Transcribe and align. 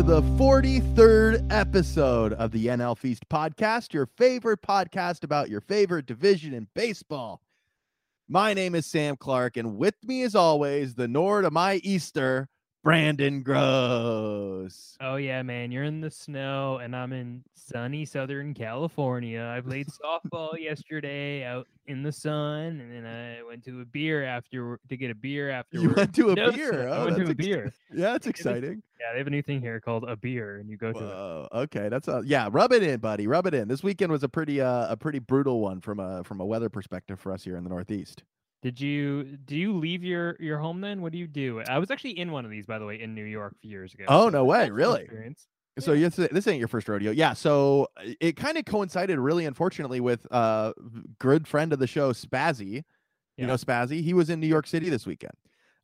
To 0.00 0.06
the 0.06 0.22
43rd 0.22 1.52
episode 1.52 2.32
of 2.32 2.52
the 2.52 2.68
NL 2.68 2.96
Feast 2.96 3.28
podcast, 3.28 3.92
your 3.92 4.06
favorite 4.06 4.62
podcast 4.62 5.24
about 5.24 5.50
your 5.50 5.60
favorite 5.60 6.06
division 6.06 6.54
in 6.54 6.68
baseball. 6.74 7.42
My 8.26 8.54
name 8.54 8.74
is 8.74 8.86
Sam 8.86 9.18
Clark, 9.18 9.58
and 9.58 9.76
with 9.76 9.96
me, 10.02 10.22
as 10.22 10.34
always, 10.34 10.94
the 10.94 11.06
Nord 11.06 11.44
of 11.44 11.52
my 11.52 11.82
Easter, 11.84 12.48
Brandon 12.82 13.42
Gross. 13.42 14.96
Oh 15.00 15.16
yeah, 15.16 15.42
man, 15.42 15.70
you're 15.70 15.84
in 15.84 16.00
the 16.00 16.10
snow 16.10 16.78
and 16.82 16.96
I'm 16.96 17.12
in 17.12 17.42
sunny 17.54 18.06
Southern 18.06 18.54
California. 18.54 19.42
I 19.54 19.60
played 19.60 19.86
softball 20.04 20.58
yesterday 20.58 21.44
out 21.44 21.66
in 21.86 22.02
the 22.02 22.12
sun, 22.12 22.80
and 22.80 22.90
then 22.92 23.06
I 23.06 23.42
went 23.42 23.64
to 23.66 23.82
a 23.82 23.84
beer 23.84 24.24
after 24.24 24.80
to 24.88 24.96
get 24.96 25.10
a 25.10 25.14
beer 25.14 25.50
after. 25.50 25.78
You 25.78 25.90
went 25.94 26.14
to 26.14 26.30
a 26.30 26.34
No, 26.34 26.52
beer. 26.52 26.72
sir, 26.72 26.88
I 26.88 26.96
Oh, 26.96 27.04
went 27.04 27.16
to 27.18 27.26
a 27.26 27.30
ex- 27.30 27.34
beer. 27.34 27.72
Yeah, 27.92 28.12
that's 28.12 28.26
exciting. 28.26 28.82
Yeah, 28.98 29.12
they 29.12 29.18
have 29.18 29.26
a 29.26 29.30
new 29.30 29.42
thing 29.42 29.60
here 29.60 29.78
called 29.80 30.04
a 30.04 30.16
beer, 30.16 30.56
and 30.58 30.68
you 30.70 30.76
go 30.78 30.92
to 30.92 30.98
it. 30.98 31.02
Whoa, 31.02 31.48
okay, 31.52 31.88
that's 31.90 32.08
a 32.08 32.22
yeah. 32.24 32.48
Rub 32.50 32.72
it 32.72 32.82
in, 32.82 32.98
buddy. 33.00 33.26
Rub 33.26 33.46
it 33.46 33.54
in. 33.54 33.68
This 33.68 33.82
weekend 33.82 34.10
was 34.10 34.22
a 34.22 34.28
pretty 34.28 34.60
uh, 34.60 34.90
a 34.92 34.96
pretty 34.96 35.18
brutal 35.18 35.60
one 35.60 35.80
from 35.80 36.00
a 36.00 36.24
from 36.24 36.40
a 36.40 36.46
weather 36.46 36.70
perspective 36.70 37.20
for 37.20 37.30
us 37.32 37.42
here 37.44 37.56
in 37.56 37.64
the 37.64 37.70
Northeast. 37.70 38.22
Did 38.62 38.80
you 38.80 39.24
do 39.24 39.56
you 39.56 39.72
leave 39.72 40.04
your 40.04 40.36
your 40.38 40.58
home 40.58 40.80
then? 40.80 41.00
What 41.00 41.12
do 41.12 41.18
you 41.18 41.26
do? 41.26 41.62
I 41.66 41.78
was 41.78 41.90
actually 41.90 42.18
in 42.18 42.30
one 42.30 42.44
of 42.44 42.50
these, 42.50 42.66
by 42.66 42.78
the 42.78 42.84
way, 42.84 43.00
in 43.00 43.14
New 43.14 43.24
York 43.24 43.54
a 43.56 43.58
few 43.60 43.70
years 43.70 43.94
ago. 43.94 44.04
Oh, 44.08 44.26
so 44.26 44.30
no 44.30 44.44
way, 44.44 44.70
really? 44.70 45.02
Experience. 45.02 45.46
So 45.78 45.92
Yeah. 45.92 46.08
yes, 46.14 46.16
this 46.30 46.46
ain't 46.46 46.58
your 46.58 46.68
first 46.68 46.88
rodeo. 46.88 47.10
Yeah. 47.10 47.32
So 47.32 47.88
uh, 47.96 48.10
it 48.20 48.36
kind 48.36 48.58
of 48.58 48.66
coincided, 48.66 49.18
really, 49.18 49.46
unfortunately, 49.46 50.00
with 50.00 50.26
uh, 50.30 50.72
good 51.18 51.48
friend 51.48 51.72
of 51.72 51.78
the 51.78 51.86
show, 51.86 52.12
Spazzy. 52.12 52.84
You 53.38 53.46
know 53.46 53.54
Spazzy. 53.54 54.02
He 54.02 54.12
was 54.12 54.28
in 54.28 54.38
New 54.40 54.46
York 54.46 54.66
City 54.66 54.90
this 54.90 55.06
weekend. 55.06 55.32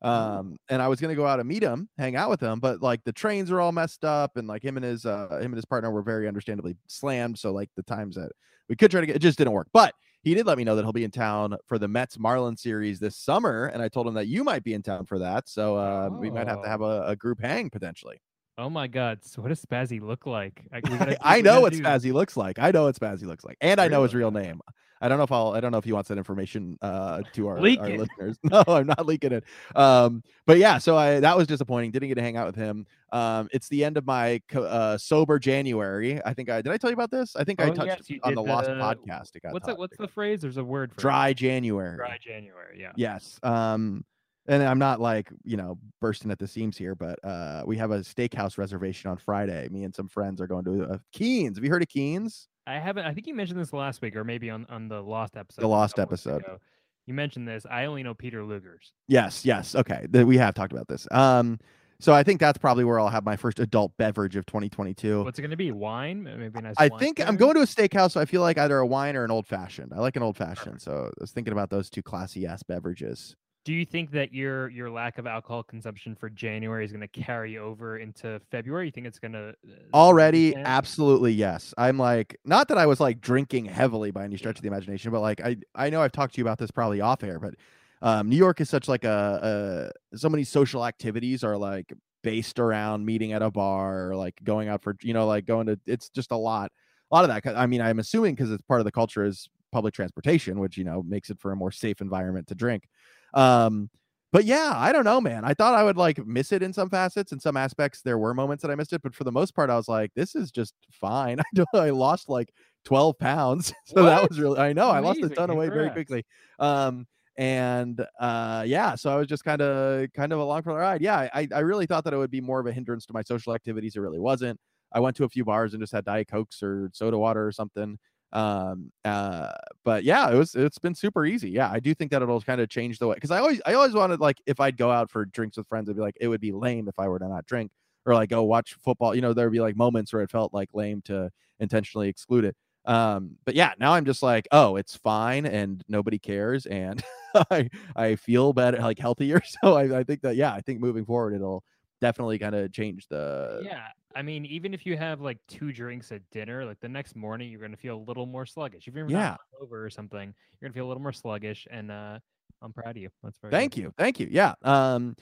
Oh. 0.03 0.11
Um, 0.11 0.57
and 0.69 0.79
I 0.79 0.87
was 0.87 1.01
gonna 1.01 1.15
go 1.15 1.25
out 1.25 1.39
and 1.39 1.49
meet 1.49 1.63
him, 1.63 1.89
hang 1.97 2.15
out 2.15 2.29
with 2.29 2.39
him, 2.39 2.59
but 2.59 2.83
like 2.83 3.03
the 3.03 3.11
trains 3.11 3.49
are 3.49 3.59
all 3.59 3.71
messed 3.71 4.05
up, 4.05 4.37
and 4.37 4.47
like 4.47 4.63
him 4.63 4.77
and 4.77 4.85
his 4.85 5.07
uh 5.07 5.39
him 5.39 5.45
and 5.45 5.55
his 5.55 5.65
partner 5.65 5.89
were 5.89 6.03
very 6.03 6.27
understandably 6.27 6.75
slammed. 6.85 7.39
So 7.39 7.51
like 7.51 7.71
the 7.75 7.81
times 7.81 8.15
that 8.15 8.31
we 8.69 8.75
could 8.75 8.91
try 8.91 9.01
to 9.01 9.07
get 9.07 9.15
it 9.15 9.19
just 9.19 9.39
didn't 9.39 9.53
work. 9.53 9.69
But 9.73 9.95
he 10.27 10.33
did 10.33 10.45
let 10.45 10.57
me 10.57 10.65
know 10.65 10.75
that 10.75 10.83
he'll 10.83 10.91
be 10.91 11.05
in 11.05 11.11
town 11.11 11.55
for 11.67 11.79
the 11.79 11.87
Mets 11.87 12.19
Marlin 12.19 12.57
series 12.57 12.99
this 12.99 13.15
summer, 13.15 13.67
and 13.67 13.81
I 13.81 13.87
told 13.87 14.07
him 14.07 14.13
that 14.15 14.27
you 14.27 14.43
might 14.43 14.61
be 14.61 14.73
in 14.73 14.83
town 14.83 15.05
for 15.05 15.19
that. 15.19 15.47
So 15.47 15.77
uh, 15.77 16.09
we 16.11 16.29
might 16.29 16.47
have 16.47 16.61
to 16.63 16.67
have 16.67 16.81
a, 16.81 17.07
a 17.07 17.15
group 17.15 17.39
hang 17.41 17.69
potentially. 17.69 18.21
Oh 18.57 18.69
my 18.69 18.87
God! 18.87 19.19
So 19.23 19.41
what 19.41 19.49
does 19.49 19.63
Spazzy 19.63 20.01
look 20.01 20.25
like? 20.25 20.63
I, 20.73 20.81
gotta 20.81 21.17
I 21.25 21.41
know 21.41 21.61
what 21.61 21.71
do- 21.71 21.81
Spazzy 21.81 22.11
looks 22.11 22.35
like. 22.35 22.59
I 22.59 22.71
know 22.71 22.83
what 22.85 22.95
Spazzy 22.95 23.23
looks 23.23 23.45
like, 23.45 23.57
and 23.61 23.79
I 23.79 23.87
know 23.87 24.03
his 24.03 24.13
real 24.13 24.31
name. 24.31 24.59
I 25.01 25.07
don't 25.07 25.17
know 25.17 25.23
if 25.23 25.31
I'll. 25.31 25.51
I 25.53 25.59
don't 25.59 25.71
know 25.71 25.77
if 25.77 25.83
he 25.85 25.91
wants 25.93 26.09
that 26.09 26.17
information 26.17 26.77
uh, 26.81 27.21
to 27.33 27.47
our, 27.47 27.59
Leak 27.61 27.79
our 27.79 27.89
it. 27.89 27.99
listeners. 27.99 28.37
No, 28.43 28.63
I'm 28.67 28.87
not 28.87 29.05
leaking 29.05 29.31
it. 29.33 29.43
Um, 29.75 30.23
but 30.45 30.57
yeah, 30.57 30.77
so 30.77 30.97
I 30.97 31.19
that 31.19 31.37
was 31.37 31.47
disappointing. 31.47 31.91
Didn't 31.91 32.07
get 32.09 32.15
to 32.15 32.21
hang 32.21 32.37
out 32.37 32.47
with 32.47 32.55
him. 32.55 32.85
Um, 33.11 33.47
it's 33.51 33.69
the 33.69 33.83
end 33.85 33.97
of 33.97 34.05
my 34.05 34.41
co- 34.49 34.63
uh, 34.63 34.97
sober 34.97 35.39
January. 35.39 36.19
I 36.25 36.33
think 36.33 36.49
I 36.49 36.61
did. 36.61 36.71
I 36.73 36.77
tell 36.77 36.89
you 36.89 36.95
about 36.95 37.11
this. 37.11 37.35
I 37.35 37.43
think 37.43 37.61
I 37.61 37.69
Oh, 37.69 37.73
touched 37.73 38.09
yes, 38.09 38.19
on 38.23 38.33
the 38.35 38.41
did 38.43 38.49
Lost 38.49 38.67
the- 38.67 38.73
podcast. 38.73 39.35
It 39.35 39.43
got 39.43 39.53
What's 39.53 39.67
that? 39.67 39.77
What's 39.77 39.97
the 39.97 40.07
phrase? 40.07 40.41
There's 40.41 40.57
a 40.57 40.63
word 40.63 40.91
for 40.93 40.99
it. 40.99 41.01
dry 41.01 41.33
January? 41.33 41.95
Dry 41.97 42.17
January. 42.21 42.79
Yeah. 42.79 42.91
Yes. 42.95 43.39
Um, 43.43 44.03
and 44.49 44.63
I'm 44.63 44.79
not 44.79 44.99
like 45.01 45.29
you 45.43 45.57
know 45.57 45.77
bursting 46.01 46.31
at 46.31 46.39
the 46.39 46.47
seams 46.47 46.77
here, 46.77 46.95
but 46.95 47.19
uh, 47.23 47.63
we 47.65 47.77
have 47.77 47.91
a 47.91 47.99
steakhouse 47.99 48.57
reservation 48.57 49.11
on 49.11 49.17
Friday. 49.17 49.67
Me 49.69 49.83
and 49.83 49.93
some 49.93 50.07
friends 50.07 50.39
are 50.41 50.47
going 50.47 50.63
to 50.65 50.83
uh, 50.85 50.97
Keens. 51.13 51.57
Have 51.57 51.63
you 51.65 51.69
heard 51.69 51.81
of 51.81 51.89
Keens? 51.89 52.47
I 52.67 52.79
haven't. 52.79 53.05
I 53.05 53.13
think 53.13 53.27
you 53.27 53.33
mentioned 53.33 53.59
this 53.59 53.73
last 53.73 54.01
week, 54.01 54.15
or 54.15 54.23
maybe 54.23 54.49
on 54.49 54.65
on 54.69 54.87
the 54.87 55.01
lost 55.01 55.37
episode. 55.37 55.61
The 55.61 55.67
Lost 55.67 55.99
episode. 55.99 56.41
ago. 56.43 56.59
You 57.05 57.13
mentioned 57.13 57.47
this. 57.47 57.65
I 57.69 57.85
only 57.85 58.03
know 58.03 58.13
Peter 58.13 58.43
Luger's. 58.43 58.91
Yes, 59.07 59.45
yes. 59.45 59.75
Okay. 59.75 60.07
th- 60.11 60.25
we 60.25 60.37
have 60.37 60.53
talked 60.53 60.73
about 60.73 60.89
this. 60.89 61.07
Um, 61.09 61.57
so 61.99 62.13
I 62.13 62.21
think 62.21 62.39
that's 62.41 62.57
probably 62.57 62.83
where 62.83 62.99
I'll 62.99 63.07
have 63.09 63.23
my 63.23 63.37
first 63.37 63.59
adult 63.59 63.95
beverage 63.97 64.35
of 64.35 64.45
2022. 64.45 65.23
What's 65.23 65.39
it 65.39 65.41
going 65.41 65.51
to 65.51 65.57
be? 65.57 65.71
Wine? 65.71 66.23
Maybe 66.23 66.59
a 66.59 66.61
nice. 66.61 66.75
I 66.77 66.89
think 66.89 67.19
I'm 67.25 67.37
going 67.37 67.55
to 67.55 67.61
a 67.61 67.65
steakhouse, 67.65 68.11
so 68.11 68.21
I 68.21 68.25
feel 68.25 68.41
like 68.41 68.57
either 68.57 68.77
a 68.77 68.85
wine 68.85 69.15
or 69.15 69.23
an 69.23 69.31
old 69.31 69.47
fashioned. 69.47 69.93
I 69.95 69.99
like 69.99 70.15
an 70.17 70.21
old 70.21 70.35
fashioned, 70.37 70.79
Perfect. 70.79 70.81
so 70.83 71.11
I 71.17 71.21
was 71.21 71.31
thinking 71.31 71.53
about 71.53 71.69
those 71.69 71.89
two 71.89 72.03
classy 72.03 72.45
ass 72.45 72.61
beverages. 72.61 73.35
Do 73.67 73.73
you 73.73 73.85
think 73.85 74.11
that 74.11 74.33
your 74.33 74.69
your 74.69 74.89
lack 74.89 75.17
of 75.17 75.27
alcohol 75.27 75.61
consumption 75.61 76.15
for 76.15 76.29
January 76.29 76.85
is 76.85 76.93
going 76.93 77.01
to 77.01 77.07
carry 77.09 77.57
over 77.57 77.97
into 77.97 78.39
February? 78.49 78.85
You 78.85 78.91
think 78.93 79.07
it's 79.07 79.19
going 79.19 79.33
to 79.33 79.55
Already, 79.93 80.55
absolutely 80.55 81.33
yes. 81.33 81.73
I'm 81.77 81.97
like, 81.97 82.37
not 82.45 82.69
that 82.69 82.77
I 82.77 82.85
was 82.85 83.01
like 83.01 83.19
drinking 83.19 83.65
heavily 83.65 84.09
by 84.09 84.23
any 84.23 84.37
stretch 84.37 84.55
of 84.55 84.61
the 84.61 84.69
imagination, 84.69 85.11
but 85.11 85.19
like 85.19 85.41
I 85.41 85.57
I 85.75 85.89
know 85.89 86.01
I've 86.01 86.13
talked 86.13 86.35
to 86.35 86.37
you 86.37 86.45
about 86.45 86.59
this 86.59 86.71
probably 86.71 87.01
off 87.01 87.23
air, 87.25 87.39
but 87.39 87.55
um, 88.01 88.29
New 88.29 88.37
York 88.37 88.61
is 88.61 88.69
such 88.69 88.87
like 88.87 89.03
a, 89.03 89.91
a 90.13 90.17
so 90.17 90.29
many 90.29 90.45
social 90.45 90.85
activities 90.85 91.43
are 91.43 91.57
like 91.57 91.91
based 92.23 92.59
around 92.59 93.05
meeting 93.05 93.33
at 93.33 93.41
a 93.41 93.51
bar 93.51 94.11
or 94.11 94.15
like 94.15 94.41
going 94.45 94.69
out 94.69 94.81
for 94.81 94.95
you 95.01 95.13
know 95.13 95.27
like 95.27 95.45
going 95.45 95.67
to 95.67 95.77
it's 95.85 96.07
just 96.07 96.31
a 96.31 96.37
lot 96.37 96.71
a 97.11 97.15
lot 97.15 97.29
of 97.29 97.43
that. 97.43 97.57
i 97.57 97.65
mean 97.65 97.81
i'm 97.81 97.99
assuming 97.99 98.33
because 98.33 98.51
it's 98.51 98.63
part 98.63 98.79
of 98.79 98.85
the 98.85 98.91
culture 98.91 99.23
is 99.23 99.49
public 99.71 99.93
transportation 99.93 100.59
which 100.59 100.77
you 100.77 100.83
know 100.83 101.03
makes 101.03 101.29
it 101.29 101.37
for 101.39 101.51
a 101.51 101.55
more 101.55 101.71
safe 101.71 102.01
environment 102.01 102.47
to 102.47 102.55
drink 102.55 102.87
um 103.33 103.89
but 104.31 104.45
yeah 104.45 104.73
i 104.75 104.91
don't 104.91 105.05
know 105.05 105.21
man. 105.21 105.43
I 105.45 105.53
thought 105.53 105.75
i 105.75 105.83
would 105.83 105.97
like 105.97 106.25
miss 106.25 106.51
it 106.51 106.63
in 106.63 106.73
some 106.73 106.89
facets 106.89 107.31
in 107.31 107.39
some 107.39 107.57
aspects 107.57 108.01
there 108.01 108.17
were 108.17 108.33
moments 108.33 108.61
that 108.61 108.71
i 108.71 108.75
missed 108.75 108.93
it 108.93 109.01
but 109.01 109.15
for 109.15 109.23
the 109.23 109.31
most 109.31 109.55
part 109.55 109.69
i 109.69 109.75
was 109.75 109.87
like 109.87 110.11
this 110.15 110.35
is 110.35 110.51
just 110.51 110.73
fine. 110.91 111.39
I 111.41 111.43
don't 111.53 111.67
i 111.73 111.89
lost 111.89 112.29
like 112.29 112.49
12 112.85 113.17
pounds 113.19 113.73
so 113.85 114.03
that 114.03 114.27
was 114.29 114.39
really 114.39 114.59
i 114.59 114.73
know 114.73 114.89
i 114.89 114.99
lost 114.99 115.19
a 115.19 115.23
Amazing, 115.25 115.35
ton 115.35 115.49
of 115.49 115.57
weight 115.57 115.73
very 115.73 115.89
quickly. 115.89 116.25
Um 116.59 117.05
and 117.37 118.03
uh 118.19 118.63
yeah 118.65 118.95
so 118.95 119.11
i 119.11 119.15
was 119.15 119.27
just 119.27 119.43
kind 119.43 119.61
of 119.61 120.11
kind 120.13 120.33
of 120.33 120.39
along 120.39 120.63
for 120.63 120.73
the 120.73 120.79
ride. 120.79 121.01
Yeah 121.01 121.29
I, 121.33 121.47
I 121.53 121.59
really 121.59 121.85
thought 121.85 122.03
that 122.05 122.13
it 122.13 122.17
would 122.17 122.31
be 122.31 122.41
more 122.41 122.59
of 122.59 122.65
a 122.65 122.71
hindrance 122.71 123.05
to 123.05 123.13
my 123.13 123.21
social 123.21 123.53
activities 123.53 123.95
it 123.95 123.99
really 123.99 124.19
wasn't. 124.19 124.59
I 124.93 124.99
went 125.01 125.15
to 125.17 125.23
a 125.25 125.29
few 125.29 125.45
bars 125.45 125.73
and 125.73 125.81
just 125.83 125.93
had 125.93 126.05
diet 126.05 126.29
cokes 126.29 126.63
or 126.63 126.89
soda 126.93 127.17
water 127.17 127.45
or 127.45 127.51
something 127.51 127.99
um 128.33 128.91
uh 129.05 129.51
but 129.85 130.03
yeah 130.03 130.29
it 130.29 130.35
was 130.35 130.53
it's 130.53 130.77
been 130.79 130.93
super 130.95 131.25
easy. 131.25 131.49
Yeah 131.49 131.71
i 131.71 131.79
do 131.79 131.93
think 131.93 132.11
that 132.11 132.21
it'll 132.21 132.41
kind 132.41 132.59
of 132.59 132.69
change 132.69 132.99
the 132.99 133.07
way 133.07 133.15
because 133.15 133.31
i 133.31 133.39
always 133.39 133.61
i 133.65 133.73
always 133.73 133.93
wanted 133.93 134.19
like 134.19 134.41
if 134.45 134.59
i'd 134.59 134.77
go 134.77 134.91
out 134.91 135.09
for 135.09 135.25
drinks 135.25 135.57
with 135.57 135.67
friends 135.67 135.89
i'd 135.89 135.95
be 135.95 136.01
like 136.01 136.17
it 136.19 136.27
would 136.27 136.41
be 136.41 136.51
lame 136.51 136.87
if 136.89 136.99
i 136.99 137.07
were 137.07 137.19
to 137.19 137.27
not 137.27 137.45
drink 137.45 137.71
or 138.05 138.13
like 138.13 138.29
go 138.29 138.43
watch 138.43 138.75
football 138.83 139.15
you 139.15 139.21
know 139.21 139.33
there 139.33 139.45
would 139.45 139.53
be 139.53 139.61
like 139.61 139.77
moments 139.77 140.11
where 140.11 140.21
it 140.21 140.29
felt 140.29 140.53
like 140.53 140.69
lame 140.73 141.01
to 141.03 141.29
intentionally 141.59 142.09
exclude 142.09 142.45
it. 142.45 142.55
Um 142.85 143.37
but 143.45 143.55
yeah 143.55 143.73
now 143.79 143.93
i'm 143.93 144.05
just 144.05 144.21
like 144.23 144.47
oh 144.51 144.75
it's 144.75 144.95
fine 144.95 145.45
and 145.45 145.83
nobody 145.87 146.19
cares 146.19 146.65
and 146.65 147.03
i 147.51 147.69
i 147.95 148.15
feel 148.15 148.53
better 148.53 148.77
like 148.79 148.99
healthier. 148.99 149.41
So 149.63 149.75
I, 149.75 149.99
I 149.99 150.03
think 150.03 150.21
that 150.21 150.35
yeah 150.35 150.53
i 150.53 150.61
think 150.61 150.79
moving 150.79 151.05
forward 151.05 151.33
it'll 151.33 151.63
definitely 151.99 152.39
kind 152.39 152.55
of 152.55 152.71
change 152.71 153.07
the 153.07 153.61
Yeah, 153.65 153.87
I 154.17 154.23
mean, 154.23 154.45
even 154.47 154.73
if 154.73 154.83
you 154.83 154.97
have 154.97 155.21
like 155.21 155.37
two 155.47 155.71
drinks 155.71 156.11
at 156.11 156.27
dinner, 156.31 156.65
like 156.65 156.79
the 156.79 156.89
next 156.89 157.15
morning, 157.15 157.51
you're 157.51 157.61
gonna 157.61 157.77
feel 157.77 157.97
a 157.97 158.05
little 158.07 158.25
more 158.25 158.47
sluggish. 158.47 158.87
If 158.87 158.95
you're 158.95 159.07
Yeah. 159.07 159.29
not 159.29 159.41
over 159.61 159.85
or 159.85 159.91
something, 159.91 160.33
you're 160.59 160.67
gonna 160.67 160.73
feel 160.73 160.87
a 160.87 160.89
little 160.89 161.03
more 161.03 161.13
sluggish. 161.13 161.67
And 161.69 161.91
uh, 161.91 162.17
I'm 162.63 162.73
proud 162.73 162.91
of 162.91 162.97
you. 162.97 163.09
That's 163.21 163.37
very. 163.37 163.51
Thank 163.51 163.75
good. 163.75 163.81
you. 163.81 163.93
Thank 163.95 164.19
you. 164.19 164.27
Yeah. 164.31 164.55
Um 164.63 165.15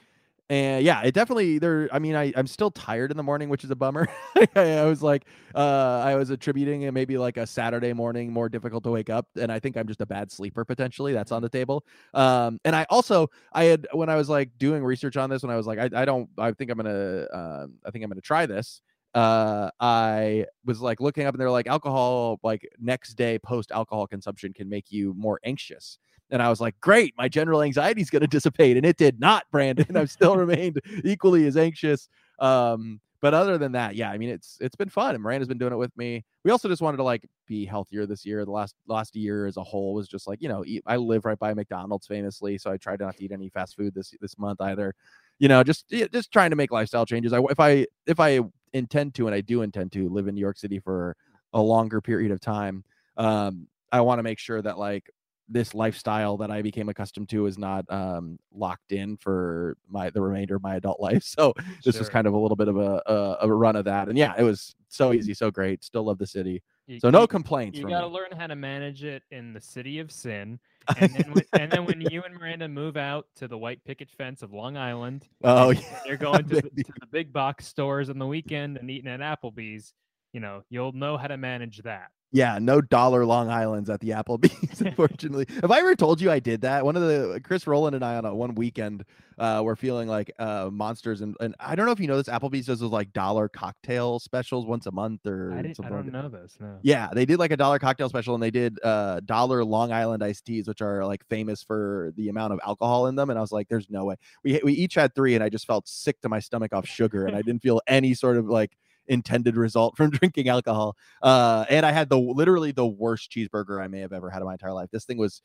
and 0.50 0.86
yeah, 0.86 1.02
it 1.02 1.14
definitely 1.14 1.58
there 1.58 1.90
I 1.92 1.98
mean 2.00 2.16
I 2.16 2.32
I'm 2.36 2.46
still 2.48 2.70
tired 2.70 3.10
in 3.12 3.18
the 3.18 3.24
morning, 3.24 3.50
which 3.50 3.64
is 3.64 3.72
a 3.72 3.76
bummer. 3.76 4.08
I, 4.56 4.78
I 4.78 4.86
was 4.86 5.02
like 5.02 5.26
uh 5.56 6.02
I 6.06 6.16
was 6.16 6.30
attributing 6.30 6.84
it 6.84 6.92
maybe 6.94 7.18
like 7.18 7.38
a 7.38 7.48
Saturday 7.48 7.94
morning 7.94 8.32
more 8.32 8.48
difficult 8.48 8.84
to 8.84 8.92
wake 8.92 9.10
up 9.10 9.28
and 9.40 9.52
I 9.52 9.60
think 9.60 9.76
I'm 9.76 9.88
just 9.88 10.02
a 10.02 10.06
bad 10.06 10.32
sleeper 10.32 10.64
potentially. 10.64 11.14
That's 11.14 11.32
on 11.32 11.42
the 11.42 11.50
table. 11.50 11.84
Um 12.14 12.60
and 12.64 12.76
I 12.76 12.86
also 12.90 13.28
I 13.54 13.64
had 13.66 13.88
when 13.94 14.10
I 14.10 14.16
was 14.16 14.30
like 14.30 14.52
doing 14.60 14.84
research 14.84 15.18
on 15.18 15.30
this 15.30 15.42
when 15.42 15.52
I 15.52 15.58
was 15.58 15.66
like 15.66 15.80
I, 15.80 15.90
I 16.02 16.06
don't 16.06 16.30
I 16.38 16.52
think 16.52 16.70
I'm 16.70 16.78
to 16.80 17.28
um 17.36 17.74
I 17.86 17.92
think 17.92 18.04
I'm 18.06 18.12
to 18.14 18.22
try 18.22 18.46
this. 18.46 18.82
Uh 19.16 19.72
I 19.80 20.46
was 20.66 20.82
like 20.82 21.02
looking 21.02 21.26
up 21.26 21.34
and 21.34 21.42
they're 21.42 21.50
like 21.50 21.68
alcohol 21.68 22.40
like 22.44 22.70
next 22.80 23.16
day 23.16 23.40
post 23.40 23.72
alcohol 23.72 24.08
consumption 24.08 24.54
can 24.54 24.70
make 24.70 24.92
you 24.92 25.14
more 25.18 25.40
anxious. 25.44 25.98
And 26.32 26.42
I 26.42 26.50
was 26.50 26.60
like, 26.60 26.80
great, 26.82 27.14
my 27.18 27.30
general 27.30 27.62
anxiety 27.62 28.02
is 28.02 28.10
going 28.10 28.22
to 28.24 28.28
dissipate. 28.28 28.78
And 28.78 28.86
it 28.86 28.98
did 28.98 29.20
not, 29.20 29.46
Brandon. 29.52 29.96
I've 29.96 30.12
still 30.12 30.36
remained 30.36 30.82
equally 31.04 31.48
as 31.48 31.58
anxious. 31.58 32.10
Um, 32.40 33.00
but 33.22 33.34
other 33.34 33.58
than 33.58 33.72
that, 33.72 33.96
yeah, 33.96 34.12
I 34.12 34.20
mean, 34.20 34.30
it's 34.30 34.58
it's 34.62 34.76
been 34.76 34.90
fun. 34.90 35.16
And 35.16 35.24
Miranda's 35.24 35.48
been 35.48 35.58
doing 35.58 35.74
it 35.74 35.78
with 35.78 35.96
me. 35.98 36.24
We 36.44 36.52
also 36.52 36.68
just 36.68 36.82
wanted 36.82 36.98
to 36.98 37.04
like 37.04 37.28
be 37.48 37.66
healthier 37.66 38.06
this 38.06 38.24
year. 38.26 38.46
The 38.46 38.52
last 38.52 38.76
last 38.88 39.16
year 39.16 39.48
as 39.48 39.58
a 39.58 39.64
whole 39.64 39.96
was 39.96 40.08
just 40.08 40.28
like, 40.28 40.42
you 40.44 40.50
know, 40.50 40.64
eat, 40.66 40.84
I 40.86 40.98
live 40.98 41.26
right 41.26 41.40
by 41.40 41.54
McDonald's 41.56 42.06
famously, 42.06 42.60
so 42.60 42.72
I 42.72 42.78
tried 42.78 43.00
not 43.00 43.18
to 43.18 43.24
eat 43.24 43.32
any 43.32 43.50
fast 43.50 43.78
food 43.78 43.96
this 43.96 44.14
this 44.22 44.38
month 44.38 44.62
either. 44.62 44.94
You 45.40 45.48
know, 45.48 45.64
just 45.64 45.90
just 45.90 46.32
trying 46.32 46.52
to 46.52 46.56
make 46.56 46.72
lifestyle 46.72 47.06
changes. 47.06 47.34
I 47.34 47.40
if 47.50 47.60
I 47.60 47.88
if 48.06 48.20
I 48.20 48.42
intend 48.76 49.16
to, 49.16 49.28
and 49.28 49.36
I 49.36 49.42
do 49.42 49.62
intend 49.62 49.92
to 49.94 50.10
live 50.10 50.28
in 50.28 50.36
New 50.36 50.42
York 50.42 50.58
City 50.58 50.80
for 50.80 51.16
a 51.54 51.62
longer 51.62 52.02
period 52.02 52.32
of 52.32 52.40
time, 52.42 52.84
um, 53.18 53.68
I 53.92 54.02
want 54.02 54.20
to 54.20 54.24
make 54.24 54.40
sure 54.40 54.62
that 54.62 54.78
like 54.78 55.10
this 55.48 55.74
lifestyle 55.76 56.38
that 56.38 56.50
I 56.52 56.62
became 56.62 56.90
accustomed 56.90 57.30
to 57.30 57.46
is 57.46 57.58
not 57.58 57.86
um, 57.90 58.38
locked 58.52 58.92
in 58.92 59.16
for 59.18 59.78
my 59.88 60.10
the 60.10 60.22
remainder 60.22 60.56
of 60.56 60.64
my 60.64 60.76
adult 60.76 61.00
life. 61.08 61.24
So 61.24 61.54
this 61.84 61.98
was 62.00 62.10
kind 62.10 62.28
of 62.28 62.34
a 62.34 62.38
little 62.38 62.58
bit 62.58 62.68
of 62.68 62.78
a, 62.78 63.02
a 63.06 63.38
a 63.42 63.54
run 63.54 63.76
of 63.76 63.86
that, 63.86 64.10
and 64.10 64.18
yeah, 64.18 64.34
it 64.38 64.44
was 64.44 64.76
so 64.90 65.14
easy, 65.14 65.34
so 65.34 65.52
great. 65.52 65.84
Still 65.84 66.04
love 66.04 66.18
the 66.18 66.28
city, 66.28 66.62
You- 66.88 67.00
so 67.00 67.10
no 67.10 67.26
complaints 67.28 67.80
You 67.80 67.86
got 67.86 68.02
to 68.02 68.08
learn 68.08 68.32
how 68.38 68.48
to 68.48 68.56
manage 68.56 69.04
it 69.04 69.24
in 69.32 69.54
the 69.54 69.62
city 69.62 70.00
of 70.00 70.12
sin. 70.12 70.60
And 70.98 71.14
then, 71.14 71.34
when, 71.34 71.44
and 71.54 71.72
then 71.72 71.86
when 71.86 72.02
you 72.12 72.24
and 72.24 72.36
Miranda 72.36 72.68
move 72.68 72.98
out 72.98 73.28
to 73.38 73.48
the 73.48 73.58
white 73.58 73.84
picket 73.86 74.10
fence 74.10 74.42
of 74.42 74.54
Long 74.54 74.78
Island, 74.78 75.28
oh 75.44 75.72
yeah, 75.72 76.00
you're 76.06 76.18
going 76.18 76.44
to 76.50 76.56
the, 76.56 76.62
to 76.62 76.94
the 77.00 77.08
big 77.12 77.34
box 77.34 77.66
stores 77.68 78.10
on 78.10 78.20
the 78.20 78.28
weekend 78.28 78.78
and 78.78 78.90
eating 78.90 79.10
at 79.10 79.20
Applebee's, 79.20 79.94
you 80.34 80.40
know, 80.40 80.64
you'll 80.70 80.92
know 80.92 81.18
how 81.18 81.28
to 81.28 81.38
manage 81.38 81.82
that. 81.84 82.10
Yeah, 82.36 82.60
no 82.60 82.82
dollar 82.82 83.26
Long 83.26 83.50
Island's 83.50 83.90
at 83.90 84.02
the 84.02 84.10
Applebee's. 84.10 84.82
Unfortunately, 84.82 85.46
have 85.62 85.72
I 85.72 85.80
ever 85.80 85.96
told 85.96 86.20
you 86.20 86.30
I 86.30 86.40
did 86.40 86.62
that? 86.62 86.84
One 86.84 86.98
of 86.98 87.02
the 87.02 87.40
Chris 87.42 87.66
Rowland 87.66 87.96
and 87.96 88.04
I 88.04 88.18
on 88.18 88.26
a 88.26 88.36
one 88.36 88.56
weekend, 88.56 89.06
uh, 89.38 89.62
were 89.64 89.78
feeling 89.78 90.10
like 90.10 90.34
uh 90.38 90.70
monsters, 90.70 91.22
and 91.22 91.38
and 91.40 91.56
I 91.62 91.76
don't 91.76 91.86
know 91.86 91.94
if 91.94 92.00
you 92.02 92.08
know 92.08 92.18
this. 92.18 92.28
Applebee's 92.28 92.66
does 92.66 92.82
those 92.82 92.92
like 92.92 93.14
dollar 93.14 93.48
cocktail 93.48 94.20
specials 94.20 94.66
once 94.66 94.86
a 94.86 94.92
month 94.92 95.26
or 95.26 95.54
I, 95.54 95.62
didn't, 95.62 95.80
I 95.80 95.84
like 95.84 95.92
don't 95.92 96.06
that. 96.08 96.12
know 96.12 96.28
this. 96.28 96.58
No. 96.60 96.78
Yeah, 96.82 97.08
they 97.14 97.26
did 97.26 97.40
like 97.40 97.52
a 97.52 97.58
dollar 97.58 97.80
cocktail 97.80 98.10
special 98.10 98.34
and 98.34 98.44
they 98.44 98.52
did 98.52 98.80
uh 98.84 99.22
dollar 99.22 99.64
Long 99.64 99.94
Island 99.94 100.22
iced 100.22 100.44
teas, 100.46 100.68
which 100.68 100.82
are 100.82 101.06
like 101.06 101.26
famous 101.30 101.64
for 101.64 102.12
the 102.18 102.28
amount 102.28 102.52
of 102.52 102.60
alcohol 102.66 103.08
in 103.08 103.16
them. 103.16 103.30
And 103.30 103.40
I 103.40 103.42
was 103.42 103.54
like, 103.54 103.70
there's 103.70 103.90
no 103.90 104.04
way. 104.04 104.16
We 104.44 104.60
we 104.62 104.74
each 104.74 104.96
had 104.96 105.16
three 105.16 105.36
and 105.36 105.44
I 105.44 105.48
just 105.48 105.66
felt 105.68 105.88
sick 105.88 106.20
to 106.22 106.28
my 106.28 106.42
stomach 106.42 106.74
off 106.74 106.86
sugar 106.86 107.28
and 107.28 107.36
I 107.36 107.42
didn't 107.44 107.62
feel 107.62 107.82
any 107.88 108.14
sort 108.14 108.36
of 108.38 108.48
like 108.48 108.78
intended 109.08 109.56
result 109.58 109.96
from 109.98 110.10
drinking 110.12 110.50
alcohol. 110.50 110.96
Uh 111.22 111.66
and 111.70 111.86
I 111.86 111.92
had 111.92 112.10
the 112.10 112.18
literally 112.20 112.72
the 112.72 112.88
worst 112.88 113.32
cheeseburger 113.32 113.82
I 113.82 113.88
may 113.88 114.00
have 114.00 114.14
ever 114.14 114.30
had 114.30 114.42
in 114.42 114.46
my 114.46 114.54
entire 114.54 114.74
life. 114.74 114.90
This 114.92 115.06
thing 115.06 115.18
was 115.18 115.42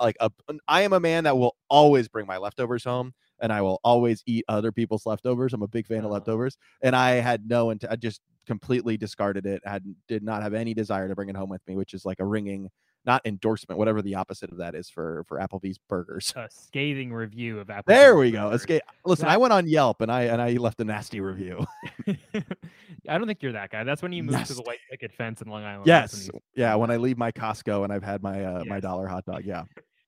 like 0.00 0.16
a 0.20 0.30
I 0.68 0.82
am 0.82 0.92
a 0.92 1.00
man 1.00 1.24
that 1.24 1.36
will 1.36 1.56
always 1.68 2.08
bring 2.08 2.26
my 2.26 2.36
leftovers 2.38 2.84
home 2.84 3.12
and 3.40 3.52
I 3.52 3.62
will 3.62 3.80
always 3.84 4.22
eat 4.26 4.44
other 4.48 4.72
people's 4.72 5.06
leftovers. 5.06 5.52
I'm 5.52 5.62
a 5.62 5.68
big 5.68 5.86
fan 5.86 6.04
of 6.04 6.10
leftovers. 6.10 6.56
And 6.82 6.96
I 6.96 7.12
had 7.12 7.48
no 7.48 7.70
intent. 7.70 7.92
I 7.92 7.96
just 7.96 8.20
completely 8.46 8.96
discarded 8.96 9.44
it. 9.46 9.60
Had 9.64 9.84
did 10.08 10.22
not 10.22 10.42
have 10.42 10.54
any 10.54 10.72
desire 10.72 11.08
to 11.08 11.14
bring 11.14 11.28
it 11.28 11.36
home 11.36 11.50
with 11.50 11.60
me, 11.66 11.76
which 11.76 11.94
is 11.94 12.04
like 12.04 12.20
a 12.20 12.24
ringing 12.24 12.70
not 13.06 13.22
endorsement, 13.24 13.78
whatever 13.78 14.02
the 14.02 14.16
opposite 14.16 14.50
of 14.50 14.58
that 14.58 14.74
is 14.74 14.90
for 14.90 15.24
for 15.28 15.38
Applebee's 15.38 15.78
burgers. 15.78 16.34
A 16.36 16.48
scathing 16.50 17.12
review 17.12 17.60
of 17.60 17.68
Applebee's. 17.68 17.84
There 17.86 18.16
we 18.16 18.30
go. 18.30 18.50
Escape. 18.50 18.82
Listen, 19.04 19.26
That- 19.26 19.32
I 19.32 19.36
went 19.36 19.52
on 19.52 19.68
Yelp 19.68 20.00
and 20.00 20.10
I 20.10 20.22
and 20.22 20.42
I 20.42 20.52
left 20.54 20.80
a 20.80 20.84
nasty 20.84 21.20
review. 21.20 21.64
I 22.08 23.18
don't 23.18 23.26
think 23.26 23.42
you're 23.42 23.52
that 23.52 23.70
guy. 23.70 23.84
That's 23.84 24.02
when 24.02 24.12
you 24.12 24.22
moved 24.22 24.46
to 24.46 24.54
the 24.54 24.62
white 24.62 24.80
picket 24.90 25.12
fence 25.12 25.40
in 25.40 25.48
Long 25.48 25.62
Island. 25.62 25.80
When 25.80 25.88
yes. 25.88 26.28
Yeah, 26.54 26.74
when 26.74 26.90
I 26.90 26.96
leave 26.96 27.18
my 27.18 27.32
Costco 27.32 27.84
and 27.84 27.92
I've 27.92 28.02
had 28.02 28.22
my 28.22 28.44
uh, 28.44 28.64
my 28.66 28.80
dollar 28.80 29.06
hot 29.06 29.24
dog. 29.24 29.44
Yeah. 29.44 29.62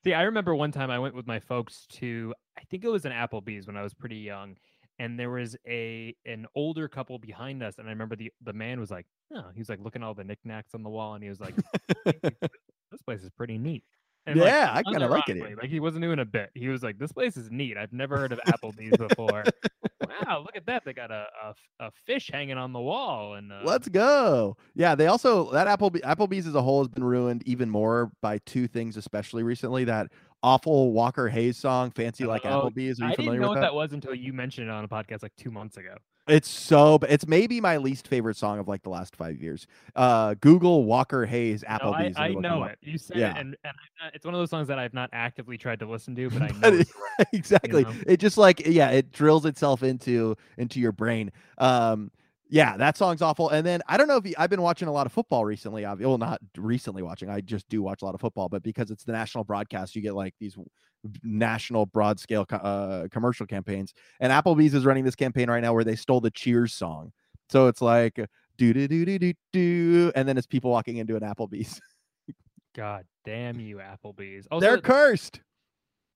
See, 0.04 0.14
I 0.14 0.22
remember 0.22 0.54
one 0.54 0.72
time 0.72 0.90
I 0.90 0.98
went 0.98 1.14
with 1.14 1.26
my 1.26 1.40
folks 1.40 1.86
to 1.94 2.34
I 2.58 2.62
think 2.64 2.84
it 2.84 2.88
was 2.88 3.04
an 3.04 3.12
Applebee's 3.12 3.66
when 3.66 3.76
I 3.76 3.82
was 3.82 3.94
pretty 3.94 4.16
young, 4.16 4.56
and 4.98 5.18
there 5.18 5.30
was 5.30 5.56
a 5.66 6.14
an 6.26 6.46
older 6.54 6.88
couple 6.88 7.18
behind 7.18 7.62
us, 7.62 7.78
and 7.78 7.86
I 7.86 7.90
remember 7.90 8.16
the 8.16 8.32
the 8.42 8.52
man 8.52 8.80
was 8.80 8.90
like, 8.90 9.06
"Oh," 9.32 9.46
he 9.54 9.60
was 9.60 9.68
like 9.68 9.80
looking 9.80 10.02
at 10.02 10.06
all 10.06 10.14
the 10.14 10.24
knickknacks 10.24 10.74
on 10.74 10.82
the 10.82 10.90
wall, 10.90 11.14
and 11.14 11.22
he 11.22 11.30
was 11.30 11.40
like, 11.40 11.54
"This 12.04 13.02
place 13.04 13.22
is 13.22 13.30
pretty 13.30 13.58
neat." 13.58 13.84
And 14.28 14.38
like, 14.40 14.48
yeah, 14.48 14.72
I 14.74 14.82
kind 14.82 15.02
of 15.02 15.10
like 15.10 15.28
it. 15.28 15.40
Like 15.56 15.70
he 15.70 15.80
wasn't 15.80 16.02
doing 16.02 16.18
a 16.18 16.24
bit. 16.24 16.50
He 16.54 16.68
was 16.68 16.82
like, 16.82 16.98
"This 16.98 17.12
place 17.12 17.36
is 17.36 17.50
neat. 17.50 17.78
I've 17.78 17.94
never 17.94 18.18
heard 18.18 18.32
of 18.32 18.40
Applebee's 18.40 18.98
before. 18.98 19.44
wow, 20.06 20.40
look 20.40 20.54
at 20.54 20.66
that! 20.66 20.84
They 20.84 20.92
got 20.92 21.10
a 21.10 21.26
a 21.80 21.90
fish 21.90 22.30
hanging 22.30 22.58
on 22.58 22.74
the 22.74 22.80
wall." 22.80 23.34
And 23.34 23.50
uh, 23.50 23.60
Let's 23.64 23.88
go. 23.88 24.56
Yeah, 24.74 24.94
they 24.94 25.06
also 25.06 25.50
that 25.52 25.66
Applebe- 25.66 26.02
Applebee's 26.02 26.46
as 26.46 26.54
a 26.54 26.60
whole 26.60 26.80
has 26.80 26.88
been 26.88 27.04
ruined 27.04 27.42
even 27.46 27.70
more 27.70 28.10
by 28.20 28.38
two 28.44 28.66
things, 28.68 28.98
especially 28.98 29.42
recently. 29.44 29.84
That 29.84 30.08
awful 30.42 30.92
Walker 30.92 31.28
Hayes 31.28 31.56
song, 31.56 31.90
"Fancy 31.90 32.24
Like 32.24 32.44
Oh, 32.44 32.70
Applebee's." 32.70 33.00
Are 33.00 33.04
you 33.04 33.06
I 33.06 33.10
didn't 33.10 33.16
familiar 33.16 33.40
know 33.40 33.48
with 33.50 33.56
what 33.56 33.60
that? 33.62 33.66
that 33.68 33.74
was 33.74 33.92
until 33.92 34.14
you 34.14 34.32
mentioned 34.32 34.68
it 34.68 34.70
on 34.72 34.84
a 34.84 34.88
podcast 34.88 35.22
like 35.22 35.34
two 35.36 35.50
months 35.50 35.76
ago. 35.76 35.96
It's 36.26 36.48
so. 36.48 36.98
It's 37.08 37.26
maybe 37.26 37.58
my 37.60 37.78
least 37.78 38.06
favorite 38.06 38.36
song 38.36 38.58
of 38.58 38.68
like 38.68 38.82
the 38.82 38.90
last 38.90 39.16
five 39.16 39.40
years. 39.40 39.66
Uh, 39.96 40.34
Google 40.40 40.84
Walker 40.84 41.24
Hayes 41.24 41.64
No, 41.66 41.68
I, 41.74 41.78
Applebee's. 41.78 42.06
and 42.08 42.18
I 42.18 42.28
it'll 42.28 42.40
know 42.42 42.62
up. 42.64 42.72
it. 42.72 42.78
You 42.82 42.98
said 42.98 43.16
Yeah. 43.16 43.30
it, 43.30 43.38
and, 43.38 43.56
and 43.64 43.72
not, 44.02 44.14
it's 44.14 44.26
one 44.26 44.34
of 44.34 44.38
those 44.40 44.50
songs 44.50 44.68
that 44.68 44.78
I've 44.78 44.92
not 44.92 45.08
actively 45.14 45.56
tried 45.56 45.78
to 45.80 45.86
listen 45.86 46.14
to, 46.16 46.28
but 46.28 46.42
I 46.42 46.48
know 46.60 46.78
it- 46.80 46.88
exactly. 47.32 47.84
know? 47.84 47.94
It 48.06 48.18
just 48.20 48.36
like 48.36 48.66
yeah, 48.66 48.90
it 48.90 49.10
drills 49.10 49.46
itself 49.46 49.82
into 49.82 50.36
into 50.58 50.80
your 50.80 50.92
brain. 50.92 51.32
Um, 51.56 52.10
yeah, 52.50 52.76
that 52.76 52.96
song's 52.96 53.20
awful. 53.20 53.50
And 53.50 53.66
then 53.66 53.82
I 53.86 53.96
don't 53.96 54.08
know 54.08 54.16
if 54.16 54.26
you, 54.26 54.34
I've 54.38 54.50
been 54.50 54.62
watching 54.62 54.88
a 54.88 54.92
lot 54.92 55.06
of 55.06 55.12
football 55.12 55.44
recently. 55.44 55.84
I've 55.84 56.00
well, 56.00 56.18
not 56.18 56.40
recently 56.56 57.02
watching. 57.02 57.28
I 57.28 57.40
just 57.40 57.68
do 57.68 57.82
watch 57.82 58.02
a 58.02 58.04
lot 58.04 58.14
of 58.14 58.20
football, 58.20 58.48
but 58.48 58.62
because 58.62 58.90
it's 58.90 59.04
the 59.04 59.12
national 59.12 59.44
broadcast, 59.44 59.94
you 59.94 60.02
get 60.02 60.14
like 60.14 60.34
these 60.40 60.56
national 61.22 61.86
broad 61.86 62.18
scale 62.18 62.46
uh, 62.50 63.06
commercial 63.10 63.46
campaigns. 63.46 63.92
And 64.20 64.32
Applebee's 64.32 64.74
is 64.74 64.86
running 64.86 65.04
this 65.04 65.14
campaign 65.14 65.50
right 65.50 65.60
now 65.60 65.74
where 65.74 65.84
they 65.84 65.96
stole 65.96 66.20
the 66.20 66.30
Cheers 66.30 66.72
song. 66.72 67.12
So 67.50 67.66
it's 67.66 67.82
like 67.82 68.16
do 68.56 68.72
do 68.72 68.88
do 68.88 69.04
do 69.04 69.18
do 69.18 69.32
do, 69.52 70.12
and 70.14 70.28
then 70.28 70.36
it's 70.38 70.46
people 70.46 70.70
walking 70.70 70.96
into 70.96 71.16
an 71.16 71.22
Applebee's. 71.22 71.80
God 72.74 73.04
damn 73.24 73.60
you, 73.60 73.78
Applebee's. 73.78 74.46
Also, 74.50 74.66
They're 74.66 74.80
cursed. 74.80 75.40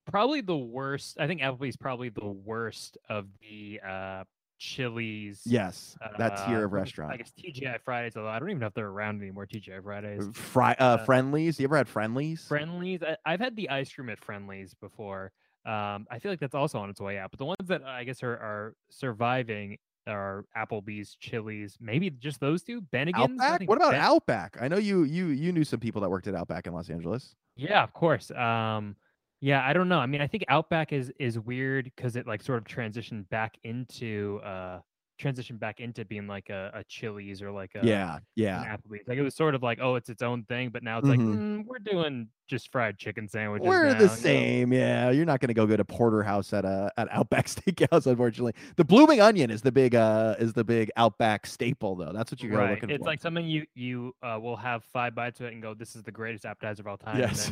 probably 0.07 0.41
the 0.41 0.57
worst. 0.57 1.17
I 1.19 1.27
think 1.27 1.41
Applebee's 1.41 1.77
probably 1.77 2.09
the 2.09 2.27
worst 2.27 2.97
of 3.09 3.27
the 3.41 3.81
uh 3.87 4.23
Chili's. 4.63 5.41
Yes, 5.45 5.97
that 6.17 6.37
tier 6.45 6.61
uh, 6.61 6.65
of 6.65 6.71
what- 6.71 6.79
restaurant. 6.79 7.11
I 7.13 7.17
guess 7.17 7.31
TGI 7.37 7.81
Fridays, 7.83 8.15
although 8.15 8.29
I 8.29 8.39
don't 8.39 8.49
even 8.49 8.59
know 8.61 8.67
if 8.67 8.73
they're 8.73 8.87
around 8.87 9.21
anymore. 9.21 9.45
TGI 9.45 9.83
Fridays. 9.83 10.25
Fry 10.33 10.75
uh, 10.79 10.83
uh, 10.83 10.97
Friendly's. 11.05 11.59
You 11.59 11.65
ever 11.65 11.77
had 11.77 11.89
friendlies? 11.89 12.45
Friendly's. 12.47 13.03
I, 13.03 13.17
I've 13.25 13.39
had 13.41 13.55
the 13.55 13.69
ice 13.69 13.91
cream 13.91 14.09
at 14.09 14.19
Friendly's 14.23 14.73
before. 14.75 15.31
Um, 15.65 16.07
I 16.09 16.19
feel 16.19 16.31
like 16.31 16.39
that's 16.39 16.55
also 16.55 16.79
on 16.79 16.89
its 16.89 17.01
way 17.01 17.17
out. 17.17 17.31
But 17.31 17.39
the 17.39 17.45
ones 17.45 17.67
that 17.67 17.83
I 17.83 18.03
guess 18.03 18.23
are, 18.23 18.33
are 18.33 18.75
surviving 18.89 19.77
are 20.07 20.45
Applebee's, 20.57 21.15
Chili's, 21.19 21.77
maybe 21.79 22.09
just 22.09 22.39
those 22.39 22.63
two. 22.63 22.81
Bennigan's. 22.81 23.41
Outback? 23.41 23.67
What 23.67 23.77
about 23.77 23.91
Ben- 23.91 24.01
Outback? 24.01 24.57
I 24.61 24.67
know 24.67 24.77
you 24.77 25.03
you 25.03 25.27
you 25.27 25.51
knew 25.51 25.63
some 25.63 25.79
people 25.79 26.01
that 26.01 26.09
worked 26.09 26.27
at 26.27 26.35
Outback 26.35 26.67
in 26.67 26.73
Los 26.73 26.89
Angeles. 26.89 27.35
Yeah, 27.55 27.83
of 27.83 27.93
course. 27.93 28.31
Um, 28.31 28.95
yeah, 29.45 29.61
I 29.67 29.73
don't 29.73 29.89
know. 29.89 29.99
I 29.99 30.05
mean, 30.05 30.21
I 30.21 30.27
think 30.27 30.45
Outback 30.47 30.93
is 30.93 31.11
is 31.19 31.37
weird 31.37 31.91
because 31.95 32.15
it 32.15 32.25
like 32.25 32.41
sort 32.41 32.59
of 32.59 32.63
transitioned 32.63 33.27
back 33.29 33.57
into 33.65 34.39
uh 34.43 34.79
transitioned 35.21 35.59
back 35.59 35.79
into 35.81 36.03
being 36.05 36.27
like 36.27 36.49
a, 36.49 36.71
a 36.73 36.83
Chili's 36.85 37.41
or 37.41 37.51
like 37.51 37.71
a 37.75 37.85
yeah, 37.85 38.19
yeah. 38.35 38.63
Applebee's. 38.75 39.07
Like 39.07 39.17
it 39.17 39.21
was 39.21 39.35
sort 39.35 39.53
of 39.53 39.61
like, 39.61 39.79
oh, 39.81 39.95
it's 39.95 40.09
its 40.09 40.21
own 40.21 40.43
thing, 40.45 40.69
but 40.69 40.81
now 40.81 40.97
it's 40.97 41.07
like 41.07 41.19
Mhm. 41.19 41.35
mm, 41.59 41.65
we're 41.65 41.77
doing 41.79 42.29
just 42.47 42.71
fried 42.71 42.97
chicken 42.97 43.27
sandwiches. 43.27 43.67
We're 43.67 43.83
now, 43.89 43.93
the 43.93 43.99
you 43.99 44.09
know? 44.09 44.15
same. 44.15 44.73
Yeah, 44.73 45.11
you're 45.11 45.25
not 45.25 45.39
gonna 45.41 45.53
go 45.53 45.67
get 45.67 45.79
a 45.81 45.85
porterhouse 45.85 46.53
at 46.53 46.63
a 46.65 46.91
at 46.97 47.09
Outback 47.11 47.45
Steakhouse, 47.55 48.07
unfortunately. 48.07 48.53
The 48.77 48.85
blooming 48.85 49.19
onion 49.19 49.51
is 49.51 49.61
the 49.61 49.71
big 49.73 49.93
uh 49.93 50.35
is 50.39 50.53
the 50.53 50.63
big 50.63 50.89
Outback 50.95 51.45
staple 51.47 51.95
though. 51.95 52.11
That's 52.13 52.31
what 52.31 52.41
you're 52.41 52.57
Right. 52.57 52.71
looking 52.71 52.89
It's 52.89 53.03
for. 53.03 53.05
like 53.09 53.19
something 53.21 53.45
you 53.45 53.65
you 53.75 54.15
uh, 54.23 54.39
will 54.41 54.57
have 54.57 54.83
five 54.85 55.13
bites 55.15 55.39
of 55.41 55.47
it 55.47 55.53
and 55.53 55.61
go, 55.61 55.73
this 55.73 55.95
is 55.97 56.03
the 56.03 56.11
greatest 56.13 56.45
appetizer 56.45 56.81
of 56.81 56.87
all 56.87 56.97
time, 56.97 57.19
Yes. 57.19 57.51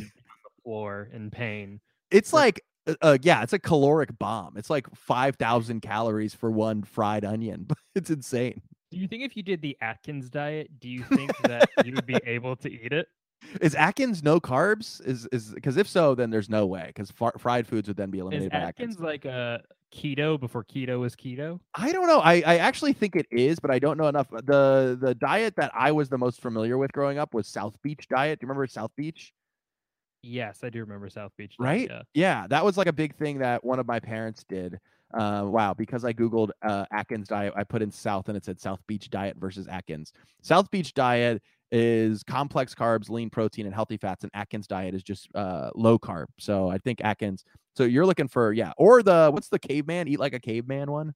And 0.64 0.74
then 0.74 0.84
on 0.84 0.98
the 0.98 0.98
floor 1.02 1.08
in 1.12 1.30
pain. 1.30 1.80
it's 2.10 2.32
like 2.32 2.62
uh, 2.86 2.94
uh, 3.00 3.18
yeah, 3.22 3.42
it's 3.42 3.52
a 3.52 3.58
caloric 3.58 4.18
bomb. 4.18 4.56
It's 4.56 4.70
like 4.70 4.86
five 4.94 5.36
thousand 5.36 5.80
calories 5.80 6.34
for 6.34 6.50
one 6.50 6.82
fried 6.82 7.24
onion. 7.24 7.68
it's 7.94 8.10
insane. 8.10 8.62
Do 8.90 8.98
you 8.98 9.08
think 9.08 9.22
if 9.22 9.36
you 9.36 9.42
did 9.42 9.62
the 9.62 9.76
Atkins 9.80 10.28
diet, 10.28 10.78
do 10.78 10.88
you 10.88 11.02
think 11.04 11.36
that 11.44 11.70
you 11.84 11.94
would 11.94 12.06
be 12.06 12.18
able 12.26 12.56
to 12.56 12.70
eat 12.70 12.92
it? 12.92 13.06
Is 13.60 13.74
Atkins 13.74 14.22
no 14.22 14.40
carbs? 14.40 15.04
Is 15.06 15.26
is 15.32 15.52
because 15.54 15.76
if 15.76 15.88
so, 15.88 16.14
then 16.14 16.30
there's 16.30 16.50
no 16.50 16.66
way 16.66 16.84
because 16.88 17.10
far, 17.10 17.32
fried 17.38 17.66
foods 17.66 17.88
would 17.88 17.96
then 17.96 18.10
be 18.10 18.18
Is 18.18 18.22
eliminated 18.22 18.52
by 18.52 18.58
Atkins 18.58 19.00
like 19.00 19.24
a 19.24 19.62
keto 19.92 20.38
before 20.38 20.64
keto 20.64 21.00
was 21.00 21.16
keto? 21.16 21.60
I 21.74 21.92
don't 21.92 22.06
know. 22.06 22.20
I, 22.20 22.42
I 22.46 22.58
actually 22.58 22.92
think 22.92 23.16
it 23.16 23.26
is, 23.30 23.58
but 23.58 23.70
I 23.70 23.78
don't 23.78 23.98
know 23.98 24.08
enough. 24.08 24.28
The 24.30 24.96
the 25.00 25.14
diet 25.14 25.54
that 25.56 25.72
I 25.74 25.92
was 25.92 26.08
the 26.08 26.18
most 26.18 26.40
familiar 26.40 26.78
with 26.78 26.92
growing 26.92 27.18
up 27.18 27.34
was 27.34 27.48
South 27.48 27.76
Beach 27.82 28.06
diet. 28.08 28.40
Do 28.40 28.44
you 28.44 28.48
remember 28.48 28.66
South 28.66 28.92
Beach? 28.96 29.32
Yes, 30.22 30.60
I 30.62 30.70
do 30.70 30.80
remember 30.80 31.08
South 31.08 31.32
Beach. 31.36 31.56
diet, 31.58 31.68
Right? 31.68 31.88
Yeah. 31.90 32.02
Yeah, 32.14 32.46
that 32.48 32.64
was 32.64 32.76
like 32.76 32.86
a 32.86 32.92
big 32.92 33.16
thing 33.16 33.38
that 33.38 33.64
one 33.64 33.78
of 33.78 33.86
my 33.86 34.00
parents 34.00 34.44
did. 34.48 34.78
Uh, 35.12 35.44
wow, 35.46 35.74
because 35.74 36.04
I 36.04 36.12
googled 36.12 36.50
uh, 36.62 36.86
Atkins 36.92 37.28
diet, 37.28 37.52
I 37.56 37.64
put 37.64 37.82
in 37.82 37.90
South 37.90 38.28
and 38.28 38.36
it 38.36 38.44
said 38.44 38.60
South 38.60 38.80
Beach 38.86 39.10
diet 39.10 39.36
versus 39.38 39.66
Atkins. 39.68 40.12
South 40.42 40.70
Beach 40.70 40.94
diet 40.94 41.42
is 41.70 42.22
complex 42.22 42.74
carbs, 42.74 43.10
lean 43.10 43.28
protein, 43.30 43.66
and 43.66 43.74
healthy 43.74 43.96
fats, 43.96 44.22
and 44.24 44.30
Atkins 44.34 44.66
diet 44.66 44.94
is 44.94 45.02
just 45.02 45.28
uh, 45.34 45.70
low 45.74 45.98
carb. 45.98 46.26
So 46.38 46.68
I 46.70 46.78
think 46.78 47.00
Atkins. 47.02 47.44
So 47.76 47.84
you're 47.84 48.06
looking 48.06 48.28
for 48.28 48.52
yeah, 48.52 48.72
or 48.78 49.02
the 49.02 49.30
what's 49.32 49.48
the 49.48 49.58
caveman? 49.58 50.08
Eat 50.08 50.20
like 50.20 50.34
a 50.34 50.40
caveman 50.40 50.90
one. 50.90 51.12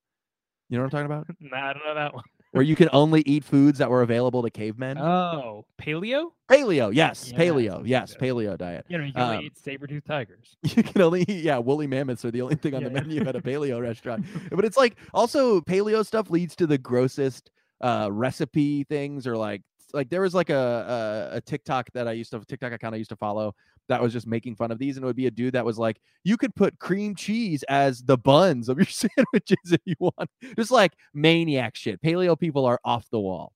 You 0.68 0.76
know 0.78 0.84
what 0.84 0.94
I'm 0.94 1.06
talking 1.06 1.06
about? 1.06 1.26
Nah, 1.40 1.70
I 1.70 1.72
don't 1.72 1.84
know 1.84 1.94
that 1.94 2.14
one. 2.14 2.24
Where 2.56 2.64
you 2.64 2.76
can 2.76 2.88
only 2.92 3.22
eat 3.26 3.44
foods 3.44 3.78
that 3.78 3.90
were 3.90 4.02
available 4.02 4.42
to 4.42 4.50
cavemen. 4.50 4.98
Oh, 4.98 5.64
paleo? 5.78 6.32
paleo, 6.50 6.94
yes, 6.94 7.32
Yeah, 7.32 7.38
paleo, 7.38 7.82
yes, 7.86 8.14
good. 8.14 8.20
paleo 8.22 8.56
diet. 8.58 8.86
You 8.88 8.98
know, 8.98 9.04
you 9.04 9.12
can 9.12 9.22
only 9.22 9.36
Um, 9.38 9.44
eat 9.44 9.58
saber-toothed 9.58 10.06
tigers. 10.06 10.56
You 10.76 10.82
can 10.82 11.02
only 11.02 11.22
eat, 11.22 11.44
yeah, 11.44 11.58
woolly 11.58 11.86
mammoths 11.86 12.24
are 12.24 12.30
the 12.30 12.42
only 12.42 12.54
thing 12.56 12.74
on 12.74 12.82
the 12.84 12.90
Yeah. 12.90 13.00
menu 13.00 13.20
at 13.22 13.36
a 13.36 13.40
paleo 13.42 13.80
restaurant. 13.80 14.24
But 14.50 14.64
it's 14.64 14.76
like 14.76 14.96
also 15.12 15.60
paleo 15.60 16.04
stuff 16.06 16.30
leads 16.30 16.56
to 16.56 16.66
the 16.66 16.78
grossest 16.78 17.50
uh 17.82 18.08
recipe 18.10 18.84
things 18.84 19.26
or 19.26 19.36
like 19.36 19.60
like 19.92 20.08
there 20.08 20.22
was 20.22 20.34
like 20.34 20.48
a, 20.48 21.30
a 21.32 21.36
a 21.36 21.40
TikTok 21.42 21.90
that 21.92 22.08
I 22.08 22.12
used 22.12 22.30
to 22.30 22.40
TikTok 22.40 22.72
account 22.72 22.94
I 22.94 22.98
used 22.98 23.10
to 23.10 23.16
follow 23.16 23.54
that 23.88 24.02
was 24.02 24.12
just 24.12 24.26
making 24.26 24.56
fun 24.56 24.70
of 24.70 24.78
these 24.78 24.96
and 24.96 25.04
it 25.04 25.06
would 25.06 25.16
be 25.16 25.26
a 25.26 25.30
dude 25.30 25.54
that 25.54 25.64
was 25.64 25.78
like 25.78 26.00
you 26.24 26.36
could 26.36 26.54
put 26.54 26.78
cream 26.78 27.14
cheese 27.14 27.62
as 27.64 28.02
the 28.02 28.18
buns 28.18 28.68
of 28.68 28.78
your 28.78 28.86
sandwiches 28.86 29.72
if 29.72 29.80
you 29.84 29.94
want. 29.98 30.30
Just 30.56 30.70
like 30.70 30.92
maniac 31.14 31.76
shit. 31.76 32.00
Paleo 32.02 32.38
people 32.38 32.64
are 32.64 32.80
off 32.84 33.08
the 33.10 33.20
wall. 33.20 33.52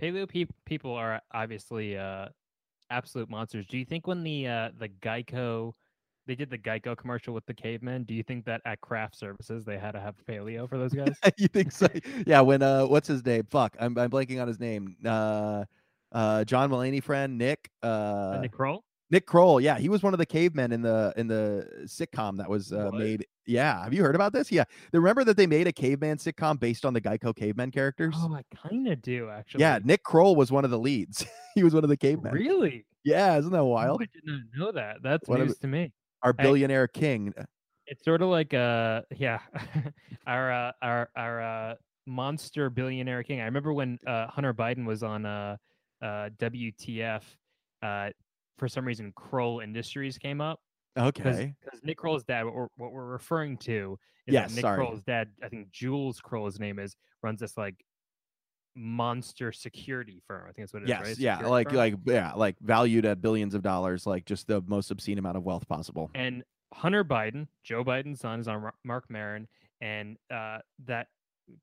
Paleo 0.00 0.28
pe- 0.28 0.46
people 0.64 0.92
are 0.92 1.20
obviously 1.32 1.96
uh, 1.96 2.26
absolute 2.90 3.30
monsters. 3.30 3.66
Do 3.66 3.78
you 3.78 3.84
think 3.84 4.06
when 4.06 4.22
the 4.22 4.46
uh, 4.46 4.70
the 4.78 4.88
Geico 4.88 5.72
they 6.26 6.34
did 6.34 6.50
the 6.50 6.58
Geico 6.58 6.96
commercial 6.96 7.32
with 7.32 7.46
the 7.46 7.54
cavemen, 7.54 8.02
do 8.02 8.12
you 8.12 8.22
think 8.22 8.44
that 8.46 8.60
at 8.64 8.80
craft 8.80 9.16
services 9.16 9.64
they 9.64 9.78
had 9.78 9.92
to 9.92 10.00
have 10.00 10.16
paleo 10.28 10.68
for 10.68 10.76
those 10.76 10.92
guys? 10.92 11.14
you 11.38 11.48
think 11.48 11.70
so? 11.70 11.88
Yeah. 12.26 12.40
When 12.40 12.62
uh, 12.62 12.86
what's 12.86 13.08
his 13.08 13.24
name? 13.24 13.44
Fuck, 13.50 13.76
I'm 13.80 13.96
I'm 13.98 14.10
blanking 14.10 14.40
on 14.40 14.48
his 14.48 14.60
name. 14.60 14.96
Uh, 15.04 15.64
uh, 16.12 16.44
John 16.44 16.70
Mulaney 16.70 17.02
friend 17.02 17.38
Nick. 17.38 17.70
Uh, 17.82 18.38
Nick 18.40 18.52
Kroll. 18.52 18.84
Nick 19.10 19.26
Kroll, 19.26 19.60
yeah, 19.60 19.78
he 19.78 19.88
was 19.88 20.02
one 20.02 20.14
of 20.14 20.18
the 20.18 20.26
cavemen 20.26 20.72
in 20.72 20.82
the 20.82 21.14
in 21.16 21.28
the 21.28 21.68
sitcom 21.84 22.36
that 22.38 22.50
was 22.50 22.72
uh, 22.72 22.90
made. 22.92 23.24
Yeah, 23.46 23.84
have 23.84 23.94
you 23.94 24.02
heard 24.02 24.16
about 24.16 24.32
this? 24.32 24.50
Yeah, 24.50 24.64
remember 24.92 25.22
that 25.24 25.36
they 25.36 25.46
made 25.46 25.68
a 25.68 25.72
caveman 25.72 26.16
sitcom 26.16 26.58
based 26.58 26.84
on 26.84 26.92
the 26.92 27.00
Geico 27.00 27.34
cavemen 27.34 27.70
characters. 27.70 28.14
Oh, 28.18 28.34
I 28.34 28.42
kind 28.68 28.88
of 28.88 29.00
do 29.02 29.30
actually. 29.30 29.60
Yeah, 29.60 29.78
Nick 29.84 30.02
Kroll 30.02 30.34
was 30.34 30.50
one 30.50 30.64
of 30.64 30.72
the 30.72 30.78
leads. 30.78 31.24
he 31.54 31.62
was 31.62 31.72
one 31.72 31.84
of 31.84 31.90
the 31.90 31.96
cavemen. 31.96 32.32
Really? 32.32 32.84
Yeah, 33.04 33.38
isn't 33.38 33.52
that 33.52 33.64
wild? 33.64 34.00
Oh, 34.00 34.04
I 34.04 34.08
did 34.12 34.22
not 34.24 34.40
know 34.56 34.72
that. 34.72 34.96
That's 35.02 35.28
One 35.28 35.40
of 35.40 35.46
news 35.46 35.58
to 35.58 35.68
me. 35.68 35.92
Our 36.22 36.32
billionaire 36.32 36.88
king. 36.88 37.32
It's 37.86 38.04
sort 38.04 38.20
of 38.20 38.28
like 38.28 38.52
uh 38.52 39.02
yeah, 39.16 39.38
our 40.26 40.50
uh, 40.50 40.72
our 40.82 41.08
our 41.14 41.40
uh, 41.42 41.74
monster 42.06 42.68
billionaire 42.68 43.22
king. 43.22 43.40
I 43.40 43.44
remember 43.44 43.72
when 43.72 44.00
uh, 44.04 44.26
Hunter 44.26 44.52
Biden 44.52 44.84
was 44.84 45.04
on 45.04 45.24
uh, 45.24 45.56
uh, 46.02 46.30
WTF. 46.40 47.22
Uh, 47.82 48.10
for 48.58 48.68
some 48.68 48.84
reason, 48.86 49.12
Kroll 49.16 49.60
Industries 49.60 50.18
came 50.18 50.40
up. 50.40 50.60
Okay. 50.98 51.54
Because 51.64 51.80
Nick 51.84 51.98
Kroll's 51.98 52.24
dad, 52.24 52.44
what 52.44 52.54
we're, 52.54 52.68
what 52.76 52.92
we're 52.92 53.04
referring 53.06 53.58
to 53.58 53.98
is 54.26 54.32
Yes, 54.32 54.50
that 54.50 54.54
Nick 54.56 54.62
sorry. 54.62 54.76
Kroll's 54.78 55.02
dad, 55.02 55.28
I 55.42 55.48
think 55.48 55.70
Jules 55.70 56.20
Kroll, 56.20 56.46
his 56.46 56.58
name 56.58 56.78
is, 56.78 56.96
runs 57.22 57.40
this 57.40 57.56
like 57.56 57.74
monster 58.74 59.52
security 59.52 60.22
firm. 60.26 60.42
I 60.42 60.52
think 60.52 60.58
that's 60.68 60.72
what 60.72 60.82
it 60.82 60.86
is. 60.86 60.88
Yes, 60.90 61.00
right? 61.06 61.18
yeah, 61.18 61.34
Security 61.38 61.50
like 61.50 61.68
firm. 61.68 61.76
like 61.76 61.94
yeah, 62.06 62.32
like 62.34 62.56
valued 62.60 63.04
at 63.04 63.20
billions 63.20 63.54
of 63.54 63.62
dollars, 63.62 64.06
like 64.06 64.24
just 64.24 64.46
the 64.46 64.62
most 64.66 64.90
obscene 64.90 65.18
amount 65.18 65.36
of 65.36 65.42
wealth 65.42 65.68
possible. 65.68 66.10
and 66.14 66.42
Hunter 66.74 67.04
Biden, 67.04 67.46
Joe 67.62 67.84
Biden's 67.84 68.20
son, 68.20 68.40
is 68.40 68.48
on 68.48 68.70
Marc 68.84 69.04
Maron, 69.08 69.46
and 69.80 70.16
uh, 70.30 70.58
that 70.86 71.06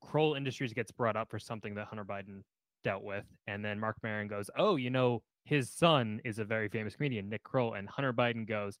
Kroll 0.00 0.34
Industries 0.34 0.72
gets 0.72 0.90
brought 0.90 1.16
up 1.16 1.30
for 1.30 1.38
something 1.38 1.74
that 1.74 1.86
Hunter 1.86 2.04
Biden 2.04 2.42
dealt 2.82 3.02
with, 3.04 3.24
and 3.46 3.64
then 3.64 3.78
Marc 3.78 3.96
Maron 4.02 4.28
goes, 4.28 4.48
"Oh, 4.56 4.76
you 4.76 4.90
know, 4.90 5.22
his 5.44 5.70
son 5.70 6.20
is 6.24 6.38
a 6.38 6.44
very 6.44 6.68
famous 6.68 6.96
comedian, 6.96 7.28
Nick 7.28 7.42
Kroll," 7.42 7.74
and 7.74 7.88
Hunter 7.88 8.12
Biden 8.12 8.46
goes, 8.46 8.78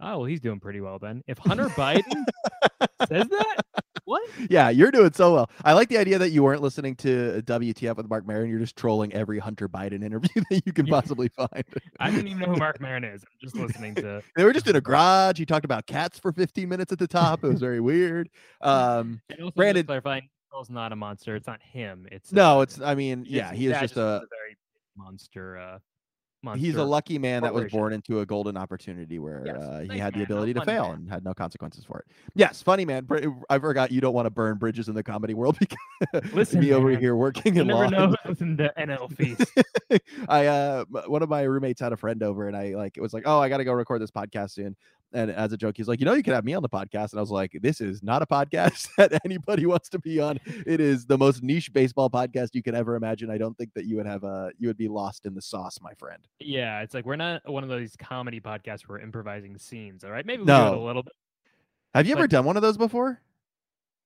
"Oh, 0.00 0.18
well, 0.18 0.24
he's 0.24 0.40
doing 0.40 0.60
pretty 0.60 0.80
well 0.80 0.98
then." 0.98 1.22
If 1.26 1.38
Hunter 1.38 1.68
Biden 1.70 2.02
says 3.08 3.28
that, 3.28 3.56
what? 4.04 4.28
Yeah, 4.50 4.68
you're 4.68 4.90
doing 4.90 5.12
so 5.12 5.32
well. 5.32 5.50
I 5.64 5.72
like 5.74 5.88
the 5.88 5.96
idea 5.98 6.18
that 6.18 6.30
you 6.30 6.42
weren't 6.42 6.60
listening 6.60 6.96
to 6.96 7.40
WTF 7.46 7.96
with 7.96 8.08
Marc 8.08 8.26
Maron. 8.26 8.50
You're 8.50 8.58
just 8.58 8.76
trolling 8.76 9.12
every 9.12 9.38
Hunter 9.38 9.68
Biden 9.68 10.04
interview 10.04 10.42
that 10.50 10.62
you 10.66 10.72
can 10.72 10.86
Yeah. 10.86 11.00
possibly 11.00 11.28
find. 11.28 11.64
I 12.00 12.10
didn't 12.10 12.26
even 12.26 12.40
know 12.40 12.46
who 12.52 12.56
Marc 12.56 12.80
Maron 12.80 13.04
is. 13.04 13.22
I'm 13.22 13.38
just 13.40 13.56
listening 13.56 13.94
to. 13.96 14.20
They 14.36 14.44
were 14.44 14.52
just 14.52 14.66
in 14.68 14.76
a 14.76 14.80
garage. 14.80 15.38
He 15.38 15.46
talked 15.46 15.64
about 15.64 15.86
cats 15.86 16.18
for 16.18 16.32
15 16.32 16.68
minutes 16.68 16.92
at 16.92 16.98
the 16.98 17.06
top. 17.06 17.44
It 17.44 17.48
was 17.48 17.60
very 17.60 17.80
weird. 17.80 18.28
Um, 18.60 19.20
Brandon- 19.56 19.82
just 19.82 19.86
clarifying, 19.86 20.28
Kroll's 20.50 20.68
not 20.70 20.92
a 20.92 20.96
monster. 20.96 21.36
It's 21.36 21.46
not 21.46 21.60
him. 21.62 22.06
It's 22.10 22.32
no, 22.32 22.58
uh, 22.58 22.62
it's. 22.62 22.80
I 22.80 22.94
mean, 22.94 23.24
yeah, 23.28 23.52
he 23.54 23.66
is 23.66 23.72
dad 23.72 23.80
just 23.82 23.96
a. 23.96 24.00
a 24.00 24.18
very 24.20 24.56
monster. 24.96 25.58
Uh, 25.58 25.78
monster. 26.42 26.64
He's 26.66 26.74
a 26.76 26.84
lucky 26.84 27.18
man 27.18 27.42
that 27.42 27.54
was 27.54 27.70
born 27.70 27.92
into 27.92 28.20
a 28.20 28.26
golden 28.26 28.56
opportunity 28.56 29.18
where 29.18 29.42
Yes, 29.46 29.56
uh, 29.56 29.84
he 29.90 29.98
had 29.98 30.12
the 30.14 30.18
man, 30.18 30.28
no 30.28 30.34
ability 30.34 30.54
to 30.54 30.64
fail 30.64 30.88
man. 30.88 30.94
and 30.94 31.10
had 31.10 31.24
no 31.24 31.34
consequences 31.34 31.84
for 31.84 31.98
it. 32.00 32.06
Yes, 32.34 32.62
funny 32.62 32.84
man. 32.84 33.06
I 33.48 33.58
forgot 33.58 33.92
you 33.92 34.00
don't 34.00 34.14
want 34.14 34.26
to 34.26 34.30
burn 34.30 34.58
bridges 34.58 34.88
in 34.88 34.94
the 34.94 35.02
comedy 35.02 35.34
world 35.34 35.58
because 35.60 36.32
Listen, 36.32 36.60
me 36.60 36.72
over 36.72 36.90
here 36.90 37.14
working 37.16 37.56
in 37.56 37.68
law. 37.68 37.86
never 37.88 38.08
know. 38.08 38.16
Listen 38.26 38.56
to 38.56 38.72
NL 38.78 39.14
Feast. 39.16 39.50
I 40.28 40.46
uh 40.46 40.84
one 41.06 41.22
of 41.22 41.28
my 41.28 41.42
roommates 41.42 41.80
had 41.80 41.92
a 41.92 41.96
friend 41.96 42.22
over 42.22 42.48
and 42.48 42.56
I 42.56 42.74
like 42.74 42.96
it 42.96 43.00
was 43.00 43.12
like, 43.14 43.24
"Oh, 43.26 43.38
I 43.38 43.48
got 43.48 43.58
to 43.58 43.64
go 43.64 43.72
record 43.72 44.00
this 44.02 44.10
podcast 44.10 44.50
soon." 44.52 44.76
And 45.14 45.30
as 45.30 45.52
a 45.52 45.56
joke, 45.56 45.76
he's 45.76 45.88
like, 45.88 46.00
"You 46.00 46.06
know, 46.06 46.14
you 46.14 46.22
could 46.22 46.34
have 46.34 46.44
me 46.44 46.54
on 46.54 46.62
the 46.62 46.68
podcast." 46.68 47.10
And 47.12 47.18
I 47.18 47.20
was 47.20 47.30
like, 47.30 47.56
"This 47.60 47.80
is 47.80 48.02
not 48.02 48.22
a 48.22 48.26
podcast 48.26 48.88
that 48.96 49.20
anybody 49.24 49.66
wants 49.66 49.88
to 49.90 49.98
be 49.98 50.20
on. 50.20 50.38
It 50.66 50.80
is 50.80 51.04
the 51.06 51.18
most 51.18 51.42
niche 51.42 51.72
baseball 51.72 52.08
podcast 52.10 52.50
you 52.54 52.62
could 52.62 52.74
ever 52.74 52.96
imagine. 52.96 53.30
I 53.30 53.38
don't 53.38 53.56
think 53.58 53.74
that 53.74 53.84
you 53.84 53.96
would 53.96 54.06
have 54.06 54.24
a 54.24 54.50
you 54.58 54.68
would 54.68 54.76
be 54.78 54.88
lost 54.88 55.26
in 55.26 55.34
the 55.34 55.42
sauce, 55.42 55.78
my 55.82 55.92
friend." 55.94 56.26
yeah, 56.40 56.80
it's 56.80 56.94
like 56.94 57.04
we're 57.04 57.16
not 57.16 57.42
one 57.48 57.62
of 57.62 57.68
those 57.68 57.94
comedy 57.96 58.40
podcasts 58.40 58.88
where 58.88 58.98
we're 58.98 59.04
improvising 59.04 59.58
scenes. 59.58 60.04
All 60.04 60.10
right, 60.10 60.24
maybe 60.26 60.42
we 60.42 60.46
do 60.46 60.52
it 60.52 60.56
No. 60.56 60.82
a 60.82 60.86
little 60.86 61.02
bit. 61.02 61.12
Have 61.94 62.06
you 62.06 62.14
ever 62.14 62.26
done 62.26 62.44
one 62.46 62.56
of 62.56 62.62
those 62.62 62.78
before? 62.78 63.20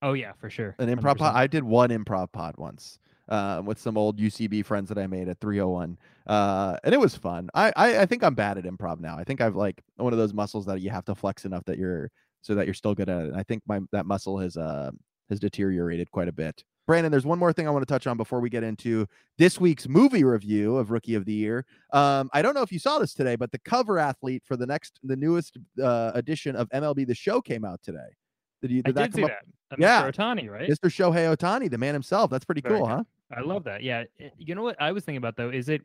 Oh 0.03 0.13
yeah, 0.13 0.33
for 0.39 0.51
sure. 0.51 0.75
An 0.79 0.89
improv 0.89 1.15
100%. 1.15 1.19
pod? 1.19 1.35
I 1.37 1.47
did 1.47 1.65
one 1.65 1.91
improv 1.91 2.33
pod 2.33 2.57
once. 2.59 2.99
Uh, 3.28 3.61
with 3.64 3.78
some 3.78 3.99
old 3.99 4.18
UCB 4.18 4.64
friends 4.64 4.88
that 4.88 4.99
I 4.99 5.09
made 5.09 5.28
at 5.28 5.40
301. 5.40 5.99
Uh, 6.28 6.76
and 6.85 6.95
it 6.95 7.00
was 7.00 7.16
fun. 7.16 7.50
I, 7.54 7.73
I 7.75 7.99
I 8.02 8.06
think 8.06 8.23
I'm 8.23 8.37
bad 8.37 8.56
at 8.56 8.64
improv 8.64 9.00
now. 9.00 9.18
I 9.18 9.25
think 9.25 9.40
I've 9.40 9.56
like 9.56 9.83
one 9.97 10.12
of 10.12 10.18
those 10.18 10.33
muscles 10.33 10.64
that 10.66 10.80
you 10.80 10.90
have 10.90 11.04
to 11.06 11.14
flex 11.16 11.45
enough 11.45 11.64
that 11.64 11.76
you're 11.76 12.11
so 12.42 12.54
that 12.54 12.66
you're 12.66 12.75
still 12.75 12.95
good 12.95 13.09
at 13.09 13.23
it. 13.23 13.28
And 13.30 13.37
I 13.37 13.42
think 13.42 13.64
my 13.66 13.80
that 13.90 14.06
muscle 14.06 14.38
has 14.38 14.56
uh 14.56 14.92
has 15.28 15.40
deteriorated 15.40 16.11
quite 16.12 16.28
a 16.28 16.33
bit. 16.33 16.62
Brandon, 16.87 17.11
there's 17.11 17.26
one 17.26 17.40
more 17.40 17.52
thing 17.52 17.66
I 17.66 17.71
want 17.71 17.83
to 17.83 17.92
touch 17.92 18.06
on 18.06 18.16
before 18.16 18.38
we 18.40 18.49
get 18.49 18.62
into 18.62 19.06
this 19.38 19.61
week's 19.61 19.88
movie 19.88 20.23
review 20.23 20.76
of 20.76 20.92
Rookie 20.92 21.16
of 21.16 21.25
the 21.25 21.33
Year. 21.33 21.66
Um, 21.92 22.30
I 22.33 22.42
don't 22.42 22.54
know 22.54 22.62
if 22.62 22.71
you 22.71 22.78
saw 22.78 23.00
this 23.00 23.12
today, 23.12 23.35
but 23.35 23.50
the 23.50 23.59
cover 23.59 23.99
athlete 23.99 24.45
for 24.47 24.56
the 24.56 24.66
next, 24.66 25.00
the 25.02 25.16
newest 25.16 25.59
uh, 25.83 26.12
edition 26.14 26.54
of 26.54 26.68
MLB 26.68 27.04
The 27.09 27.14
Show 27.14 27.40
came 27.40 27.64
out 27.64 27.83
today. 27.83 28.14
Did 28.62 28.71
you? 28.71 28.83
I 28.85 28.88
Did 28.90 28.95
that 28.95 29.11
did 29.11 29.14
see 29.16 29.25
up? 29.25 29.30
that. 29.30 29.42
Uh, 29.73 29.76
Yeah. 29.80 30.02
Mr. 30.04 30.14
Ohtani, 30.14 30.49
right? 30.49 30.71
Mr. 30.71 30.88
Shohei 30.88 31.37
Ohtani, 31.37 31.68
the 31.68 31.78
man 31.78 31.92
himself. 31.92 32.30
That's 32.30 32.45
pretty 32.45 32.61
Very 32.61 32.78
cool, 32.78 32.87
huh? 32.87 33.02
I 33.35 33.40
love 33.40 33.64
that. 33.64 33.83
Yeah. 33.83 34.04
eh, 34.21 34.30
You 34.38 34.54
know 34.54 34.62
what 34.62 34.80
I 34.80 34.92
was 34.92 35.04
thinking 35.04 35.18
about 35.18 35.37
though? 35.37 35.50
Is 35.50 35.68
it 35.68 35.83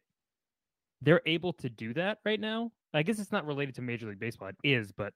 they're 1.02 1.22
able 1.26 1.54
to 1.54 1.70
do 1.70 1.94
that 1.96 2.20
right 2.26 2.40
now? 2.40 2.72
I 2.94 3.04
guess 3.04 3.20
it's 3.20 3.32
not 3.32 3.46
related 3.46 3.76
to 3.76 3.82
Major 3.82 4.08
League 4.08 4.20
Baseball. 4.20 4.50
It 4.50 4.56
is, 4.64 4.92
but 4.92 5.14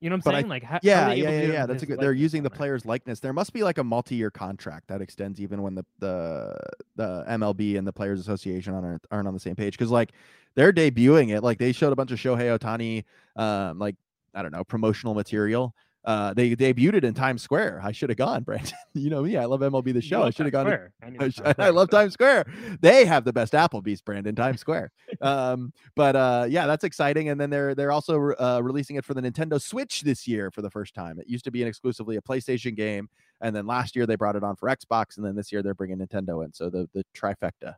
you 0.00 0.10
know 0.10 0.16
what 0.16 0.26
I'm 0.26 0.32
But 0.32 0.34
I- 0.34 0.38
saying? 0.40 0.48
like, 0.50 0.62
how, 0.64 0.74
how 0.74 0.80
Yeah, 0.82 1.10
able 1.10 1.22
yeah, 1.22 1.30
yeah, 1.40 1.52
yeah. 1.52 1.66
That's 1.66 1.82
a 1.82 1.86
good. 1.86 1.98
They're 2.00 2.12
using 2.12 2.42
the 2.42 2.50
player's 2.50 2.84
likeness. 2.84 3.20
There 3.20 3.32
must 3.32 3.52
be 3.54 3.62
like 3.62 3.78
a 3.78 3.84
multi-year 3.84 4.30
contract 4.30 4.88
that 4.88 5.00
extends 5.00 5.40
even 5.40 5.62
when 5.62 5.74
the 5.76 5.84
the 6.00 6.56
the 6.96 7.24
MLB 7.28 7.78
and 7.78 7.86
the 7.86 7.92
Players 7.92 8.20
Association 8.20 8.74
aren't 8.74 9.06
aren't 9.10 9.28
on 9.28 9.32
the 9.34 9.40
same 9.40 9.54
page 9.56 9.78
because 9.78 9.90
like 9.90 10.12
they're 10.56 10.72
debuting 10.72 11.34
it. 11.34 11.42
Like 11.42 11.58
they 11.58 11.72
showed 11.72 11.92
a 11.92 11.96
bunch 11.96 12.10
of 12.10 12.18
Shohei 12.18 12.58
Ohtani, 12.58 13.04
um, 13.40 13.78
like 13.78 13.96
I 14.34 14.42
don't 14.42 14.52
know, 14.52 14.64
promotional 14.64 15.14
material. 15.14 15.74
Uh, 16.04 16.34
they 16.34 16.54
debuted 16.54 16.94
it 16.94 17.04
in 17.04 17.14
Times 17.14 17.42
Square. 17.42 17.80
I 17.82 17.92
should 17.92 18.10
have 18.10 18.18
gone, 18.18 18.42
Brandon. 18.42 18.74
you 18.94 19.08
know 19.08 19.22
me. 19.22 19.36
I 19.38 19.46
love 19.46 19.60
MLB 19.60 19.92
the 19.94 20.02
show. 20.02 20.22
I 20.22 20.30
should 20.30 20.44
have 20.46 20.52
gone. 20.52 20.66
to- 20.66 20.90
I, 21.02 21.30
I, 21.44 21.54
I 21.66 21.70
love 21.70 21.88
so- 21.90 21.96
Times 21.98 22.12
Square. 22.12 22.44
They 22.80 23.04
have 23.06 23.24
the 23.24 23.32
best 23.32 23.54
Applebee's 23.54 24.02
brand 24.02 24.26
in 24.26 24.34
Times 24.34 24.60
Square. 24.60 24.92
Um, 25.22 25.72
but 25.94 26.14
uh, 26.14 26.46
yeah, 26.48 26.66
that's 26.66 26.84
exciting. 26.84 27.30
And 27.30 27.40
then 27.40 27.48
they're 27.50 27.74
they're 27.74 27.92
also 27.92 28.16
re- 28.16 28.34
uh, 28.38 28.60
releasing 28.60 28.96
it 28.96 29.04
for 29.04 29.14
the 29.14 29.22
Nintendo 29.22 29.60
Switch 29.60 30.02
this 30.02 30.28
year 30.28 30.50
for 30.50 30.60
the 30.62 30.70
first 30.70 30.94
time. 30.94 31.18
It 31.18 31.26
used 31.28 31.44
to 31.44 31.50
be 31.50 31.62
an 31.62 31.68
exclusively 31.68 32.16
a 32.16 32.20
PlayStation 32.20 32.76
game, 32.76 33.08
and 33.40 33.56
then 33.56 33.66
last 33.66 33.96
year 33.96 34.06
they 34.06 34.16
brought 34.16 34.36
it 34.36 34.44
on 34.44 34.56
for 34.56 34.68
Xbox, 34.68 35.16
and 35.16 35.24
then 35.24 35.34
this 35.34 35.50
year 35.52 35.62
they're 35.62 35.74
bringing 35.74 35.98
Nintendo 35.98 36.44
in. 36.44 36.52
So 36.52 36.68
the 36.68 36.88
the 36.92 37.04
trifecta. 37.16 37.76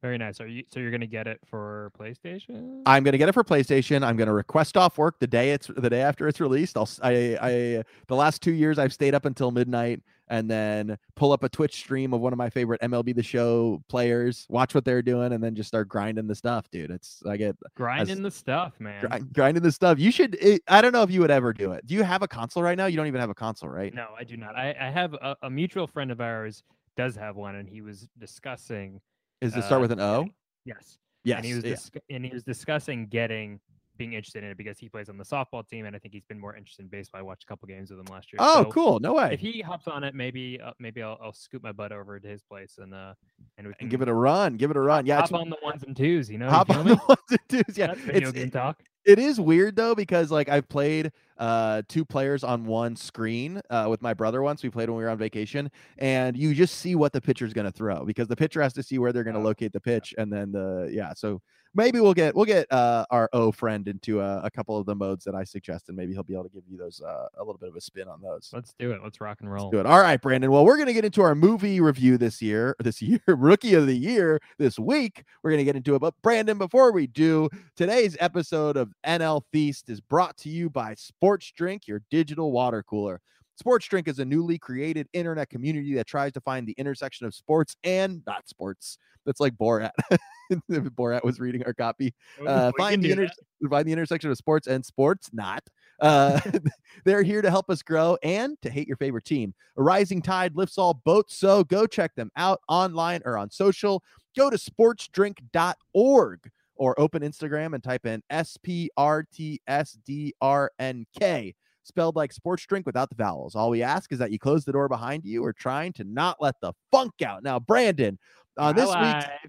Very 0.00 0.16
nice. 0.16 0.40
Are 0.40 0.46
you 0.46 0.64
so 0.68 0.78
you're 0.78 0.92
gonna 0.92 1.06
get 1.06 1.26
it 1.26 1.40
for 1.44 1.90
PlayStation? 1.98 2.82
I'm 2.86 3.02
gonna 3.02 3.18
get 3.18 3.28
it 3.28 3.32
for 3.32 3.42
PlayStation. 3.42 4.04
I'm 4.04 4.16
gonna 4.16 4.32
request 4.32 4.76
off 4.76 4.96
work 4.96 5.18
the 5.18 5.26
day 5.26 5.50
it's 5.52 5.66
the 5.66 5.90
day 5.90 6.02
after 6.02 6.28
it's 6.28 6.40
released. 6.40 6.76
I'll 6.76 6.88
I 7.02 7.36
I 7.40 7.82
the 8.06 8.14
last 8.14 8.40
two 8.40 8.52
years 8.52 8.78
I've 8.78 8.92
stayed 8.92 9.14
up 9.14 9.24
until 9.24 9.50
midnight 9.50 10.02
and 10.28 10.48
then 10.48 10.98
pull 11.16 11.32
up 11.32 11.42
a 11.42 11.48
Twitch 11.48 11.74
stream 11.74 12.12
of 12.12 12.20
one 12.20 12.32
of 12.32 12.36
my 12.36 12.50
favorite 12.50 12.80
MLB 12.80 13.14
the 13.14 13.22
Show 13.22 13.82
players, 13.88 14.46
watch 14.48 14.74
what 14.74 14.84
they're 14.84 15.02
doing, 15.02 15.32
and 15.32 15.42
then 15.42 15.54
just 15.54 15.68
start 15.68 15.88
grinding 15.88 16.26
the 16.26 16.34
stuff, 16.34 16.70
dude. 16.70 16.90
It's 16.90 17.22
I 17.28 17.36
get 17.36 17.56
Grinding 17.74 18.22
the 18.22 18.30
stuff, 18.30 18.74
man. 18.78 19.00
grind, 19.00 19.32
grinding 19.32 19.62
the 19.62 19.72
stuff. 19.72 19.98
You 19.98 20.12
should. 20.12 20.36
It, 20.40 20.62
I 20.68 20.80
don't 20.80 20.92
know 20.92 21.02
if 21.02 21.10
you 21.10 21.20
would 21.20 21.30
ever 21.30 21.52
do 21.52 21.72
it. 21.72 21.86
Do 21.86 21.94
you 21.94 22.04
have 22.04 22.22
a 22.22 22.28
console 22.28 22.62
right 22.62 22.76
now? 22.76 22.86
You 22.86 22.96
don't 22.96 23.06
even 23.06 23.20
have 23.20 23.30
a 23.30 23.34
console, 23.34 23.68
right? 23.68 23.92
No, 23.92 24.08
I 24.16 24.24
do 24.24 24.36
not. 24.36 24.54
I, 24.54 24.76
I 24.78 24.90
have 24.90 25.14
a, 25.14 25.36
a 25.42 25.50
mutual 25.50 25.86
friend 25.86 26.12
of 26.12 26.20
ours 26.20 26.62
does 26.96 27.16
have 27.16 27.36
one, 27.36 27.56
and 27.56 27.68
he 27.68 27.80
was 27.80 28.08
discussing. 28.18 29.00
Is 29.40 29.56
it 29.56 29.62
start 29.62 29.78
uh, 29.78 29.82
with 29.82 29.92
an 29.92 30.00
O? 30.00 30.28
Yes. 30.64 30.98
Yes. 31.24 31.36
and 31.38 31.46
he 31.46 31.54
was 31.54 31.64
yeah. 31.64 32.16
and 32.16 32.24
he 32.24 32.32
was 32.32 32.42
discussing 32.42 33.06
getting 33.06 33.60
being 33.98 34.14
interested 34.14 34.42
in 34.44 34.50
it 34.50 34.56
because 34.56 34.78
he 34.78 34.88
plays 34.88 35.08
on 35.08 35.18
the 35.18 35.24
softball 35.24 35.66
team, 35.66 35.84
and 35.84 35.94
I 35.94 35.98
think 35.98 36.14
he's 36.14 36.24
been 36.24 36.38
more 36.40 36.56
interested 36.56 36.82
in 36.84 36.88
baseball. 36.88 37.18
I 37.18 37.22
watched 37.22 37.42
a 37.42 37.46
couple 37.46 37.66
games 37.68 37.90
with 37.90 37.98
him 37.98 38.06
last 38.10 38.32
year. 38.32 38.38
Oh, 38.40 38.62
So 38.64 38.70
cool. 38.70 39.00
No 39.00 39.14
way. 39.14 39.34
If 39.34 39.40
he 39.40 39.60
hops 39.60 39.88
on 39.88 40.04
it, 40.04 40.14
maybe 40.14 40.60
uh, 40.64 40.72
maybe 40.78 41.02
I'll, 41.02 41.18
I'll 41.22 41.32
scoot 41.34 41.62
my 41.62 41.72
butt 41.72 41.92
over 41.92 42.18
to 42.18 42.28
his 42.28 42.42
place 42.42 42.78
and 42.78 42.94
uh 42.94 43.14
and 43.58 43.66
we 43.66 43.72
can 43.74 43.82
and 43.82 43.90
give 43.90 44.00
it 44.02 44.08
a 44.08 44.14
run. 44.14 44.56
Give 44.56 44.70
it 44.70 44.76
a 44.76 44.80
run. 44.80 45.04
Yeah. 45.04 45.20
hop 45.20 45.34
on 45.34 45.50
the 45.50 45.56
ones 45.62 45.82
and 45.82 45.96
twos. 45.96 46.30
You 46.30 46.38
know, 46.38 46.46
you 46.46 46.50
hop 46.52 46.68
feel 46.68 46.78
on 46.78 46.86
me? 46.86 46.92
the 46.94 47.00
ones 47.08 47.20
and 47.30 47.40
twos. 47.48 47.76
Yeah. 47.76 47.88
That's 47.88 48.00
video 48.00 48.28
It's, 48.28 48.38
game 48.38 48.50
talk. 48.50 48.82
it 49.04 49.18
is 49.18 49.40
weird 49.40 49.74
though 49.76 49.94
because 49.94 50.30
like 50.30 50.48
I've 50.48 50.68
played 50.68 51.10
uh 51.38 51.82
two 51.88 52.04
players 52.04 52.42
on 52.44 52.64
one 52.66 52.96
screen 52.96 53.60
uh 53.70 53.86
with 53.90 54.00
my 54.02 54.14
brother 54.14 54.42
once. 54.42 54.62
We 54.62 54.70
played 54.70 54.88
when 54.88 54.98
we 54.98 55.04
were 55.04 55.10
on 55.10 55.18
vacation, 55.18 55.70
and 55.98 56.36
you 56.36 56.54
just 56.54 56.76
see 56.76 56.94
what 56.94 57.12
the 57.12 57.20
pitcher's 57.20 57.52
gonna 57.52 57.70
throw 57.72 58.04
because 58.04 58.28
the 58.28 58.36
pitcher 58.36 58.62
has 58.62 58.72
to 58.74 58.82
see 58.82 58.98
where 58.98 59.12
they're 59.12 59.24
gonna 59.24 59.38
Oh, 59.40 59.42
locate 59.42 59.72
the 59.72 59.80
pitch, 59.80 60.14
and 60.18 60.32
then 60.32 60.52
the 60.52 60.88
yeah. 60.92 61.12
So 61.14 61.40
maybe 61.74 62.00
we'll 62.00 62.14
get 62.14 62.34
we'll 62.34 62.44
get 62.44 62.70
uh, 62.72 63.04
our 63.10 63.28
O 63.32 63.52
friend 63.52 63.86
into 63.88 64.20
a, 64.20 64.42
a 64.42 64.50
couple 64.50 64.76
of 64.76 64.86
the 64.86 64.94
modes 64.94 65.24
that 65.24 65.34
I 65.34 65.44
suggest, 65.44 65.88
and 65.88 65.96
maybe 65.96 66.12
he'll 66.12 66.22
be 66.22 66.34
able 66.34 66.44
to 66.44 66.50
give 66.50 66.64
you 66.68 66.76
those 66.76 67.00
uh, 67.00 67.26
a 67.38 67.40
little 67.44 67.58
bit 67.58 67.68
of 67.68 67.76
a 67.76 67.80
spin 67.80 68.08
on 68.08 68.20
those. 68.20 68.50
Let's 68.52 68.74
do 68.78 68.92
it. 68.92 69.00
Let's 69.02 69.20
rock 69.20 69.38
and 69.40 69.52
roll. 69.52 69.66
Let's 69.66 69.72
do 69.72 69.80
it. 69.80 69.86
All 69.86 70.00
right, 70.00 70.20
Brandon. 70.20 70.50
Well, 70.50 70.64
we're 70.64 70.78
gonna 70.78 70.92
get 70.92 71.04
into 71.04 71.22
our 71.22 71.34
movie 71.34 71.80
review 71.80 72.18
this 72.18 72.42
year. 72.42 72.76
This 72.88 73.02
year, 73.02 73.20
rookie 73.26 73.74
of 73.74 73.86
the 73.86 73.96
year. 73.96 74.40
This 74.58 74.78
week, 74.78 75.24
we're 75.42 75.50
gonna 75.50 75.64
get 75.64 75.76
into 75.76 75.94
it. 75.94 75.98
But 75.98 76.14
Brandon, 76.22 76.56
before 76.56 76.90
we 76.90 77.06
do, 77.06 77.50
today's 77.76 78.16
episode 78.18 78.78
of 78.78 78.94
NL 79.06 79.42
Feast 79.52 79.90
is 79.90 80.00
brought 80.00 80.38
to 80.38 80.48
you 80.48 80.70
by 80.70 80.94
Sports 80.94 81.52
Drink, 81.54 81.86
your 81.86 82.00
digital 82.10 82.50
water 82.50 82.82
cooler. 82.82 83.20
Sports 83.58 83.86
Drink 83.88 84.06
is 84.06 84.20
a 84.20 84.24
newly 84.24 84.56
created 84.56 85.08
internet 85.12 85.50
community 85.50 85.94
that 85.94 86.06
tries 86.06 86.32
to 86.32 86.40
find 86.40 86.64
the 86.66 86.74
intersection 86.78 87.26
of 87.26 87.34
sports 87.34 87.76
and 87.82 88.22
not 88.24 88.48
sports. 88.48 88.98
That's 89.26 89.40
like 89.40 89.54
Borat. 89.54 89.90
if 90.10 90.20
Borat 90.70 91.24
was 91.24 91.40
reading 91.40 91.64
our 91.64 91.74
copy. 91.74 92.14
Uh, 92.46 92.70
find 92.78 93.02
the 93.02 93.10
inter- 93.10 93.28
find 93.68 93.86
the 93.86 93.92
intersection 93.92 94.30
of 94.30 94.38
sports 94.38 94.68
and 94.68 94.86
sports 94.86 95.30
not. 95.32 95.64
Uh, 96.00 96.40
they're 97.04 97.24
here 97.24 97.42
to 97.42 97.50
help 97.50 97.68
us 97.68 97.82
grow 97.82 98.16
and 98.22 98.56
to 98.62 98.70
hate 98.70 98.86
your 98.86 98.96
favorite 98.96 99.24
team. 99.24 99.52
A 99.76 99.82
rising 99.82 100.22
tide 100.22 100.54
lifts 100.54 100.78
all 100.78 100.94
boats, 100.94 101.36
so 101.36 101.64
go 101.64 101.84
check 101.84 102.14
them 102.14 102.30
out 102.36 102.60
online 102.68 103.22
or 103.24 103.36
on 103.36 103.50
social. 103.50 104.04
Go 104.36 104.50
to 104.50 104.56
sportsdrink.org 104.56 106.50
or 106.76 107.00
open 107.00 107.22
Instagram 107.22 107.74
and 107.74 107.82
type 107.82 108.06
in 108.06 108.22
S 108.30 108.56
P 108.62 108.88
R 108.96 109.24
T 109.24 109.60
S 109.66 109.98
D 110.06 110.32
R 110.40 110.70
N 110.78 111.06
K 111.18 111.56
spelled 111.88 112.14
like 112.14 112.32
sports 112.32 112.64
drink 112.66 112.86
without 112.86 113.08
the 113.08 113.16
vowels. 113.16 113.56
All 113.56 113.70
we 113.70 113.82
ask 113.82 114.12
is 114.12 114.18
that 114.18 114.30
you 114.30 114.38
close 114.38 114.64
the 114.64 114.72
door 114.72 114.88
behind 114.88 115.24
you 115.24 115.44
or 115.44 115.52
trying 115.52 115.92
to 115.94 116.04
not 116.04 116.36
let 116.40 116.54
the 116.60 116.72
funk 116.92 117.22
out. 117.22 117.42
Now, 117.42 117.58
Brandon, 117.58 118.18
on 118.56 118.74
My 118.74 118.80
this 118.80 118.94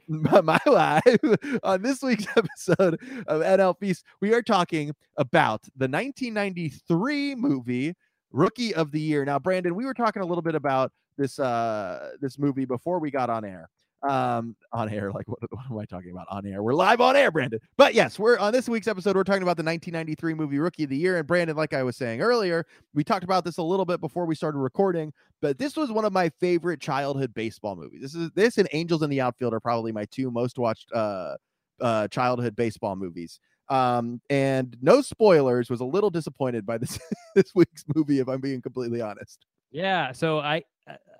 week's 0.07 0.43
my 0.43 0.59
life 0.65 1.19
on 1.63 1.81
this 1.81 2.01
week's 2.01 2.25
episode 2.35 2.95
of 3.27 3.41
NL 3.41 3.77
Feast, 3.79 4.05
we 4.21 4.33
are 4.33 4.41
talking 4.41 4.95
about 5.17 5.63
the 5.75 5.87
1993 5.87 7.35
movie 7.35 7.95
Rookie 8.31 8.73
of 8.73 8.91
the 8.91 9.01
Year. 9.01 9.25
Now, 9.25 9.39
Brandon, 9.39 9.75
we 9.75 9.85
were 9.85 9.93
talking 9.93 10.21
a 10.21 10.25
little 10.25 10.41
bit 10.41 10.55
about 10.55 10.91
this 11.17 11.37
uh 11.39 12.11
this 12.21 12.39
movie 12.39 12.65
before 12.65 12.99
we 12.99 13.11
got 13.11 13.29
on 13.29 13.43
air. 13.43 13.69
Um, 14.07 14.55
on 14.71 14.89
air, 14.89 15.11
like 15.11 15.27
what, 15.27 15.39
what 15.49 15.65
am 15.69 15.77
I 15.77 15.85
talking 15.85 16.11
about? 16.11 16.27
On 16.29 16.45
air, 16.45 16.63
we're 16.63 16.73
live 16.73 17.01
on 17.01 17.15
air, 17.17 17.31
Brandon. 17.31 17.59
But 17.75 17.93
yes, 17.93 18.17
we're 18.17 18.37
on 18.37 18.53
this 18.53 18.69
week's 18.69 18.87
episode. 18.87 19.15
We're 19.15 19.25
talking 19.25 19.43
about 19.43 19.57
the 19.57 19.63
1993 19.63 20.33
movie 20.35 20.59
Rookie 20.59 20.85
of 20.85 20.89
the 20.89 20.97
Year. 20.97 21.17
And 21.17 21.27
Brandon, 21.27 21.57
like 21.57 21.73
I 21.73 21.83
was 21.83 21.97
saying 21.97 22.21
earlier, 22.21 22.65
we 22.93 23.03
talked 23.03 23.25
about 23.25 23.43
this 23.43 23.57
a 23.57 23.63
little 23.63 23.85
bit 23.85 23.99
before 23.99 24.25
we 24.25 24.35
started 24.35 24.59
recording 24.59 25.11
but 25.41 25.57
this 25.57 25.75
was 25.75 25.91
one 25.91 26.05
of 26.05 26.13
my 26.13 26.29
favorite 26.39 26.79
childhood 26.81 27.33
baseball 27.33 27.75
movies. 27.75 28.01
This 28.01 28.15
is 28.15 28.31
this 28.31 28.57
and 28.57 28.67
Angels 28.73 29.01
in 29.01 29.09
the 29.09 29.21
Outfield 29.21 29.53
are 29.53 29.59
probably 29.59 29.91
my 29.91 30.05
two 30.05 30.31
most 30.31 30.57
watched 30.57 30.91
uh 30.93 31.35
uh 31.79 32.07
childhood 32.09 32.55
baseball 32.55 32.95
movies. 32.95 33.39
Um 33.69 34.21
and 34.29 34.75
no 34.81 35.01
spoilers 35.01 35.69
was 35.69 35.79
a 35.79 35.85
little 35.85 36.09
disappointed 36.09 36.65
by 36.65 36.77
this 36.77 36.99
this 37.35 37.51
week's 37.55 37.85
movie 37.95 38.19
if 38.19 38.27
I'm 38.27 38.41
being 38.41 38.61
completely 38.61 39.01
honest. 39.01 39.45
Yeah, 39.71 40.11
so 40.11 40.39
I 40.39 40.63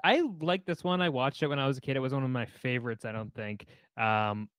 I- 0.03 0.21
like 0.41 0.65
this 0.65 0.83
one. 0.83 1.01
I 1.01 1.09
watched 1.09 1.43
it 1.43 1.47
when 1.47 1.59
I 1.59 1.67
was 1.67 1.77
a 1.77 1.81
kid. 1.81 1.95
It 1.97 1.99
was 1.99 2.13
one 2.13 2.23
of 2.23 2.29
my 2.29 2.45
favorites. 2.45 3.05
I 3.05 3.11
don't 3.11 3.33
think. 3.33 3.65
Um, 3.97 4.49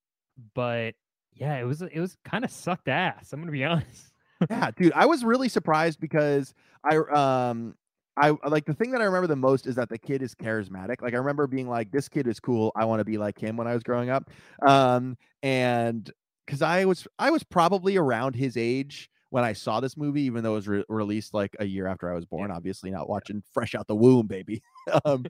but 0.55 0.95
yeah, 1.35 1.59
it 1.59 1.65
was 1.65 1.83
it 1.83 1.99
was 2.01 2.17
kind 2.25 2.45
of 2.45 2.51
sucked 2.51 2.89
ass. 2.89 3.33
I'm 3.33 3.41
gonna 3.41 3.53
be 3.53 3.65
honest. 3.65 4.13
yeah, 4.51 4.71
dude, 4.77 4.93
I 4.95 5.07
was 5.07 5.25
really 5.25 5.49
surprised 5.49 6.01
because 6.01 6.55
I 6.85 6.97
um 6.97 7.75
I 8.17 8.37
like 8.49 8.67
the 8.67 8.75
thing 8.75 8.91
that 8.91 9.01
I 9.01 9.05
remember 9.05 9.27
the 9.29 9.37
most 9.37 9.67
is 9.67 9.77
that 9.77 9.89
the 9.89 9.99
kid 9.99 10.21
is 10.23 10.35
charismatic. 10.35 11.01
Like 11.01 11.15
I 11.15 11.19
remember 11.19 11.47
being 11.47 11.69
like, 11.69 11.91
this 11.91 12.09
kid 12.09 12.27
is 12.27 12.41
cool. 12.41 12.73
I 12.77 12.85
want 12.85 13.01
to 13.01 13.05
be 13.05 13.17
like 13.19 13.39
him 13.39 13.57
when 13.57 13.67
I 13.67 13.75
was 13.75 13.83
growing 13.83 14.11
up. 14.11 14.29
Um, 14.67 15.17
and 15.43 16.11
because 16.47 16.61
I 16.63 16.85
was 16.85 17.07
I 17.19 17.31
was 17.31 17.43
probably 17.45 17.97
around 17.97 18.35
his 18.35 18.57
age 18.57 19.09
when 19.31 19.45
I 19.45 19.53
saw 19.53 19.79
this 19.79 19.97
movie, 19.97 20.23
even 20.23 20.43
though 20.43 20.53
it 20.53 20.57
was 20.57 20.69
re- 20.69 20.85
released 20.89 21.33
like 21.33 21.55
a 21.61 21.65
year 21.65 21.87
after 21.87 22.11
I 22.11 22.17
was 22.17 22.25
born. 22.25 22.51
Obviously, 22.51 22.91
not 22.91 23.09
watching 23.09 23.43
fresh 23.53 23.75
out 23.77 23.87
the 23.87 23.95
womb, 23.95 24.27
baby. 24.27 24.61
um, 25.05 25.25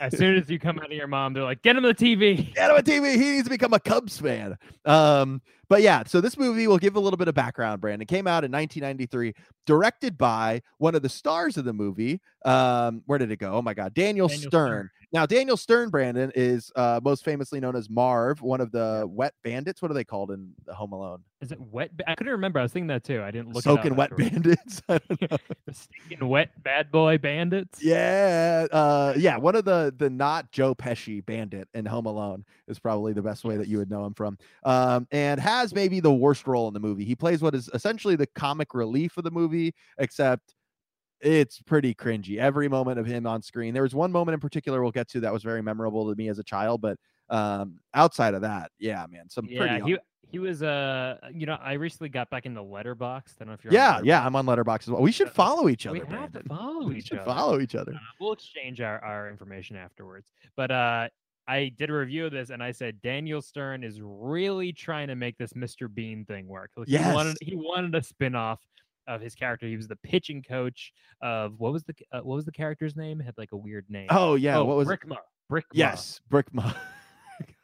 As 0.00 0.16
soon 0.16 0.36
as 0.36 0.48
you 0.48 0.58
come 0.58 0.78
out 0.78 0.86
of 0.86 0.92
your 0.92 1.06
mom, 1.06 1.32
they're 1.32 1.42
like, 1.42 1.62
"Get 1.62 1.76
him 1.76 1.82
the 1.82 1.94
TV." 1.94 2.36
Get 2.54 2.70
him 2.70 2.76
a 2.76 2.82
TV. 2.82 3.14
He 3.14 3.32
needs 3.32 3.44
to 3.44 3.50
become 3.50 3.72
a 3.72 3.80
Cubs 3.80 4.18
fan. 4.18 4.56
Um, 4.84 5.40
but 5.68 5.82
yeah, 5.82 6.02
so 6.06 6.20
this 6.20 6.36
movie 6.36 6.66
will 6.66 6.78
give 6.78 6.96
a 6.96 7.00
little 7.00 7.16
bit 7.16 7.28
of 7.28 7.34
background. 7.34 7.80
Brandon 7.80 8.06
came 8.06 8.26
out 8.26 8.44
in 8.44 8.52
1993, 8.52 9.34
directed 9.66 10.18
by 10.18 10.60
one 10.78 10.94
of 10.94 11.02
the 11.02 11.08
stars 11.08 11.56
of 11.56 11.64
the 11.64 11.72
movie. 11.72 12.20
Um, 12.44 13.02
where 13.06 13.18
did 13.18 13.30
it 13.30 13.38
go? 13.38 13.52
Oh 13.52 13.62
my 13.62 13.74
God, 13.74 13.94
Daniel, 13.94 14.28
Daniel 14.28 14.50
Stern. 14.50 14.50
Stern. 14.50 14.90
Now, 15.14 15.26
Daniel 15.26 15.56
Stern, 15.56 15.90
Brandon, 15.90 16.32
is 16.34 16.72
uh, 16.74 17.00
most 17.04 17.24
famously 17.24 17.60
known 17.60 17.76
as 17.76 17.88
Marv, 17.88 18.42
one 18.42 18.60
of 18.60 18.72
the 18.72 19.06
Wet 19.08 19.32
Bandits. 19.44 19.80
What 19.80 19.92
are 19.92 19.94
they 19.94 20.02
called 20.02 20.32
in 20.32 20.52
the 20.66 20.74
Home 20.74 20.92
Alone? 20.92 21.22
Is 21.40 21.52
it 21.52 21.60
wet? 21.60 21.92
I 22.04 22.16
couldn't 22.16 22.32
remember. 22.32 22.58
I 22.58 22.62
was 22.62 22.72
thinking 22.72 22.88
that 22.88 23.04
too. 23.04 23.22
I 23.22 23.30
didn't 23.30 23.52
look. 23.52 23.62
Soaking 23.62 23.86
it 23.86 23.92
up 23.92 23.98
Wet 23.98 24.10
afterwards. 24.10 24.32
Bandits. 24.32 24.82
I 24.88 24.98
don't 25.08 25.30
know. 25.30 25.36
the 25.66 25.72
stinking 25.72 26.28
wet 26.28 26.50
bad 26.64 26.90
boy 26.90 27.18
bandits. 27.18 27.80
Yeah, 27.80 28.66
uh, 28.74 29.14
yeah. 29.16 29.36
One 29.38 29.54
of 29.54 29.64
the 29.64 29.94
the 29.96 30.10
not 30.10 30.50
Joe 30.50 30.74
Pesci 30.74 31.24
bandit 31.24 31.68
in 31.74 31.86
Home 31.86 32.06
Alone 32.06 32.44
is 32.68 32.78
probably 32.78 33.12
the 33.12 33.22
best 33.22 33.44
way 33.44 33.56
that 33.56 33.68
you 33.68 33.78
would 33.78 33.88
know 33.88 34.04
him 34.04 34.14
from. 34.14 34.36
Um, 34.64 35.06
and 35.12 35.40
has 35.40 35.72
maybe 35.72 36.00
the 36.00 36.12
worst 36.12 36.46
role 36.46 36.66
in 36.68 36.74
the 36.74 36.80
movie. 36.80 37.04
He 37.04 37.14
plays 37.14 37.40
what 37.40 37.54
is 37.54 37.70
essentially 37.72 38.16
the 38.16 38.26
comic 38.26 38.74
relief 38.74 39.16
of 39.16 39.24
the 39.24 39.30
movie, 39.30 39.74
except 39.98 40.54
it's 41.20 41.62
pretty 41.62 41.94
cringy. 41.94 42.38
Every 42.38 42.68
moment 42.68 42.98
of 42.98 43.06
him 43.06 43.26
on 43.26 43.42
screen. 43.42 43.74
There 43.74 43.84
was 43.84 43.94
one 43.94 44.12
moment 44.12 44.34
in 44.34 44.40
particular 44.40 44.82
we'll 44.82 44.92
get 44.92 45.08
to 45.10 45.20
that 45.20 45.32
was 45.32 45.42
very 45.42 45.62
memorable 45.62 46.10
to 46.10 46.16
me 46.16 46.28
as 46.28 46.38
a 46.38 46.44
child, 46.44 46.80
but 46.80 46.98
um, 47.30 47.78
outside 47.94 48.34
of 48.34 48.42
that, 48.42 48.70
yeah, 48.78 49.06
man, 49.08 49.30
some 49.30 49.46
Yeah, 49.48 49.78
pretty. 49.78 49.92
he 49.92 49.98
he 50.34 50.38
was 50.40 50.62
uh 50.62 51.16
you 51.32 51.46
know 51.46 51.56
I 51.60 51.74
recently 51.74 52.08
got 52.08 52.28
back 52.30 52.44
into 52.46 52.60
Letterboxd. 52.60 53.34
I 53.40 53.44
don't 53.44 53.48
know 53.48 53.54
if 53.54 53.64
you're. 53.64 53.72
yeah, 53.72 54.00
yeah, 54.02 54.24
I'm 54.26 54.34
on 54.36 54.46
Letterboxd 54.46 54.82
as 54.82 54.90
well. 54.90 55.00
We 55.02 55.12
should 55.12 55.28
Uh, 55.28 55.32
follow 55.32 55.68
each 55.68 55.86
other. 55.86 55.98
We 56.04 56.16
have 56.16 56.32
to 56.32 56.42
follow 56.44 56.88
We 56.88 56.96
each 56.98 57.08
should 57.08 57.18
other. 57.20 57.24
follow 57.34 57.60
each 57.60 57.74
other. 57.74 57.92
Uh, 57.94 57.98
we'll 58.20 58.32
exchange 58.32 58.80
our, 58.80 58.98
our 59.04 59.30
information 59.30 59.76
afterwards. 59.76 60.26
But 60.56 60.70
uh, 60.70 61.08
I 61.46 61.72
did 61.78 61.90
a 61.90 61.92
review 61.92 62.26
of 62.26 62.32
this 62.32 62.50
and 62.50 62.62
I 62.62 62.72
said 62.72 63.00
Daniel 63.02 63.40
Stern 63.42 63.84
is 63.84 64.00
really 64.02 64.72
trying 64.72 65.08
to 65.08 65.14
make 65.14 65.36
this 65.38 65.52
Mr. 65.52 65.92
Bean 65.92 66.24
thing 66.24 66.48
work. 66.48 66.70
Like, 66.76 66.88
He 66.88 66.96
wanted 66.98 67.36
he 67.40 67.54
wanted 67.54 67.94
a 67.94 68.02
spin-off 68.02 68.60
of 69.06 69.20
his 69.20 69.34
character. 69.34 69.66
He 69.66 69.76
was 69.76 69.86
the 69.88 69.96
pitching 69.96 70.42
coach 70.42 70.92
of 71.20 71.60
what 71.60 71.72
was 71.72 71.84
the 71.84 71.94
uh, 72.12 72.20
what 72.20 72.36
was 72.36 72.44
the 72.46 72.52
character's 72.52 72.96
name? 72.96 73.20
It 73.20 73.24
had 73.24 73.34
like 73.36 73.52
a 73.52 73.56
weird 73.56 73.84
name. 73.90 74.06
Oh 74.10 74.34
yeah, 74.34 74.58
what 74.58 74.76
was? 74.76 74.88
Brickma. 74.88 75.18
Brickma. 75.52 75.62
Yes, 75.74 76.20
Brickma. 76.32 76.74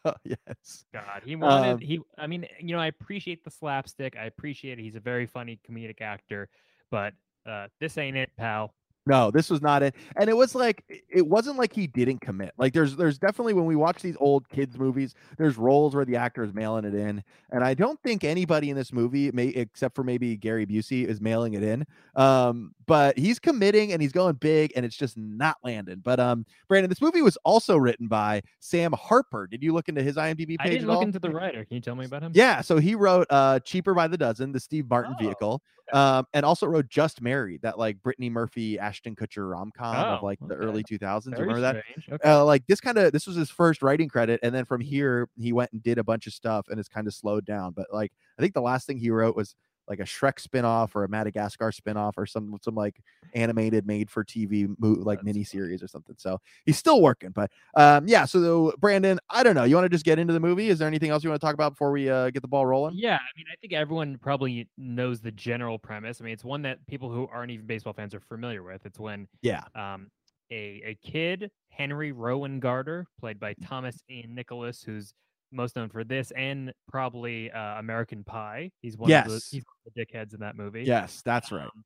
oh, 0.04 0.14
yes. 0.24 0.84
God, 0.92 1.22
he 1.24 1.36
wanted 1.36 1.72
Um, 1.74 1.78
he. 1.78 2.00
I 2.18 2.26
mean, 2.26 2.46
you 2.58 2.74
know, 2.74 2.80
I 2.80 2.86
appreciate 2.86 3.44
the 3.44 3.50
slapstick. 3.50 4.16
I 4.16 4.24
appreciate 4.24 4.78
it. 4.78 4.82
He's 4.82 4.96
a 4.96 5.00
very 5.00 5.26
funny 5.26 5.60
comedic 5.68 6.00
actor, 6.00 6.48
but 6.90 7.14
uh, 7.46 7.68
this 7.80 7.98
ain't 7.98 8.16
it, 8.16 8.30
pal. 8.36 8.74
No, 9.06 9.30
this 9.30 9.48
was 9.48 9.62
not 9.62 9.82
it. 9.82 9.94
And 10.16 10.28
it 10.28 10.36
was 10.36 10.54
like 10.54 10.84
it- 11.08 11.26
wasn't 11.26 11.56
like 11.56 11.72
he 11.72 11.86
didn't 11.86 12.20
commit. 12.20 12.52
Like 12.58 12.72
there's 12.74 12.96
there's 12.96 13.18
definitely 13.18 13.54
when 13.54 13.64
we 13.64 13.74
watch 13.74 14.02
these 14.02 14.16
old 14.20 14.48
kids 14.50 14.78
movies, 14.78 15.14
there's 15.38 15.56
roles 15.56 15.94
where 15.94 16.04
the 16.04 16.16
actor 16.16 16.44
is 16.44 16.52
mailing 16.52 16.84
it 16.84 16.94
in. 16.94 17.22
And 17.50 17.64
I 17.64 17.74
don't 17.74 18.00
think 18.02 18.24
anybody 18.24 18.68
in 18.70 18.76
this 18.76 18.92
movie, 18.92 19.30
may 19.32 19.48
except 19.48 19.94
for 19.94 20.04
maybe 20.04 20.36
Gary 20.36 20.66
Busey, 20.66 21.06
is 21.06 21.20
mailing 21.20 21.54
it 21.54 21.62
in. 21.62 21.86
Um, 22.14 22.74
but 22.86 23.16
he's 23.18 23.38
committing 23.38 23.92
and 23.92 24.02
he's 24.02 24.12
going 24.12 24.34
big 24.34 24.72
and 24.76 24.84
it's 24.84 24.96
just 24.96 25.16
not 25.16 25.56
landing. 25.64 26.00
But 26.04 26.20
um, 26.20 26.44
Brandon, 26.68 26.90
this 26.90 27.00
movie 27.00 27.22
was 27.22 27.38
also 27.44 27.76
written 27.76 28.06
by 28.06 28.42
Sam 28.58 28.92
Harper. 28.92 29.46
Did 29.46 29.62
you 29.62 29.72
look 29.72 29.88
into 29.88 30.02
his 30.02 30.16
IMDb 30.16 30.48
page? 30.50 30.58
I 30.60 30.68
didn't 30.70 30.86
look 30.88 30.96
all? 30.96 31.02
into 31.02 31.18
the 31.18 31.30
writer. 31.30 31.64
Can 31.64 31.76
you 31.76 31.80
tell 31.80 31.94
me 31.94 32.04
about 32.04 32.22
him? 32.22 32.32
Yeah, 32.34 32.60
so 32.60 32.76
he 32.78 32.94
wrote 32.94 33.26
uh 33.30 33.60
Cheaper 33.60 33.94
by 33.94 34.08
the 34.08 34.18
Dozen, 34.18 34.52
the 34.52 34.60
Steve 34.60 34.88
Martin 34.90 35.14
Oh, 35.18 35.22
vehicle. 35.22 35.62
Um, 35.92 36.24
and 36.34 36.44
also 36.46 36.68
wrote 36.68 36.88
Just 36.88 37.20
Married, 37.20 37.62
that 37.62 37.76
like 37.76 38.00
Brittany 38.00 38.30
Murphy, 38.30 38.78
Ashton 38.90 39.14
Kutcher 39.14 39.48
rom 39.50 39.70
com 39.76 39.94
of 39.94 40.22
Oh, 40.22 40.26
like 40.26 40.38
the 40.40 40.54
okay. 40.54 40.64
early 40.64 40.82
2000s. 40.82 41.30
Very 41.30 41.42
remember 41.42 41.60
that? 41.60 41.84
Okay. 42.12 42.28
Uh, 42.28 42.44
like 42.44 42.66
this 42.66 42.80
kind 42.80 42.98
of 42.98 43.12
this 43.12 43.26
was 43.26 43.36
his 43.36 43.50
first 43.50 43.82
writing 43.82 44.08
credit, 44.08 44.40
and 44.42 44.52
then 44.54 44.64
from 44.64 44.80
here 44.80 45.28
he 45.38 45.52
went 45.52 45.70
and 45.72 45.82
did 45.82 45.98
a 45.98 46.04
bunch 46.04 46.26
of 46.26 46.32
stuff, 46.32 46.66
and 46.68 46.80
it's 46.80 46.88
kind 46.88 47.06
of 47.06 47.14
slowed 47.14 47.44
down. 47.44 47.72
But 47.72 47.86
like 47.92 48.12
I 48.38 48.42
think 48.42 48.54
the 48.54 48.60
last 48.60 48.86
thing 48.86 48.98
he 48.98 49.10
wrote 49.10 49.36
was 49.36 49.54
like 49.90 50.00
a 50.00 50.04
Shrek 50.04 50.40
spinoff 50.42 50.94
or 50.94 51.04
a 51.04 51.08
Madagascar 51.08 51.70
spinoff 51.72 52.12
or 52.16 52.24
some 52.24 52.56
some 52.62 52.74
like 52.74 53.02
animated 53.34 53.86
made 53.86 54.08
for 54.10 54.24
TV 54.24 54.68
mo- 54.78 54.96
like 55.02 55.22
mini 55.22 55.44
series 55.44 55.82
or 55.82 55.88
something. 55.88 56.14
So 56.18 56.38
he's 56.64 56.78
still 56.78 57.02
working, 57.02 57.30
but 57.30 57.50
um 57.76 58.08
yeah. 58.08 58.24
So 58.24 58.72
Brandon, 58.78 59.18
I 59.28 59.42
don't 59.42 59.54
know. 59.54 59.64
You 59.64 59.74
want 59.74 59.84
to 59.84 59.90
just 59.90 60.04
get 60.06 60.18
into 60.18 60.32
the 60.32 60.40
movie? 60.40 60.68
Is 60.68 60.78
there 60.78 60.88
anything 60.88 61.10
else 61.10 61.22
you 61.22 61.28
want 61.30 61.40
to 61.42 61.44
talk 61.46 61.54
about 61.54 61.72
before 61.72 61.90
we 61.90 62.08
uh, 62.08 62.30
get 62.30 62.40
the 62.40 62.48
ball 62.48 62.64
rolling? 62.64 62.94
Yeah, 62.96 63.16
I 63.16 63.28
mean, 63.36 63.46
I 63.52 63.56
think 63.60 63.72
everyone 63.74 64.16
probably 64.18 64.68
knows 64.78 65.20
the 65.20 65.32
general 65.32 65.78
premise. 65.78 66.20
I 66.20 66.24
mean, 66.24 66.32
it's 66.32 66.44
one 66.44 66.62
that 66.62 66.86
people 66.86 67.10
who 67.10 67.28
aren't 67.32 67.50
even 67.50 67.66
baseball 67.66 67.92
fans 67.92 68.14
are 68.14 68.20
familiar 68.20 68.62
with. 68.62 68.86
It's 68.86 68.98
when 68.98 69.26
Yeah. 69.42 69.64
um, 69.74 70.08
a 70.52 70.82
a 70.84 70.98
kid, 71.02 71.50
Henry 71.70 72.12
Rowengartner, 72.12 73.04
played 73.18 73.38
by 73.40 73.54
Thomas 73.62 73.96
Ian 74.08 74.34
Nicholas, 74.34 74.82
who's 74.82 75.12
most 75.52 75.76
known 75.76 75.88
for 75.88 76.04
this 76.04 76.30
and 76.32 76.72
probably 76.88 77.50
uh, 77.50 77.78
American 77.78 78.24
Pie. 78.24 78.70
He's 78.80 78.96
one 78.96 79.10
of 79.12 79.28
the 79.28 79.42
he's 79.50 79.64
one 79.64 79.76
of 79.86 79.92
the 79.94 80.04
dickheads 80.04 80.34
in 80.34 80.40
that 80.40 80.56
movie. 80.56 80.84
Yes, 80.84 81.22
that's 81.24 81.50
right. 81.52 81.64
Um, 81.64 81.84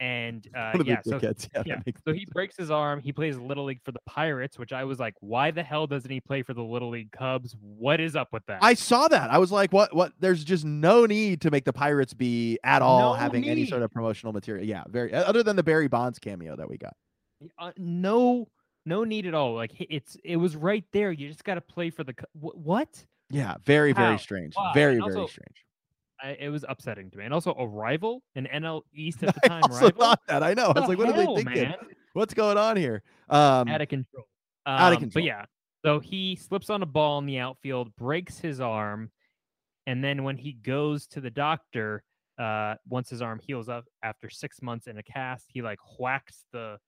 And 0.00 0.46
uh, 0.56 0.70
One 0.70 0.80
of 0.82 0.86
the 0.86 0.92
yeah, 0.92 1.00
so. 1.04 1.18
Yeah, 1.20 1.62
yeah, 1.66 1.92
so 2.06 2.12
he 2.12 2.24
breaks 2.32 2.56
his 2.56 2.70
arm. 2.70 3.00
He 3.00 3.12
plays 3.12 3.36
little 3.36 3.64
league 3.64 3.80
for 3.84 3.90
the 3.92 3.98
Pirates, 4.06 4.58
which 4.58 4.72
I 4.72 4.84
was 4.84 5.00
like, 5.00 5.14
why 5.20 5.50
the 5.50 5.62
hell 5.62 5.86
doesn't 5.88 6.10
he 6.10 6.20
play 6.20 6.42
for 6.42 6.54
the 6.54 6.62
little 6.62 6.90
league 6.90 7.10
Cubs? 7.10 7.56
What 7.60 8.00
is 8.00 8.14
up 8.14 8.28
with 8.32 8.44
that? 8.46 8.60
I 8.62 8.74
saw 8.74 9.08
that. 9.08 9.30
I 9.30 9.38
was 9.38 9.50
like, 9.50 9.72
what? 9.72 9.94
What? 9.94 10.12
There's 10.20 10.44
just 10.44 10.64
no 10.64 11.04
need 11.06 11.40
to 11.40 11.50
make 11.50 11.64
the 11.64 11.72
Pirates 11.72 12.14
be 12.14 12.58
at 12.62 12.80
all 12.82 13.14
No 13.14 13.18
having 13.18 13.48
any 13.48 13.66
sort 13.66 13.82
of 13.82 13.90
promotional 13.90 14.32
material. 14.32 14.64
Yeah, 14.64 14.84
very. 14.88 15.12
Other 15.12 15.42
than 15.42 15.56
the 15.56 15.64
Barry 15.64 15.88
Bonds 15.88 16.18
cameo 16.20 16.54
that 16.56 16.68
we 16.68 16.78
got. 16.78 16.94
uh, 17.58 17.72
no, 17.76 18.46
no 18.88 19.04
need 19.04 19.26
at 19.26 19.34
all. 19.34 19.54
Like 19.54 19.72
it's 19.78 20.16
it 20.24 20.36
was 20.36 20.56
right 20.56 20.84
there. 20.92 21.12
You 21.12 21.28
just 21.28 21.44
got 21.44 21.54
to 21.54 21.60
play 21.60 21.90
for 21.90 22.02
the 22.04 22.14
wh- 22.32 22.56
what? 22.56 23.04
Yeah, 23.30 23.56
very, 23.64 23.92
very 23.92 24.12
How? 24.12 24.16
strange. 24.16 24.54
Why? 24.56 24.72
Very, 24.74 24.96
And 24.96 25.04
very 25.12 25.28
strange. 25.28 25.54
I, 26.22 26.30
it 26.40 26.48
was 26.48 26.64
upsetting 26.68 27.10
to 27.10 27.18
me. 27.18 27.24
And 27.26 27.34
also 27.34 27.54
a 27.58 27.66
rival, 27.66 28.22
an 28.34 28.48
NL 28.52 28.82
East 28.94 29.22
at 29.22 29.34
the 29.34 29.40
I 29.44 29.48
time 29.48 29.62
also 29.64 29.84
rival. 29.84 30.00
thought 30.00 30.20
that. 30.28 30.42
I 30.42 30.54
know. 30.54 30.72
I 30.74 30.80
was 30.80 30.88
like, 30.88 30.98
what 30.98 31.08
are 31.08 31.12
they 31.12 31.26
thinking? 31.26 31.44
man? 31.68 31.74
What's 32.14 32.32
going 32.34 32.56
on 32.56 32.76
here? 32.78 33.02
Um, 33.28 33.68
out 33.68 33.82
of 33.82 33.88
control. 33.88 34.24
out 34.66 34.92
of 34.92 34.96
Um, 34.96 35.00
control. 35.02 35.22
But 35.22 35.24
yeah, 35.24 35.44
so 35.84 36.00
he 36.00 36.34
slips 36.36 36.70
on 36.70 36.82
a 36.82 36.86
ball 36.86 37.18
in 37.18 37.26
the 37.26 37.38
outfield, 37.38 37.94
breaks 37.96 38.38
his 38.38 38.60
arm, 38.60 39.10
and 39.86 40.02
then 40.02 40.24
when 40.24 40.36
he 40.38 40.54
goes 40.54 41.06
to 41.08 41.20
the 41.20 41.30
doctor, 41.30 42.02
uh, 42.38 42.76
once 42.88 43.10
his 43.10 43.20
arm 43.22 43.38
heals 43.46 43.68
up 43.68 43.84
after 44.02 44.30
six 44.30 44.62
months 44.62 44.86
in 44.86 44.96
a 44.98 45.02
cast, 45.02 45.46
he 45.52 45.60
like 45.62 45.78
whacks 45.98 46.46
the 46.52 46.78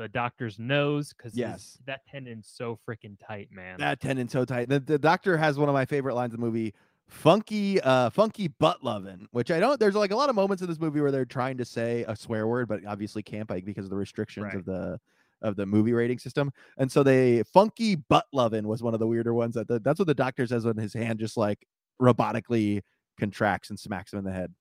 the 0.00 0.08
doctor's 0.08 0.58
nose 0.58 1.12
because 1.12 1.34
Yes. 1.36 1.78
that 1.86 2.04
tendon's 2.06 2.48
so 2.52 2.78
freaking 2.88 3.16
tight, 3.26 3.48
man. 3.52 3.78
that 3.78 4.00
tendon's 4.00 4.32
so 4.32 4.44
tight. 4.44 4.68
The, 4.68 4.80
the 4.80 4.98
doctor 4.98 5.36
has 5.36 5.58
one 5.58 5.68
of 5.68 5.72
my 5.74 5.84
favorite 5.84 6.14
lines 6.14 6.32
of 6.34 6.40
the 6.40 6.44
movie. 6.46 6.74
Funky, 7.08 7.80
uh, 7.80 8.08
funky 8.10 8.46
butt 8.48 8.84
loving, 8.84 9.26
which 9.32 9.50
I 9.50 9.58
don't. 9.58 9.78
There's 9.80 9.96
like 9.96 10.12
a 10.12 10.16
lot 10.16 10.28
of 10.28 10.36
moments 10.36 10.62
in 10.62 10.68
this 10.68 10.78
movie 10.78 11.00
where 11.00 11.10
they're 11.10 11.24
trying 11.24 11.58
to 11.58 11.64
say 11.64 12.04
a 12.06 12.14
swear 12.14 12.46
word, 12.46 12.68
but 12.68 12.84
obviously 12.86 13.20
can't 13.22 13.50
like 13.50 13.64
because 13.64 13.84
of 13.84 13.90
the 13.90 13.96
restrictions 13.96 14.44
Right. 14.44 14.54
of 14.54 14.64
the 14.64 15.00
of 15.42 15.56
the 15.56 15.66
movie 15.66 15.92
rating 15.92 16.18
system. 16.18 16.52
And 16.78 16.90
so 16.92 17.02
they 17.02 17.42
funky 17.42 17.96
butt 17.96 18.26
loving 18.32 18.68
was 18.68 18.82
one 18.82 18.94
of 18.94 19.00
the 19.00 19.06
weirder 19.08 19.34
ones. 19.34 19.54
That 19.56 19.66
the, 19.68 19.80
that's 19.80 19.98
what 19.98 20.06
the 20.06 20.14
doctor 20.14 20.46
says 20.46 20.64
when 20.64 20.76
his 20.76 20.94
hand 20.94 21.18
just 21.18 21.36
like 21.36 21.66
robotically 22.00 22.82
contracts 23.18 23.70
and 23.70 23.78
smacks 23.78 24.12
him 24.12 24.18
in 24.20 24.24
the 24.24 24.32
head. 24.32 24.54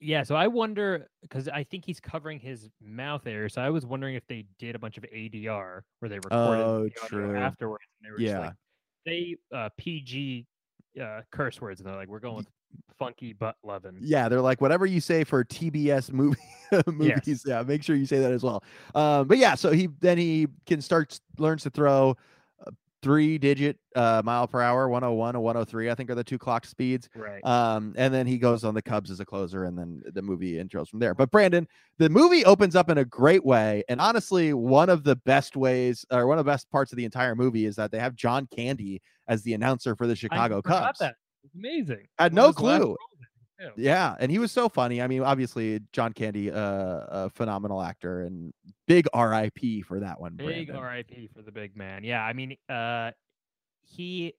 Yeah, 0.00 0.22
so 0.22 0.34
I 0.34 0.46
wonder 0.46 1.08
because 1.20 1.46
I 1.48 1.62
think 1.62 1.84
he's 1.84 2.00
covering 2.00 2.38
his 2.40 2.70
mouth 2.80 3.26
area. 3.26 3.50
So 3.50 3.60
I 3.60 3.68
was 3.68 3.84
wondering 3.84 4.14
if 4.14 4.26
they 4.26 4.46
did 4.58 4.74
a 4.74 4.78
bunch 4.78 4.96
of 4.96 5.04
ADR 5.04 5.82
where 5.98 6.08
they 6.08 6.16
recorded 6.16 6.64
Oh, 6.64 6.84
the 6.84 6.90
true. 7.06 7.36
afterwards. 7.36 7.84
And 8.00 8.06
they 8.08 8.12
were 8.12 8.18
just 8.18 8.32
Yeah. 8.32 8.38
like, 8.38 8.54
they 9.04 9.36
uh, 9.54 9.68
PG 9.76 10.46
uh, 11.00 11.20
curse 11.30 11.60
words, 11.60 11.80
and 11.80 11.88
they're 11.88 11.96
like, 11.96 12.08
we're 12.08 12.18
going 12.18 12.36
with 12.36 12.48
funky 12.98 13.32
butt 13.34 13.56
loving. 13.62 13.98
Yeah, 14.00 14.28
they're 14.28 14.40
like 14.40 14.60
whatever 14.60 14.86
you 14.86 15.00
say 15.00 15.24
for 15.24 15.44
TBS 15.44 16.12
movie 16.12 16.38
movies. 16.86 17.44
Yeah, 17.46 17.62
make 17.62 17.82
sure 17.82 17.94
you 17.96 18.06
say 18.06 18.20
that 18.20 18.32
as 18.32 18.42
well. 18.42 18.64
Um, 18.94 19.28
but 19.28 19.36
yeah, 19.38 19.54
so 19.54 19.70
he 19.70 19.88
then 20.00 20.16
he 20.16 20.46
can 20.66 20.80
start 20.80 21.20
learns 21.38 21.62
to 21.64 21.70
throw 21.70 22.16
three 23.02 23.38
digit 23.38 23.78
uh, 23.96 24.22
mile 24.24 24.46
per 24.46 24.60
hour, 24.60 24.88
101 24.88 25.36
or 25.36 25.40
103, 25.40 25.90
I 25.90 25.94
think 25.94 26.10
are 26.10 26.14
the 26.14 26.24
two 26.24 26.38
clock 26.38 26.66
speeds. 26.66 27.08
Right. 27.14 27.44
Um, 27.44 27.94
and 27.96 28.12
then 28.12 28.26
he 28.26 28.38
goes 28.38 28.64
on 28.64 28.74
the 28.74 28.82
Cubs 28.82 29.10
as 29.10 29.20
a 29.20 29.24
closer, 29.24 29.64
and 29.64 29.78
then 29.78 30.02
the 30.12 30.22
movie 30.22 30.54
intros 30.54 30.88
from 30.88 30.98
there. 31.00 31.14
But 31.14 31.30
Brandon, 31.30 31.66
the 31.98 32.10
movie 32.10 32.44
opens 32.44 32.76
up 32.76 32.90
in 32.90 32.98
a 32.98 33.04
great 33.04 33.44
way, 33.44 33.82
and 33.88 34.00
honestly, 34.00 34.52
one 34.52 34.88
of 34.88 35.04
the 35.04 35.16
best 35.16 35.56
ways 35.56 36.04
or 36.10 36.26
one 36.26 36.38
of 36.38 36.44
the 36.44 36.50
best 36.50 36.70
parts 36.70 36.92
of 36.92 36.96
the 36.96 37.04
entire 37.04 37.34
movie 37.34 37.66
is 37.66 37.76
that 37.76 37.90
they 37.90 37.98
have 37.98 38.14
John 38.14 38.48
Candy 38.54 39.02
as 39.28 39.42
the 39.42 39.54
announcer 39.54 39.96
for 39.96 40.06
the 40.06 40.16
Chicago 40.16 40.60
Cubs. 40.62 40.98
That. 40.98 41.14
It's 41.42 41.54
amazing. 41.54 42.06
Had 42.18 42.34
no 42.34 42.48
of 42.48 42.56
his 42.56 42.62
last 42.64 42.82
clue. 42.82 42.96
Roles, 43.60 43.72
I 43.72 43.74
think, 43.74 43.76
too. 43.76 43.82
Yeah, 43.82 44.16
and 44.20 44.30
he 44.30 44.38
was 44.38 44.52
so 44.52 44.68
funny. 44.68 45.00
I 45.02 45.06
mean, 45.06 45.22
obviously, 45.22 45.80
John 45.92 46.12
Candy, 46.12 46.50
uh, 46.50 46.56
a 46.60 47.30
phenomenal 47.30 47.82
actor, 47.82 48.22
and 48.22 48.52
big 48.86 49.06
RIP 49.14 49.84
for 49.86 50.00
that 50.00 50.20
one. 50.20 50.34
Big 50.36 50.68
Brandon. 50.68 50.80
RIP 50.80 51.32
for 51.34 51.42
the 51.42 51.52
big 51.52 51.76
man. 51.76 52.04
Yeah, 52.04 52.24
I 52.24 52.32
mean, 52.32 52.56
uh, 52.68 53.12
he 53.82 54.34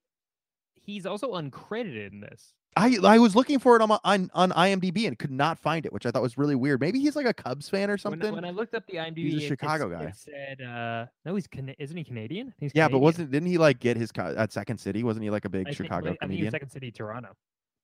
he's 0.76 1.06
also 1.06 1.34
uncredited 1.34 2.12
in 2.12 2.20
this. 2.22 2.54
I 2.78 2.98
I 3.04 3.20
was 3.20 3.36
looking 3.36 3.60
for 3.60 3.76
it 3.76 3.82
on 3.82 3.90
my, 3.90 4.00
on 4.06 4.32
on 4.34 4.52
IMDb 4.52 5.06
and 5.06 5.20
could 5.20 5.30
not 5.30 5.60
find 5.60 5.86
it, 5.86 5.92
which 5.92 6.06
I 6.06 6.12
thought 6.12 6.22
was 6.22 6.38
really 6.38 6.56
weird. 6.56 6.80
Maybe 6.80 7.02
he's 7.02 7.18
like 7.18 7.26
a 7.26 7.34
Cubs 7.34 7.68
fan 7.68 7.90
or 7.90 7.98
something. 7.98 8.34
when 8.34 8.46
I 8.46 8.52
looked 8.52 8.74
up 8.74 8.88
the 8.88 8.94
IMDb, 8.98 9.30
he's 9.32 9.44
a 9.44 9.48
Chicago 9.48 9.92
s- 9.92 10.00
guy. 10.02 10.06
It 10.06 10.16
said, 10.16 10.66
uh, 10.66 11.06
no, 11.26 11.36
he's 11.36 11.50
isn't 11.78 11.98
he 11.98 12.04
Canadian? 12.06 12.54
He's 12.60 12.72
yeah, 12.74 12.88
but 12.88 13.00
wasn't 13.00 13.30
didn't 13.30 13.50
he 13.50 13.58
like 13.58 13.80
get 13.82 13.98
his 13.98 14.14
co- 14.14 14.34
at 14.38 14.54
Second 14.54 14.78
City? 14.80 15.04
Wasn't 15.04 15.22
he 15.22 15.30
like 15.30 15.44
a 15.44 15.50
big 15.50 15.68
I 15.68 15.72
Chicago 15.72 15.98
I 15.98 16.02
think 16.02 16.06
he 16.06 16.14
was 16.14 16.30
comedian? 16.30 16.52
Second 16.52 16.70
City, 16.70 16.92
Toronto. 16.92 17.36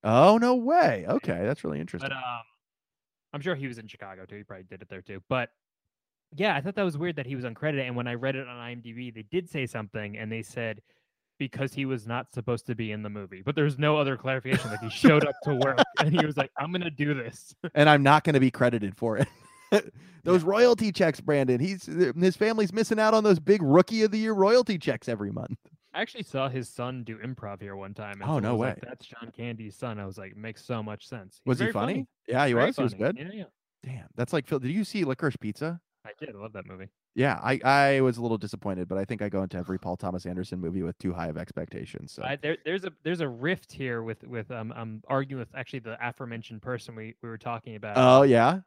Oh 0.04 0.38
no 0.38 0.54
way! 0.54 1.04
Okay, 1.08 1.44
that's 1.44 1.64
really 1.64 1.80
interesting. 1.80 2.08
But 2.08 2.16
um, 2.16 2.42
I'm 3.32 3.40
sure 3.40 3.54
he 3.54 3.66
was 3.66 3.78
in 3.78 3.88
Chicago 3.88 4.24
too. 4.24 4.36
He 4.36 4.42
probably 4.44 4.64
did 4.64 4.82
it 4.82 4.88
there 4.88 5.02
too. 5.02 5.22
But 5.28 5.50
yeah, 6.36 6.54
I 6.54 6.60
thought 6.60 6.74
that 6.76 6.84
was 6.84 6.96
weird 6.96 7.16
that 7.16 7.26
he 7.26 7.34
was 7.34 7.44
uncredited. 7.44 7.86
And 7.86 7.96
when 7.96 8.06
I 8.06 8.14
read 8.14 8.36
it 8.36 8.46
on 8.46 8.56
IMDb, 8.56 9.12
they 9.14 9.24
did 9.30 9.48
say 9.48 9.66
something, 9.66 10.16
and 10.16 10.30
they 10.30 10.42
said 10.42 10.80
because 11.38 11.72
he 11.72 11.84
was 11.84 12.06
not 12.06 12.32
supposed 12.32 12.66
to 12.66 12.74
be 12.74 12.92
in 12.92 13.02
the 13.02 13.10
movie. 13.10 13.42
But 13.44 13.54
there's 13.54 13.78
no 13.78 13.96
other 13.96 14.16
clarification. 14.16 14.70
Like 14.70 14.80
he 14.80 14.90
showed 14.90 15.24
up 15.24 15.34
to 15.44 15.54
work 15.54 15.78
and 16.00 16.12
he 16.12 16.24
was 16.24 16.36
like, 16.36 16.50
"I'm 16.58 16.72
gonna 16.72 16.90
do 16.90 17.14
this." 17.14 17.54
and 17.74 17.88
I'm 17.88 18.02
not 18.02 18.24
going 18.24 18.34
to 18.34 18.40
be 18.40 18.50
credited 18.50 18.96
for 18.96 19.18
it. 19.18 19.28
those 20.24 20.42
royalty 20.42 20.92
checks, 20.92 21.20
Brandon. 21.20 21.60
He's 21.60 21.86
his 21.86 22.36
family's 22.36 22.72
missing 22.72 22.98
out 22.98 23.14
on 23.14 23.24
those 23.24 23.38
big 23.38 23.62
rookie 23.62 24.02
of 24.02 24.10
the 24.10 24.18
year 24.18 24.32
royalty 24.32 24.78
checks 24.78 25.08
every 25.08 25.30
month. 25.30 25.58
I 25.98 26.00
actually 26.02 26.22
saw 26.22 26.48
his 26.48 26.68
son 26.68 27.02
do 27.02 27.18
improv 27.18 27.60
here 27.60 27.74
one 27.74 27.92
time. 27.92 28.22
And 28.22 28.30
Oh, 28.30 28.38
no 28.38 28.54
was 28.54 28.60
like, 28.60 28.76
way. 28.76 28.82
That's 28.88 29.04
John 29.04 29.32
Candy's 29.36 29.74
son. 29.74 29.98
I 29.98 30.06
was 30.06 30.16
like, 30.16 30.36
makes 30.36 30.64
so 30.64 30.80
much 30.80 31.08
sense. 31.08 31.40
He's 31.44 31.50
Was 31.50 31.58
he 31.58 31.64
very 31.64 31.72
funny? 31.72 32.06
Yeah, 32.28 32.46
he 32.46 32.52
Very 32.52 32.66
was. 32.66 32.76
He 32.76 32.82
was 32.84 32.94
good. 32.94 33.18
Yeah, 33.18 33.30
yeah. 33.32 33.44
Damn, 33.84 34.06
that's 34.14 34.32
like 34.32 34.46
Phil. 34.46 34.60
Did 34.60 34.70
you 34.70 34.84
see 34.84 35.02
Licorice 35.04 35.40
Pizza? 35.40 35.80
I 36.06 36.10
did. 36.20 36.36
I 36.36 36.38
love 36.38 36.52
that 36.52 36.66
movie. 36.66 36.86
Yeah, 37.16 37.40
I, 37.42 37.58
I 37.64 38.00
was 38.00 38.16
a 38.16 38.22
little 38.22 38.38
disappointed, 38.38 38.86
but 38.88 38.96
I 38.96 39.04
think 39.04 39.22
I 39.22 39.28
go 39.28 39.42
into 39.42 39.56
every 39.56 39.76
Paul 39.76 39.96
Thomas 39.96 40.24
Anderson 40.24 40.60
movie 40.60 40.84
with 40.84 40.96
too 40.98 41.12
high 41.12 41.26
of 41.26 41.36
expectations. 41.36 42.12
So 42.12 42.22
I, 42.22 42.36
there, 42.36 42.56
there's 42.64 42.84
a 42.84 42.92
there's 43.02 43.20
a 43.20 43.28
rift 43.28 43.72
here 43.72 44.04
with 44.04 44.22
with 44.22 44.52
um 44.52 44.72
I'm 44.76 45.02
arguing 45.08 45.40
with 45.40 45.48
actually 45.56 45.80
the 45.80 45.98
aforementioned 46.00 46.62
person 46.62 46.94
we 46.94 47.16
we 47.24 47.28
were 47.28 47.38
talking 47.38 47.74
about 47.74 47.94
oh 47.96 48.22
yeah, 48.22 48.60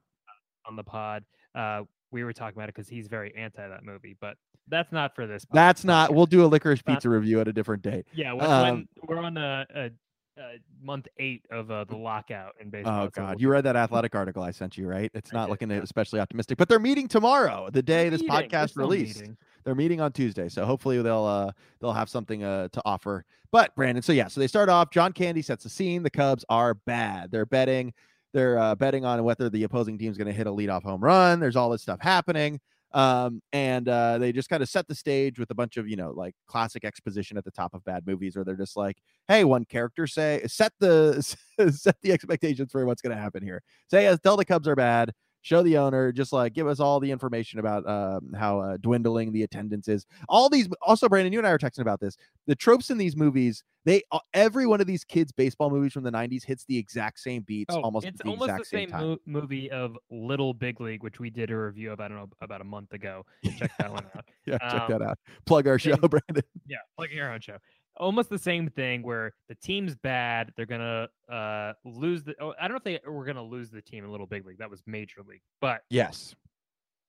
on 0.65 0.75
the 0.75 0.83
pod. 0.83 1.23
Uh, 1.55 1.83
we 2.11 2.23
were 2.23 2.33
talking 2.33 2.57
about 2.57 2.69
it 2.69 2.75
because 2.75 2.89
he's 2.89 3.07
very 3.07 3.33
anti 3.35 3.67
that 3.67 3.83
movie, 3.83 4.15
but 4.19 4.37
that's 4.67 4.91
not 4.91 5.15
for 5.15 5.27
this. 5.27 5.45
pod- 5.45 5.55
that's 5.55 5.83
not. 5.83 6.13
We'll 6.13 6.25
do 6.25 6.43
a 6.45 6.47
Licorice 6.47 6.81
Not- 6.87 6.95
Pizza 6.95 7.09
review 7.09 7.39
at 7.39 7.47
a 7.47 7.53
different 7.53 7.83
date. 7.83 8.05
Yeah, 8.13 8.33
when, 8.33 8.49
um, 8.49 8.87
when 9.01 9.17
we're 9.17 9.23
on 9.23 9.37
a, 9.37 9.65
a, 9.73 9.89
a 10.37 10.59
month 10.81 11.07
eight 11.17 11.45
of 11.51 11.71
uh, 11.71 11.83
the 11.85 11.95
lockout 11.95 12.53
in 12.59 12.69
baseball. 12.69 13.05
Oh 13.05 13.09
God, 13.09 13.41
you 13.41 13.49
read 13.49 13.63
that 13.65 13.75
athletic 13.75 14.15
article 14.15 14.43
I 14.43 14.51
sent 14.51 14.77
you, 14.77 14.87
right? 14.87 15.11
It's 15.13 15.33
not 15.33 15.45
did, 15.45 15.51
looking 15.51 15.71
yeah. 15.71 15.81
especially 15.81 16.19
optimistic, 16.19 16.57
but 16.57 16.69
they're 16.69 16.79
meeting 16.79 17.07
tomorrow, 17.07 17.69
the 17.71 17.81
day 17.81 18.09
this 18.09 18.21
meeting. 18.21 18.49
Podcast 18.49 18.77
released. 18.77 19.19
meeting. 19.19 19.37
They're 19.63 19.75
meeting 19.75 20.01
on 20.01 20.11
Tuesday, 20.11 20.49
so 20.49 20.65
hopefully 20.65 21.01
they'll 21.01 21.25
uh 21.25 21.51
they'll 21.79 21.93
have 21.93 22.09
something 22.09 22.43
uh 22.43 22.69
to 22.69 22.81
offer. 22.85 23.25
But 23.51 23.75
Brandon, 23.75 24.01
so 24.01 24.13
yeah, 24.13 24.27
so 24.27 24.39
they 24.39 24.47
start 24.47 24.69
off. 24.69 24.91
John 24.91 25.11
Candy 25.11 25.41
sets 25.41 25.63
the 25.63 25.69
scene. 25.69 26.03
The 26.03 26.09
Cubs 26.09 26.45
are 26.49 26.73
bad. 26.73 27.31
They're 27.31 27.45
betting. 27.45 27.93
They're 28.33 28.57
uh, 28.57 28.75
betting 28.75 29.05
on 29.05 29.23
whether 29.23 29.49
the 29.49 29.63
opposing 29.63 29.97
team's 29.97 30.17
going 30.17 30.27
to 30.27 30.33
hit 30.33 30.47
a 30.47 30.51
leadoff 30.51 30.83
home 30.83 31.01
run. 31.01 31.39
There's 31.39 31.55
all 31.55 31.69
this 31.69 31.81
stuff 31.81 31.99
happening. 32.01 32.59
Um, 32.93 33.41
and 33.53 33.87
uh, 33.87 34.17
they 34.17 34.31
just 34.33 34.49
kind 34.49 34.61
of 34.61 34.69
set 34.69 34.87
the 34.87 34.95
stage 34.95 35.39
with 35.39 35.49
a 35.51 35.55
bunch 35.55 35.77
of 35.77 35.87
you 35.87 35.95
know 35.95 36.11
like 36.11 36.35
classic 36.45 36.83
exposition 36.83 37.37
at 37.37 37.45
the 37.45 37.51
top 37.51 37.73
of 37.73 37.83
bad 37.85 38.05
movies, 38.05 38.35
where 38.35 38.43
they're 38.43 38.55
just 38.55 38.75
like, 38.75 38.97
"Hey, 39.27 39.45
one 39.45 39.63
character 39.63 40.07
say 40.07 40.41
set 40.47 40.73
the 40.79 41.21
set 41.71 41.95
the 42.01 42.11
expectations 42.11 42.71
for 42.71 42.85
what's 42.85 43.01
going 43.01 43.15
to 43.15 43.21
happen 43.21 43.43
here. 43.43 43.63
Say, 43.89 44.07
uh, 44.07 44.17
tell 44.17 44.35
the 44.35 44.45
Cubs 44.45 44.67
are 44.67 44.75
bad 44.75 45.13
show 45.41 45.63
the 45.63 45.77
owner 45.77 46.11
just 46.11 46.31
like 46.31 46.53
give 46.53 46.67
us 46.67 46.79
all 46.79 46.99
the 46.99 47.09
information 47.11 47.59
about 47.59 47.87
um, 47.87 48.31
how 48.37 48.59
uh, 48.59 48.77
dwindling 48.77 49.31
the 49.31 49.43
attendance 49.43 49.87
is 49.87 50.05
all 50.29 50.49
these 50.49 50.69
also 50.81 51.09
brandon 51.09 51.33
you 51.33 51.39
and 51.39 51.47
i 51.47 51.51
were 51.51 51.57
texting 51.57 51.79
about 51.81 51.99
this 51.99 52.15
the 52.47 52.55
tropes 52.55 52.89
in 52.91 52.97
these 52.97 53.15
movies 53.15 53.63
they 53.83 54.03
uh, 54.11 54.19
every 54.35 54.67
one 54.67 54.79
of 54.79 54.85
these 54.87 55.03
kids 55.03 55.31
baseball 55.31 55.69
movies 55.71 55.91
from 55.93 56.03
the 56.03 56.11
90s 56.11 56.43
hits 56.45 56.63
the 56.65 56.77
exact 56.77 57.19
same 57.19 57.41
beats 57.41 57.73
Oh, 57.75 57.81
almost 57.81 58.05
it's 58.05 58.19
the 58.21 58.29
almost 58.29 58.49
exact 58.49 58.59
the 58.63 58.65
same 58.65 58.89
same 58.91 58.99
mo- 58.99 59.17
movie 59.25 59.71
of 59.71 59.97
Little 60.11 60.53
Big 60.53 60.79
League, 60.79 61.01
which 61.03 61.19
we 61.19 61.29
did 61.31 61.49
a 61.49 61.57
review 61.57 61.91
of. 61.91 61.99
I 61.99 62.07
don't 62.07 62.17
know 62.17 62.29
about 62.41 62.61
a 62.61 62.65
month 62.65 62.93
ago. 62.93 63.25
Check 63.57 63.71
that 63.79 63.91
one 63.91 64.05
out. 64.15 64.25
yeah 64.45 64.57
check 64.59 64.87
that 64.89 65.01
um, 65.01 65.09
out 65.09 65.17
plug 65.45 65.67
our 65.67 65.79
show 65.79 65.91
same- 65.95 66.01
brandon 66.09 66.43
Yeah, 66.67 66.77
like 66.99 67.11
your 67.11 67.31
own 67.31 67.39
show. 67.41 67.57
Almost 67.97 68.29
the 68.29 68.39
same 68.39 68.69
thing 68.69 69.03
where 69.03 69.33
the 69.49 69.55
team's 69.55 69.95
bad. 69.95 70.51
They're 70.55 70.65
gonna 70.65 71.07
uh 71.31 71.73
lose 71.85 72.23
the. 72.23 72.35
Oh, 72.39 72.53
I 72.59 72.67
don't 72.67 72.71
know 72.71 72.77
if 72.77 72.83
they 72.83 73.09
were 73.09 73.25
gonna 73.25 73.43
lose 73.43 73.69
the 73.69 73.81
team 73.81 74.03
in 74.03 74.11
Little 74.11 74.27
Big 74.27 74.45
League. 74.45 74.57
That 74.59 74.69
was 74.69 74.81
Major 74.87 75.21
League, 75.27 75.41
but 75.59 75.81
yes 75.89 76.35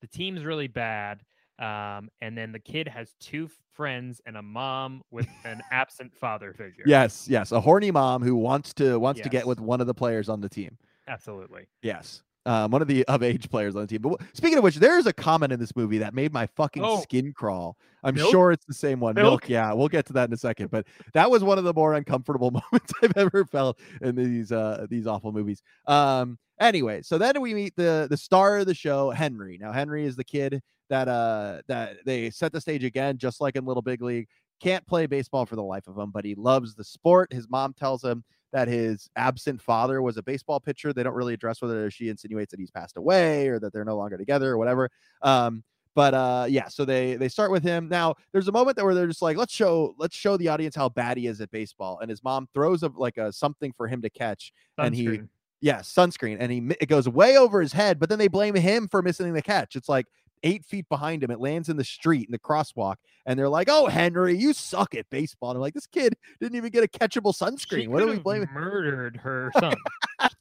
the 0.02 0.06
team's 0.08 0.44
really 0.44 0.66
bad. 0.66 1.22
Um, 1.58 2.10
and 2.20 2.36
then 2.36 2.50
the 2.50 2.58
kid 2.58 2.88
has 2.88 3.14
two 3.20 3.48
friends 3.72 4.20
and 4.26 4.36
a 4.36 4.42
mom 4.42 5.02
with 5.10 5.28
an 5.44 5.62
absent 5.70 6.12
father 6.14 6.52
figure. 6.52 6.82
yes 6.86 7.26
yes 7.28 7.52
a 7.52 7.60
horny 7.60 7.90
mom 7.90 8.22
who 8.22 8.34
wants 8.34 8.74
to 8.74 8.98
wants 8.98 9.20
to 9.20 9.28
get 9.28 9.46
with 9.46 9.60
one 9.60 9.80
of 9.80 9.86
the 9.86 9.94
players 9.94 10.28
on 10.28 10.40
the 10.40 10.48
team 10.48 10.76
absolutely. 11.08 11.66
yes 11.82 12.22
um, 12.46 12.70
one 12.70 12.82
of 12.82 12.88
the 12.88 13.04
of 13.08 13.22
age 13.22 13.48
players 13.50 13.74
on 13.76 13.82
the 13.82 13.86
team. 13.86 14.02
But 14.02 14.10
w- 14.10 14.30
speaking 14.34 14.58
of 14.58 14.64
which, 14.64 14.76
there 14.76 14.98
is 14.98 15.06
a 15.06 15.12
comment 15.12 15.52
in 15.52 15.60
this 15.60 15.74
movie 15.76 15.98
that 15.98 16.14
made 16.14 16.32
my 16.32 16.46
fucking 16.46 16.82
Oh. 16.84 17.00
skin 17.02 17.32
crawl. 17.32 17.76
I'm 18.04 18.14
Milk? 18.16 18.30
sure 18.32 18.50
it's 18.52 18.64
the 18.64 18.74
same 18.74 18.98
one. 18.98 19.14
Milk? 19.14 19.24
Milk? 19.24 19.48
yeah, 19.48 19.72
we'll 19.72 19.88
get 19.88 20.06
to 20.06 20.12
that 20.14 20.28
in 20.28 20.32
a 20.34 20.36
second. 20.36 20.70
But 20.70 20.86
that 21.14 21.30
was 21.30 21.44
one 21.44 21.58
of 21.58 21.64
the 21.64 21.72
more 21.72 21.94
uncomfortable 21.94 22.50
moments 22.72 22.92
I've 23.02 23.16
ever 23.16 23.44
felt 23.44 23.78
in 24.00 24.16
these 24.16 24.50
uh 24.52 24.86
these 24.90 25.06
awful 25.06 25.30
movies. 25.32 25.62
Um, 25.86 26.38
anyway, 26.58 27.02
so 27.02 27.16
then 27.18 27.40
we 27.40 27.54
meet 27.54 27.74
the 27.76 28.08
the 28.10 28.16
star 28.16 28.58
of 28.58 28.66
the 28.66 28.74
show, 28.74 29.10
Henry. 29.10 29.56
Now 29.60 29.70
Henry 29.72 30.04
is 30.04 30.16
the 30.16 30.24
kid 30.24 30.60
that 30.90 31.06
uh 31.08 31.62
that 31.68 31.98
they 32.04 32.30
set 32.30 32.52
the 32.52 32.60
stage 32.60 32.82
again, 32.82 33.18
just 33.18 33.40
like 33.40 33.54
in 33.56 33.64
Little 33.64 33.82
Big 33.82 34.02
League. 34.02 34.26
Can't 34.60 34.86
play 34.86 35.06
baseball 35.06 35.44
for 35.46 35.56
the 35.56 35.62
life 35.62 35.88
of 35.88 35.96
him, 35.98 36.10
but 36.12 36.24
he 36.24 36.34
loves 36.36 36.74
the 36.74 36.84
sport. 36.84 37.32
His 37.32 37.48
mom 37.48 37.72
tells 37.72 38.02
him 38.04 38.22
that 38.52 38.68
his 38.68 39.08
absent 39.16 39.60
father 39.62 40.02
was 40.02 40.16
a 40.16 40.22
baseball 40.22 40.60
pitcher. 40.60 40.92
They 40.92 41.02
don't 41.02 41.14
really 41.14 41.34
address 41.34 41.62
whether 41.62 41.90
she 41.90 42.08
insinuates 42.08 42.50
that 42.52 42.60
he's 42.60 42.70
passed 42.70 42.96
away 42.96 43.48
or 43.48 43.58
that 43.60 43.72
they're 43.72 43.84
no 43.84 43.96
longer 43.96 44.18
together 44.18 44.50
or 44.52 44.58
whatever. 44.58 44.90
Um, 45.22 45.64
but 45.94 46.14
uh, 46.14 46.46
yeah, 46.48 46.68
so 46.68 46.84
they 46.86 47.16
they 47.16 47.28
start 47.28 47.50
with 47.50 47.62
him. 47.62 47.88
Now 47.88 48.14
there's 48.32 48.48
a 48.48 48.52
moment 48.52 48.76
that 48.76 48.84
where 48.84 48.94
they're 48.94 49.06
just 49.06 49.20
like, 49.22 49.36
let's 49.36 49.52
show 49.52 49.94
let's 49.98 50.16
show 50.16 50.36
the 50.38 50.48
audience 50.48 50.74
how 50.74 50.88
bad 50.88 51.18
he 51.18 51.26
is 51.26 51.40
at 51.40 51.50
baseball. 51.50 51.98
And 52.00 52.08
his 52.08 52.22
mom 52.22 52.48
throws 52.54 52.82
a 52.82 52.88
like 52.94 53.18
a 53.18 53.32
something 53.32 53.72
for 53.76 53.88
him 53.88 54.00
to 54.02 54.10
catch. 54.10 54.52
And 54.80 54.94
he- 54.94 55.22
Yeah, 55.60 55.78
sunscreen, 55.80 56.38
and 56.40 56.50
he 56.50 56.58
it 56.80 56.86
goes 56.88 57.08
way 57.08 57.36
over 57.36 57.60
his 57.60 57.72
head. 57.72 58.00
But 58.00 58.08
then 58.08 58.18
they 58.18 58.28
blame 58.28 58.54
him 58.56 58.88
for 58.88 59.00
missing 59.02 59.32
the 59.32 59.42
catch. 59.42 59.76
It's 59.76 59.88
like 59.88 60.06
eight 60.42 60.64
feet 60.64 60.88
behind 60.88 61.22
him. 61.22 61.30
It 61.30 61.40
lands 61.40 61.68
in 61.68 61.76
the 61.76 61.84
street 61.84 62.26
in 62.28 62.32
the 62.32 62.38
crosswalk, 62.38 62.96
and 63.26 63.38
they're 63.38 63.48
like, 63.48 63.68
"Oh, 63.70 63.86
Henry, 63.86 64.36
you 64.36 64.52
suck 64.52 64.94
at 64.94 65.08
baseball." 65.10 65.50
And 65.50 65.56
I'm 65.56 65.62
like, 65.62 65.74
"This 65.74 65.86
kid 65.86 66.14
didn't 66.40 66.56
even 66.56 66.70
get 66.70 66.84
a 66.84 66.88
catchable 66.88 67.34
She 67.36 67.44
sunscreen. 67.44 67.88
What 67.88 68.02
are 68.02 68.06
we 68.06 68.18
blaming?" 68.18 68.48
Murdered 68.52 69.16
her 69.16 69.50
son. 69.58 69.74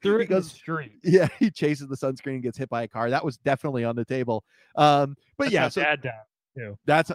through 0.02 0.20
He 0.20 0.24
it 0.26 0.32
in 0.32 0.38
the 0.38 0.44
street. 0.44 1.00
Yeah, 1.04 1.28
he 1.40 1.50
chases 1.52 1.88
the 1.88 1.98
sunscreen 1.98 2.36
and 2.36 2.44
gets 2.44 2.58
hit 2.58 2.70
by 2.70 2.84
a 2.84 2.88
car. 2.88 3.10
That 3.10 3.24
was 3.26 3.38
definitely 3.38 3.84
on 3.84 3.96
the 3.96 4.06
table. 4.06 4.44
Um, 4.76 5.16
but 5.38 5.46
That's 5.46 5.54
yeah, 5.54 5.70
so 5.70 5.82
dad 5.82 6.02
died. 6.02 6.76
that's 6.86 7.12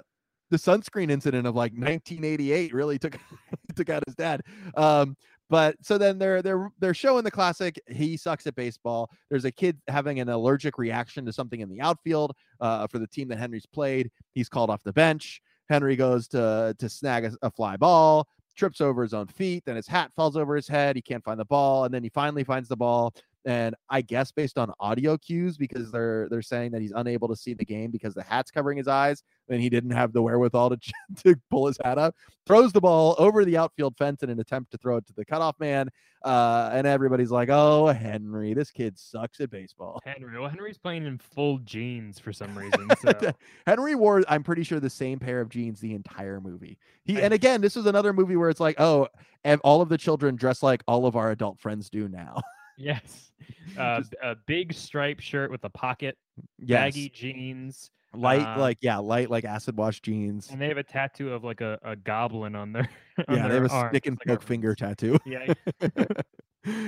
the 0.51 0.57
sunscreen 0.57 1.11
incident 1.11 1.47
of 1.47 1.57
like 1.57 1.73
1988 1.73 2.73
really 2.73 2.99
took 2.99 3.19
took 3.77 3.91
out 3.91 4.03
his 4.07 4.15
dad. 4.15 4.43
Um, 4.77 5.17
but 5.49 5.77
so 5.81 5.99
then 5.99 6.19
they're 6.19 6.43
they're 6.43 6.71
they're 6.79 6.95
showing 6.95 7.25
the 7.25 7.31
classic. 7.31 7.81
He 7.89 8.17
sucks 8.17 8.47
at 8.47 8.55
baseball. 8.55 9.11
There's 9.31 9.45
a 9.45 9.53
kid 9.53 9.79
having 9.89 10.21
an 10.21 10.29
allergic 10.29 10.79
reaction 10.79 11.25
to 11.27 11.33
something 11.33 11.61
in 11.61 11.69
the 11.69 11.81
outfield 11.81 12.35
uh, 12.61 12.87
for 12.87 12.99
the 12.99 13.07
team 13.07 13.29
that 13.29 13.39
Henry's 13.39 13.67
played. 13.67 14.11
He's 14.35 14.49
called 14.49 14.71
off 14.71 14.83
the 14.83 14.93
bench. 14.93 15.41
Henry 15.69 15.97
goes 15.97 16.29
to 16.29 16.75
to 16.79 16.89
snag 16.89 17.25
a, 17.27 17.33
a 17.43 17.51
fly 17.51 17.77
ball, 17.77 18.27
trips 18.57 18.81
over 18.81 19.03
his 19.03 19.15
own 19.15 19.27
feet. 19.27 19.65
Then 19.67 19.77
his 19.77 19.87
hat 19.87 20.11
falls 20.17 20.37
over 20.37 20.57
his 20.57 20.69
head. 20.69 20.97
He 20.97 21.03
can't 21.03 21.25
find 21.25 21.39
the 21.39 21.45
ball, 21.45 21.85
and 21.85 21.95
then 21.95 22.03
he 22.03 22.09
finally 22.09 22.45
finds 22.45 22.69
the 22.69 22.77
ball. 22.77 23.15
And 23.47 23.77
I 23.89 24.01
guess 24.01 24.33
based 24.33 24.59
on 24.59 24.73
audio 24.81 25.17
cues, 25.17 25.57
because 25.57 25.93
they're 25.93 26.29
they're 26.29 26.43
saying 26.43 26.73
that 26.73 26.83
he's 26.83 26.93
unable 26.95 27.29
to 27.29 27.37
see 27.37 27.55
the 27.55 27.65
game 27.65 27.93
because 27.93 28.13
the 28.13 28.25
hat's 28.25 28.51
covering 28.51 28.77
his 28.77 28.89
eyes, 28.89 29.23
and 29.49 29.61
he 29.61 29.71
didn't 29.71 29.93
have 29.93 30.13
the 30.13 30.21
wherewithal 30.21 30.71
to 30.71 30.79
to 31.25 31.37
pull 31.49 31.69
his 31.69 31.79
hat 31.85 31.97
up. 31.97 32.17
Throws 32.45 32.73
the 32.73 32.81
ball 32.81 33.15
over 33.19 33.45
the 33.45 33.57
outfield 33.57 33.97
fence 33.97 34.25
in 34.25 34.31
an 34.31 34.41
attempt 34.41 34.73
to 34.73 34.79
throw 34.79 34.97
it 34.97 35.07
to 35.07 35.13
the 35.13 35.25
cutoff 35.25 35.59
man. 35.61 35.89
Uh, 36.25 36.71
and 36.73 36.89
everybody's 36.89 37.31
like, 37.31 37.49
"Oh, 37.49 37.87
Henry, 37.87 38.53
this 38.53 38.73
kid 38.73 38.99
sucks 38.99 39.41
at 39.41 39.49
baseball." 39.51 40.01
Henry. 40.05 40.41
Well, 40.41 40.49
Henry's 40.49 40.79
playing 40.79 41.07
in 41.07 41.19
full 41.19 41.59
jeans 41.59 42.19
for 42.19 42.33
some 42.33 42.59
reason. 42.59 42.89
So 43.01 43.33
Henry 43.65 43.95
wore, 43.95 44.25
I'm 44.29 44.43
pretty 44.43 44.65
sure, 44.65 44.81
the 44.81 44.91
same 44.91 45.21
pair 45.21 45.41
of 45.41 45.51
jeans 45.51 45.79
the 45.79 45.95
entire 45.95 46.41
movie. 46.41 46.79
He 47.05 47.23
and 47.23 47.33
again, 47.33 47.61
this 47.61 47.77
is 47.77 47.87
another 47.87 48.13
movie 48.13 48.35
where 48.35 48.51
it's 48.51 48.59
like, 48.59 48.81
oh, 48.81 49.07
and 49.45 49.61
all 49.63 49.83
of 49.83 49.89
the 49.89 49.99
children 49.99 50.35
dress 50.35 50.65
like 50.65 50.83
all 50.89 51.07
of 51.07 51.15
our 51.15 51.31
adult 51.31 51.61
friends 51.61 51.89
do 51.89 52.09
now. 52.09 52.43
yes, 52.77 53.33
uh, 53.79 53.99
Just- 53.99 54.15
a 54.23 54.35
big 54.47 54.73
striped 54.73 55.23
shirt 55.23 55.51
with 55.51 55.65
a 55.65 55.71
pocket, 55.71 56.17
yes, 56.59 56.79
baggy 56.95 57.09
jeans, 57.11 57.91
light, 58.15 58.41
uh, 58.47 58.59
like 58.61 58.79
yeah, 58.81 58.99
light 58.99 59.31
like 59.31 59.45
acid 59.45 59.77
wash 59.77 60.01
jeans. 60.01 60.49
and 60.51 60.61
they 60.61 60.69
have 60.69 60.79
a 60.79 60.83
tattoo 60.83 61.33
of 61.33 61.45
like 61.45 61.61
a, 61.61 61.79
a 61.83 61.97
goblin 61.97 62.55
on 62.55 62.73
their 62.73 62.89
on 63.29 63.37
Yeah, 63.37 63.49
they 63.49 63.55
have 63.55 63.65
a 63.65 63.71
arm. 63.71 63.91
stick 63.91 64.07
and 64.07 64.17
It's 64.17 64.27
like 64.29 64.39
poke 64.41 64.47
finger 64.47 64.75
tattoo. 64.75 65.19
Yeah, 65.27 65.55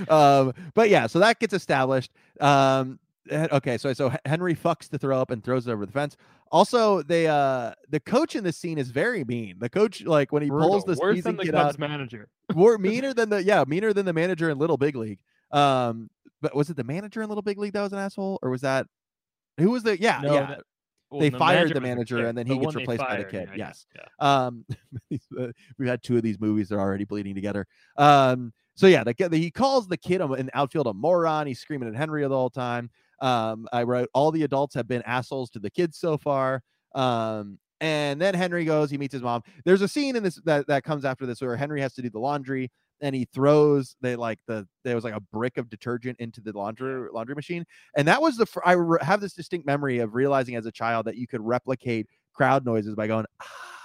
um, 0.09 0.53
but 0.75 0.89
yeah, 0.91 1.07
so 1.07 1.21
that 1.21 1.39
gets 1.39 1.55
established. 1.55 2.11
Um, 2.41 2.99
eh, 3.31 3.47
okay, 3.53 3.79
so 3.79 3.93
so 3.93 4.13
Henry 4.25 4.55
fucks 4.57 4.89
to 4.91 4.99
throw 4.99 5.21
up 5.21 5.31
and 5.31 5.43
throws 5.45 5.69
it 5.69 5.71
over 5.73 5.87
the 5.87 5.93
fence. 5.93 6.17
Also, 6.51 7.03
they 7.03 7.27
uh 7.29 7.73
the 7.89 8.01
coach 8.01 8.35
in 8.35 8.43
this 8.43 8.57
scene 8.57 8.79
is 8.79 8.91
very 8.91 9.23
mean. 9.25 9.57
The 9.59 9.69
coach, 9.69 10.03
like 10.03 10.33
when 10.33 10.43
he 10.43 10.49
pulls 10.49 10.85
brutal. 10.85 10.95
the 10.95 11.01
worse 11.01 11.15
sneezing 11.15 11.37
than 11.37 11.47
the 11.47 11.53
Cubs 11.53 11.75
out, 11.75 11.79
manager. 11.79 12.29
more 12.55 12.77
meaner 12.79 13.15
than 13.15 13.29
the 13.29 13.43
yeah, 13.45 13.65
meaner 13.69 13.93
than 13.93 14.07
the 14.07 14.13
manager 14.13 14.51
in 14.51 14.59
Little 14.59 14.79
Big 14.79 14.97
League. 14.97 15.21
Um, 15.51 16.09
but 16.41 16.55
was 16.55 16.71
it 16.71 16.77
the 16.77 16.85
manager 16.85 17.23
in 17.23 17.29
Little 17.29 17.43
Big 17.43 17.59
League 17.59 17.73
that 17.73 17.83
was 17.83 17.93
an 17.93 17.99
asshole, 17.99 18.39
or 18.43 18.51
was 18.51 18.61
that 18.63 18.87
who 19.59 19.71
was 19.71 19.83
the 19.83 20.01
yeah 20.01 20.21
No, 20.23 20.35
yeah. 20.35 20.47
that- 20.47 20.63
Well, 21.11 21.21
They 21.21 21.31
the 21.31 21.39
fired 21.39 21.75
the 21.75 21.81
manager 21.81 22.17
kid, 22.19 22.27
and 22.27 22.39
then 22.39 22.47
the 22.47 22.55
he 22.55 22.61
gets 22.61 22.67
one 22.67 22.75
they 22.75 22.81
replaced 22.83 23.01
by 23.01 23.17
the 23.17 23.25
kid, 23.25 23.49
yeah, 23.57 23.67
yes. 23.69 23.87
yeah. 23.97 24.05
um 24.47 24.65
uh, 25.41 25.49
we've 25.79 25.89
had 25.89 26.03
two 26.03 26.17
of 26.17 26.23
these 26.23 26.39
movies 26.39 26.69
that 26.69 26.77
are 26.77 26.81
already 26.81 27.05
bleeding 27.05 27.35
together. 27.35 27.67
Um 27.97 28.53
so 28.77 28.87
yeah 28.87 29.03
the, 29.05 29.15
kid- 29.15 29.33
he 29.33 29.51
calls 29.51 29.89
the 29.89 29.97
kid 29.97 30.21
a- 30.21 30.33
in 30.35 30.51
outfield 30.55 30.87
a 30.87 30.93
moron 30.93 31.47
he's 31.47 31.59
screaming 31.61 31.89
at 31.89 31.97
henry 31.97 32.23
the 32.23 32.29
whole 32.29 32.51
time. 32.51 32.91
Um 33.21 33.67
i 33.73 33.83
wrote 33.83 34.09
all 34.15 34.31
the 34.31 34.43
adults 34.45 34.75
have 34.75 34.87
been 34.87 35.03
assholes 35.03 35.51
to 35.51 35.59
the 35.59 35.71
kids 35.71 35.99
so 35.99 36.19
far. 36.19 36.63
Um 36.95 37.59
and 37.81 38.21
then 38.21 38.35
henry 38.35 38.65
goes 38.67 38.91
he 38.91 38.99
meets 38.99 39.13
his 39.15 39.23
mom. 39.23 39.43
There's 39.65 39.83
a 39.83 39.89
scene 39.89 40.15
in 40.15 40.23
this 40.23 40.37
that, 40.45 40.67
that 40.69 40.85
comes 40.85 41.05
after 41.07 41.25
this 41.27 41.41
where 41.41 41.57
henry 41.57 41.81
has 41.81 41.95
to 41.95 42.03
do 42.03 42.11
the 42.11 42.19
laundry 42.21 42.71
and 43.01 43.15
he 43.15 43.25
throws 43.27 43.97
they 44.01 44.17
like 44.17 44.39
the 44.47 44.67
there 44.85 44.95
was 44.95 45.05
like 45.05 45.15
a 45.15 45.21
brick 45.21 45.57
of 45.57 45.69
detergent 45.69 46.19
into 46.21 46.41
the 46.41 46.53
laundry 46.53 47.09
laundry 47.13 47.35
machine 47.35 47.65
and 47.97 48.09
that 48.09 48.21
was 48.21 48.37
the 48.37 48.47
fir- 48.47 48.63
i 48.65 48.73
re- 48.73 48.99
have 49.03 49.21
this 49.21 49.33
distinct 49.33 49.67
memory 49.67 49.99
of 49.99 50.15
realizing 50.15 50.57
as 50.57 50.67
a 50.67 50.73
child 50.73 51.07
that 51.07 51.17
you 51.17 51.27
could 51.27 51.41
replicate 51.41 52.07
crowd 52.35 52.65
noises 52.65 52.95
by 52.95 53.07
going 53.07 53.25
"Ah." 53.41 53.78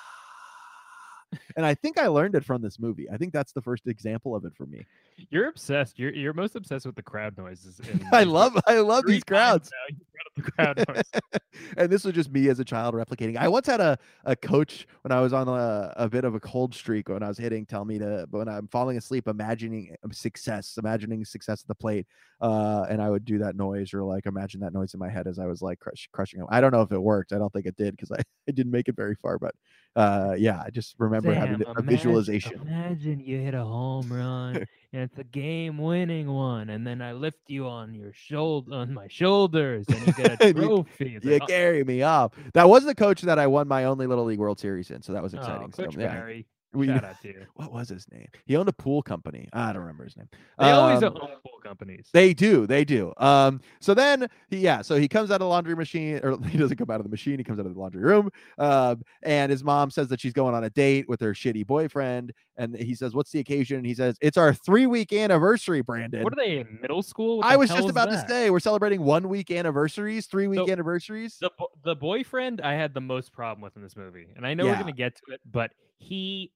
And 1.58 1.66
i 1.66 1.74
think 1.74 2.00
i 2.00 2.08
learned 2.08 2.36
it 2.36 2.44
from 2.44 2.62
this 2.62 2.80
movie 2.80 3.08
i 3.12 3.18
think 3.18 3.34
that's 3.34 3.52
the 3.52 3.62
first 3.62 3.88
example 3.88 4.36
of 4.36 4.46
it 4.46 4.54
for 4.56 4.66
me 4.66 4.86
You're 5.30 5.50
obsessed. 5.50 6.00
You're 6.00 6.14
you're 6.14 6.34
most 6.34 6.56
obsessed 6.56 6.86
with 6.86 6.96
the 6.96 7.04
crowd 7.04 7.38
noises. 7.38 7.80
i 8.12 8.24
love 8.24 8.58
i 8.68 8.80
love 8.80 9.06
these 9.06 9.24
crowds 9.24 9.70
times 9.70 9.72
now 9.72 9.96
you 9.96 10.06
brought 10.14 10.28
up 10.28 10.34
the 10.36 10.52
crowd 10.52 10.96
noise. 11.14 11.44
and 11.78 11.90
this 11.90 12.04
was 12.04 12.14
just 12.14 12.32
me 12.32 12.50
as 12.50 12.60
a 12.60 12.66
child 12.66 12.96
replicating. 12.96 13.38
I 13.38 13.48
once 13.48 13.68
had 13.68 13.82
a, 13.82 13.98
a 14.26 14.36
coach 14.36 14.88
when 15.02 15.12
I 15.12 15.22
was 15.22 15.34
on 15.34 15.48
a, 15.48 15.94
a 15.96 16.10
bit 16.10 16.24
of 16.26 16.36
a 16.36 16.40
cold 16.40 16.74
streak 16.74 17.10
when 17.10 17.24
I 17.24 17.28
was 17.28 17.38
hitting 17.38 17.66
tell 17.66 17.86
me 17.86 18.00
to, 18.00 18.28
when 18.32 18.48
I'm 18.48 18.68
falling 18.68 18.98
asleep, 18.98 19.28
imagining 19.28 19.96
um, 20.04 20.12
success, 20.12 20.78
imagining 20.78 21.24
success 21.26 21.62
at 21.62 21.68
the 21.68 21.76
plate. 21.76 22.08
Uh, 22.42 22.86
and 22.90 23.02
I 23.02 23.10
would 23.10 23.26
do 23.26 23.38
that 23.40 23.56
noise 23.56 23.94
or 23.94 24.04
like 24.04 24.26
imagine 24.26 24.60
that 24.62 24.74
noise 24.74 24.94
in 24.94 25.00
my 25.00 25.10
head 25.10 25.28
as 25.28 25.40
I 25.40 25.46
was 25.46 25.62
like 25.62 25.80
crush, 25.80 26.10
crushing 26.12 26.40
him. 26.40 26.48
I 26.50 26.62
don't 26.62 26.72
know 26.72 26.82
if 26.82 26.92
it 26.92 27.02
worked. 27.02 27.32
I 27.34 27.38
don't 27.38 27.52
think 27.54 27.66
it 27.66 27.78
did 27.78 27.96
because 27.96 28.12
I, 28.12 28.18
I 28.48 28.52
didn't 28.52 28.72
make 28.72 28.88
it 28.88 28.96
very 28.96 29.16
far, 29.16 29.38
but 29.38 29.56
uh, 29.96 30.36
yeah, 30.38 30.62
I 30.66 30.70
just 30.70 30.96
remember 30.98 31.23
having 31.32 31.58
Sam, 31.60 31.68
a 31.68 31.72
imagine- 31.72 31.86
visualization. 31.88 32.62
Imagine 32.62 33.20
you 33.20 33.40
hit 33.40 33.54
a 33.54 33.64
home 33.64 34.12
run 34.12 34.56
and 34.94 35.02
it's 35.04 35.18
a 35.18 35.24
game-winning 35.24 36.30
one, 36.32 36.70
and 36.70 36.86
then 36.86 37.02
I 37.02 37.14
lift 37.14 37.40
you 37.48 37.68
on 37.68 37.94
your 37.94 38.12
shoulder, 38.14 38.74
on 38.74 38.94
my 38.94 39.08
shoulders, 39.08 39.86
and 39.88 40.08
you 40.08 40.14
get 40.14 40.42
a 40.42 40.44
And 40.48 40.58
you- 40.58 40.68
trophy. 40.68 41.20
You 41.24 41.32
like, 41.32 41.44
oh, 41.44 41.46
carry 41.48 41.84
me 41.84 42.02
off. 42.04 42.34
That 42.54 42.68
was 42.70 42.86
the 42.86 42.96
coach 42.96 43.22
that 43.22 43.40
I 43.40 43.48
won 43.48 43.68
my 43.68 43.86
only 43.86 44.08
little 44.08 44.26
league 44.26 44.40
World 44.40 44.60
Series 44.60 44.92
in, 44.92 45.02
so 45.02 45.14
that 45.14 45.24
was 45.24 45.34
oh, 45.34 45.38
exciting. 45.40 45.72
So, 45.72 45.86
Coach 45.86 45.96
yeah, 45.98 46.08
Barry. 46.08 46.46
We- 46.74 46.88
Shout 46.88 47.04
out 47.04 47.22
to 47.22 47.28
you. 47.28 47.46
what 47.56 47.72
was 47.72 47.90
his 47.90 48.06
name? 48.12 48.28
He 48.46 48.56
owned 48.56 48.70
a 48.70 48.74
pool 48.74 49.02
company. 49.02 49.48
I 49.54 49.72
don't 49.74 49.82
remember 49.82 50.04
his 50.06 50.18
name. 50.18 50.28
They 50.60 50.72
always 50.72 51.04
Um, 51.04 51.14
own 51.22 51.30
pool 51.44 51.60
companies. 51.64 52.10
They 52.14 52.34
do, 52.34 52.66
they 52.68 52.84
do. 52.86 53.14
Um, 53.18 53.62
so 53.80 53.94
then 53.94 54.28
he, 54.50 54.58
yeah, 54.58 54.82
so 54.82 54.98
he 54.98 55.08
comes 55.08 55.30
out 55.32 55.36
of 55.36 55.40
the 55.42 55.48
laundry 55.48 55.76
machine, 55.76 56.20
or 56.24 56.38
he 56.48 56.58
doesn't 56.58 56.78
come 56.78 56.90
out 56.90 57.00
of 57.00 57.04
the 57.04 57.10
machine, 57.10 57.38
he 57.38 57.44
comes 57.44 57.60
out 57.60 57.66
of 57.66 57.74
the 57.74 57.80
laundry 57.80 58.02
room. 58.04 58.30
Um, 58.58 59.04
and 59.22 59.52
his 59.52 59.64
mom 59.64 59.92
says 59.92 60.08
that 60.10 60.20
she's 60.20 60.34
going 60.34 60.56
on 60.56 60.64
a 60.64 60.70
date 60.70 61.08
with 61.08 61.22
her 61.22 61.34
shitty 61.34 61.66
boyfriend. 61.66 62.34
And 62.58 62.76
he 62.76 62.94
says, 62.96 63.16
What's 63.16 63.32
the 63.32 63.40
occasion? 63.40 63.78
And 63.78 63.86
he 63.86 63.94
says, 63.96 64.16
It's 64.22 64.38
our 64.38 64.54
three 64.54 64.86
week 64.86 65.12
anniversary, 65.14 65.82
Brandon. 65.82 66.24
what 66.24 66.34
are 66.34 66.36
they 66.36 66.60
in 66.60 66.80
middle 66.82 67.02
school? 67.02 67.42
I 67.44 67.56
was 67.58 67.70
just 67.70 67.90
about 67.90 68.10
that? 68.12 68.28
to 68.28 68.34
say 68.34 68.50
we're 68.52 68.60
celebrating 68.60 69.02
one 69.02 69.28
week 69.30 69.50
anniversaries, 69.52 70.28
three 70.28 70.48
week 70.48 70.60
So- 70.60 70.70
anniversaries. 70.72 71.38
the 71.40 71.50
the 71.84 71.96
boyfriend 71.96 72.62
I 72.62 72.74
had 72.74 72.94
the 72.94 73.02
most 73.02 73.32
problem 73.34 73.62
with 73.62 73.76
in 73.76 73.82
this 73.82 73.96
movie, 73.96 74.28
and 74.36 74.46
I 74.46 74.54
know 74.54 74.66
we're 74.66 74.76
gonna 74.78 74.92
get 74.92 75.16
to 75.16 75.34
it, 75.34 75.42
but 75.50 75.72
he 75.98 76.52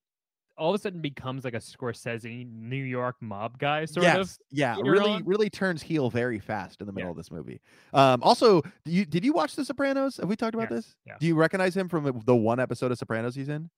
all 0.57 0.73
of 0.73 0.79
a 0.79 0.81
sudden 0.81 1.01
becomes 1.01 1.43
like 1.43 1.53
a 1.53 1.59
Scorsese 1.59 2.49
New 2.51 2.83
York 2.83 3.15
mob 3.21 3.57
guy, 3.59 3.85
sort 3.85 4.03
yes, 4.03 4.17
of. 4.17 4.37
yeah, 4.51 4.75
really, 4.81 5.11
on. 5.11 5.25
really 5.25 5.49
turns 5.49 5.81
heel 5.81 6.09
very 6.09 6.39
fast 6.39 6.81
in 6.81 6.87
the 6.87 6.93
middle 6.93 7.09
Yeah. 7.09 7.11
of 7.11 7.17
this 7.17 7.31
movie. 7.31 7.61
Um, 7.93 8.21
also, 8.23 8.61
do 8.85 8.91
you 8.91 9.05
did 9.05 9.23
you 9.23 9.33
watch 9.33 9.55
The 9.55 9.63
Sopranos? 9.65 10.17
Have 10.17 10.29
we 10.29 10.35
talked 10.35 10.55
about 10.55 10.71
Yes, 10.71 10.85
this? 10.85 10.95
yeah. 11.05 11.15
Do 11.19 11.27
you 11.27 11.35
recognize 11.35 11.75
him 11.77 11.87
from 11.89 12.03
the- 12.05 12.13
the 12.25 12.35
one 12.35 12.59
episode 12.59 12.91
of 12.91 12.97
Sopranos 12.97 13.35
he's 13.35 13.49
in? 13.49 13.69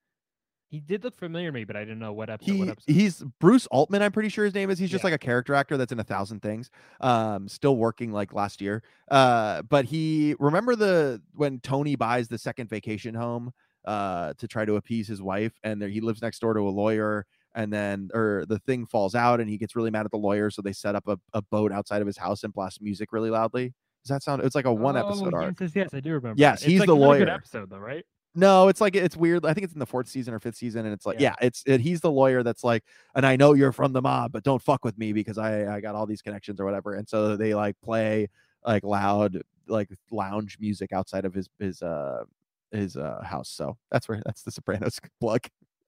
He 0.72 0.80
did 0.80 1.04
look 1.04 1.18
familiar 1.18 1.48
to 1.50 1.52
me, 1.52 1.64
but 1.64 1.76
I 1.76 1.80
didn't 1.80 1.98
know 1.98 2.14
what 2.14 2.30
episode. 2.30 2.52
he 2.54 2.60
what 2.60 2.70
episode. 2.70 2.92
he's 2.94 3.24
Bruce 3.40 3.66
Altman. 3.72 4.04
I'm 4.04 4.12
pretty 4.12 4.30
sure 4.30 4.46
his 4.46 4.54
name 4.54 4.70
is. 4.70 4.78
He's 4.78 4.92
just 4.92 5.02
Yeah. 5.04 5.08
like 5.08 5.16
a 5.16 5.18
character 5.26 5.56
actor 5.56 5.78
that's 5.78 5.92
in 5.92 6.00
a 6.00 6.04
thousand 6.04 6.42
things. 6.44 6.70
Um, 7.02 7.48
still 7.48 7.76
working 7.76 8.12
like 8.12 8.34
last 8.34 8.62
year. 8.62 8.84
Uh, 9.10 9.64
but 9.64 9.86
he 9.86 10.36
remember 10.40 10.76
the 10.76 11.24
when 11.34 11.60
Tony 11.60 11.96
buys 11.96 12.28
the 12.28 12.38
second 12.38 12.70
vacation 12.70 13.16
home 13.16 13.52
uh 13.90 14.34
to 14.38 14.48
try 14.48 14.64
to 14.66 14.76
appease 14.76 15.08
his 15.08 15.22
wife, 15.22 15.54
and 15.64 15.82
there, 15.82 15.90
he 15.90 16.02
lives 16.02 16.22
next 16.22 16.40
door 16.40 16.54
to 16.54 16.62
a 16.62 16.74
lawyer. 16.84 17.26
and 17.56 17.74
then 17.74 18.10
or 18.14 18.46
the 18.48 18.60
thing 18.68 18.86
falls 18.86 19.16
out 19.16 19.40
and 19.42 19.50
he 19.50 19.58
gets 19.58 19.76
really 19.76 19.90
mad 19.96 20.06
at 20.06 20.12
the 20.12 20.24
lawyer 20.30 20.52
so 20.52 20.62
they 20.62 20.72
set 20.74 20.94
up 20.96 21.06
a, 21.08 21.18
a 21.34 21.42
boat 21.42 21.72
outside 21.72 22.00
of 22.04 22.06
his 22.08 22.18
house 22.26 22.44
and 22.44 22.54
blast 22.54 22.80
music 22.80 23.08
really 23.12 23.32
loudly 23.32 23.74
does 24.04 24.10
that 24.14 24.22
sound 24.22 24.38
it's 24.44 24.54
like 24.60 24.66
a 24.74 24.74
one 24.90 24.96
episode 24.96 25.34
Oh, 25.34 25.38
arc 25.38 25.60
Yes, 25.60 25.72
yes, 25.76 25.90
I 25.92 26.00
do 26.00 26.12
remember. 26.14 26.40
Yes, 26.40 26.62
he's 26.62 26.80
like, 26.80 26.88
the 26.88 26.96
not 26.96 27.16
a 27.16 27.18
good 27.18 27.28
lawyer. 27.28 27.36
episode 27.40 27.70
though, 27.72 27.80
right? 27.94 28.06
no 28.36 28.68
it's 28.68 28.80
like 28.80 28.96
it's 28.96 29.18
weird 29.18 29.44
i 29.48 29.54
think 29.56 29.64
it's 29.66 29.74
in 29.74 29.80
the 29.86 29.88
fourth 29.94 30.08
season 30.08 30.32
or 30.36 30.40
fifth 30.40 30.56
season 30.64 30.86
and 30.86 30.94
it's 30.94 31.08
like 31.08 31.20
yeah, 31.20 31.34
Yeah. 31.42 31.48
it's 31.48 31.64
it, 31.66 31.82
he's 31.82 32.02
the 32.02 32.12
lawyer 32.12 32.44
that's 32.44 32.64
like 32.64 32.84
and 33.16 33.26
i 33.26 33.36
know 33.36 33.54
you're 33.54 33.72
from 33.82 33.92
the 33.94 34.02
mob 34.04 34.32
but 34.32 34.44
don't 34.44 34.62
fuck 34.62 34.86
with 34.86 34.96
me 35.00 35.12
because 35.14 35.40
i 35.40 35.76
i 35.76 35.82
got 35.82 35.96
all 35.96 36.06
these 36.06 36.22
connections 36.22 36.60
or 36.62 36.66
whatever 36.66 36.94
and 36.94 37.10
so 37.10 37.36
they 37.36 37.56
like 37.56 37.76
play 37.84 38.30
like 38.64 38.84
loud 38.84 39.42
like 39.68 39.90
lounge 40.12 40.58
music 40.60 40.94
outside 40.94 41.26
of 41.26 41.34
his 41.34 41.50
his 41.58 41.82
uh 41.82 42.24
his 42.72 42.96
uh 42.96 43.22
house 43.24 43.50
so 43.50 43.78
that's 43.92 44.08
where 44.08 44.22
that's 44.26 44.44
the 44.44 44.52
sopranos 44.52 45.00
plug 45.20 45.42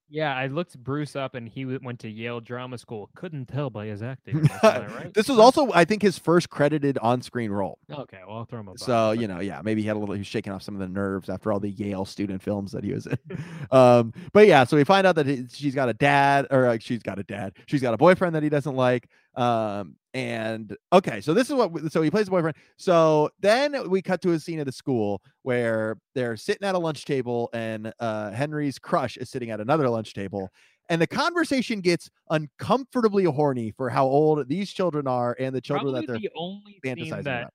Yeah, 0.10 0.36
I 0.36 0.48
looked 0.48 0.78
Bruce 0.78 1.16
up, 1.16 1.36
and 1.36 1.48
he 1.48 1.64
went 1.64 2.00
to 2.00 2.10
Yale 2.10 2.42
Drama 2.42 2.78
School. 2.78 3.10
Couldn't 3.16 3.46
tell 3.46 3.70
by 3.70 3.86
his 3.86 4.04
acting. 4.04 4.44
Right? 4.62 5.14
this 5.14 5.30
was 5.30 5.40
also 5.40 5.72
i 5.74 5.86
think 5.86 6.02
his 6.02 6.18
first 6.18 6.50
credited 6.50 6.98
on-screen 6.98 7.50
role 7.50 7.78
okay. 7.90 8.20
Well, 8.28 8.40
I'll 8.40 8.46
throw 8.46 8.60
him 8.60 8.68
a 8.68 8.78
so 8.78 9.12
you 9.12 9.28
know 9.28 9.40
yeah 9.40 9.62
maybe 9.64 9.82
he 9.82 9.88
had 9.88 9.96
a 9.96 10.00
little 10.00 10.14
he 10.14 10.20
was 10.20 10.28
shaking 10.28 10.52
off 10.52 10.64
some 10.64 10.76
of 10.76 10.82
the 10.82 10.90
nerves 10.90 11.30
after 11.30 11.52
all 11.52 11.62
the 11.62 11.70
yale 11.70 12.04
student 12.04 12.42
films 12.42 12.74
that 12.74 12.84
he 12.84 12.92
was 12.92 13.08
in 13.08 13.18
um 13.72 14.14
but 14.34 14.48
yeah 14.48 14.66
so 14.66 14.76
we 14.76 14.84
find 14.84 15.08
out 15.08 15.16
that 15.16 15.28
he, 15.28 15.46
she's 15.50 15.76
got 15.76 15.88
a 15.88 15.94
dad 15.94 16.46
or 16.52 16.68
like 16.68 16.82
she's 16.82 17.02
got 17.04 17.18
a 17.18 17.24
dad 17.24 17.54
she's 17.68 17.82
got 17.82 17.94
a 17.94 17.98
boyfriend 17.98 18.36
that 18.36 18.44
he 18.44 18.50
doesn't 18.50 18.76
like 18.76 19.08
um 19.36 19.96
and 20.14 20.76
okay 20.92 21.22
so 21.22 21.34
this 21.34 21.50
is 21.50 21.56
what 21.56 21.72
so 21.92 22.02
he 22.02 22.12
plays 22.12 22.26
the 22.26 22.32
boyfriend 22.32 22.56
so 22.78 23.30
then 23.40 23.90
we 23.90 24.02
cut 24.02 24.22
to 24.22 24.32
a 24.32 24.40
scene 24.40 24.60
at 24.60 24.66
the 24.66 24.72
school 24.72 25.22
where 25.44 25.98
they're 26.16 26.36
sitting 26.36 26.68
at 26.68 26.76
a 26.76 26.78
lunch 26.80 27.06
table 27.06 27.50
and 27.54 27.94
uh 28.00 28.30
henry's 28.32 28.78
crush 28.78 29.16
is 29.18 29.30
sitting 29.30 29.52
at 29.52 29.62
another 29.62 29.88
lunch 29.90 30.14
table 30.14 30.50
and 30.90 31.02
the 31.02 31.08
conversation 31.08 31.80
gets 31.80 32.10
uncomfortably 32.30 33.24
horny 33.24 33.72
for 33.72 33.90
how 33.90 34.06
old 34.06 34.48
these 34.50 34.70
children 34.72 35.08
are 35.08 35.36
and 35.40 35.56
the 35.56 35.62
children 35.62 35.94
Probably 35.94 36.06
that 36.06 36.12
they're 36.12 36.20
the 36.20 36.30
only 36.36 36.80
fantasizing 36.86 37.24
that 37.24 37.42
about. 37.44 37.54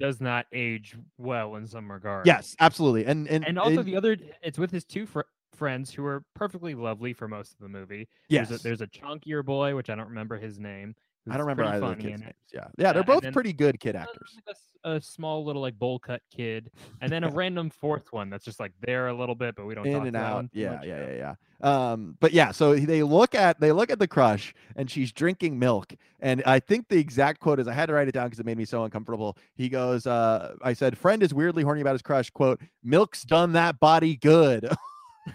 does 0.00 0.20
not 0.22 0.46
age 0.54 0.96
well 1.18 1.56
in 1.56 1.66
some 1.66 1.90
regard. 1.90 2.24
Yes, 2.24 2.56
absolutely. 2.60 3.04
And 3.04 3.28
and 3.28 3.46
and 3.46 3.58
also 3.58 3.80
and- 3.80 3.84
the 3.84 3.96
other, 3.96 4.16
it's 4.42 4.56
with 4.58 4.70
his 4.70 4.84
two 4.86 5.04
fr- 5.04 5.22
friends 5.54 5.92
who 5.92 6.06
are 6.06 6.22
perfectly 6.34 6.74
lovely 6.74 7.12
for 7.12 7.28
most 7.28 7.52
of 7.52 7.58
the 7.58 7.68
movie. 7.68 8.08
yes, 8.30 8.48
There's 8.48 8.60
a, 8.60 8.62
there's 8.62 8.80
a 8.80 8.86
chunkier 8.86 9.44
boy, 9.44 9.74
which 9.74 9.90
I 9.90 9.94
don't 9.94 10.08
remember 10.08 10.38
his 10.38 10.58
name. 10.58 10.94
I 11.30 11.36
don't 11.36 11.46
remember 11.46 11.64
either 11.64 11.76
of 11.76 11.80
the 11.80 11.86
funny 12.02 12.10
kids' 12.10 12.22
names. 12.22 12.34
Yeah, 12.52 12.66
yeah, 12.78 12.92
they're 12.92 13.02
Uh, 13.02 13.06
both 13.06 13.22
then- 13.22 13.32
pretty 13.32 13.52
good 13.52 13.78
kid 13.80 13.96
Uh, 13.96 14.00
actors. 14.00 14.32
like 14.36 14.56
a 14.56 14.58
a, 14.84 15.00
small 15.00 15.44
little 15.44 15.60
like 15.60 15.76
bowl 15.76 15.98
cut 15.98 16.22
kid, 16.34 16.70
and 17.00 17.10
then 17.10 17.24
a 17.24 17.30
random 17.30 17.68
fourth 17.68 18.12
one 18.12 18.30
that's 18.30 18.44
just 18.44 18.60
like 18.60 18.72
there 18.80 19.08
a 19.08 19.12
little 19.12 19.34
bit, 19.34 19.56
but 19.56 19.66
we 19.66 19.74
don't 19.74 19.84
In 19.86 19.92
talk 19.92 20.06
and 20.06 20.16
out. 20.16 20.46
Yeah, 20.52 20.76
much. 20.76 20.86
yeah, 20.86 21.06
yeah, 21.10 21.34
yeah. 21.60 21.90
Um, 21.90 22.16
but 22.20 22.32
yeah, 22.32 22.52
so 22.52 22.76
they 22.76 23.02
look 23.02 23.34
at 23.34 23.58
they 23.60 23.72
look 23.72 23.90
at 23.90 23.98
the 23.98 24.06
crush, 24.06 24.54
and 24.76 24.88
she's 24.88 25.10
drinking 25.12 25.58
milk. 25.58 25.94
And 26.20 26.42
I 26.46 26.60
think 26.60 26.88
the 26.88 26.98
exact 26.98 27.40
quote 27.40 27.58
is 27.58 27.66
I 27.66 27.72
had 27.72 27.86
to 27.86 27.92
write 27.92 28.06
it 28.08 28.12
down 28.12 28.26
because 28.26 28.38
it 28.38 28.46
made 28.46 28.56
me 28.56 28.64
so 28.64 28.84
uncomfortable. 28.84 29.36
He 29.56 29.68
goes, 29.68 30.06
uh, 30.06 30.54
I 30.62 30.72
said, 30.74 30.96
friend 30.96 31.22
is 31.24 31.34
weirdly 31.34 31.64
horny 31.64 31.80
about 31.80 31.94
his 31.94 32.02
crush. 32.02 32.30
Quote, 32.30 32.60
milk's 32.84 33.24
done 33.24 33.52
that 33.54 33.80
body 33.80 34.14
good. 34.16 34.68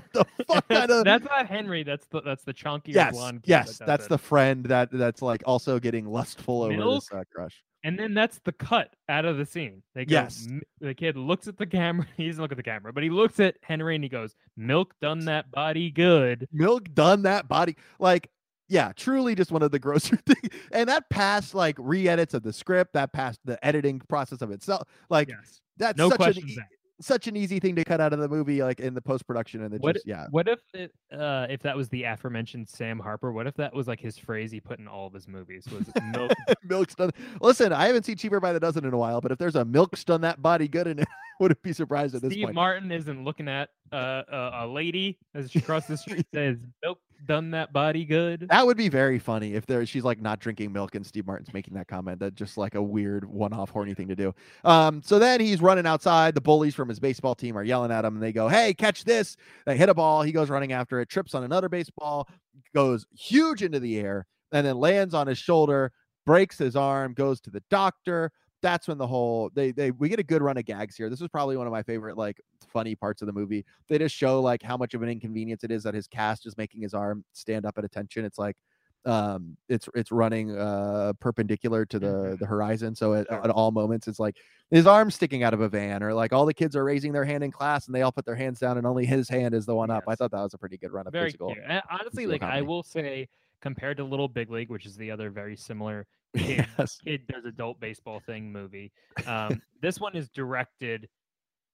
the 0.13 0.25
fuck 0.47 0.67
kind 0.67 0.91
of 0.91 1.03
that's 1.05 1.25
not 1.25 1.47
Henry. 1.47 1.83
That's 1.83 2.05
the 2.07 2.21
that's 2.21 2.43
the 2.43 2.53
chunky 2.53 2.91
yes, 2.91 3.13
blonde. 3.13 3.43
kid 3.43 3.49
yes, 3.49 3.77
that 3.79 3.87
that's 3.87 4.05
it. 4.05 4.09
the 4.09 4.17
friend 4.17 4.65
that 4.65 4.89
that's 4.91 5.21
like 5.21 5.43
also 5.45 5.79
getting 5.79 6.05
lustful 6.07 6.63
over 6.63 6.75
Milk? 6.77 7.03
this 7.03 7.11
uh, 7.19 7.23
crush. 7.33 7.63
And 7.85 7.99
then 7.99 8.13
that's 8.13 8.39
the 8.45 8.53
cut 8.53 8.95
out 9.09 9.25
of 9.25 9.37
the 9.37 9.45
scene. 9.45 9.83
They 9.93 10.05
go, 10.05 10.13
Yes. 10.13 10.47
"M- 10.49 10.61
the 10.79 10.93
kid 10.93 11.17
looks 11.17 11.49
at 11.49 11.57
the 11.57 11.65
camera. 11.65 12.07
He 12.17 12.27
doesn't 12.27 12.41
look 12.41 12.51
at 12.51 12.57
the 12.57 12.63
camera, 12.63 12.93
but 12.93 13.03
he 13.03 13.09
looks 13.09 13.39
at 13.41 13.55
Henry 13.61 13.95
and 13.95 14.03
he 14.03 14.09
goes, 14.09 14.35
"Milk 14.55 14.93
done 15.01 15.25
that 15.25 15.51
body 15.51 15.91
good." 15.91 16.47
milk 16.53 16.93
done 16.93 17.23
that 17.23 17.47
body 17.49 17.75
like 17.99 18.29
yeah 18.69 18.93
truly 18.95 19.35
just 19.35 19.51
one 19.51 19.61
of 19.61 19.71
the 19.71 19.79
grosser 19.85 20.15
things 20.15 20.47
and 20.71 20.87
that 20.87 21.09
passed 21.09 21.53
like 21.53 21.75
re-edits 21.77 22.33
of 22.33 22.41
the 22.43 22.53
script 22.53 22.93
that 22.93 23.11
passed 23.11 23.39
the 23.43 23.63
editing 23.65 23.99
process 24.07 24.41
of 24.41 24.49
itself 24.51 24.87
like 25.09 25.27
Yes. 25.27 25.59
that's 25.75 25.97
No 25.97 26.09
such 26.09 26.37
an, 26.37 26.47
e-. 26.49 26.57
such 27.01 27.27
an 27.27 27.35
easy 27.35 27.59
thing 27.59 27.75
to 27.75 27.83
cut 27.83 27.99
out 27.99 28.13
of 28.13 28.19
the 28.19 28.27
movie 28.27 28.61
like 28.63 28.79
in 28.79 28.93
the 28.93 29.01
post-production 29.01 29.63
and 29.63 29.73
it 29.73 29.81
What 29.81 29.95
just 29.95 30.07
yeah 30.07 30.27
What 30.31 30.47
if 30.47 30.59
it, 30.73 30.91
uh, 31.11 31.47
if 31.49 31.61
that 31.63 31.75
was 31.75 31.89
the 31.89 32.03
aforementioned 32.03 32.69
Sam 32.69 32.99
Harper? 32.99 33.31
What 33.31 33.47
if 33.47 33.55
that 33.55 33.73
was 33.73 33.87
like 33.87 33.99
his 33.99 34.17
phrase 34.17 34.51
he 34.51 34.59
put 34.59 34.79
in 34.79 34.87
all 34.87 35.07
of 35.07 35.13
his 35.13 35.27
movies? 35.27 35.65
Was 35.71 35.89
milk? 36.13 36.31
milk's 36.63 36.95
done 36.95 37.11
listen 37.41 37.73
i 37.73 37.87
haven't 37.87 38.03
seen 38.03 38.15
cheaper 38.15 38.39
by 38.39 38.53
the 38.53 38.59
dozen 38.59 38.85
in 38.85 38.93
a 38.93 38.97
while 38.97 39.21
but 39.21 39.31
if 39.31 39.37
there's 39.37 39.55
a 39.55 39.65
milk's 39.65 40.03
done 40.03 40.21
that 40.21 40.41
body 40.41 40.67
good 40.67 40.87
in 40.87 40.99
it 40.99 41.07
wouldn't 41.39 41.61
be 41.61 41.73
surprised 41.73 42.15
at 42.15 42.21
this 42.21 42.31
Steve 42.31 42.45
point 42.45 42.55
Martin 42.55 42.91
isn't 42.91 43.23
looking 43.23 43.47
at 43.47 43.69
uh, 43.91 44.23
a, 44.31 44.51
a 44.61 44.67
lady 44.67 45.17
as 45.33 45.51
she 45.51 45.61
crosses 45.61 45.87
the 45.87 45.97
street 45.97 46.27
says, 46.33 46.57
"Milk 46.83 46.99
done 47.25 47.51
that 47.51 47.73
body 47.73 48.05
good." 48.05 48.47
that 48.49 48.65
would 48.65 48.77
be 48.77 48.89
very 48.89 49.19
funny 49.19 49.53
if 49.53 49.65
there 49.65 49.85
she's 49.85 50.03
like 50.03 50.21
not 50.21 50.39
drinking 50.39 50.71
milk 50.71 50.95
and 50.95 51.05
Steve 51.05 51.25
Martin's 51.25 51.53
making 51.53 51.73
that 51.75 51.87
comment. 51.87 52.19
That 52.19 52.35
just 52.35 52.57
like 52.57 52.75
a 52.75 52.81
weird 52.81 53.25
one-off 53.25 53.69
horny 53.69 53.93
thing 53.93 54.07
to 54.07 54.15
do. 54.15 54.33
Um, 54.63 55.01
so 55.03 55.19
then 55.19 55.39
he's 55.39 55.61
running 55.61 55.85
outside. 55.85 56.35
The 56.35 56.41
bullies 56.41 56.75
from 56.75 56.89
his 56.89 56.99
baseball 56.99 57.35
team 57.35 57.57
are 57.57 57.63
yelling 57.63 57.91
at 57.91 58.05
him, 58.05 58.15
and 58.15 58.23
they 58.23 58.33
go, 58.33 58.47
"Hey, 58.47 58.73
catch 58.73 59.03
this!" 59.03 59.37
They 59.65 59.77
hit 59.77 59.89
a 59.89 59.93
ball. 59.93 60.23
He 60.23 60.31
goes 60.31 60.49
running 60.49 60.71
after 60.71 60.99
it, 61.01 61.09
trips 61.09 61.35
on 61.35 61.43
another 61.43 61.69
baseball, 61.69 62.27
goes 62.73 63.05
huge 63.17 63.63
into 63.63 63.79
the 63.79 63.99
air, 63.99 64.25
and 64.51 64.65
then 64.65 64.77
lands 64.77 65.13
on 65.13 65.27
his 65.27 65.37
shoulder, 65.37 65.91
breaks 66.25 66.57
his 66.57 66.75
arm, 66.75 67.13
goes 67.13 67.41
to 67.41 67.49
the 67.49 67.63
doctor. 67.69 68.31
That's 68.63 68.87
when 68.87 68.97
the 68.97 69.05
whole 69.07 69.51
they 69.53 69.71
they 69.71 69.91
we 69.91 70.09
get 70.09 70.19
a 70.19 70.23
good 70.23 70.41
run 70.41 70.57
of 70.57 70.65
gags 70.65 70.95
here. 70.95 71.09
This 71.09 71.21
is 71.21 71.27
probably 71.27 71.57
one 71.57 71.67
of 71.67 71.71
my 71.73 71.83
favorite 71.83 72.17
like 72.17 72.41
funny 72.67 72.95
parts 72.95 73.21
of 73.21 73.27
the 73.27 73.33
movie. 73.33 73.65
They 73.89 73.99
just 73.99 74.15
show 74.15 74.41
like 74.41 74.63
how 74.63 74.77
much 74.77 74.95
of 74.95 75.03
an 75.03 75.09
inconvenience 75.09 75.63
it 75.63 75.71
is 75.71 75.83
that 75.83 75.93
his 75.93 76.07
cast 76.07 76.47
is 76.47 76.57
making 76.57 76.81
his 76.81 76.95
arm 76.95 77.25
stand 77.33 77.65
up 77.67 77.77
at 77.77 77.85
attention. 77.85 78.25
It's 78.25 78.39
like 78.39 78.57
um 79.05 79.57
it's 79.67 79.89
it's 79.95 80.13
running 80.13 80.57
uh 80.57 81.11
perpendicular 81.19 81.85
to 81.85 81.99
the 81.99 82.37
Mhm. 82.37 82.39
the 82.39 82.45
horizon 82.45 82.95
so 82.95 83.13
at, 83.13 83.29
at 83.29 83.49
all 83.49 83.71
moments 83.71 84.07
it's 84.07 84.17
like 84.19 84.37
his 84.71 84.87
arm 84.87 85.11
sticking 85.11 85.43
out 85.43 85.53
of 85.53 85.59
a 85.59 85.67
van 85.67 86.01
or 86.01 86.13
like 86.13 86.31
all 86.31 86.45
the 86.45 86.53
kids 86.53 86.73
are 86.73 86.85
raising 86.85 87.11
their 87.11 87.25
hand 87.25 87.43
in 87.43 87.51
class 87.51 87.85
and 87.85 87.93
they 87.93 88.01
all 88.01 88.13
put 88.13 88.23
their 88.25 88.35
hands 88.35 88.59
down 88.59 88.77
and 88.77 88.87
only 88.87 89.05
his 89.05 89.27
hand 89.27 89.53
is 89.53 89.65
the 89.65 89.75
one 89.75 89.91
up 89.91 90.05
i 90.07 90.15
thought 90.15 90.31
that 90.31 90.41
was 90.41 90.53
a 90.53 90.57
pretty 90.57 90.77
good 90.77 90.93
run 90.93 91.05
of 91.05 91.11
very 91.11 91.25
physical. 91.25 91.49
Honestly, 91.89 92.25
physical 92.25 92.27
like 92.27 92.43
I 92.43 92.61
will 92.61 92.83
say, 92.83 93.27
compared 93.61 93.97
to 93.97 94.03
Little 94.03 94.27
Big 94.27 94.49
League, 94.49 94.69
which 94.69 94.85
is 94.85 94.97
the 94.97 95.11
other 95.11 95.29
very 95.29 95.55
similar 95.55 96.07
kid 96.37 96.65
yes 96.79 96.97
kid 97.03 97.21
does 97.27 97.45
adult 97.45 97.79
baseball 97.79 98.21
thing 98.25 98.51
movie. 98.51 98.91
Um, 99.27 99.61
this 99.81 99.99
one 99.99 100.15
is 100.15 100.29
directed 100.29 101.07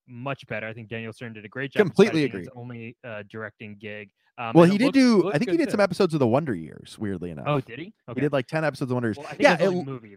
much 0.08 0.45
better. 0.48 0.67
I 0.67 0.74
think 0.74 0.89
Daniel 0.89 1.13
Stern 1.13 1.34
did 1.34 1.45
a 1.45 1.50
great 1.50 1.72
job. 1.72 1.82
Completely 1.82 2.28
being 2.28 2.39
his 2.43 2.50
only 2.56 2.98
uh, 3.04 3.24
directing 3.30 3.78
gig. 3.80 4.10
Um, 4.38 4.54
well 4.56 4.63
he 4.63 4.78
did 4.78 4.93
do 4.93 5.30
i 5.34 5.38
think 5.38 5.52
he 5.52 5.58
did 5.58 5.69
some 5.69 5.82
episodes 5.82 6.13
of 6.13 6.22
the 6.22 6.28
wonder 6.28 6.56
years 6.56 6.98
weirdly 6.98 7.30
enough 7.30 7.43
Oh, 7.45 7.60
did 7.60 7.78
he? 7.78 7.93
he 8.15 8.22
did 8.22 8.32
like 8.32 8.48
10 8.48 8.63
episodes 8.63 8.89
of 8.89 8.95
wonder 8.95 9.10
years 9.10 9.17
Well, 9.17 9.28
yeah 9.38 9.50
that's 9.50 9.63
the 9.63 9.67
only 9.67 9.82
it, 9.82 9.86
movie 9.86 10.15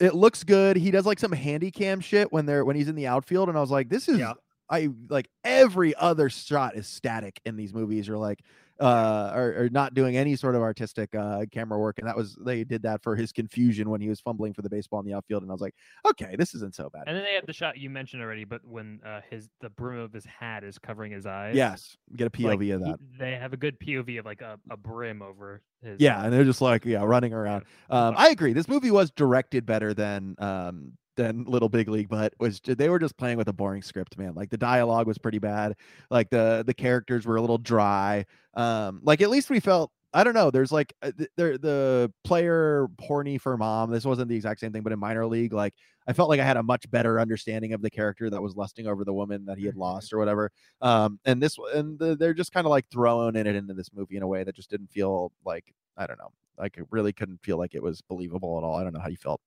it 0.00 0.14
looks 0.14 0.42
good 0.42 0.78
he 0.78 0.90
does 0.90 1.04
like 1.04 1.18
some 1.18 1.32
handy 1.32 1.70
cam 1.70 2.00
shit 2.00 2.32
when 2.32 2.46
they're 2.46 2.64
when 2.64 2.76
he's 2.76 2.88
in 2.88 2.94
the 2.94 3.06
outfield 3.06 3.50
and 3.50 3.58
i 3.58 3.60
was 3.60 3.70
like 3.70 3.90
this 3.90 4.08
is 4.08 4.20
Yeah. 4.20 4.32
I 4.70 4.88
like 5.08 5.28
every 5.44 5.94
other 5.94 6.28
shot 6.28 6.76
is 6.76 6.86
static 6.86 7.40
in 7.44 7.56
these 7.56 7.72
movies 7.72 8.08
or 8.08 8.18
like 8.18 8.40
uh 8.80 9.32
or, 9.34 9.64
or 9.64 9.68
not 9.70 9.92
doing 9.92 10.16
any 10.16 10.36
sort 10.36 10.54
of 10.54 10.62
artistic 10.62 11.12
uh 11.14 11.44
camera 11.50 11.76
work 11.78 11.98
and 11.98 12.06
that 12.06 12.16
was 12.16 12.36
they 12.40 12.62
did 12.62 12.82
that 12.82 13.02
for 13.02 13.16
his 13.16 13.32
confusion 13.32 13.90
when 13.90 14.00
he 14.00 14.08
was 14.08 14.20
fumbling 14.20 14.52
for 14.52 14.62
the 14.62 14.70
baseball 14.70 15.00
in 15.00 15.06
the 15.06 15.12
outfield 15.12 15.42
and 15.42 15.50
I 15.50 15.54
was 15.54 15.60
like 15.60 15.74
okay 16.06 16.36
this 16.36 16.54
isn't 16.54 16.76
so 16.76 16.88
bad 16.88 17.04
And 17.06 17.16
then 17.16 17.24
they 17.24 17.34
had 17.34 17.44
the 17.46 17.52
shot 17.52 17.76
you 17.76 17.90
mentioned 17.90 18.22
already, 18.22 18.44
but 18.44 18.64
when 18.64 19.00
uh, 19.04 19.20
his 19.28 19.48
the 19.60 19.70
brim 19.70 19.98
of 19.98 20.12
his 20.12 20.24
hat 20.24 20.62
is 20.62 20.78
covering 20.78 21.10
his 21.10 21.26
eyes. 21.26 21.56
yes 21.56 21.96
get 22.14 22.28
a 22.28 22.30
POV 22.30 22.44
like, 22.44 22.70
of 22.70 22.80
that 22.80 22.98
they 23.18 23.32
have 23.32 23.52
a 23.52 23.56
good 23.56 23.80
POV 23.80 24.20
of 24.20 24.26
like 24.26 24.42
a, 24.42 24.60
a 24.70 24.76
brim 24.76 25.22
over 25.22 25.60
his. 25.82 25.98
yeah 25.98 26.22
and 26.22 26.32
they're 26.32 26.44
just 26.44 26.60
like 26.60 26.84
yeah 26.84 27.02
running 27.02 27.32
around 27.32 27.64
um 27.90 28.14
I 28.16 28.28
agree 28.28 28.52
this 28.52 28.68
movie 28.68 28.92
was 28.92 29.10
directed 29.10 29.66
better 29.66 29.92
than 29.92 30.36
um 30.38 30.92
than 31.18 31.44
Little 31.44 31.68
Big 31.68 31.88
League, 31.90 32.08
but 32.08 32.32
was 32.40 32.60
they 32.64 32.88
were 32.88 32.98
just 32.98 33.18
playing 33.18 33.36
with 33.38 33.48
a 33.48 33.52
boring 33.52 33.82
script, 33.82 34.16
man. 34.18 34.34
Like 34.34 34.50
the 34.50 34.56
dialogue 34.58 35.06
was 35.06 35.18
pretty 35.18 35.38
bad. 35.40 35.76
Like 36.10 36.30
the 36.30 36.64
the 36.66 36.74
characters 36.74 37.26
were 37.26 37.36
a 37.36 37.42
little 37.42 37.58
dry. 37.58 38.24
Um, 38.54 39.00
like 39.04 39.20
at 39.22 39.30
least 39.30 39.50
we 39.50 39.60
felt 39.60 39.92
I 40.14 40.24
don't 40.24 40.34
know. 40.34 40.50
There's 40.50 40.72
like 40.72 40.94
uh, 41.02 41.12
th- 41.18 41.30
there 41.36 41.58
the 41.58 42.10
player 42.24 42.88
horny 43.00 43.38
for 43.38 43.56
mom. 43.58 43.90
This 43.90 44.06
wasn't 44.06 44.30
the 44.30 44.36
exact 44.36 44.60
same 44.60 44.72
thing, 44.72 44.82
but 44.82 44.92
in 44.92 44.98
minor 44.98 45.26
league, 45.26 45.52
like 45.52 45.74
I 46.06 46.14
felt 46.14 46.30
like 46.30 46.40
I 46.40 46.44
had 46.44 46.56
a 46.56 46.62
much 46.62 46.90
better 46.90 47.20
understanding 47.20 47.74
of 47.74 47.82
the 47.82 47.90
character 47.90 48.30
that 48.30 48.40
was 48.42 48.56
lusting 48.56 48.86
over 48.86 49.04
the 49.04 49.12
woman 49.12 49.44
that 49.46 49.58
he 49.58 49.66
had 49.66 49.74
Mhm. 49.74 49.80
lost 49.80 50.12
or 50.12 50.18
whatever. 50.18 50.50
Um, 50.80 51.20
and 51.26 51.42
this 51.42 51.56
and 51.74 51.98
the, 51.98 52.16
they're 52.16 52.34
just 52.34 52.52
kind 52.52 52.66
of 52.66 52.70
like 52.70 52.86
throwing 52.90 53.36
it 53.36 53.46
into 53.46 53.74
this 53.74 53.90
movie 53.92 54.16
in 54.16 54.22
a 54.22 54.28
way 54.28 54.44
that 54.44 54.56
just 54.56 54.70
didn't 54.70 54.90
feel 54.92 55.32
like 55.44 55.74
I 55.96 56.06
don't 56.06 56.18
know. 56.18 56.32
Like 56.58 56.78
it 56.78 56.86
really 56.90 57.12
couldn't 57.12 57.42
feel 57.42 57.58
like 57.58 57.74
it 57.74 57.82
was 57.82 58.00
believable 58.02 58.56
at 58.58 58.64
all. 58.64 58.76
I 58.76 58.84
don't 58.84 58.94
know 58.94 59.00
how 59.00 59.08
you 59.08 59.16
felt. 59.16 59.40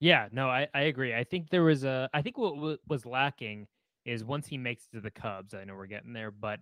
Yeah, 0.00 0.28
no, 0.32 0.48
I, 0.48 0.68
I 0.74 0.82
agree. 0.82 1.14
I 1.14 1.24
think 1.24 1.48
there 1.50 1.62
was 1.64 1.84
a. 1.84 2.08
I 2.12 2.22
think 2.22 2.36
what 2.38 2.56
wa- 2.56 2.76
was 2.88 3.06
lacking 3.06 3.66
is 4.04 4.24
once 4.24 4.46
he 4.46 4.58
makes 4.58 4.84
it 4.84 4.96
to 4.96 5.00
the 5.00 5.10
Cubs. 5.10 5.54
I 5.54 5.64
know 5.64 5.74
we're 5.74 5.86
getting 5.86 6.12
there, 6.12 6.30
but 6.30 6.60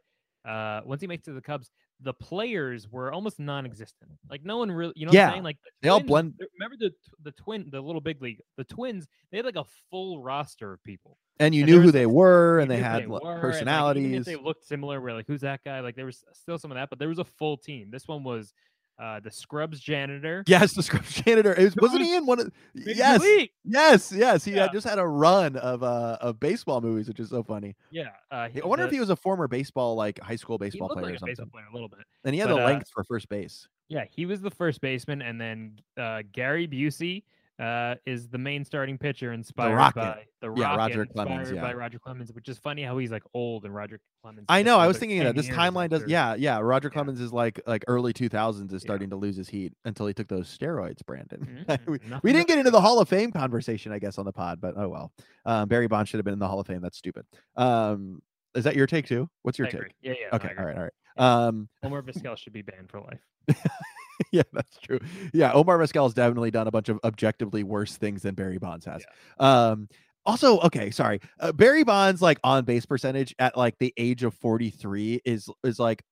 uh, 0.48 0.82
once 0.84 1.00
he 1.00 1.06
makes 1.06 1.22
it 1.22 1.30
to 1.30 1.32
the 1.34 1.40
Cubs, 1.40 1.70
the 2.00 2.12
players 2.14 2.88
were 2.90 3.12
almost 3.12 3.38
non-existent. 3.40 4.10
Like 4.30 4.44
no 4.44 4.58
one 4.58 4.70
really, 4.70 4.92
you 4.96 5.06
know, 5.06 5.12
Yeah. 5.12 5.22
what 5.22 5.26
I'm 5.28 5.34
saying? 5.34 5.42
Like 5.44 5.56
the 5.64 5.70
They 5.82 5.88
all 5.88 6.00
blend- 6.00 6.34
Remember 6.58 6.76
the 6.78 6.92
the 7.22 7.32
twin, 7.32 7.68
the 7.70 7.80
little 7.80 8.00
big 8.00 8.22
league, 8.22 8.40
the 8.56 8.64
Twins. 8.64 9.06
They 9.30 9.38
had 9.38 9.46
like 9.46 9.56
a 9.56 9.64
full 9.90 10.22
roster 10.22 10.72
of 10.72 10.82
people. 10.84 11.18
And 11.40 11.52
you 11.54 11.62
And 11.62 11.70
knew 11.72 11.80
who 11.80 11.90
they 11.90 12.06
were, 12.06 12.60
and 12.60 12.70
they 12.70 12.76
had 12.76 13.08
were, 13.08 13.16
and, 13.18 13.24
like, 13.24 13.32
even 13.32 13.40
personalities. 13.40 14.24
they 14.24 14.36
looked 14.36 14.64
similar, 14.64 15.00
we're 15.00 15.12
like, 15.14 15.26
who's 15.26 15.40
that 15.40 15.64
guy? 15.64 15.80
Like 15.80 15.96
there 15.96 16.06
was 16.06 16.22
still 16.32 16.58
some 16.58 16.70
of 16.70 16.76
that, 16.76 16.88
but 16.90 17.00
there 17.00 17.08
was 17.08 17.18
a 17.18 17.24
full 17.24 17.56
team. 17.56 17.90
This 17.90 18.06
one 18.06 18.22
was 18.22 18.52
uh, 18.98 19.20
the 19.20 19.30
Scrubs 19.30 19.80
janitor. 19.80 20.44
Yes, 20.46 20.72
the 20.74 20.82
Scrubs 20.82 21.12
janitor. 21.24 21.52
It 21.54 21.64
was, 21.64 21.76
wasn't 21.76 22.02
he 22.02 22.14
in 22.16 22.26
one 22.26 22.40
of? 22.40 22.52
Major 22.74 22.90
Yes, 22.92 23.20
League. 23.22 23.50
yes, 23.64 24.12
yes. 24.12 24.44
He 24.44 24.52
Yeah. 24.52 24.62
had 24.62 24.72
just 24.72 24.86
had 24.86 24.98
a 24.98 25.06
run 25.06 25.56
of 25.56 25.82
uh 25.82 26.18
of 26.20 26.38
baseball 26.40 26.80
movies, 26.80 27.08
which 27.08 27.20
is 27.20 27.30
so 27.30 27.42
funny. 27.42 27.74
Yeah. 27.90 28.08
Uh, 28.30 28.48
I 28.54 28.60
wonder 28.64 28.84
if 28.84 28.90
he 28.90 29.00
was 29.00 29.10
a 29.10 29.16
former 29.16 29.48
baseball, 29.48 29.94
like 29.96 30.20
high 30.20 30.36
school 30.36 30.58
baseball 30.58 30.88
player 30.88 31.04
like 31.06 31.12
or 31.12 31.16
a 31.16 31.18
something. 31.18 31.32
baseball 31.34 31.50
player 31.52 31.64
a 31.70 31.72
little 31.72 31.88
bit. 31.88 32.00
And 32.24 32.34
he 32.34 32.40
had 32.40 32.48
but, 32.48 32.56
the 32.56 32.62
uh, 32.62 32.66
length 32.66 32.88
for 32.94 33.04
first 33.04 33.28
base. 33.28 33.68
Yeah, 33.88 34.04
he 34.10 34.26
was 34.26 34.40
the 34.40 34.50
first 34.50 34.80
baseman, 34.80 35.20
and 35.22 35.40
then 35.40 35.78
uh, 35.98 36.22
Gary 36.32 36.66
Busey 36.66 37.24
uh, 37.58 37.94
is 38.04 38.28
the 38.28 38.38
main 38.38 38.64
starting 38.64 38.98
pitcher, 38.98 39.32
inspired 39.32 39.76
Rocket. 39.76 39.94
by 40.00 40.24
the 40.40 40.50
Rocket, 40.50 40.60
Yeah, 40.60 40.76
Roger 40.76 41.06
Clemens, 41.06 41.50
yeah. 41.52 41.60
by 41.60 41.72
Roger 41.72 41.98
Clemens, 41.98 42.32
which 42.32 42.48
is 42.48 42.58
funny 42.58 42.82
how 42.82 42.98
he's 42.98 43.12
like 43.12 43.22
old 43.32 43.64
and 43.64 43.74
Roger 43.74 44.00
Clemens. 44.22 44.46
I 44.48 44.62
know. 44.62 44.78
I 44.78 44.86
was 44.88 44.98
thinking 44.98 45.22
that. 45.22 45.36
This 45.36 45.48
timeline 45.48 45.88
does. 45.90 46.02
Yeah, 46.08 46.34
yeah. 46.34 46.58
Roger 46.58 46.88
Yeah. 46.88 46.94
Clemens 46.94 47.20
is 47.20 47.32
like 47.32 47.60
like 47.66 47.84
early 47.86 48.12
2000s 48.12 48.66
is 48.72 48.72
Yeah. 48.72 48.78
starting 48.86 49.10
to 49.10 49.16
lose 49.16 49.36
his 49.36 49.48
heat 49.48 49.72
until 49.84 50.06
he 50.06 50.14
took 50.14 50.28
those 50.28 50.48
steroids. 50.56 51.04
Brandon. 51.06 51.64
Mm, 51.68 51.86
we, 51.86 51.98
we 52.22 52.32
didn't 52.32 52.48
get 52.48 52.58
into 52.58 52.70
the 52.70 52.80
Hall 52.80 52.98
of 53.00 53.08
Fame 53.08 53.30
conversation, 53.30 53.92
I 53.92 53.98
guess, 53.98 54.18
on 54.18 54.24
the 54.24 54.32
pod, 54.32 54.60
but 54.60 54.74
oh 54.76 54.88
well. 54.88 55.12
Um, 55.46 55.68
Barry 55.68 55.86
Bonds 55.86 56.08
should 56.10 56.18
have 56.18 56.24
been 56.24 56.32
in 56.34 56.38
the 56.40 56.48
Hall 56.48 56.60
of 56.60 56.66
Fame. 56.66 56.80
That's 56.80 56.98
stupid. 56.98 57.24
Um, 57.56 58.20
is 58.54 58.64
that 58.64 58.76
your 58.76 58.86
take 58.86 59.06
too? 59.06 59.28
What's 59.42 59.58
your 59.58 59.68
take? 59.68 59.94
Yeah, 60.02 60.14
yeah. 60.20 60.34
Okay, 60.36 60.50
all 60.58 60.64
right, 60.64 60.76
all 60.76 60.82
right. 60.82 60.92
Um, 61.16 61.68
Omar 61.82 62.02
Vizquel 62.02 62.36
should 62.38 62.52
be 62.52 62.62
banned 62.62 62.90
for 62.90 63.00
life. 63.00 63.20
yeah, 64.32 64.42
that's 64.52 64.78
true. 64.78 64.98
Yeah, 65.32 65.52
Omar 65.52 65.78
Vizquel 65.78 66.04
has 66.04 66.14
definitely 66.14 66.50
done 66.50 66.66
a 66.66 66.70
bunch 66.70 66.88
of 66.88 66.98
objectively 67.04 67.62
worse 67.62 67.96
things 67.96 68.22
than 68.22 68.34
Barry 68.34 68.58
Bonds 68.58 68.86
has. 68.86 69.04
Um, 69.38 69.88
also, 70.26 70.58
okay, 70.60 70.90
sorry. 70.90 71.20
Uh, 71.38 71.52
Barry 71.52 71.84
Bonds 71.84 72.22
like 72.22 72.38
on 72.42 72.64
base 72.64 72.86
percentage 72.86 73.34
at 73.38 73.56
like 73.56 73.76
the 73.78 73.92
age 73.96 74.22
of 74.22 74.34
43 74.34 75.20
is 75.24 75.48
is 75.62 75.78
like 75.78 76.02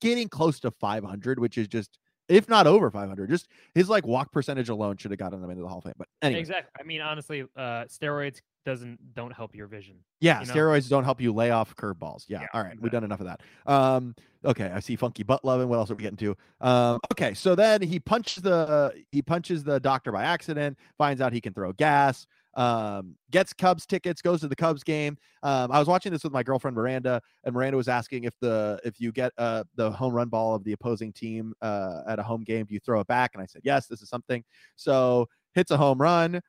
getting 0.00 0.28
close 0.28 0.60
to 0.60 0.70
500, 0.70 1.38
which 1.38 1.58
is 1.58 1.68
just 1.68 1.98
if 2.28 2.48
not 2.48 2.66
over 2.66 2.90
500. 2.90 3.30
Just 3.30 3.48
his 3.74 3.88
like 3.88 4.06
walk 4.06 4.32
percentage 4.32 4.68
alone 4.68 4.96
should 4.96 5.10
have 5.10 5.18
gotten 5.18 5.42
him 5.42 5.50
into 5.50 5.62
the 5.62 5.68
Hall 5.68 5.78
of 5.78 5.84
Fame. 5.84 5.94
But 5.96 6.08
anyway, 6.20 6.40
Exactly. 6.40 6.72
I 6.78 6.82
mean, 6.84 7.00
honestly, 7.00 7.42
uh, 7.56 7.84
steroids 7.84 8.40
doesn't 8.68 9.14
don't 9.14 9.30
help 9.30 9.54
your 9.54 9.66
vision. 9.66 9.96
yeah, 10.20 10.40
you 10.40 10.46
know? 10.46 10.52
steroids 10.52 10.90
don't 10.90 11.04
help 11.04 11.22
you 11.22 11.32
lay 11.32 11.50
off 11.50 11.74
curveballs. 11.74 12.26
Yeah, 12.28 12.42
Yeah, 12.42 12.46
all 12.52 12.62
right, 12.62 12.78
we've 12.78 12.92
done 12.92 13.02
enough 13.02 13.20
of 13.20 13.26
that. 13.26 13.40
Um, 13.64 14.14
okay, 14.44 14.70
I 14.72 14.80
see 14.80 14.94
funky 14.94 15.22
butt 15.22 15.42
loving. 15.42 15.68
What 15.68 15.76
else 15.76 15.90
are 15.90 15.94
we 15.94 16.02
getting 16.02 16.18
to? 16.18 16.36
Um, 16.60 17.00
okay, 17.12 17.32
so 17.32 17.54
then 17.54 17.80
he 17.80 17.98
punches 17.98 18.42
the 18.42 18.92
he 19.10 19.22
punches 19.22 19.64
the 19.64 19.80
doctor 19.80 20.12
by 20.12 20.24
accident, 20.24 20.76
finds 20.98 21.22
out 21.22 21.32
he 21.32 21.40
can 21.40 21.54
throw 21.54 21.72
gas, 21.72 22.26
um, 22.56 23.14
gets 23.30 23.54
Cubs 23.54 23.86
tickets, 23.86 24.20
goes 24.20 24.40
to 24.40 24.48
the 24.48 24.56
Cubs 24.56 24.84
game. 24.84 25.16
Um, 25.42 25.72
I 25.72 25.78
was 25.78 25.88
watching 25.88 26.12
this 26.12 26.22
with 26.22 26.34
my 26.34 26.42
girlfriend 26.42 26.76
Miranda, 26.76 27.22
and 27.44 27.54
Miranda 27.54 27.78
was 27.78 27.88
asking 27.88 28.24
if 28.24 28.34
the 28.42 28.78
if 28.84 29.00
you 29.00 29.12
get 29.12 29.32
uh 29.38 29.64
the 29.76 29.90
home 29.90 30.12
run 30.12 30.28
ball 30.28 30.54
of 30.54 30.62
the 30.62 30.72
opposing 30.72 31.10
team 31.10 31.54
uh 31.62 32.02
at 32.06 32.18
a 32.18 32.22
home 32.22 32.44
game, 32.44 32.66
do 32.66 32.74
you 32.74 32.80
throw 32.80 33.00
it 33.00 33.06
back? 33.06 33.30
And 33.32 33.42
I 33.42 33.46
said 33.46 33.62
yes, 33.64 33.86
this 33.86 34.02
is 34.02 34.10
something. 34.10 34.44
So 34.76 35.26
hits 35.54 35.70
a 35.70 35.78
home 35.78 35.98
run. 35.98 36.42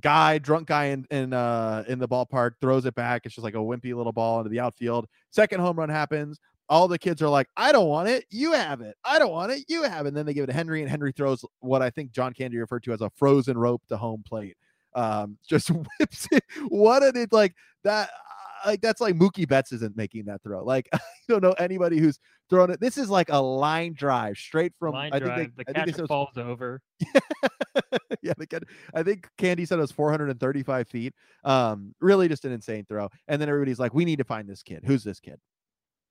Guy, 0.00 0.38
drunk 0.38 0.68
guy 0.68 0.86
in 0.86 1.06
in 1.10 1.32
uh 1.32 1.84
in 1.86 1.98
the 1.98 2.08
ballpark 2.08 2.52
throws 2.60 2.86
it 2.86 2.94
back. 2.94 3.22
It's 3.24 3.34
just 3.34 3.44
like 3.44 3.54
a 3.54 3.58
wimpy 3.58 3.94
little 3.94 4.12
ball 4.12 4.38
into 4.38 4.48
the 4.50 4.60
outfield. 4.60 5.06
Second 5.30 5.60
home 5.60 5.78
run 5.78 5.88
happens. 5.90 6.40
All 6.68 6.88
the 6.88 6.98
kids 6.98 7.20
are 7.20 7.28
like, 7.28 7.48
I 7.56 7.72
don't 7.72 7.88
want 7.88 8.08
it. 8.08 8.24
You 8.30 8.52
have 8.52 8.80
it. 8.80 8.96
I 9.04 9.18
don't 9.18 9.32
want 9.32 9.52
it. 9.52 9.64
You 9.68 9.82
have 9.82 10.06
it. 10.06 10.08
And 10.08 10.16
then 10.16 10.24
they 10.24 10.32
give 10.32 10.44
it 10.44 10.46
to 10.46 10.54
Henry, 10.54 10.80
and 10.80 10.88
Henry 10.88 11.12
throws 11.12 11.44
what 11.60 11.82
I 11.82 11.90
think 11.90 12.12
John 12.12 12.32
Candy 12.32 12.56
referred 12.56 12.84
to 12.84 12.92
as 12.94 13.02
a 13.02 13.10
frozen 13.10 13.58
rope 13.58 13.82
to 13.88 13.96
home 13.96 14.22
plate. 14.26 14.56
Um, 14.94 15.36
just 15.46 15.70
whips 15.70 16.26
it. 16.32 16.44
What 16.68 17.00
did 17.00 17.16
it 17.16 17.32
like 17.32 17.54
that? 17.84 18.10
Like 18.64 18.80
that's 18.80 19.00
like 19.00 19.14
Mookie 19.14 19.48
Betts 19.48 19.72
isn't 19.72 19.96
making 19.96 20.26
that 20.26 20.42
throw. 20.42 20.64
Like 20.64 20.88
I 20.92 20.98
don't 21.28 21.42
know 21.42 21.52
anybody 21.52 21.98
who's 21.98 22.18
thrown 22.50 22.70
it. 22.70 22.80
This 22.80 22.98
is 22.98 23.08
like 23.10 23.28
a 23.30 23.40
line 23.40 23.94
drive 23.94 24.36
straight 24.36 24.72
from. 24.78 24.92
Line 24.92 25.10
I 25.12 25.18
drive. 25.18 25.38
think 25.38 25.56
they, 25.56 25.64
the 25.64 25.70
I 25.70 25.72
think 25.72 25.86
they 25.86 25.92
catcher 25.92 25.92
said 25.92 26.00
was 26.02 26.08
falls 26.08 26.36
over. 26.36 26.80
yeah, 28.22 28.34
the 28.36 28.46
kid, 28.46 28.64
I 28.94 29.02
think 29.02 29.28
Candy 29.38 29.64
said 29.64 29.78
it 29.78 29.82
was 29.82 29.92
435 29.92 30.88
feet. 30.88 31.14
Um, 31.44 31.94
really 32.00 32.28
just 32.28 32.44
an 32.44 32.52
insane 32.52 32.84
throw. 32.88 33.08
And 33.28 33.40
then 33.40 33.48
everybody's 33.48 33.78
like, 33.78 33.94
we 33.94 34.04
need 34.04 34.18
to 34.18 34.24
find 34.24 34.48
this 34.48 34.62
kid. 34.62 34.82
Who's 34.84 35.04
this 35.04 35.20
kid? 35.20 35.38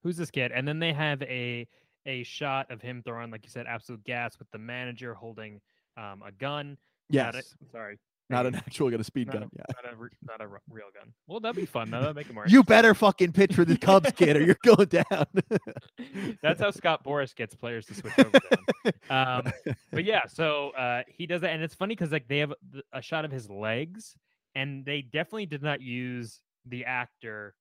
Who's 0.04 0.18
this 0.18 0.32
kid? 0.32 0.52
And 0.52 0.68
then 0.68 0.80
they 0.80 0.93
have 0.93 1.22
a 1.24 1.68
a 2.06 2.24
shot 2.24 2.72
of 2.72 2.82
him 2.82 3.04
throwing, 3.06 3.30
like 3.32 3.43
you 3.43 3.49
said, 3.49 3.68
absolute 3.68 4.04
gas 4.04 4.39
with 4.39 4.49
the 4.52 4.58
manager 4.58 5.14
holding 5.14 5.62
um, 5.97 6.24
a 6.26 6.32
gun. 6.32 6.78
Yes. 7.10 7.54
Sorry. 7.72 7.99
Not 8.32 8.46
a- 8.46 8.50
an 8.50 8.56
actual 8.56 8.90
gun, 8.90 9.00
a 9.00 9.04
speed 9.04 9.28
not 9.28 9.36
a- 9.36 9.40
gun. 9.40 9.50
Yeah. 9.58 9.64
Not 9.84 9.94
a, 9.94 9.98
not 10.26 10.42
a 10.42 10.48
real 10.70 10.86
gun. 10.94 11.14
Well, 11.28 11.40
that'd 11.40 11.56
be 11.56 11.66
fun. 11.66 11.92
That'd 11.92 12.16
make 12.16 12.28
it 12.30 12.34
more. 12.34 12.46
You 12.48 12.64
better 12.64 12.94
fucking 12.94 13.34
pitch 13.34 13.54
for 13.54 13.66
the 13.66 13.78
Cubs 13.78 14.12
kid 14.16 14.36
or 14.38 14.44
you're 14.44 14.58
going 14.64 14.88
down. 14.88 15.26
That's 16.42 16.60
how 16.60 16.72
Scott 16.72 17.04
Boras 17.04 17.36
gets 17.36 17.56
players 17.56 17.86
to 17.88 17.94
switch 17.96 18.14
over. 18.20 18.32
to. 18.32 18.94
Um, 19.16 19.52
but 19.92 20.04
yeah, 20.06 20.22
so 20.28 20.70
uh, 20.72 21.04
he 21.08 21.26
does 21.28 21.42
that, 21.42 21.52
and 21.52 21.62
it's 21.64 21.76
funny 21.76 21.96
because 21.96 22.12
like 22.12 22.28
they 22.28 22.40
have 22.40 22.54
a 22.94 23.02
shot 23.02 23.26
of 23.26 23.32
his 23.32 23.50
legs, 23.50 24.16
and 24.56 24.86
they 24.86 25.02
definitely 25.02 25.46
did 25.46 25.62
not 25.64 25.82
use 25.82 26.40
the 26.66 26.86
actor 26.86 27.54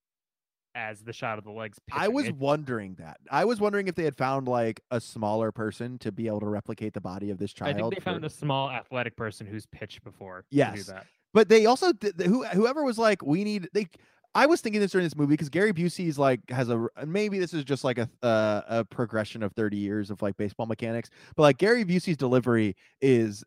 as 0.74 1.00
the 1.02 1.12
shot 1.12 1.38
of 1.38 1.44
the 1.44 1.50
legs. 1.50 1.78
I 1.92 2.08
was 2.08 2.26
It- 2.28 2.36
wondering 2.36 2.94
that. 2.98 3.18
I 3.30 3.44
was 3.44 3.60
wondering 3.60 3.88
if 3.88 3.94
they 3.94 4.04
had 4.04 4.16
found 4.16 4.48
like 4.48 4.80
a 4.90 5.00
smaller 5.00 5.52
person 5.52 5.98
to 5.98 6.12
be 6.12 6.26
able 6.26 6.40
to 6.40 6.46
replicate 6.48 6.92
the 6.94 7.00
body 7.00 7.30
of 7.30 7.38
this 7.38 7.52
child. 7.52 7.76
I 7.76 7.78
think 7.78 7.94
they 7.94 8.00
found 8.00 8.24
a 8.24 8.30
small 8.30 8.70
athletic 8.70 9.16
person 9.16 9.46
who's 9.46 9.66
pitched 9.66 10.04
before. 10.04 10.44
Yes. 10.50 10.72
To 10.72 10.84
do 10.84 10.92
that. 10.92 11.06
But 11.32 11.48
they 11.48 11.66
also 11.66 11.92
did, 11.92 12.20
who 12.20 12.44
whoever 12.44 12.84
was 12.84 12.98
like, 12.98 13.22
we 13.22 13.44
need 13.44 13.68
they. 13.72 13.88
I 14.32 14.46
was 14.46 14.60
thinking 14.60 14.80
this 14.80 14.92
during 14.92 15.04
this 15.04 15.16
movie 15.16 15.32
because 15.32 15.48
Gary 15.48 15.72
Busey's 15.72 16.16
like 16.16 16.40
has 16.50 16.68
a 16.68 16.86
maybe 17.04 17.40
this 17.40 17.52
is 17.52 17.64
just 17.64 17.82
like 17.82 17.98
a 17.98 18.08
uh, 18.22 18.62
a 18.68 18.84
progression 18.84 19.42
of 19.42 19.52
thirty 19.54 19.76
years 19.76 20.10
of 20.10 20.22
like 20.22 20.36
baseball 20.36 20.66
mechanics, 20.66 21.10
but 21.34 21.42
like 21.42 21.58
Gary 21.58 21.84
Busey's 21.84 22.16
delivery 22.16 22.76
is 23.00 23.42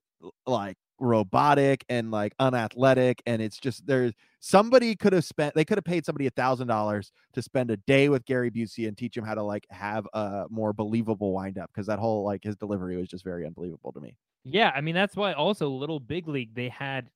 like 0.46 0.78
robotic 1.00 1.84
and 1.90 2.12
like 2.12 2.34
unathletic, 2.40 3.22
and 3.26 3.42
it's 3.42 3.58
just 3.58 3.86
there's 3.86 4.14
somebody 4.40 4.96
could 4.96 5.14
have 5.14 5.26
spent 5.26 5.54
they 5.56 5.66
could 5.66 5.78
have 5.78 5.84
paid 5.86 6.06
somebody 6.06 6.28
a 6.28 6.32
thousand 6.32 6.68
dollars 6.68 7.12
to 7.34 7.42
spend 7.42 7.72
a 7.72 7.78
day 7.78 8.10
with 8.10 8.26
Gary 8.26 8.52
Busey 8.52 8.88
and 8.88 8.98
teach 8.98 9.16
him 9.18 9.24
how 9.24 9.36
to 9.36 9.44
like 9.44 9.66
have 9.70 10.08
a 10.14 10.46
more 10.50 10.74
believable 10.74 11.34
wind 11.34 11.58
up 11.58 11.70
because 11.74 11.88
that 11.88 12.00
whole 12.00 12.24
like 12.24 12.44
his 12.44 12.56
delivery 12.56 12.96
was 12.98 13.08
just 13.08 13.24
very 13.24 13.46
unbelievable 13.46 13.92
to 13.92 14.00
me. 14.00 14.16
Yeah, 14.44 14.72
I 14.76 14.82
mean 14.82 14.96
that's 14.96 15.16
why 15.16 15.34
also 15.34 15.70
Little 15.70 16.00
Big 16.00 16.28
League 16.28 16.54
they 16.56 16.70
had 16.70 17.10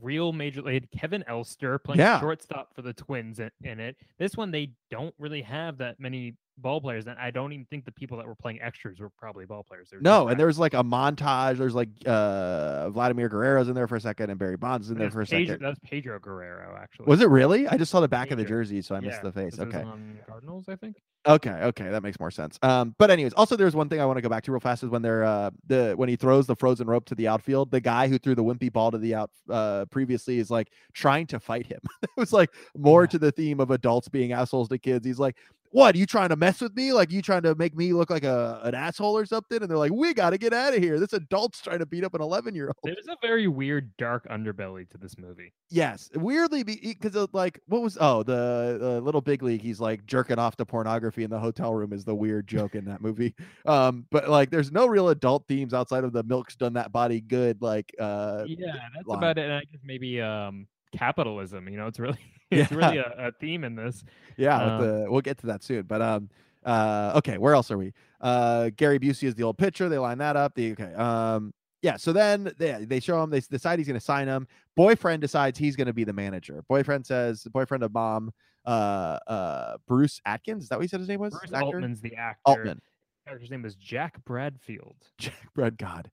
real 0.00 0.32
major 0.32 0.62
they 0.62 0.74
had 0.74 0.90
Kevin 0.92 1.24
Elster 1.26 1.78
playing 1.78 2.00
Yeah. 2.00 2.20
shortstop 2.20 2.74
for 2.74 2.82
the 2.82 2.92
Twins 2.92 3.40
in, 3.40 3.50
in 3.64 3.80
it. 3.80 3.96
This 4.18 4.36
one 4.36 4.50
they 4.52 4.72
don't 4.90 5.14
really 5.18 5.42
have 5.42 5.78
that 5.78 5.98
many 5.98 6.36
ball 6.58 6.80
players, 6.80 7.06
and 7.06 7.18
I 7.18 7.30
don't 7.30 7.52
even 7.52 7.64
think 7.66 7.84
the 7.84 7.92
people 7.92 8.18
that 8.18 8.26
were 8.26 8.34
playing 8.34 8.60
extras 8.60 9.00
were 9.00 9.08
probably 9.10 9.46
ball 9.46 9.64
players. 9.64 9.88
Were 9.92 10.00
No, 10.00 10.28
and 10.28 10.38
there 10.38 10.46
was 10.46 10.58
like 10.58 10.74
a 10.74 10.84
montage. 10.84 11.56
There's 11.58 11.74
like 11.74 11.88
uh 12.06 12.90
Vladimir 12.90 13.28
Guerrero's 13.28 13.68
in 13.68 13.74
there 13.74 13.88
for 13.88 13.96
a 13.96 14.00
second, 14.00 14.30
and 14.30 14.38
Barry 14.38 14.56
Bonds 14.56 14.86
is 14.86 14.92
in 14.92 14.98
there 14.98 15.10
for 15.10 15.22
a 15.22 15.26
Pedro, 15.26 15.46
second. 15.54 15.62
that 15.64 15.68
was 15.70 15.78
Pedro 15.82 16.18
Guerrero 16.18 16.76
actually. 16.80 17.06
Was 17.06 17.20
it 17.20 17.28
really? 17.28 17.66
I 17.68 17.76
just 17.76 17.90
saw 17.90 18.00
the 18.00 18.08
back 18.08 18.30
of 18.30 18.38
the 18.38 18.44
jersey, 18.44 18.82
so 18.82 18.94
I 18.94 19.00
missed 19.00 19.22
the 19.22 19.32
face 19.32 19.58
Okay. 19.58 19.82
on 19.82 20.18
Cardinals, 20.28 20.66
I 20.68 20.76
think. 20.76 20.96
Okay, 21.24 21.50
okay, 21.50 21.88
that 21.88 22.02
makes 22.02 22.18
more 22.18 22.32
sense. 22.32 22.58
Um, 22.62 22.96
but 22.98 23.08
anyways, 23.08 23.32
also 23.34 23.54
there's 23.54 23.76
one 23.76 23.88
thing 23.88 24.00
I 24.00 24.04
want 24.06 24.16
to 24.16 24.22
go 24.22 24.28
back 24.28 24.42
to 24.42 24.50
real 24.50 24.58
fast 24.58 24.82
is 24.82 24.90
when 24.90 25.02
they're 25.02 25.22
uh 25.22 25.50
the 25.68 25.92
when 25.96 26.08
he 26.08 26.16
throws 26.16 26.48
the 26.48 26.56
frozen 26.56 26.88
rope 26.88 27.04
to 27.06 27.14
the 27.14 27.28
outfield, 27.28 27.70
the 27.70 27.80
guy 27.80 28.08
who 28.08 28.18
threw 28.18 28.34
the 28.34 28.42
wimpy 28.42 28.72
ball 28.72 28.90
to 28.90 28.98
the 28.98 29.14
out 29.14 29.30
uh 29.48 29.84
previously 29.86 30.38
is 30.40 30.50
like 30.50 30.68
trying 30.92 31.26
to 31.28 31.38
fight 31.38 31.66
him. 31.66 31.78
it 32.02 32.10
was 32.16 32.32
like 32.32 32.50
more 32.76 33.02
Yeah. 33.04 33.06
to 33.10 33.18
the 33.20 33.30
theme 33.32 33.60
of 33.60 33.70
adults 33.70 34.08
being 34.08 34.32
assholes 34.32 34.68
to 34.70 34.78
kids. 34.78 35.06
He's 35.06 35.20
like, 35.20 35.36
What, 35.72 35.96
you 35.96 36.04
trying 36.04 36.28
to 36.28 36.36
mess 36.36 36.60
with 36.60 36.76
me? 36.76 36.92
Like 36.92 37.10
you 37.10 37.22
trying 37.22 37.42
to 37.42 37.54
make 37.54 37.74
me 37.74 37.94
look 37.94 38.10
like 38.10 38.24
a 38.24 38.60
an 38.62 38.74
asshole 38.74 39.16
or 39.16 39.24
something? 39.24 39.62
And 39.62 39.70
they're 39.70 39.78
like, 39.78 39.92
We 39.92 40.12
gotta 40.12 40.38
get 40.38 40.52
out 40.52 40.74
of 40.74 40.82
here. 40.82 41.00
This 41.00 41.14
adult's 41.14 41.60
trying 41.62 41.78
to 41.78 41.86
beat 41.86 42.04
up 42.04 42.14
an 42.14 42.20
11 42.20 42.54
year 42.54 42.66
old. 42.66 42.74
There's 42.84 43.08
a 43.08 43.16
very 43.22 43.48
weird 43.48 43.96
dark 43.96 44.28
underbelly 44.28 44.88
to 44.90 44.98
this 44.98 45.16
movie. 45.18 45.52
Yes, 45.70 46.10
weirdly, 46.14 46.62
because 46.62 47.16
like 47.32 47.58
what 47.66 47.80
was 47.80 47.96
oh 48.00 48.22
the 48.22 49.00
little 49.02 49.22
big 49.22 49.42
league? 49.42 49.62
He's 49.62 49.80
like 49.80 50.04
jerking 50.04 50.38
off 50.38 50.56
to 50.56 50.66
pornography 50.66 51.24
in 51.24 51.30
the 51.30 51.40
hotel 51.40 51.74
room 51.74 51.92
is 51.92 52.04
the 52.04 52.14
weird 52.14 52.46
joke 52.46 52.74
in 52.74 52.84
that 52.84 53.00
movie. 53.00 53.34
Um, 53.64 54.06
but 54.10 54.28
like 54.28 54.50
there's 54.50 54.72
no 54.72 54.86
real 54.86 55.08
adult 55.08 55.46
themes 55.48 55.72
outside 55.72 56.04
of 56.04 56.12
the 56.12 56.22
milk's 56.24 56.56
done 56.56 56.74
that 56.74 56.92
body 56.92 57.20
good. 57.20 57.62
Like 57.62 57.94
uh, 57.98 58.44
yeah, 58.46 58.72
that's 58.94 59.06
line. 59.06 59.18
about 59.18 59.38
it. 59.38 59.44
And 59.44 59.52
I 59.54 59.60
guess 59.60 59.80
maybe 59.84 60.20
um 60.20 60.66
capitalism. 60.96 61.68
You 61.68 61.78
know, 61.78 61.86
it's 61.86 61.98
really 61.98 62.18
it's 62.60 62.72
really 62.72 62.98
a, 62.98 63.14
a 63.18 63.32
theme 63.32 63.64
in 63.64 63.74
this. 63.74 64.04
yeah, 64.36 64.56
Um, 64.56 64.80
the, 64.80 65.06
we'll 65.08 65.20
get 65.20 65.38
to 65.38 65.46
that 65.48 65.62
soon. 65.62 65.82
But 65.82 66.02
um, 66.02 66.30
uh, 66.64 67.12
okay, 67.16 67.38
where 67.38 67.54
else 67.54 67.70
are 67.70 67.78
we? 67.78 67.92
Uh, 68.20 68.70
Gary 68.76 68.98
Busey 68.98 69.24
is 69.24 69.34
the 69.34 69.42
old 69.42 69.58
pitcher. 69.58 69.88
They 69.88 69.98
line 69.98 70.18
that 70.18 70.36
up. 70.36 70.54
The 70.54 70.72
okay, 70.72 70.94
um. 70.94 71.52
Yeah, 71.82 71.96
so 71.96 72.12
then 72.12 72.52
they 72.58 72.84
they 72.84 73.00
show 73.00 73.20
him. 73.20 73.30
They 73.30 73.40
decide 73.40 73.80
he's 73.80 73.88
going 73.88 73.98
to 73.98 74.04
sign 74.04 74.28
him. 74.28 74.46
Boyfriend 74.76 75.20
decides 75.20 75.58
he's 75.58 75.74
going 75.74 75.88
to 75.88 75.92
be 75.92 76.04
the 76.04 76.12
manager. 76.12 76.62
Boyfriend 76.68 77.04
says, 77.04 77.42
boyfriend 77.52 77.82
of 77.82 77.92
mom 77.92 78.30
uh 78.64 79.18
uh 79.26 79.76
Bruce 79.88 80.20
Atkins. 80.24 80.62
Is 80.62 80.68
that 80.68 80.78
what 80.78 80.82
he 80.82 80.88
said 80.88 81.00
his 81.00 81.08
name 81.08 81.18
was? 81.18 81.34
Bruce 81.36 81.52
Actor? 81.52 81.64
Altman's 81.66 82.00
the 82.00 82.14
actor. 82.14 82.40
Altman. 82.44 82.80
Character's 83.26 83.50
name 83.50 83.64
is 83.64 83.74
Jack 83.74 84.24
Bradfield. 84.24 84.96
Jack 85.18 85.52
Brad 85.54 85.76
God. 85.76 86.10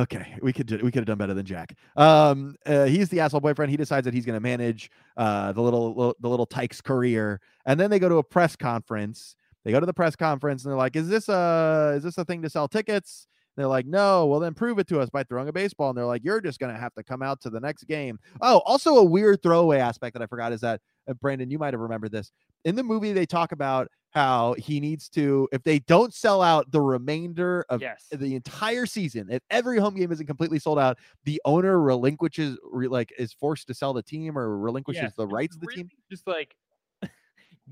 Okay, 0.00 0.34
we 0.40 0.50
could 0.54 0.70
we 0.82 0.90
could 0.90 1.00
have 1.00 1.06
done 1.06 1.18
better 1.18 1.34
than 1.34 1.44
Jack. 1.44 1.76
Um, 1.94 2.56
uh, 2.64 2.84
he's 2.84 3.10
the 3.10 3.20
asshole 3.20 3.40
boyfriend. 3.40 3.70
He 3.70 3.76
decides 3.76 4.06
that 4.06 4.14
he's 4.14 4.24
going 4.24 4.36
to 4.36 4.40
manage 4.40 4.90
uh 5.18 5.52
the 5.52 5.60
little, 5.60 5.94
little 5.94 6.16
the 6.20 6.28
little 6.28 6.46
Tyke's 6.46 6.80
career, 6.80 7.38
and 7.66 7.78
then 7.78 7.90
they 7.90 7.98
go 7.98 8.08
to 8.08 8.16
a 8.16 8.22
press 8.22 8.56
conference. 8.56 9.36
They 9.62 9.72
go 9.72 9.80
to 9.80 9.84
the 9.84 9.92
press 9.92 10.16
conference 10.16 10.64
and 10.64 10.70
they're 10.70 10.78
like, 10.78 10.96
"Is 10.96 11.08
this 11.08 11.28
a 11.28 11.92
is 11.96 12.02
this 12.02 12.16
a 12.16 12.24
thing 12.24 12.40
to 12.42 12.48
sell 12.48 12.66
tickets?" 12.66 13.26
They're 13.60 13.68
like, 13.68 13.86
"No." 13.86 14.26
Well, 14.26 14.40
then 14.40 14.54
prove 14.54 14.78
it 14.78 14.86
to 14.88 15.00
us 15.00 15.10
by 15.10 15.22
throwing 15.24 15.48
a 15.48 15.52
baseball. 15.52 15.90
And 15.90 15.98
they're 15.98 16.04
like, 16.06 16.24
"You're 16.24 16.40
just 16.40 16.58
going 16.58 16.72
to 16.74 16.80
have 16.80 16.94
to 16.94 17.04
come 17.04 17.22
out 17.22 17.40
to 17.42 17.50
the 17.50 17.60
next 17.60 17.84
game." 17.84 18.18
Oh, 18.40 18.58
also 18.66 18.96
a 18.96 19.04
weird 19.04 19.42
throwaway 19.42 19.78
aspect 19.78 20.14
that 20.14 20.22
I 20.22 20.26
forgot 20.26 20.52
is 20.52 20.60
that 20.62 20.80
uh, 21.08 21.14
Brandon, 21.14 21.50
you 21.50 21.58
might 21.58 21.74
have 21.74 21.80
remembered 21.80 22.12
this 22.12 22.32
in 22.64 22.74
the 22.76 22.82
movie. 22.82 23.12
They 23.12 23.26
talk 23.26 23.52
about 23.52 23.88
how 24.10 24.54
he 24.54 24.80
needs 24.80 25.08
to 25.10 25.48
if 25.52 25.62
they 25.62 25.78
don't 25.78 26.12
sell 26.12 26.42
out 26.42 26.70
the 26.72 26.80
remainder 26.80 27.64
of 27.68 27.80
Yes. 27.80 28.08
the 28.10 28.34
entire 28.34 28.84
season 28.84 29.28
if 29.30 29.40
every 29.50 29.78
home 29.78 29.94
game 29.94 30.10
isn't 30.10 30.26
completely 30.26 30.58
sold 30.58 30.80
out 30.80 30.98
the 31.24 31.40
owner 31.44 31.80
relinquishes 31.80 32.58
re, 32.72 32.88
like 32.88 33.12
is 33.18 33.32
forced 33.32 33.68
to 33.68 33.74
sell 33.74 33.92
the 33.92 34.02
team 34.02 34.36
or 34.36 34.58
relinquishes 34.58 35.02
Yes, 35.02 35.14
the 35.16 35.26
rights 35.28 35.54
of 35.54 35.60
the 35.60 35.68
really 35.68 35.76
team 35.76 35.90
Just 36.10 36.26
like 36.26 36.56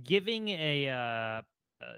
giving 0.04 0.48
a 0.50 0.88
uh, 0.88 0.94
uh 0.94 1.42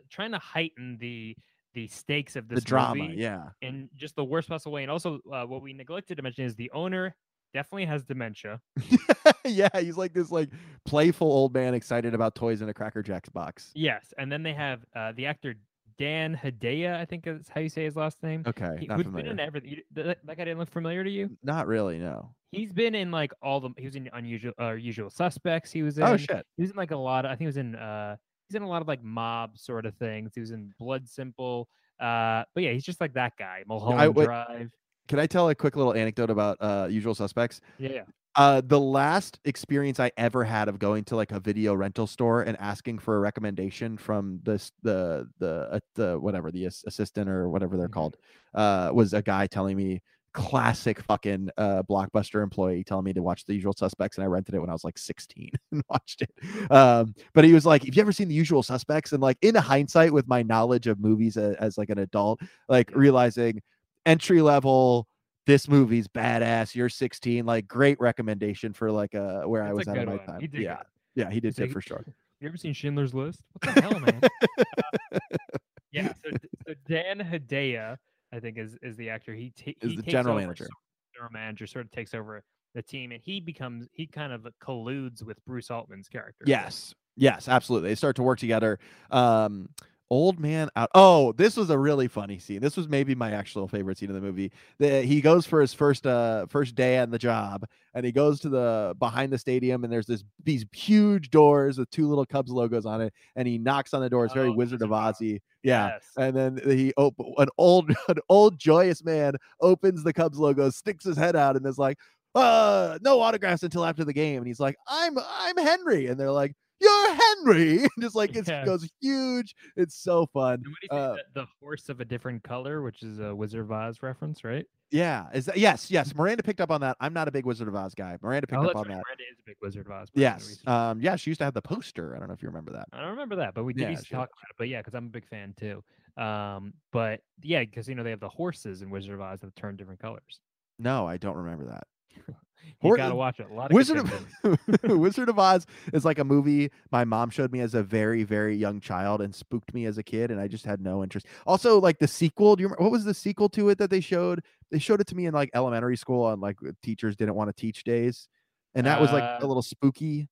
trying 0.08 0.32
to 0.32 0.38
heighten 0.38 0.96
the 0.98 1.36
the 1.74 1.86
stakes 1.88 2.36
of 2.36 2.48
this 2.48 2.60
the 2.60 2.64
drama 2.64 3.02
movie 3.04 3.14
yeah 3.16 3.50
in 3.62 3.88
just 3.96 4.16
the 4.16 4.24
worst 4.24 4.48
possible 4.48 4.72
way. 4.72 4.82
And 4.82 4.90
also, 4.90 5.20
uh, 5.32 5.44
what 5.44 5.62
we 5.62 5.72
neglected 5.72 6.16
to 6.16 6.22
mention 6.22 6.44
is 6.44 6.54
the 6.56 6.70
owner 6.72 7.14
definitely 7.54 7.86
has 7.86 8.04
dementia. 8.04 8.60
yeah 9.44 9.68
he's 9.74 9.96
like 9.96 10.12
this 10.12 10.30
like 10.30 10.50
playful 10.84 11.26
old 11.30 11.54
man 11.54 11.74
excited 11.74 12.14
about 12.14 12.34
toys 12.34 12.60
in 12.62 12.68
a 12.68 12.74
cracker 12.74 13.02
jacks 13.02 13.28
box 13.28 13.70
Yes, 13.74 14.12
and 14.18 14.30
then 14.30 14.42
they 14.42 14.54
have 14.54 14.84
uh, 14.94 15.12
the 15.12 15.26
actor 15.26 15.54
Dan 15.98 16.34
Hedaya. 16.34 16.96
I 16.96 17.04
think 17.04 17.26
is 17.26 17.48
how 17.54 17.60
you 17.60 17.68
say 17.68 17.84
his 17.84 17.94
last 17.94 18.22
name. 18.22 18.42
okay 18.46 18.76
He, 18.80 18.86
not 18.86 18.96
who's 18.96 19.04
been 19.04 19.12
familiar 19.12 19.32
in 19.32 19.40
everything. 19.40 19.76
That, 19.92 20.18
that 20.24 20.36
guy 20.36 20.44
didn't 20.44 20.58
look 20.58 20.70
familiar 20.70 21.04
to 21.04 21.10
you? 21.10 21.30
not 21.42 21.66
really 21.66 21.98
no 21.98 22.34
He's 22.52 22.72
been 22.72 22.96
in 22.96 23.12
like 23.12 23.32
all 23.42 23.60
the. 23.60 23.70
He 23.76 23.84
was 23.84 23.94
in 23.94 24.10
Unusual 24.12 24.52
uh, 24.60 24.72
Usual 24.72 25.08
Suspects. 25.08 25.70
He 25.70 25.84
was 25.84 25.98
in. 25.98 26.04
oh 26.04 26.16
shit 26.16 26.44
He 26.56 26.62
was 26.62 26.70
in 26.72 26.76
like 26.76 26.90
a 26.90 26.96
lot 26.96 27.24
of. 27.24 27.30
I 27.30 27.34
think 27.34 27.42
he 27.42 27.46
was 27.46 27.56
in. 27.58 27.76
uh 27.76 28.16
He's 28.50 28.56
in 28.56 28.62
a 28.62 28.68
lot 28.68 28.82
of 28.82 28.88
like 28.88 29.02
mob 29.04 29.56
sort 29.56 29.86
of 29.86 29.94
things. 29.94 30.32
He 30.34 30.40
was 30.40 30.50
in 30.50 30.74
Blood 30.80 31.08
Simple. 31.08 31.68
Uh, 32.00 32.42
but 32.52 32.64
yeah, 32.64 32.72
he's 32.72 32.82
just 32.82 33.00
like 33.00 33.12
that 33.14 33.34
guy. 33.38 33.62
Mulholland 33.68 34.16
wait- 34.16 34.24
Drive. 34.24 34.70
can 35.08 35.18
i 35.20 35.26
tell 35.26 35.48
a 35.50 35.54
quick 35.54 35.76
little 35.76 35.94
anecdote 35.94 36.30
about 36.30 36.56
uh 36.60 36.86
usual 36.90 37.14
suspects 37.14 37.60
Yeah, 37.78 37.90
yeah. 37.90 38.02
uh 38.36 38.60
the 38.64 38.78
last 38.78 39.38
experience 39.44 39.98
i 40.00 40.10
ever 40.16 40.44
had 40.44 40.68
of 40.68 40.78
going 40.78 41.02
to 41.04 41.16
like 41.16 41.32
a 41.32 41.40
video 41.40 41.74
rental 41.74 42.06
store 42.06 42.42
and 42.42 42.56
asking 42.60 42.98
for 43.00 43.16
a 43.16 43.20
recommendation 43.20 43.96
from 43.96 44.40
this 44.44 44.70
the 44.82 45.28
the 45.38 45.68
uh, 45.72 45.80
the 45.96 46.18
whatever 46.18 46.50
the 46.52 46.64
assistant 46.66 47.28
or 47.28 47.48
whatever 47.48 47.76
they're 47.76 47.88
Mhm. 47.88 47.92
called 47.92 48.16
uh 48.54 48.90
was 48.94 49.12
a 49.14 49.22
guy 49.22 49.46
telling 49.48 49.76
me 49.76 50.00
classic 50.32 51.00
fucking 51.02 51.50
uh 51.58 51.82
blockbuster 51.88 52.42
employee 52.42 52.84
telling 52.84 53.04
me 53.04 53.12
to 53.12 53.22
watch 53.22 53.44
the 53.46 53.54
usual 53.54 53.72
suspects 53.72 54.16
and 54.16 54.24
i 54.24 54.26
rented 54.26 54.54
it 54.54 54.60
when 54.60 54.70
i 54.70 54.72
was 54.72 54.84
like 54.84 54.96
16 54.96 55.50
and 55.72 55.82
watched 55.88 56.22
it 56.22 56.30
um 56.70 57.14
but 57.34 57.44
he 57.44 57.52
was 57.52 57.66
like 57.66 57.84
have 57.84 57.94
you 57.94 58.00
ever 58.00 58.12
seen 58.12 58.28
the 58.28 58.34
usual 58.34 58.62
suspects 58.62 59.12
and 59.12 59.22
like 59.22 59.36
in 59.42 59.54
hindsight 59.54 60.12
with 60.12 60.28
my 60.28 60.42
knowledge 60.42 60.86
of 60.86 61.00
movies 61.00 61.36
as, 61.36 61.56
as 61.56 61.78
like 61.78 61.90
an 61.90 61.98
adult 61.98 62.40
like 62.68 62.90
realizing 62.94 63.60
entry 64.06 64.40
level 64.40 65.08
this 65.46 65.68
movie's 65.68 66.06
badass 66.06 66.74
you're 66.74 66.88
16 66.88 67.44
like 67.44 67.66
great 67.66 67.98
recommendation 68.00 68.72
for 68.72 68.92
like 68.92 69.14
uh 69.14 69.42
where 69.42 69.64
i 69.64 69.72
was 69.72 69.88
at 69.88 69.96
in 69.96 70.06
my 70.06 70.16
time 70.18 70.40
yeah 70.52 70.76
good. 70.76 70.86
yeah 71.16 71.30
he 71.30 71.40
did 71.40 71.58
like, 71.58 71.72
for 71.72 71.80
sure 71.80 72.04
You 72.40 72.48
ever 72.48 72.56
seen 72.56 72.72
Schindler's 72.72 73.12
List? 73.12 73.42
What 73.52 73.74
the 73.74 73.82
hell, 73.82 74.00
man? 74.00 74.20
Uh, 74.22 75.18
yeah. 75.92 76.12
So, 76.24 76.30
so 76.66 76.74
Dan 76.88 77.18
Hedaya, 77.18 77.98
I 78.32 78.40
think, 78.40 78.58
is 78.58 78.76
is 78.82 78.96
the 78.96 79.10
actor. 79.10 79.34
He 79.34 79.50
ta- 79.50 79.72
Is 79.82 79.90
he 79.92 79.96
the 79.96 80.02
general 80.02 80.36
over 80.36 80.42
manager. 80.46 80.68
General 81.14 81.32
manager 81.32 81.66
sort 81.66 81.84
of 81.84 81.90
takes 81.90 82.14
over 82.14 82.42
the 82.74 82.82
team, 82.82 83.12
and 83.12 83.20
he 83.22 83.40
becomes 83.40 83.88
he 83.92 84.06
kind 84.06 84.32
of 84.32 84.46
colludes 84.60 85.22
with 85.24 85.44
Bruce 85.44 85.70
Altman's 85.70 86.08
character. 86.08 86.44
Yes. 86.46 86.94
Yes, 87.16 87.48
absolutely. 87.48 87.90
They 87.90 87.94
start 87.96 88.16
to 88.16 88.22
work 88.22 88.38
together. 88.38 88.78
Um 89.10 89.68
old 90.10 90.40
man 90.40 90.68
out. 90.76 90.90
Oh, 90.94 91.32
this 91.32 91.56
was 91.56 91.70
a 91.70 91.78
really 91.78 92.08
funny 92.08 92.38
scene. 92.38 92.60
This 92.60 92.76
was 92.76 92.88
maybe 92.88 93.14
my 93.14 93.30
actual 93.32 93.68
favorite 93.68 93.96
scene 93.98 94.08
of 94.10 94.14
the 94.16 94.20
movie. 94.20 94.50
The, 94.78 95.02
he 95.02 95.20
goes 95.20 95.46
for 95.46 95.60
his 95.60 95.72
first 95.72 96.06
uh 96.06 96.46
first 96.46 96.74
day 96.74 96.98
on 96.98 97.10
the 97.10 97.18
job 97.18 97.64
and 97.94 98.04
he 98.04 98.12
goes 98.12 98.40
to 98.40 98.48
the 98.48 98.94
behind 98.98 99.32
the 99.32 99.38
stadium 99.38 99.84
and 99.84 99.92
there's 99.92 100.06
this 100.06 100.24
these 100.44 100.64
huge 100.72 101.30
doors 101.30 101.78
with 101.78 101.88
two 101.90 102.08
little 102.08 102.26
Cubs 102.26 102.50
logos 102.50 102.86
on 102.86 103.00
it 103.00 103.12
and 103.36 103.46
he 103.46 103.56
knocks 103.58 103.94
on 103.94 104.00
the 104.02 104.10
door. 104.10 104.24
It's 104.24 104.34
very 104.34 104.48
Oh, 104.48 104.52
Wizard 104.52 104.82
of 104.82 104.92
Oz. 104.92 105.16
Ozzy. 105.20 105.40
Yeah. 105.62 105.88
Yes. 105.88 106.04
And 106.16 106.36
then 106.36 106.60
he 106.64 106.92
op- 106.96 107.14
an 107.38 107.48
old 107.58 107.90
an 108.08 108.16
old 108.28 108.58
joyous 108.58 109.04
man 109.04 109.34
opens 109.60 110.02
the 110.02 110.12
Cubs 110.12 110.38
logo, 110.38 110.70
sticks 110.70 111.04
his 111.04 111.16
head 111.16 111.36
out, 111.36 111.56
and 111.56 111.64
is 111.66 111.78
like, 111.78 111.98
"Uh, 112.34 112.98
no 113.02 113.20
autographs 113.20 113.62
until 113.62 113.84
after 113.84 114.04
the 114.04 114.12
game." 114.12 114.38
And 114.38 114.46
he's 114.46 114.60
like, 114.60 114.76
"I'm 114.88 115.16
I'm 115.18 115.56
Henry," 115.56 116.06
and 116.06 116.18
they're 116.18 116.32
like, 116.32 116.54
"You're 116.80 117.09
Henry," 117.44 117.78
and 117.82 117.90
just 118.00 118.14
like 118.14 118.34
it 118.36 118.46
Yes. 118.46 118.66
goes 118.66 118.88
huge. 119.00 119.54
It's 119.76 119.96
so 119.96 120.26
fun. 120.26 120.54
And 120.54 120.66
what 120.66 120.80
do 120.80 120.88
you 120.96 120.98
say? 120.98 121.04
Uh, 121.04 121.16
the, 121.34 121.40
the 121.40 121.46
horse 121.60 121.88
of 121.88 122.00
a 122.00 122.04
different 122.04 122.42
color, 122.42 122.82
which 122.82 123.02
is 123.02 123.18
a 123.18 123.34
Wizard 123.34 123.60
of 123.60 123.72
Oz 123.72 124.02
reference, 124.02 124.44
right? 124.44 124.66
Yeah, 124.90 125.28
is 125.32 125.46
that 125.46 125.56
yes, 125.56 125.88
yes. 125.90 126.14
Miranda 126.14 126.42
picked 126.42 126.60
up 126.60 126.70
on 126.70 126.80
that. 126.80 126.96
I'm 127.00 127.12
not 127.12 127.28
a 127.28 127.30
big 127.30 127.46
Wizard 127.46 127.68
of 127.68 127.76
Oz 127.76 127.94
guy. 127.94 128.18
Miranda 128.22 128.48
picked 128.48 128.60
oh, 128.60 128.68
up 128.68 128.76
on 128.76 128.82
right. 128.82 128.96
that. 128.96 129.02
Miranda 129.06 129.24
is 129.30 129.38
a 129.38 129.42
big 129.46 129.56
Wizard 129.62 129.86
of 129.86 129.92
Oz. 129.92 130.08
Yes. 130.14 130.58
Um. 130.66 131.00
Yeah, 131.00 131.16
she 131.16 131.30
used 131.30 131.38
to 131.38 131.44
have 131.44 131.54
the 131.54 131.62
poster. 131.62 132.16
I 132.16 132.18
don't 132.18 132.28
know 132.28 132.34
if 132.34 132.42
you 132.42 132.48
remember 132.48 132.72
that. 132.72 132.88
I 132.92 133.00
don't 133.00 133.10
remember 133.10 133.36
that, 133.36 133.54
but 133.54 133.64
we 133.64 133.72
did 133.72 133.82
Yeah, 133.82 133.90
used 133.90 134.04
to 134.04 134.10
talk 134.10 134.28
about 134.28 134.50
it. 134.50 134.56
But 134.58 134.68
yeah, 134.68 134.80
because 134.80 134.94
I'm 134.94 135.06
a 135.06 135.10
big 135.10 135.28
fan 135.28 135.54
too. 135.56 135.84
Um, 136.20 136.74
but 136.92 137.20
yeah, 137.42 137.60
because 137.60 137.88
you 137.88 137.94
know 137.94 138.02
they 138.02 138.10
have 138.10 138.20
the 138.20 138.28
horses 138.28 138.82
in 138.82 138.90
Wizard 138.90 139.14
of 139.14 139.20
Oz 139.20 139.40
that 139.40 139.54
turn 139.54 139.76
different 139.76 140.00
colors. 140.00 140.40
No, 140.78 141.06
I 141.06 141.18
don't 141.18 141.36
remember 141.36 141.66
that. 141.66 141.86
You 142.64 142.72
Hor- 142.80 142.96
gotta 142.96 143.14
watch 143.14 143.40
it. 143.40 143.48
A 143.50 143.54
lot 143.54 143.70
of 143.70 143.74
Wizard 143.74 144.08
things 144.08 144.26
in 144.44 144.58
it. 144.74 144.84
of 144.84 144.98
Wizard 144.98 145.28
of 145.28 145.38
Oz 145.38 145.66
is 145.92 146.04
like 146.04 146.18
a 146.18 146.24
movie 146.24 146.70
my 146.90 147.04
mom 147.04 147.30
showed 147.30 147.52
me 147.52 147.60
as 147.60 147.74
a 147.74 147.82
very 147.82 148.22
very 148.22 148.56
young 148.56 148.80
child 148.80 149.20
and 149.20 149.34
spooked 149.34 149.72
me 149.74 149.84
as 149.86 149.98
a 149.98 150.02
kid 150.02 150.30
and 150.30 150.40
I 150.40 150.48
just 150.48 150.64
had 150.64 150.80
no 150.80 151.02
interest. 151.02 151.26
Also 151.46 151.78
like 151.80 151.98
the 151.98 152.08
sequel, 152.08 152.56
do 152.56 152.62
you 152.62 152.66
remember 152.68 152.82
what 152.84 152.92
was 152.92 153.04
the 153.04 153.14
sequel 153.14 153.48
to 153.50 153.68
it 153.68 153.78
that 153.78 153.90
they 153.90 154.00
showed? 154.00 154.42
They 154.70 154.78
showed 154.78 155.00
it 155.00 155.06
to 155.08 155.14
me 155.14 155.26
in 155.26 155.34
like 155.34 155.50
elementary 155.54 155.96
school 155.96 156.24
on 156.24 156.40
like 156.40 156.56
teachers 156.82 157.16
didn't 157.16 157.34
want 157.34 157.54
to 157.54 157.60
teach 157.60 157.84
days. 157.84 158.28
And 158.74 158.86
that 158.86 159.00
was 159.00 159.12
like 159.12 159.24
Uh, 159.24 159.38
a 159.40 159.46
little 159.46 159.62
spooky. 159.62 160.28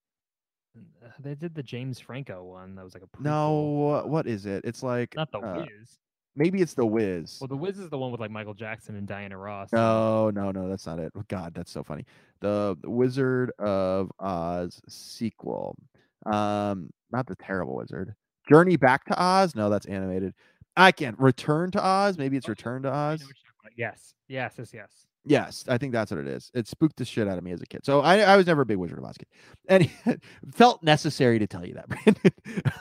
Uh, 0.76 1.08
They 1.18 1.34
did 1.34 1.54
the 1.54 1.62
James 1.62 1.98
Franco 1.98 2.44
one. 2.44 2.76
That 2.76 2.84
was 2.84 2.94
like 2.94 3.02
a 3.02 3.06
prequel. 3.06 3.24
No, 3.24 4.02
what 4.06 4.26
is 4.26 4.46
it? 4.46 4.64
It's 4.64 4.82
like 4.82 5.14
not 5.16 5.32
the 5.32 5.38
uh, 5.38 5.56
Wiz. 5.66 5.98
Maybe 6.38 6.62
it's 6.62 6.74
the 6.74 6.86
Wiz. 6.86 7.36
Well, 7.40 7.48
the 7.48 7.56
Wiz 7.56 7.78
is 7.78 7.90
the 7.90 7.98
one 7.98 8.10
with 8.12 8.20
like 8.20 8.30
Michael 8.30 8.54
Jackson 8.54 8.96
and 8.96 9.06
Diana 9.06 9.36
Ross. 9.36 9.72
No, 9.72 10.30
no, 10.30 10.50
no, 10.52 10.68
that's 10.68 10.86
not 10.86 10.98
it. 10.98 11.12
Oh, 11.16 11.24
God, 11.28 11.52
that's 11.54 11.70
so 11.70 11.82
funny. 11.82 12.06
The 12.40 12.76
Wizard 12.84 13.50
of 13.58 14.10
Oz 14.20 14.80
sequel. 14.88 15.76
Um, 16.24 16.90
not 17.10 17.26
the 17.26 17.36
terrible 17.36 17.76
wizard. 17.76 18.14
Journey 18.48 18.76
Back 18.76 19.04
to 19.06 19.20
Oz. 19.22 19.54
No, 19.54 19.68
that's 19.68 19.86
animated. 19.86 20.32
I 20.76 20.92
can't. 20.92 21.18
Return 21.18 21.70
to 21.72 21.84
Oz. 21.84 22.16
Maybe 22.16 22.36
it's 22.36 22.46
Okay, 22.46 22.52
Return 22.52 22.82
to 22.82 22.88
Oz. 22.92 23.20
what 23.20 23.28
you're 23.28 23.28
talking 23.28 23.60
about. 23.64 23.72
Yes, 23.76 24.14
yes, 24.28 24.54
yes, 24.58 24.70
yes. 24.72 25.07
Yes, 25.28 25.64
I 25.68 25.78
think 25.78 25.92
that's 25.92 26.10
what 26.10 26.20
it 26.20 26.26
is. 26.26 26.50
It 26.54 26.66
spooked 26.66 26.96
the 26.96 27.04
shit 27.04 27.28
out 27.28 27.38
of 27.38 27.44
me 27.44 27.52
as 27.52 27.60
a 27.60 27.66
kid. 27.66 27.84
So 27.84 28.00
I, 28.00 28.18
I 28.20 28.36
was 28.36 28.46
never 28.46 28.62
a 28.62 28.66
big 28.66 28.76
Wizard 28.78 28.98
of 28.98 29.04
Oz 29.04 29.16
kid, 29.18 29.26
and 29.68 29.90
it 30.06 30.22
felt 30.54 30.82
necessary 30.82 31.38
to 31.38 31.46
tell 31.46 31.66
you 31.66 31.74
that, 31.74 31.88
Brandon. 31.88 32.32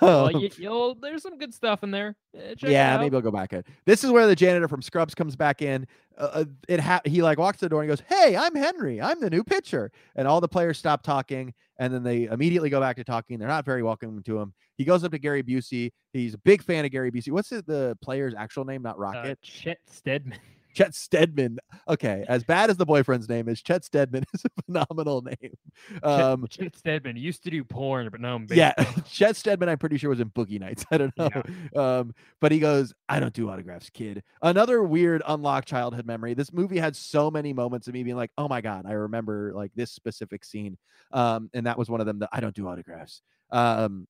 Well, 0.02 0.36
Um, 0.36 0.42
you, 0.42 0.50
you'll, 0.58 0.96
there's 0.96 1.24
some 1.24 1.38
good 1.38 1.54
stuff 1.54 1.84
in 1.84 1.92
there. 1.92 2.16
Uh, 2.36 2.56
check 2.56 2.70
yeah, 2.70 2.98
maybe 2.98 3.16
I'll 3.16 3.22
go 3.22 3.32
back 3.32 3.54
in. 3.54 3.64
This 3.86 4.04
is 4.04 4.12
where 4.12 4.28
the 4.28 4.36
janitor 4.36 4.68
from 4.68 4.82
Scrubs 4.82 5.14
comes 5.16 5.36
back 5.36 5.62
in. 5.62 5.88
Uh, 6.18 6.30
uh, 6.34 6.46
it 6.68 6.80
ha- 6.80 7.02
he 7.06 7.22
like 7.22 7.38
walks 7.38 7.60
to 7.60 7.66
the 7.66 7.70
door 7.70 7.82
and 7.82 7.90
goes, 7.90 8.02
"Hey, 8.08 8.36
I'm 8.36 8.56
Henry. 8.56 9.00
I'm 9.02 9.20
the 9.20 9.30
new 9.30 9.44
pitcher." 9.44 9.92
And 10.16 10.28
all 10.28 10.42
the 10.42 10.48
players 10.48 10.78
stop 10.78 11.04
talking, 11.04 11.54
and 11.78 11.94
then 11.94 12.02
they 12.04 12.24
immediately 12.24 12.70
go 12.70 12.80
back 12.80 12.96
to 12.96 13.04
talking. 13.04 13.38
They're 13.38 13.48
not 13.48 13.66
very 13.66 13.84
welcoming 13.84 14.24
to 14.24 14.40
him. 14.40 14.54
He 14.78 14.84
goes 14.84 15.04
up 15.04 15.12
to 15.12 15.20
Gary 15.20 15.44
Busey. 15.44 15.92
He's 16.14 16.34
a 16.34 16.38
big 16.40 16.64
fan 16.64 16.86
of 16.86 16.92
Gary 16.92 17.12
Busey. 17.12 17.32
What's 17.32 17.50
the, 17.50 17.62
the 17.64 17.98
player's 18.02 18.34
actual 18.36 18.66
name? 18.66 18.82
Not 18.82 18.96
Uh, 18.96 19.00
Rocket. 19.00 19.42
Chet 19.42 19.80
Steadman. 19.92 20.40
Chet 20.78 20.94
Steadman. 20.94 21.58
Okay, 21.88 22.24
as 22.28 22.44
bad 22.44 22.70
as 22.70 22.78
the 22.78 22.86
boyfriend's 22.86 23.28
name 23.28 23.50
is, 23.50 23.62
Chet 23.62 23.84
Steadman 23.84 24.24
is 24.34 24.44
a 24.46 24.62
phenomenal 24.64 25.22
name. 25.24 25.54
Chet- 25.92 26.04
Um, 26.04 26.48
Chet 26.50 26.76
Steadman 26.76 27.18
used 27.18 27.44
to 27.46 27.50
do 27.50 27.64
porn, 27.64 28.10
but 28.12 28.22
now 28.22 28.36
I'm 28.36 28.48
yeah. 28.52 28.74
Chet 29.10 29.36
Steadman, 29.36 29.70
I'm 29.70 29.80
pretty 29.80 29.98
sure 29.98 30.10
was 30.12 30.20
in 30.20 30.30
Boogie 30.30 30.60
Nights. 30.60 30.86
I 30.92 30.98
don't 31.00 31.18
know. 31.18 31.30
Um, 31.76 32.14
but 32.40 32.52
he 32.52 32.60
goes, 32.60 32.94
I 33.10 33.20
don't 33.20 33.34
do 33.34 33.50
autographs, 33.50 33.90
kid. 33.90 34.24
Another 34.42 34.84
weird 34.84 35.24
unlocked 35.28 35.68
childhood 35.68 36.06
memory. 36.06 36.34
This 36.36 36.54
movie 36.54 36.78
had 36.78 36.96
so 36.96 37.32
many 37.32 37.54
moments 37.54 37.88
of 37.88 37.94
me 37.94 38.04
being 38.04 38.16
like, 38.16 38.32
oh 38.38 38.48
my 38.48 38.62
God, 38.62 38.86
I 38.88 38.94
remember 38.94 39.54
like 39.56 39.72
this 39.76 39.92
specific 39.92 40.46
scene. 40.46 40.78
Um, 41.12 41.50
and 41.54 41.66
that 41.66 41.78
was 41.78 41.90
one 41.90 42.02
of 42.02 42.06
them 42.06 42.20
that 42.20 42.30
I 42.32 42.40
don't 42.40 42.56
do 42.56 42.68
autographs. 42.68 43.22
Um, 43.52 44.08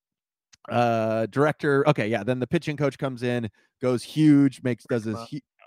uh, 0.70 1.28
director, 1.28 1.88
okay, 1.88 2.09
yeah. 2.09 2.24
Then 2.24 2.39
the 2.39 2.47
pitching 2.47 2.76
coach 2.76 2.97
comes 2.97 3.24
in, 3.24 3.49
goes 3.82 4.03
huge, 4.03 4.61
makes 4.63 4.84
does 4.86 5.05
this 5.05 5.15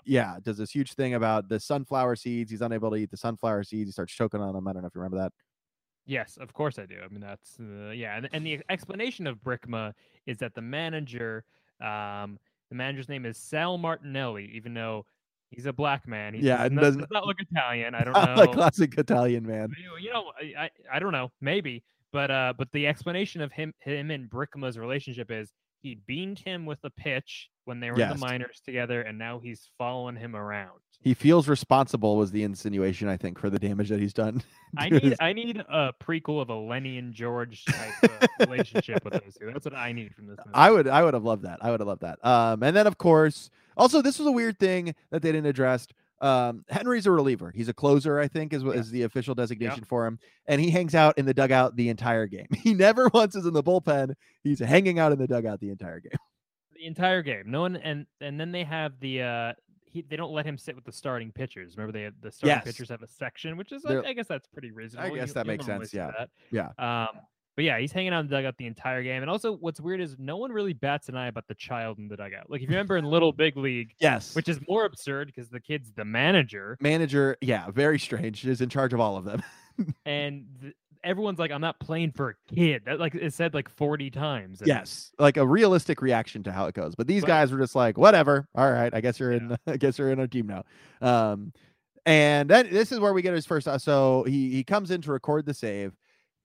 yeah, 0.05 0.37
does 0.41 0.57
this 0.57 0.71
huge 0.71 0.93
thing 0.93 1.13
about 1.13 1.49
the 1.49 1.59
sunflower 1.59 2.15
seeds. 2.15 2.51
He's 2.51 2.61
unable 2.61 2.89
to 2.91 2.95
eat 2.97 3.11
the 3.11 3.17
sunflower 3.17 3.63
seeds. 3.63 3.89
He 3.89 3.91
starts 3.91 4.13
choking 4.13 4.41
on 4.41 4.53
them. 4.53 4.67
I 4.67 4.73
don't 4.73 4.81
know 4.81 4.87
if 4.87 4.95
you 4.95 5.01
remember 5.01 5.17
that. 5.23 5.31
Yes, 6.05 6.37
of 6.37 6.51
course 6.53 6.79
I 6.79 6.85
do. 6.85 6.95
I 7.03 7.07
mean, 7.09 7.21
that's 7.21 7.57
uh, 7.59 7.91
yeah, 7.91 8.17
and, 8.17 8.27
and 8.33 8.45
the 8.45 8.59
explanation 8.69 9.27
of 9.27 9.37
Brickma 9.37 9.93
is 10.25 10.37
that 10.39 10.55
the 10.55 10.61
manager, 10.61 11.43
um, 11.79 12.39
the 12.69 12.75
manager's 12.75 13.07
name 13.07 13.25
is 13.25 13.37
Sal 13.37 13.77
Martinelli, 13.77 14.49
even 14.53 14.73
though 14.73 15.05
he's 15.51 15.67
a 15.67 15.73
black 15.73 16.07
man. 16.07 16.33
He 16.33 16.41
Yeah, 16.41 16.65
it 16.65 16.73
doesn't- 16.73 17.01
does 17.01 17.07
not 17.11 17.25
look 17.27 17.37
Italian. 17.39 17.93
I 17.93 18.03
don't 18.03 18.13
Not 18.13 18.35
know. 18.37 18.43
a 18.43 18.47
classic 18.47 18.97
Italian 18.97 19.45
man. 19.45 19.69
you 19.77 19.87
know, 19.87 19.95
you 19.97 20.11
know, 20.11 20.31
I, 20.41 20.63
I 20.65 20.69
I 20.95 20.99
don't 20.99 21.11
know, 21.11 21.31
maybe, 21.39 21.83
but 22.11 22.31
uh, 22.31 22.53
but 22.57 22.71
the 22.71 22.87
explanation 22.87 23.41
of 23.41 23.51
him 23.51 23.73
him 23.79 24.09
and 24.09 24.29
Brickma's 24.29 24.77
relationship 24.79 25.29
is 25.31 25.53
he 25.81 25.95
beamed 26.07 26.39
him 26.39 26.65
with 26.65 26.79
a 26.83 26.89
pitch 26.89 27.49
when 27.65 27.79
they 27.79 27.89
were 27.91 27.99
in 27.99 28.09
the 28.09 28.25
minors 28.25 28.61
together, 28.65 29.01
and 29.01 29.17
now 29.17 29.39
he's 29.39 29.69
following 29.77 30.15
him 30.15 30.35
around. 30.35 30.79
He 31.03 31.15
feels 31.15 31.47
responsible 31.47 32.15
was 32.15 32.29
the 32.31 32.43
insinuation 32.43 33.07
I 33.07 33.17
think 33.17 33.39
for 33.39 33.49
the 33.49 33.57
damage 33.57 33.89
that 33.89 33.99
he's 33.99 34.13
done. 34.13 34.43
I 34.77 34.89
need 34.89 35.01
his- 35.03 35.17
I 35.19 35.33
need 35.33 35.57
a 35.57 35.93
prequel 35.99 36.41
of 36.41 36.49
a 36.49 36.55
Lenny 36.55 36.97
and 36.99 37.11
George 37.11 37.65
type 37.65 38.29
relationship 38.39 39.03
with 39.03 39.13
those 39.13 39.35
two. 39.39 39.47
That's 39.51 39.65
what 39.65 39.73
I 39.75 39.91
need 39.93 40.13
from 40.13 40.27
this 40.27 40.37
movie. 40.45 40.51
I 40.53 40.69
would 40.69 40.87
I 40.87 41.03
would 41.03 41.15
have 41.15 41.23
loved 41.23 41.43
that. 41.43 41.57
I 41.63 41.71
would 41.71 41.79
have 41.79 41.87
loved 41.87 42.01
that. 42.03 42.23
Um, 42.23 42.61
and 42.61 42.75
then 42.75 42.85
of 42.85 42.99
course, 42.99 43.49
also 43.75 44.03
this 44.03 44.19
was 44.19 44.27
a 44.27 44.31
weird 44.31 44.59
thing 44.59 44.93
that 45.09 45.23
they 45.23 45.31
didn't 45.31 45.47
address. 45.47 45.87
Um, 46.21 46.63
Henry's 46.69 47.07
a 47.07 47.11
reliever. 47.11 47.51
He's 47.53 47.67
a 47.67 47.73
closer, 47.73 48.19
I 48.19 48.27
think, 48.27 48.53
is 48.53 48.63
what 48.63 48.75
is 48.77 48.91
the 48.91 49.01
official 49.03 49.33
designation 49.35 49.83
for 49.83 50.05
him. 50.05 50.19
And 50.45 50.61
he 50.61 50.69
hangs 50.69 50.93
out 50.95 51.17
in 51.17 51.25
the 51.25 51.33
dugout 51.33 51.75
the 51.75 51.89
entire 51.89 52.27
game. 52.27 52.47
He 52.61 52.73
never 52.75 53.09
once 53.13 53.35
is 53.35 53.45
in 53.45 53.53
the 53.53 53.63
bullpen. 53.63 54.13
He's 54.43 54.59
hanging 54.59 54.99
out 54.99 55.11
in 55.11 55.17
the 55.19 55.27
dugout 55.27 55.59
the 55.59 55.69
entire 55.71 55.99
game. 55.99 56.11
the 56.75 56.85
entire 56.85 57.21
game. 57.23 57.43
No 57.47 57.61
one 57.61 57.75
and 57.75 58.05
and 58.21 58.39
then 58.39 58.51
they 58.51 58.63
have 58.63 58.99
the 58.99 59.21
uh 59.23 59.53
he, 59.85 60.03
they 60.03 60.15
don't 60.15 60.31
let 60.31 60.45
him 60.45 60.57
sit 60.57 60.75
with 60.75 60.85
the 60.85 60.91
starting 60.91 61.31
pitchers. 61.31 61.75
Remember 61.75 61.91
they 61.91 62.03
have 62.03 62.13
the 62.21 62.31
starting 62.31 62.55
Yes. 62.57 62.63
pitchers 62.63 62.89
have 62.89 63.01
a 63.01 63.07
section, 63.07 63.57
which 63.57 63.71
is 63.71 63.83
I, 63.85 63.99
I 64.01 64.13
guess 64.13 64.27
that's 64.27 64.47
pretty 64.47 64.71
reasonable. 64.71 65.11
I 65.11 65.15
guess 65.19 65.29
You- 65.29 65.33
that 65.33 65.47
makes 65.47 65.65
sense, 65.65 65.93
yeah. 65.93 66.11
that. 66.17 66.29
Yeah. 66.51 66.69
Um 66.77 67.09
but 67.55 67.65
yeah, 67.65 67.79
he's 67.79 67.91
hanging 67.91 68.13
out 68.13 68.21
in 68.21 68.27
the 68.27 68.35
dugout 68.35 68.55
the 68.57 68.65
entire 68.65 69.03
game. 69.03 69.21
And 69.21 69.29
also 69.29 69.53
what's 69.57 69.79
weird 69.81 69.99
is 70.01 70.15
no 70.19 70.37
one 70.37 70.51
really 70.51 70.73
bats 70.73 71.09
an 71.09 71.15
eye 71.15 71.27
about 71.27 71.47
the 71.47 71.55
child 71.55 71.97
in 71.99 72.07
the 72.07 72.15
dugout. 72.17 72.49
Like 72.49 72.61
if 72.61 72.69
you 72.69 72.75
remember 72.75 72.97
in 72.97 73.05
Little 73.05 73.31
Big 73.43 73.57
League, 73.57 73.93
Yes. 73.99 74.35
which 74.35 74.47
is 74.49 74.59
more 74.67 74.85
absurd 74.85 75.27
because 75.27 75.49
the 75.49 75.59
kid's 75.59 75.91
the 75.93 76.05
manager 76.05 76.77
manager, 76.79 77.37
yeah, 77.41 77.69
very 77.71 77.99
strange. 77.99 78.45
Is 78.47 78.61
in 78.61 78.69
charge 78.69 78.93
of 78.93 78.99
all 78.99 79.17
of 79.17 79.25
them. 79.25 79.43
and 80.05 80.45
th- 80.61 80.73
everyone's 81.03 81.39
like, 81.39 81.49
I'm 81.51 81.61
not 81.61 81.79
playing 81.79 82.11
for 82.11 82.29
a 82.29 82.53
kid. 82.55 82.83
That 82.85 82.99
like 82.99 83.15
it 83.15 83.33
said 83.33 83.53
like 83.53 83.69
40 83.69 84.11
times. 84.11 84.61
yes. 84.65 85.11
Like 85.19 85.37
a 85.37 85.45
realistic 85.47 86.01
reaction 86.01 86.43
to 86.43 86.51
how 86.51 86.65
it 86.67 86.75
goes. 86.75 86.93
But 86.95 87.07
these 87.07 87.21
But- 87.23 87.27
guys 87.27 87.51
were 87.51 87.59
just 87.59 87.75
like, 87.75 87.97
whatever. 87.97 88.47
All 88.55 88.71
right. 88.71 88.93
I 88.93 89.01
guess 89.01 89.19
you're 89.19 89.31
in 89.31 89.57
I 89.67 89.77
guess 89.77 89.97
you're 89.97 90.11
in 90.11 90.19
our 90.19 90.27
team 90.27 90.47
now. 90.47 90.63
Um 91.01 91.53
and 92.05 92.49
then 92.49 92.67
this 92.71 92.91
is 92.91 92.99
where 92.99 93.13
we 93.13 93.21
get 93.21 93.33
his 93.35 93.45
first 93.45 93.67
uh, 93.67 93.77
so 93.77 94.23
he 94.27 94.49
he 94.51 94.63
comes 94.63 94.89
in 94.89 95.01
to 95.01 95.11
record 95.11 95.45
the 95.45 95.53
save, 95.53 95.93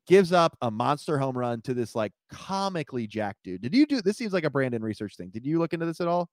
gives 0.07 0.33
up 0.33 0.57
a 0.63 0.71
monster 0.71 1.19
home 1.19 1.37
run 1.37 1.61
to 1.63 1.75
this 1.75 1.95
like 1.95 2.13
comically 2.33 3.07
jack 3.07 3.37
dude. 3.45 3.63
Did 3.63 3.75
you 3.75 3.87
do 3.87 4.01
this 4.01 4.17
seems 4.17 4.33
like 4.33 4.45
a 4.45 4.51
Brandon 4.51 4.83
research 4.83 5.17
thing. 5.17 5.31
Did 5.31 5.45
you 5.45 5.59
look 5.59 5.73
into 5.73 5.87
this 5.87 6.01
at 6.01 6.09
all? 6.09 6.29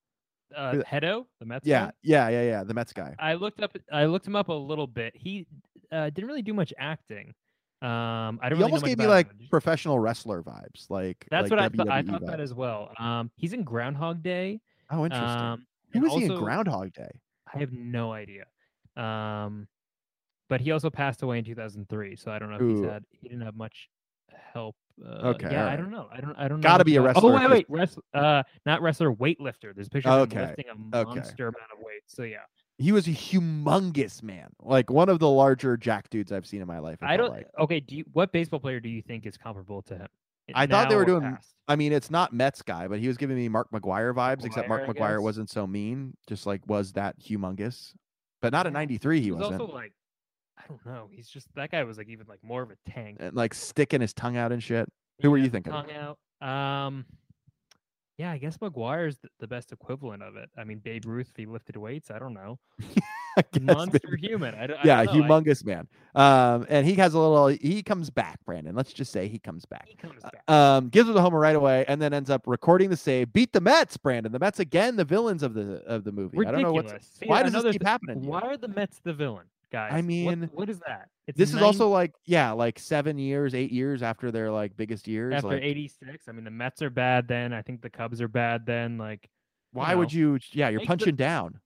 Uh, 0.56 0.74
Hedo, 0.90 1.26
the 1.40 1.46
Mets. 1.46 1.66
Yeah, 1.66 1.86
guy? 1.86 1.92
yeah, 2.04 2.30
yeah, 2.30 2.42
yeah. 2.44 2.64
The 2.64 2.74
Mets 2.74 2.94
guy. 2.94 3.16
I 3.20 3.34
looked 3.34 3.62
up. 3.62 3.76
I 3.92 4.06
looked 4.06 4.28
him 4.28 4.36
up 4.36 4.50
a 4.50 4.54
little 4.54 4.88
bit. 4.88 5.14
He 5.16 5.48
uh, 5.92 6.10
didn't 6.10 6.28
really 6.28 6.42
do 6.42 6.54
much 6.54 6.74
acting. 6.78 7.34
Um, 7.82 8.40
I 8.42 8.50
don't. 8.50 8.58
He 8.58 8.64
really 8.64 8.64
almost 8.64 8.86
gave 8.86 8.98
me 8.98 9.08
like 9.08 9.28
him. 9.32 9.48
Professional 9.50 10.00
wrestler 10.00 10.44
vibes. 10.44 10.90
Like 10.90 11.26
That's 11.32 11.50
like 11.50 11.52
what 11.52 11.60
I 11.60 11.70
thought. 11.70 11.90
I 11.90 12.02
WWE 12.02 12.12
thought 12.12 12.26
that 12.28 12.40
as 12.40 12.54
well. 12.54 12.92
Um, 13.00 13.32
he's 13.36 13.54
in 13.54 13.64
Groundhog 13.64 14.22
Day. 14.22 14.62
Oh, 14.92 15.06
interesting. 15.06 15.42
Um, 15.42 15.66
Who 15.94 16.02
was 16.02 16.14
he 16.14 16.26
in 16.26 16.36
Groundhog 16.36 16.94
Day? 16.94 17.10
I 17.54 17.60
have 17.60 17.72
no 17.72 18.14
idea. 18.14 18.46
Um, 18.96 19.68
but 20.50 20.62
he 20.62 20.72
also 20.72 20.90
passed 20.90 21.22
away 21.24 21.40
in 21.40 21.44
2003, 21.46 22.16
so 22.16 22.32
I 22.32 22.40
don't 22.40 22.50
know 22.50 22.56
if 22.56 22.62
Ooh. 22.62 22.76
he's 22.82 22.86
had. 22.86 23.04
He 23.12 23.28
didn't 23.30 23.44
have 23.44 23.56
much 23.56 23.90
help. 24.54 24.76
Uh, 25.04 25.30
Okay, 25.30 25.50
yeah, 25.52 25.66
I 25.68 25.76
don't 25.76 25.90
know. 25.90 26.08
I 26.12 26.22
don't. 26.22 26.36
I 26.38 26.48
don't. 26.48 26.62
Gotta 26.62 26.80
much 26.82 26.86
be 26.86 26.96
a 26.98 27.02
wrestler, 27.02 27.32
Oh 27.32 27.36
wait, 27.36 27.50
wait, 27.50 27.66
wrest, 27.70 27.98
uh, 28.14 28.44
not 28.66 28.82
wrestler, 28.82 29.12
weightlifter. 29.14 29.74
There's 29.74 29.88
a 29.88 29.90
picture 29.90 30.10
of 30.10 30.32
him 30.32 30.38
Okay, 30.38 30.48
lifting 30.48 30.66
a 30.68 30.98
okay. 30.98 31.10
monster 31.16 31.48
amount 31.48 31.72
of 31.76 31.80
weight. 31.84 32.02
So 32.06 32.22
yeah, 32.24 32.38
He 32.78 32.92
was 32.92 33.08
a 33.08 33.12
humongous 33.12 34.22
man, 34.22 34.50
like 34.62 34.92
one 34.92 35.10
of 35.10 35.18
the 35.20 35.30
larger 35.30 35.78
jack 35.78 36.10
dudes 36.12 36.32
I've 36.32 36.46
seen 36.46 36.62
in 36.62 36.68
my 36.68 36.80
life. 36.80 37.00
I 37.02 37.18
don't. 37.18 37.32
Like. 37.32 37.48
Okay, 37.60 37.80
do 37.80 37.96
you, 37.96 38.06
what 38.14 38.32
baseball 38.32 38.60
player 38.60 38.80
do 38.80 38.90
you 38.90 39.02
think 39.02 39.26
is 39.26 39.36
comparable 39.38 39.82
to 39.84 39.96
him? 39.98 40.08
I 40.54 40.68
thought 40.68 40.90
they 40.90 40.96
were 40.96 41.06
doing 41.06 41.22
past? 41.22 41.56
I 41.68 41.76
mean, 41.78 41.94
it's 41.94 42.12
not 42.12 42.34
Mets 42.34 42.62
guy, 42.62 42.88
but 42.90 43.00
he 43.00 43.08
was 43.08 43.16
giving 43.18 43.38
me 43.38 43.48
Mark 43.48 43.72
McGwire 43.72 44.14
vibes. 44.14 44.46
except 44.46 44.68
Mark 44.68 44.84
McGwire, 44.84 44.96
McGwire 44.96 45.24
wasn't 45.24 45.50
so 45.50 45.66
mean, 45.66 46.16
just 46.28 46.46
like 46.46 46.68
was 46.68 46.92
that 46.94 47.18
humongous. 47.20 47.94
But 48.42 48.52
not 48.52 48.68
in 48.68 48.74
'93, 48.74 49.20
he 49.20 49.24
He 49.26 49.32
was 49.32 49.40
wasn't. 49.40 49.62
also 49.62 49.74
like, 49.74 49.94
I 50.64 50.68
don't 50.68 50.86
know. 50.86 51.10
He's 51.12 51.28
just 51.30 51.48
that 51.56 51.72
guy 51.72 51.84
was 51.84 51.98
like 51.98 52.08
even 52.10 52.28
like 52.28 52.40
more 52.44 52.62
of 52.62 52.72
a 52.72 52.90
tank. 52.90 53.18
And, 53.20 53.36
like 53.36 53.54
sticking 53.54 54.02
his 54.02 54.14
tongue 54.14 54.38
out 54.38 54.52
and 54.52 54.62
shit. 54.64 54.88
Who 55.22 55.32
were 55.32 55.38
Yeah, 55.38 55.44
you 55.46 55.50
thinking? 55.50 55.74
Tongue 55.74 55.92
out. 55.92 56.18
Um, 56.48 57.06
yeah, 58.18 58.32
I 58.32 58.38
guess 58.38 58.58
McGwire's 58.58 59.18
the, 59.18 59.30
the 59.40 59.48
best 59.48 59.72
equivalent 59.72 60.22
of 60.24 60.36
it. 60.36 60.50
I 60.58 60.64
mean, 60.64 60.80
Babe 60.80 61.04
Ruth, 61.06 61.30
if 61.30 61.36
he 61.36 61.46
lifted 61.46 61.76
weights, 61.78 62.12
I 62.12 62.20
don't 62.20 62.34
know. 62.34 62.60
I 63.36 63.42
guess 63.52 63.64
Monster 63.64 64.00
maybe. 64.12 64.28
human. 64.28 64.54
I 64.54 64.66
I 64.66 64.68
Yeah, 64.86 65.04
don't 65.04 65.18
know. 65.18 65.24
I- 65.24 65.28
humongous 65.42 65.66
man. 65.66 65.88
Um, 66.14 66.68
and 66.70 66.86
he 66.86 66.94
has 66.96 67.16
a 67.16 67.20
little. 67.20 67.48
He 67.48 67.82
comes 67.82 68.12
back, 68.12 68.38
Brandon. 68.46 68.76
Let's 68.76 68.94
just 68.94 69.12
say 69.12 69.28
he 69.28 69.40
comes 69.40 69.66
back. 69.66 69.88
he 69.88 69.96
comes 69.96 70.22
back. 70.22 70.44
Um, 70.48 70.90
gives 70.90 71.10
him 71.10 71.16
the 71.16 71.22
homer 71.22 71.40
right 71.40 71.56
away, 71.56 71.86
and 71.88 72.00
then 72.00 72.14
ends 72.14 72.30
up 72.30 72.44
recording 72.46 72.92
the 72.92 72.98
save. 72.98 73.34
Beat 73.34 73.52
the 73.54 73.62
Mets, 73.62 73.98
Brandon. 73.98 74.32
The 74.32 74.38
Mets 74.38 74.60
again, 74.60 74.96
the 74.96 75.06
villains 75.06 75.42
of 75.42 75.56
the 75.56 75.82
of 75.88 76.04
the 76.04 76.12
movie. 76.12 76.38
I 76.46 76.52
don't 76.52 76.62
know 76.62 76.72
what's. 76.74 76.92
Ridiculous. 76.92 77.10
See, 77.20 77.26
why 77.26 77.42
does 77.42 77.54
this 77.54 77.64
keep 77.64 77.82
th- 77.82 77.88
happening? 77.88 78.22
Why 78.24 78.42
are 78.42 78.58
the 78.58 78.68
Mets 78.68 79.00
the 79.04 79.14
villain, 79.14 79.46
guys? 79.74 79.92
What- 79.94 80.06
mean, 80.06 80.50
what 80.54 80.70
is 80.70 80.80
that? 80.88 81.10
It's 81.28 81.38
This 81.38 81.54
is 81.54 81.62
also 81.62 81.90
like 81.90 82.14
yeah, 82.26 82.52
like 82.52 82.78
seven 82.80 83.18
years, 83.18 83.54
eight 83.56 83.72
years 83.72 84.04
after 84.04 84.30
their 84.32 84.52
like 84.52 84.76
biggest 84.78 85.08
years. 85.08 85.34
after 85.34 85.48
like, 85.50 85.64
'86. 85.64 86.28
I 86.28 86.32
mean, 86.34 86.44
the 86.44 86.52
Mets 86.52 86.82
are 86.82 86.90
bad 86.90 87.28
then. 87.28 87.54
I 87.54 87.62
think 87.62 87.82
the 87.82 87.90
Cubs 87.90 88.22
are 88.22 88.28
bad 88.28 88.66
then. 88.66 88.98
Like, 88.98 89.30
why 89.72 89.96
would 89.96 90.14
know, 90.14 90.20
you? 90.20 90.40
Yeah, 90.52 90.70
you're 90.70 90.80
make 90.80 90.88
the- 90.88 90.92
punching 90.92 91.16
down. 91.16 91.60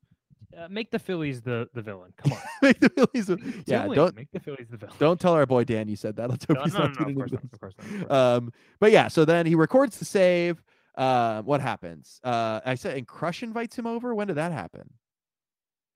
uh, 0.55 0.68
make 0.70 0.91
the 0.91 0.99
Phillies 0.99 1.41
the 1.41 1.68
the 1.74 1.82
villain. 1.82 2.14
Come 2.18 2.34
on. 2.34 2.39
Make 2.62 2.80
the 2.80 2.89
Phillies. 2.89 3.30
What 3.30 3.39
Yeah, 3.68 3.88
don't 3.88 4.16
make 4.16 4.32
the 4.32 4.39
Phillies 4.39 4.68
the 4.70 4.78
villain. 4.78 4.95
don't 4.99 5.20
tell 5.20 5.34
our 5.34 5.45
boy 5.45 5.64
Dan 5.64 5.88
you 5.88 5.95
said 5.95 6.16
that. 6.18 6.30
Let's 6.30 6.45
hope 6.45 6.58
No, 6.58 6.64
he's 6.64 6.74
no, 6.74 6.80
no, 6.80 6.86
not 6.86 6.88
no, 6.88 6.91
of 6.91 6.97
tuning 6.99 7.16
course 7.18 7.32
not. 7.32 7.43
Of 7.43 7.60
course 7.60 7.74
not. 7.78 7.86
of 7.88 7.99
course 8.08 8.12
Um, 8.12 8.53
but 8.80 8.91
yeah, 8.91 9.08
so 9.10 9.26
then 9.26 9.45
he 9.47 9.55
records 9.55 9.97
the 9.99 10.05
save. 10.05 10.62
Uh, 10.95 11.41
what 11.43 11.62
happens? 11.62 12.20
Uh, 12.24 12.60
I 12.66 12.74
said, 12.76 12.97
and 12.97 13.08
Crush 13.08 13.43
invites 13.43 13.76
him 13.78 13.86
over. 13.88 14.16
When 14.16 14.28
did 14.28 14.38
that 14.38 14.51
happen? 14.51 14.89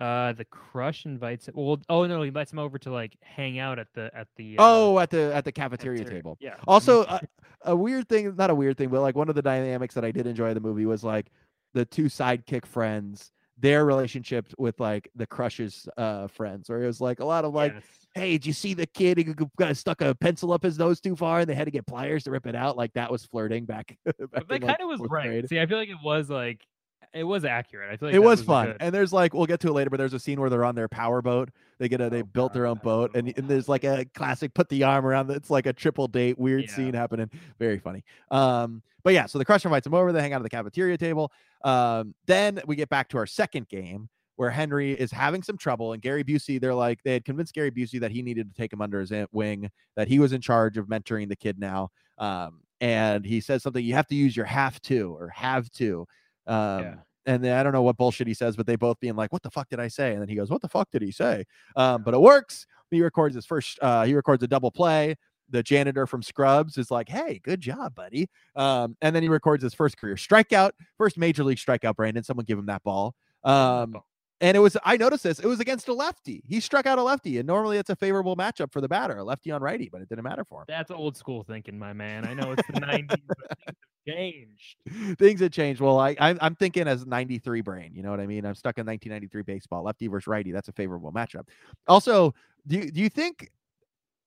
Uh, 0.02 0.34
the 0.34 0.46
Crush 0.46 1.06
invites. 1.06 1.48
Well, 1.54 1.80
oh 1.88 2.08
no, 2.08 2.22
he 2.24 2.30
invites 2.30 2.52
him 2.52 2.58
over 2.60 2.80
to 2.80 2.92
like 2.92 3.16
hang 3.22 3.60
out 3.60 3.78
at 3.78 3.88
the 3.94 4.10
at 4.16 4.28
the. 4.36 4.58
Uh, 4.58 4.62
Oh, 4.64 5.00
at 5.00 5.12
the 5.12 5.32
at 5.34 5.46
the 5.46 5.52
cafeteria 5.52 6.00
cafeteria. 6.00 6.22
table. 6.22 6.38
Yeah. 6.42 6.56
Also, 6.68 7.04
a, 7.04 7.22
a 7.66 7.76
weird 7.76 8.10
thing, 8.10 8.36
not 8.36 8.50
a 8.50 8.56
weird 8.56 8.78
thing, 8.78 8.90
but 8.90 9.02
like 9.02 9.16
one 9.16 9.30
of 9.30 9.36
the 9.36 9.42
dynamics 9.44 9.94
that 9.96 10.04
I 10.04 10.12
did 10.12 10.26
enjoy 10.26 10.54
the 10.56 10.60
movie 10.60 10.86
was 10.88 11.04
like 11.04 11.28
the 11.76 11.86
two 11.86 12.06
sidekick 12.06 12.66
friends, 12.66 13.32
their 13.60 13.86
relationship 13.86 14.48
with 14.58 14.80
like 14.80 15.08
the 15.16 15.28
Crush's 15.28 15.88
uh 15.98 16.28
friends, 16.28 16.68
where 16.68 16.82
it 16.82 16.88
was 16.88 17.00
like 17.00 17.20
a 17.20 17.26
lot 17.26 17.46
of 17.46 17.54
like, 17.54 17.74
Yes. 17.74 17.84
hey, 18.16 18.32
did 18.32 18.46
you 18.48 18.54
see 18.54 18.74
the 18.74 18.88
kid 18.88 19.20
who 19.20 19.36
got 19.58 19.78
stuck 19.78 20.02
a 20.02 20.16
pencil 20.16 20.52
up 20.52 20.64
his 20.64 20.80
nose 20.80 21.00
too 21.00 21.16
far 21.16 21.42
and 21.42 21.48
they 21.50 21.54
had 21.54 21.66
to 21.66 21.72
get 21.72 21.86
pliers 21.86 22.24
to 22.24 22.32
rip 22.32 22.48
it 22.48 22.56
out? 22.56 22.76
Like 22.76 22.92
that 22.94 23.12
was 23.12 23.24
flirting 23.26 23.66
back. 23.66 23.96
back 24.06 24.16
But 24.32 24.48
that 24.48 24.62
kind 24.62 24.78
of 24.82 24.88
was 24.90 25.00
right. 25.12 25.28
grade. 25.28 25.48
See, 25.50 25.60
I 25.60 25.68
feel 25.68 25.78
like 25.78 25.90
it 25.90 25.98
was 26.04 26.28
like 26.28 26.66
it 27.14 27.24
was 27.24 27.44
accurate. 27.46 27.92
I 27.92 27.98
feel 27.98 28.08
like 28.10 28.16
it 28.16 28.20
that 28.22 28.26
was 28.26 28.42
fun, 28.42 28.68
good- 28.68 28.78
and 28.80 28.94
there's 28.96 29.12
like 29.14 29.34
we'll 29.34 29.46
get 29.46 29.60
to 29.62 29.68
it 29.70 29.74
later, 29.74 29.90
but 29.90 29.98
there's 29.98 30.14
a 30.14 30.20
scene 30.20 30.40
where 30.40 30.50
they're 30.50 30.66
on 30.66 30.76
their 30.76 30.88
power 30.88 31.22
boat. 31.22 31.50
They 31.80 31.90
get 31.90 32.00
a 32.02 32.10
they 32.10 32.22
Oh, 32.22 32.26
built 32.26 32.54
their 32.54 32.66
own 32.68 32.80
boat, 32.84 33.12
and, 33.16 33.34
and 33.36 33.48
there's 33.48 33.68
like 33.68 33.84
a 33.84 34.06
classic 34.14 34.54
put 34.54 34.70
the 34.70 34.84
arm 34.84 35.06
around. 35.06 35.28
the- 35.28 35.34
It's 35.36 35.50
like 35.50 35.66
a 35.66 35.74
triple 35.74 36.08
date 36.08 36.38
weird 36.40 36.64
Yeah. 36.66 36.76
scene 36.76 36.94
happening. 36.94 37.30
Very 37.60 37.80
funny. 37.80 38.04
Um, 38.30 38.82
but 39.04 39.14
yeah, 39.14 39.26
so 39.26 39.40
the 39.40 39.46
Crusher 39.46 39.68
invites 39.68 39.88
him 39.88 39.94
over. 39.96 40.12
They 40.12 40.22
hang 40.22 40.34
out 40.34 40.42
at 40.42 40.44
the 40.44 40.50
cafeteria 40.50 40.98
table. 40.98 41.32
Um, 41.64 42.14
then 42.28 42.62
we 42.68 42.76
get 42.76 42.90
back 42.90 43.10
to 43.10 43.18
our 43.18 43.26
second 43.26 43.68
game 43.68 44.10
where 44.36 44.50
Henry 44.52 44.94
is 44.94 45.12
having 45.12 45.44
some 45.44 45.58
trouble, 45.58 45.94
and 45.94 46.02
Gary 46.02 46.24
Busey. 46.24 46.60
They're 46.62 46.74
like 46.76 47.02
they 47.04 47.14
had 47.14 47.26
convinced 47.26 47.54
Gary 47.54 47.72
Busey 47.72 48.00
that 48.00 48.12
he 48.12 48.22
needed 48.22 48.48
to 48.50 48.56
take 48.60 48.72
him 48.72 48.82
under 48.82 49.00
his 49.00 49.12
wing, 49.32 49.70
that 49.96 50.08
he 50.08 50.20
was 50.20 50.34
in 50.34 50.42
charge 50.42 50.78
of 50.78 50.88
mentoring 50.88 51.30
the 51.30 51.36
kid 51.36 51.60
now. 51.60 51.90
Um, 52.18 52.62
and 52.80 53.26
he 53.26 53.42
says 53.42 53.62
something. 53.64 53.84
You 53.84 53.94
have 53.96 54.08
to 54.08 54.16
use 54.16 54.36
your 54.36 54.46
have 54.48 54.82
to 54.84 55.16
or 55.16 55.30
have 55.30 55.70
to. 55.74 56.08
Um, 56.48 56.82
Yeah. 56.84 56.96
and 57.26 57.44
then 57.44 57.58
I 57.58 57.64
don't 57.64 57.74
know 57.74 57.84
what 57.84 57.98
bullshit 57.98 58.28
he 58.28 58.34
says, 58.34 58.56
but 58.56 58.66
they 58.66 58.76
both 58.76 59.00
being 59.00 59.16
like, 59.16 59.32
"What 59.32 59.44
the 59.44 59.52
fuck 59.52 59.70
did 59.70 59.80
I 59.80 59.88
say?" 59.88 60.12
And 60.14 60.22
then 60.22 60.30
he 60.30 60.36
goes, 60.36 60.50
"What 60.50 60.62
the 60.62 60.70
fuck 60.70 60.90
did 60.92 61.02
he 61.02 61.12
say?" 61.12 61.46
Um, 61.76 62.04
but 62.04 62.14
it 62.14 62.22
works. 62.22 62.66
He 62.90 63.02
records 63.02 63.36
his 63.36 63.46
first. 63.46 63.80
Uh, 63.82 64.04
he 64.04 64.14
records 64.14 64.44
a 64.44 64.48
double 64.48 64.72
play. 64.72 65.16
The 65.50 65.62
janitor 65.64 66.08
from 66.08 66.24
Scrubs 66.24 66.78
is 66.78 66.90
like, 66.92 67.10
"Hey, 67.10 67.40
good 67.44 67.62
job, 67.62 67.94
buddy." 67.96 68.30
Um, 68.56 68.96
and 69.02 69.16
then 69.16 69.22
he 69.24 69.30
records 69.30 69.64
his 69.64 69.74
first 69.74 69.98
career 69.98 70.16
strikeout, 70.16 70.72
first 70.98 71.18
major 71.18 71.44
league 71.44 71.58
strikeout. 71.58 71.96
Brandon, 71.96 72.24
someone 72.24 72.46
give 72.46 72.58
him 72.58 72.66
that 72.68 72.84
ball. 72.84 73.16
Um. 73.44 73.96
And 74.42 74.58
it 74.58 74.60
was 74.60 74.76
I 74.84 74.98
noticed 74.98 75.24
this. 75.24 75.40
It 75.40 75.46
was 75.46 75.60
against 75.60 75.88
a 75.88 75.94
lefty. 75.94 76.44
He 76.48 76.60
struck 76.60 76.86
out 76.86 76.98
a 76.98 77.04
lefty, 77.04 77.38
and 77.38 77.48
normally 77.48 77.78
it's 77.78 77.90
a 77.90 77.96
favorable 77.96 78.36
matchup 78.36 78.72
for 78.72 78.82
the 78.82 78.88
batter, 78.88 79.18
a 79.18 79.24
lefty 79.24 79.52
on 79.52 79.62
righty, 79.62 79.88
but 79.90 80.02
it 80.02 80.10
didn't 80.10 80.24
matter 80.24 80.44
for 80.44 80.62
him. 80.62 80.66
That's 80.68 80.92
old 80.92 81.16
school 81.16 81.44
thinking, 81.44 81.78
my 81.78 81.94
man. 81.94 82.26
I 82.26 82.34
know 82.34 82.52
it's 82.52 82.68
the 82.68 82.74
'90s, 82.74 83.08
but 83.08 83.38
things 83.38 83.60
have 83.68 83.76
changed. 84.08 85.18
things 85.20 85.40
had 85.40 85.54
changed. 85.54 85.80
Well, 85.80 86.00
I 86.00 86.16
I'm, 86.20 86.38
I'm 86.42 86.56
thinking 86.56 86.88
as 86.88 87.06
93 87.06 87.62
brain. 87.62 87.92
You 87.94 88.02
know 88.02 88.10
what 88.10 88.20
I 88.20 88.26
mean? 88.26 88.46
I'm 88.46 88.56
stuck 88.56 88.78
in 88.78 88.86
1993 88.86 89.44
baseball, 89.44 89.84
lefty 89.84 90.08
versus 90.08 90.28
righty. 90.28 90.52
That's 90.52 90.68
a 90.68 90.74
favorable 90.74 91.14
matchup. 91.14 91.48
Also, 91.88 92.34
do 92.68 92.78
you, 92.78 92.92
do 92.92 93.00
you 93.00 93.10
think 93.10 93.50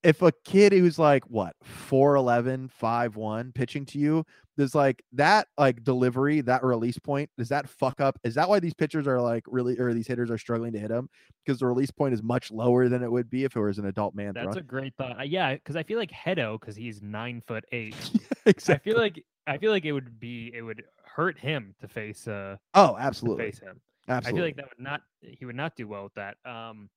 if 0.04 0.22
a 0.22 0.30
kid 0.44 0.72
who's 0.72 0.98
like 0.98 1.24
what 1.24 1.56
4'11 1.90 2.70
5'1 2.80 3.54
pitching 3.54 3.84
to 3.86 3.98
you 3.98 4.24
there's 4.56 4.74
like 4.74 5.02
that 5.12 5.48
like 5.58 5.82
delivery 5.82 6.40
that 6.42 6.62
release 6.62 6.98
point 6.98 7.28
does 7.36 7.48
that 7.48 7.68
fuck 7.68 8.00
up 8.00 8.18
is 8.22 8.34
that 8.34 8.48
why 8.48 8.60
these 8.60 8.74
pitchers 8.74 9.06
are 9.06 9.20
like 9.20 9.42
really 9.48 9.78
or 9.78 9.92
these 9.92 10.06
hitters 10.06 10.30
are 10.30 10.38
struggling 10.38 10.72
to 10.72 10.78
hit 10.78 10.88
them 10.88 11.08
because 11.44 11.58
the 11.58 11.66
release 11.66 11.90
point 11.90 12.14
is 12.14 12.22
much 12.22 12.50
lower 12.50 12.88
than 12.88 13.02
it 13.02 13.10
would 13.10 13.28
be 13.28 13.44
if 13.44 13.56
it 13.56 13.60
was 13.60 13.78
an 13.78 13.86
adult 13.86 14.14
man 14.14 14.32
That's 14.34 14.44
throwing? 14.44 14.58
a 14.58 14.62
great 14.62 14.94
thought. 14.96 15.28
Yeah, 15.28 15.54
because 15.54 15.76
I 15.76 15.82
feel 15.82 15.98
like 15.98 16.10
Hedo, 16.10 16.58
because 16.58 16.76
he's 16.76 17.02
nine 17.02 17.42
foot 17.46 17.64
eight. 17.72 17.96
exactly. 18.46 18.92
I 18.92 18.94
feel 18.94 19.02
like 19.02 19.24
I 19.46 19.58
feel 19.58 19.70
like 19.70 19.84
it 19.84 19.92
would 19.92 20.18
be 20.18 20.52
it 20.54 20.62
would 20.62 20.84
hurt 21.04 21.38
him 21.38 21.74
to 21.80 21.88
face 21.88 22.26
uh 22.26 22.56
oh 22.74 22.96
absolutely 22.98 23.44
face 23.44 23.60
him. 23.60 23.80
absolutely 24.08 24.28
I 24.28 24.42
feel 24.42 24.48
like 24.48 24.56
that 24.56 24.64
would 24.64 24.84
not 24.84 25.00
he 25.20 25.44
would 25.44 25.56
not 25.56 25.76
do 25.76 25.88
well 25.88 26.04
with 26.04 26.14
that. 26.14 26.36
Um, 26.44 26.88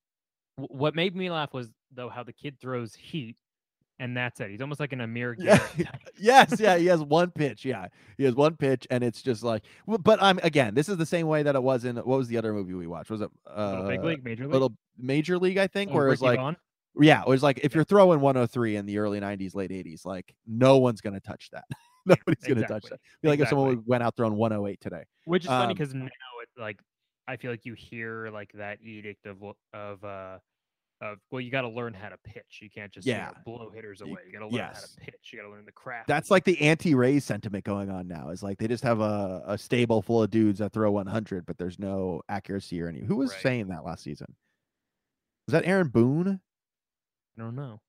what 0.57 0.95
made 0.95 1.15
me 1.15 1.29
laugh 1.29 1.53
was 1.53 1.69
though 1.93 2.09
how 2.09 2.23
the 2.23 2.33
kid 2.33 2.59
throws 2.59 2.93
heat, 2.95 3.37
and 3.99 4.15
that's 4.15 4.39
it. 4.39 4.49
He's 4.51 4.61
almost 4.61 4.79
like 4.79 4.93
an 4.93 5.01
Amir 5.01 5.35
Yeah. 5.39 5.59
Yes, 6.19 6.59
yeah, 6.59 6.77
he 6.77 6.87
has 6.87 7.01
one 7.01 7.29
pitch. 7.29 7.63
Yeah, 7.63 7.87
he 8.17 8.23
has 8.23 8.33
one 8.33 8.55
pitch, 8.57 8.87
and 8.89 9.03
it's 9.03 9.21
just 9.21 9.43
like. 9.43 9.63
But 9.85 10.21
I'm 10.21 10.39
again. 10.41 10.73
This 10.73 10.89
is 10.89 10.97
the 10.97 11.05
same 11.05 11.27
way 11.27 11.43
that 11.43 11.55
it 11.55 11.61
was 11.61 11.85
in 11.85 11.95
what 11.97 12.07
was 12.07 12.27
the 12.27 12.37
other 12.37 12.53
movie 12.53 12.73
we 12.73 12.87
watched? 12.87 13.11
Was 13.11 13.21
it 13.21 13.29
uh, 13.55 13.71
Little 13.71 13.87
big 13.87 14.03
league, 14.03 14.23
major 14.23 14.43
league. 14.45 14.53
Little 14.53 14.73
Major 14.97 15.37
League? 15.37 15.59
I 15.59 15.67
think, 15.67 15.91
Oh, 15.91 15.95
where 15.95 16.09
it's 16.09 16.21
Ricky 16.21 16.29
like, 16.29 16.39
Vaughn? 16.39 16.57
yeah, 16.99 17.21
it 17.21 17.27
was 17.27 17.43
like 17.43 17.59
if 17.63 17.75
you're 17.75 17.83
throwing 17.83 18.19
103 18.19 18.75
in 18.77 18.85
the 18.87 18.97
early 18.97 19.19
90s, 19.19 19.53
late 19.53 19.69
80s, 19.69 20.05
like 20.05 20.33
no 20.47 20.77
one's 20.79 21.01
gonna 21.01 21.19
touch 21.19 21.49
that. 21.51 21.65
Nobody's 22.07 22.43
gonna 22.43 22.61
touch 22.61 22.85
exactly, 22.85 22.89
that. 22.89 22.99
Be 23.21 23.27
like 23.29 23.39
if 23.41 23.49
someone 23.49 23.83
went 23.85 24.01
out 24.01 24.15
throwing 24.15 24.35
108 24.35 24.81
today. 24.81 25.03
which 25.25 25.43
is 25.43 25.49
funny 25.49 25.71
um, 25.71 25.77
because 25.77 25.93
now 25.93 26.07
it's 26.41 26.57
like 26.57 26.79
I 27.27 27.35
feel 27.37 27.51
like 27.51 27.65
you 27.65 27.73
hear 27.73 28.29
like 28.31 28.51
that 28.53 28.79
edict 28.81 29.25
of 29.25 29.37
of 29.73 30.03
uh 30.03 30.37
of 30.99 31.19
well 31.29 31.41
you 31.41 31.51
got 31.51 31.61
to 31.61 31.69
learn 31.69 31.93
how 31.93 32.09
to 32.09 32.17
pitch. 32.23 32.59
You 32.61 32.69
can't 32.69 32.91
just 32.91 33.05
you 33.05 33.13
know, 33.13 33.19
Yeah. 33.19 33.31
blow 33.45 33.69
hitters 33.69 34.01
away. 34.01 34.21
You 34.25 34.33
got 34.33 34.39
to 34.39 34.47
learn 34.47 34.63
how 34.65 34.71
to 34.71 34.87
pitch. 34.99 35.29
You 35.31 35.39
got 35.39 35.45
to 35.45 35.51
learn 35.51 35.65
the 35.65 35.71
craft. 35.71 36.07
That's 36.07 36.31
like 36.31 36.43
the 36.43 36.59
anti-Rays 36.61 37.23
sentiment 37.23 37.63
going 37.65 37.89
on 37.91 38.07
now. 38.07 38.29
Is 38.29 38.41
like 38.41 38.57
they 38.57 38.67
just 38.67 38.83
have 38.83 38.99
a, 38.99 39.43
a 39.45 39.57
stable 39.57 40.01
full 40.01 40.23
of 40.23 40.31
dudes 40.31 40.57
that 40.59 40.73
throw 40.73 40.89
100, 40.91 41.45
but 41.45 41.57
there's 41.59 41.77
no 41.77 42.21
accuracy 42.29 42.81
or 42.81 42.87
any. 42.87 43.01
Who 43.01 43.17
was 43.17 43.31
Right. 43.31 43.41
saying 43.41 43.67
that 43.67 43.85
last 43.85 44.03
season? 44.03 44.35
Was 45.47 45.51
that 45.53 45.65
Aaron 45.67 45.89
Boone? 45.89 46.39
I 47.37 47.41
don't 47.41 47.55
know. 47.55 47.79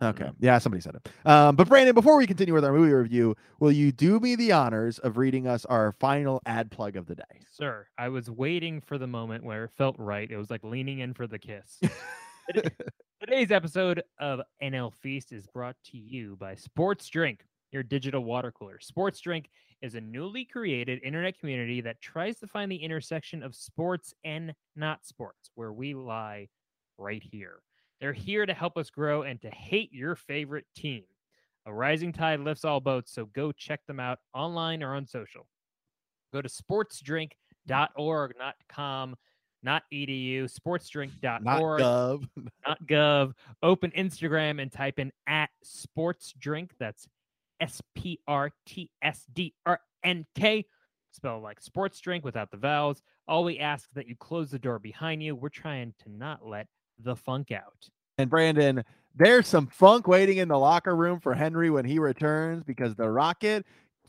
Okay. 0.00 0.30
Yeah, 0.38 0.58
somebody 0.58 0.80
said 0.80 0.94
it. 0.94 1.08
Um, 1.26 1.56
but 1.56 1.68
Brandon, 1.68 1.94
before 1.94 2.16
we 2.16 2.26
continue 2.26 2.54
with 2.54 2.64
our 2.64 2.72
movie 2.72 2.92
review, 2.92 3.34
will 3.58 3.72
you 3.72 3.90
do 3.90 4.20
me 4.20 4.36
the 4.36 4.52
honors 4.52 4.98
of 5.00 5.16
reading 5.16 5.48
us 5.48 5.64
our 5.64 5.92
final 5.92 6.40
ad 6.46 6.70
plug 6.70 6.94
of 6.96 7.06
the 7.06 7.16
day? 7.16 7.24
Sir, 7.50 7.86
I 7.98 8.08
was 8.08 8.30
waiting 8.30 8.80
for 8.80 8.96
the 8.96 9.08
moment 9.08 9.42
where 9.42 9.64
it 9.64 9.72
felt 9.76 9.96
right. 9.98 10.30
It 10.30 10.36
was 10.36 10.50
like 10.50 10.62
leaning 10.62 11.00
in 11.00 11.14
for 11.14 11.26
the 11.26 11.38
kiss. 11.38 11.80
Today's 13.20 13.50
episode 13.50 14.02
of 14.20 14.40
NL 14.62 14.94
Feast 14.94 15.32
is 15.32 15.48
brought 15.48 15.76
to 15.86 15.98
you 15.98 16.36
by 16.38 16.54
Sports 16.54 17.08
Drink, 17.08 17.44
your 17.72 17.82
digital 17.82 18.22
water 18.22 18.52
cooler. 18.52 18.78
Sports 18.80 19.20
Drink 19.20 19.50
is 19.82 19.96
a 19.96 20.00
newly 20.00 20.44
created 20.44 21.00
internet 21.02 21.38
community 21.40 21.80
that 21.80 22.00
tries 22.00 22.38
to 22.38 22.46
find 22.46 22.70
the 22.70 22.76
intersection 22.76 23.42
of 23.42 23.54
sports 23.56 24.14
and 24.24 24.54
not 24.76 25.04
sports, 25.04 25.50
where 25.56 25.72
we 25.72 25.94
lie 25.94 26.48
right 26.98 27.22
here. 27.22 27.60
They're 28.00 28.12
here 28.12 28.46
to 28.46 28.54
help 28.54 28.76
us 28.76 28.90
grow 28.90 29.22
and 29.22 29.40
to 29.42 29.50
hate 29.50 29.92
your 29.92 30.14
favorite 30.14 30.66
team. 30.74 31.04
A 31.66 31.72
rising 31.72 32.12
tide 32.12 32.40
lifts 32.40 32.64
all 32.64 32.80
boats, 32.80 33.12
so 33.12 33.26
go 33.26 33.52
check 33.52 33.80
them 33.86 34.00
out 34.00 34.18
online 34.34 34.82
or 34.82 34.94
on 34.94 35.06
social. 35.06 35.46
Go 36.32 36.40
to 36.40 36.48
sportsdrink.org, 36.48 38.32
not 38.38 38.54
com, 38.68 39.16
not 39.62 39.82
edu, 39.92 40.42
Not 40.42 40.50
sportsdrink.org 40.50 41.80
Gov. 41.80 42.28
not 42.66 42.86
gov. 42.86 43.32
Open 43.62 43.90
Instagram 43.90 44.62
and 44.62 44.70
type 44.70 44.98
in 44.98 45.12
at 45.26 45.50
sportsdrink. 45.64 46.70
That's 46.78 47.06
S 47.60 47.82
P 47.94 48.20
R 48.28 48.52
T 48.66 48.90
S 49.02 49.24
D 49.32 49.54
R 49.66 49.80
N 50.04 50.24
K. 50.34 50.64
Spell 51.10 51.40
like 51.40 51.60
sports 51.60 52.00
drink 52.00 52.24
without 52.24 52.50
the 52.50 52.56
vowels. 52.56 53.02
All 53.26 53.42
we 53.42 53.58
ask 53.58 53.88
is 53.88 53.94
that 53.94 54.06
you 54.06 54.14
close 54.16 54.50
the 54.50 54.58
door 54.58 54.78
behind 54.78 55.22
you. 55.22 55.34
We're 55.34 55.48
trying 55.48 55.94
to 56.04 56.10
not 56.10 56.46
let 56.46 56.66
the 56.98 57.16
funk 57.16 57.50
out. 57.52 57.88
And 58.18 58.28
Brandon, 58.28 58.84
there's 59.14 59.46
some 59.46 59.66
funk 59.68 60.06
waiting 60.08 60.38
in 60.38 60.48
the 60.48 60.58
locker 60.58 60.94
room 60.96 61.20
for 61.20 61.34
Henry 61.34 61.70
when 61.70 61.84
he 61.84 61.98
returns 61.98 62.64
because 62.64 62.94
the 62.94 63.08
Rocket 63.08 63.64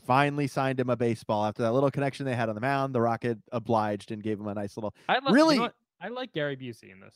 finally 0.06 0.46
signed 0.46 0.80
him 0.80 0.90
a 0.90 0.96
baseball 0.96 1.44
after 1.44 1.62
that 1.62 1.72
little 1.72 1.90
connection 1.90 2.26
they 2.26 2.34
had 2.34 2.48
on 2.48 2.54
the 2.54 2.60
mound. 2.60 2.94
The 2.94 3.00
Rocket 3.00 3.38
obliged 3.52 4.10
and 4.10 4.22
gave 4.22 4.40
him 4.40 4.48
a 4.48 4.54
nice 4.54 4.76
little 4.76 4.94
I 5.08 5.14
love, 5.18 5.34
Really- 5.34 5.56
You 5.56 5.62
know? 5.62 5.70
I 6.00 6.08
like 6.08 6.32
Gary 6.32 6.56
Busey 6.56 6.90
in 6.90 7.00
this. 7.00 7.14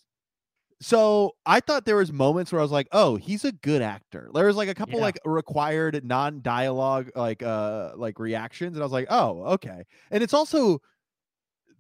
So 0.80 1.32
I 1.46 1.60
thought 1.60 1.86
there 1.86 1.96
was 1.96 2.12
moments 2.12 2.52
where 2.52 2.58
I 2.60 2.62
was 2.62 2.72
like, 2.72 2.88
"Oh, 2.92 3.16
he's 3.16 3.44
a 3.44 3.52
good 3.52 3.80
actor." 3.80 4.28
There 4.34 4.44
was 4.46 4.56
like 4.56 4.68
a 4.68 4.74
couple 4.74 4.96
Yeah. 4.98 5.04
like 5.04 5.18
required 5.24 6.04
non-dialogue 6.04 7.10
like 7.16 7.42
uh 7.42 7.92
like 7.96 8.18
reactions, 8.18 8.76
and 8.76 8.82
I 8.82 8.84
was 8.84 8.92
like, 8.92 9.06
"Oh, 9.08 9.42
okay." 9.54 9.84
And 10.10 10.22
it's 10.22 10.34
also 10.34 10.82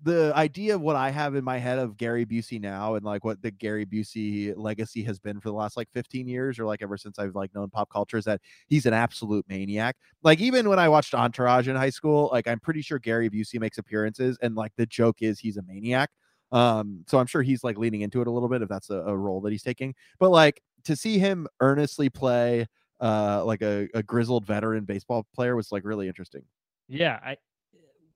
the 0.04 0.32
idea 0.36 0.74
of 0.74 0.82
what 0.82 0.96
I 0.96 1.10
have 1.10 1.34
in 1.34 1.44
my 1.44 1.58
head 1.58 1.78
of 1.78 1.96
Gary 1.96 2.26
Busey 2.26 2.60
now, 2.60 2.94
and 2.94 3.04
like 3.04 3.24
what 3.24 3.42
the 3.42 3.50
Gary 3.50 3.86
Busey 3.86 4.52
legacy 4.56 5.02
has 5.04 5.18
been 5.18 5.40
for 5.40 5.48
the 5.48 5.54
last 5.54 5.76
like 5.76 5.88
15 5.92 6.28
years, 6.28 6.58
or 6.58 6.66
like 6.66 6.82
ever 6.82 6.96
since 6.96 7.18
I've 7.18 7.34
like 7.34 7.54
known 7.54 7.70
pop 7.70 7.90
culture, 7.90 8.18
is 8.18 8.24
that 8.26 8.40
he's 8.68 8.86
an 8.86 8.94
absolute 8.94 9.46
maniac. 9.48 9.96
Like 10.22 10.40
even 10.40 10.68
when 10.68 10.78
I 10.78 10.88
watched 10.88 11.14
Entourage 11.14 11.68
in 11.68 11.76
high 11.76 11.90
school, 11.90 12.28
like 12.32 12.46
I'm 12.46 12.60
pretty 12.60 12.82
sure 12.82 12.98
Gary 12.98 13.30
Busey 13.30 13.58
makes 13.60 13.78
appearances, 13.78 14.38
and 14.42 14.54
like 14.54 14.72
the 14.76 14.86
joke 14.86 15.22
is 15.22 15.38
he's 15.40 15.56
a 15.56 15.62
maniac. 15.62 16.10
Um, 16.52 17.04
so 17.08 17.18
I'm 17.18 17.26
sure 17.26 17.42
he's 17.42 17.64
like 17.64 17.78
leaning 17.78 18.02
into 18.02 18.20
it 18.20 18.26
a 18.28 18.30
little 18.30 18.48
bit 18.48 18.62
if 18.62 18.68
that's 18.68 18.90
a, 18.90 18.98
a 18.98 19.16
role 19.16 19.40
that 19.42 19.52
he's 19.52 19.62
taking. 19.62 19.94
But 20.20 20.30
like 20.30 20.60
to 20.84 20.94
see 20.96 21.18
him 21.18 21.48
earnestly 21.60 22.10
play 22.10 22.66
uh 23.00 23.42
like 23.44 23.60
a, 23.62 23.88
a 23.94 24.02
grizzled 24.02 24.46
veteran 24.46 24.84
baseball 24.84 25.26
player 25.34 25.56
was 25.56 25.72
like 25.72 25.84
really 25.84 26.08
interesting. 26.08 26.42
Yeah, 26.88 27.18
I. 27.24 27.36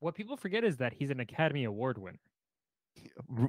What 0.00 0.14
people 0.14 0.36
forget 0.36 0.64
is 0.64 0.76
that 0.78 0.92
he's 0.92 1.10
an 1.10 1.20
Academy 1.20 1.64
Award 1.64 1.98
winner. 1.98 2.20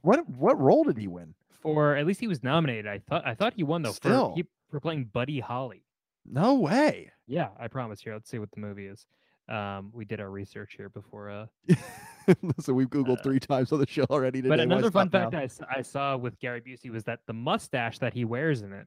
What 0.01 0.27
what 0.29 0.59
role 0.59 0.83
did 0.83 0.97
he 0.97 1.07
win? 1.07 1.33
For 1.61 1.95
at 1.95 2.05
least 2.05 2.19
he 2.19 2.27
was 2.27 2.43
nominated. 2.43 2.87
I 2.87 2.99
thought 2.99 3.25
I 3.25 3.33
thought 3.35 3.53
he 3.55 3.63
won 3.63 3.81
though 3.81 3.91
Still. 3.91 4.29
for 4.29 4.35
he, 4.35 4.45
for 4.69 4.79
playing 4.79 5.05
Buddy 5.05 5.39
Holly. 5.39 5.83
No 6.25 6.55
way. 6.55 7.11
Yeah, 7.27 7.49
I 7.59 7.67
promise. 7.67 8.01
Here, 8.01 8.13
let's 8.13 8.29
see 8.29 8.39
what 8.39 8.51
the 8.51 8.59
movie 8.59 8.85
is. 8.87 9.05
Um, 9.47 9.89
we 9.93 10.05
did 10.05 10.19
our 10.19 10.29
research 10.29 10.75
here 10.77 10.89
before. 10.89 11.31
Uh, 11.31 11.45
so 12.59 12.71
we've 12.73 12.89
googled 12.89 13.17
Uh, 13.17 13.23
three 13.23 13.39
times 13.39 13.71
on 13.71 13.79
the 13.79 13.87
show 13.87 14.05
already 14.11 14.39
today. 14.41 14.49
but 14.49 14.59
another 14.59 14.91
fun 14.91 15.09
fact 15.09 15.33
I, 15.33 15.49
I, 15.75 15.81
saw 15.81 16.15
with 16.17 16.37
Gary 16.39 16.61
Busey 16.61 16.91
was 16.91 17.03
that 17.05 17.21
the 17.25 17.33
mustache 17.33 17.97
that 17.99 18.13
he 18.13 18.25
wears 18.25 18.61
in 18.61 18.73
it, 18.73 18.85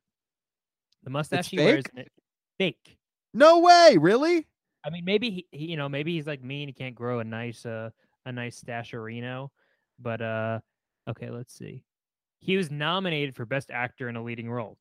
the 1.03 1.11
mustache 1.11 1.49
he 1.51 1.57
fake? 1.57 1.67
wears 1.67 1.85
in 1.93 1.99
it, 2.03 2.13
fake. 2.59 2.97
No 3.35 3.59
way, 3.59 3.97
really? 3.99 4.47
I 4.85 4.91
mean, 4.91 5.05
maybe 5.05 5.31
he, 5.31 5.47
he, 5.53 5.65
you 5.67 5.77
know, 5.77 5.89
maybe 5.89 6.15
he's 6.15 6.27
like 6.27 6.43
me 6.43 6.63
and 6.63 6.69
he 6.69 6.73
can't 6.73 6.95
grow 6.95 7.21
a 7.21 7.25
nice, 7.25 7.65
uh, 7.65 7.91
a 8.27 8.33
nice 8.33 8.61
stashorino. 8.61 9.49
But 9.99 10.21
uh, 10.21 10.61
okay, 11.09 11.31
let's 11.31 11.55
see. 11.55 11.85
He 12.41 12.57
was 12.57 12.71
nominated 12.71 13.37
for 13.37 13.47
best 13.47 13.71
actor 13.71 14.09
in 14.09 14.17
a 14.17 14.23
leading 14.23 14.51
role. 14.51 14.77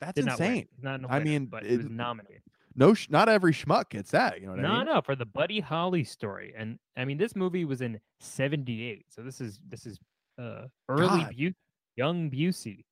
That's 0.00 0.14
Did 0.14 0.28
insane. 0.28 0.68
Not 0.80 1.04
a 1.04 1.08
I 1.08 1.18
winner, 1.18 1.24
mean, 1.30 1.46
but 1.46 1.64
he 1.64 1.76
was 1.76 1.88
nominated. 1.88 2.42
No, 2.74 2.94
sh- 2.94 3.08
not 3.10 3.28
every 3.28 3.52
schmuck 3.52 3.90
gets 3.90 4.12
that. 4.12 4.40
You 4.40 4.46
know 4.46 4.52
what 4.52 4.60
No, 4.60 4.68
I 4.68 4.76
mean? 4.78 4.86
no, 4.86 4.94
no, 4.94 5.00
for 5.02 5.16
the 5.16 5.26
Buddy 5.26 5.58
Holly 5.60 6.04
story, 6.04 6.54
and 6.56 6.78
I 6.96 7.04
mean 7.04 7.18
this 7.18 7.34
movie 7.34 7.64
was 7.64 7.80
in 7.82 7.98
'78, 8.20 9.06
so 9.08 9.22
this 9.22 9.40
is 9.40 9.60
this 9.68 9.84
is 9.84 9.98
uh 10.38 10.66
early 10.88 11.54
young 11.96 12.30
Busey. 12.30 12.84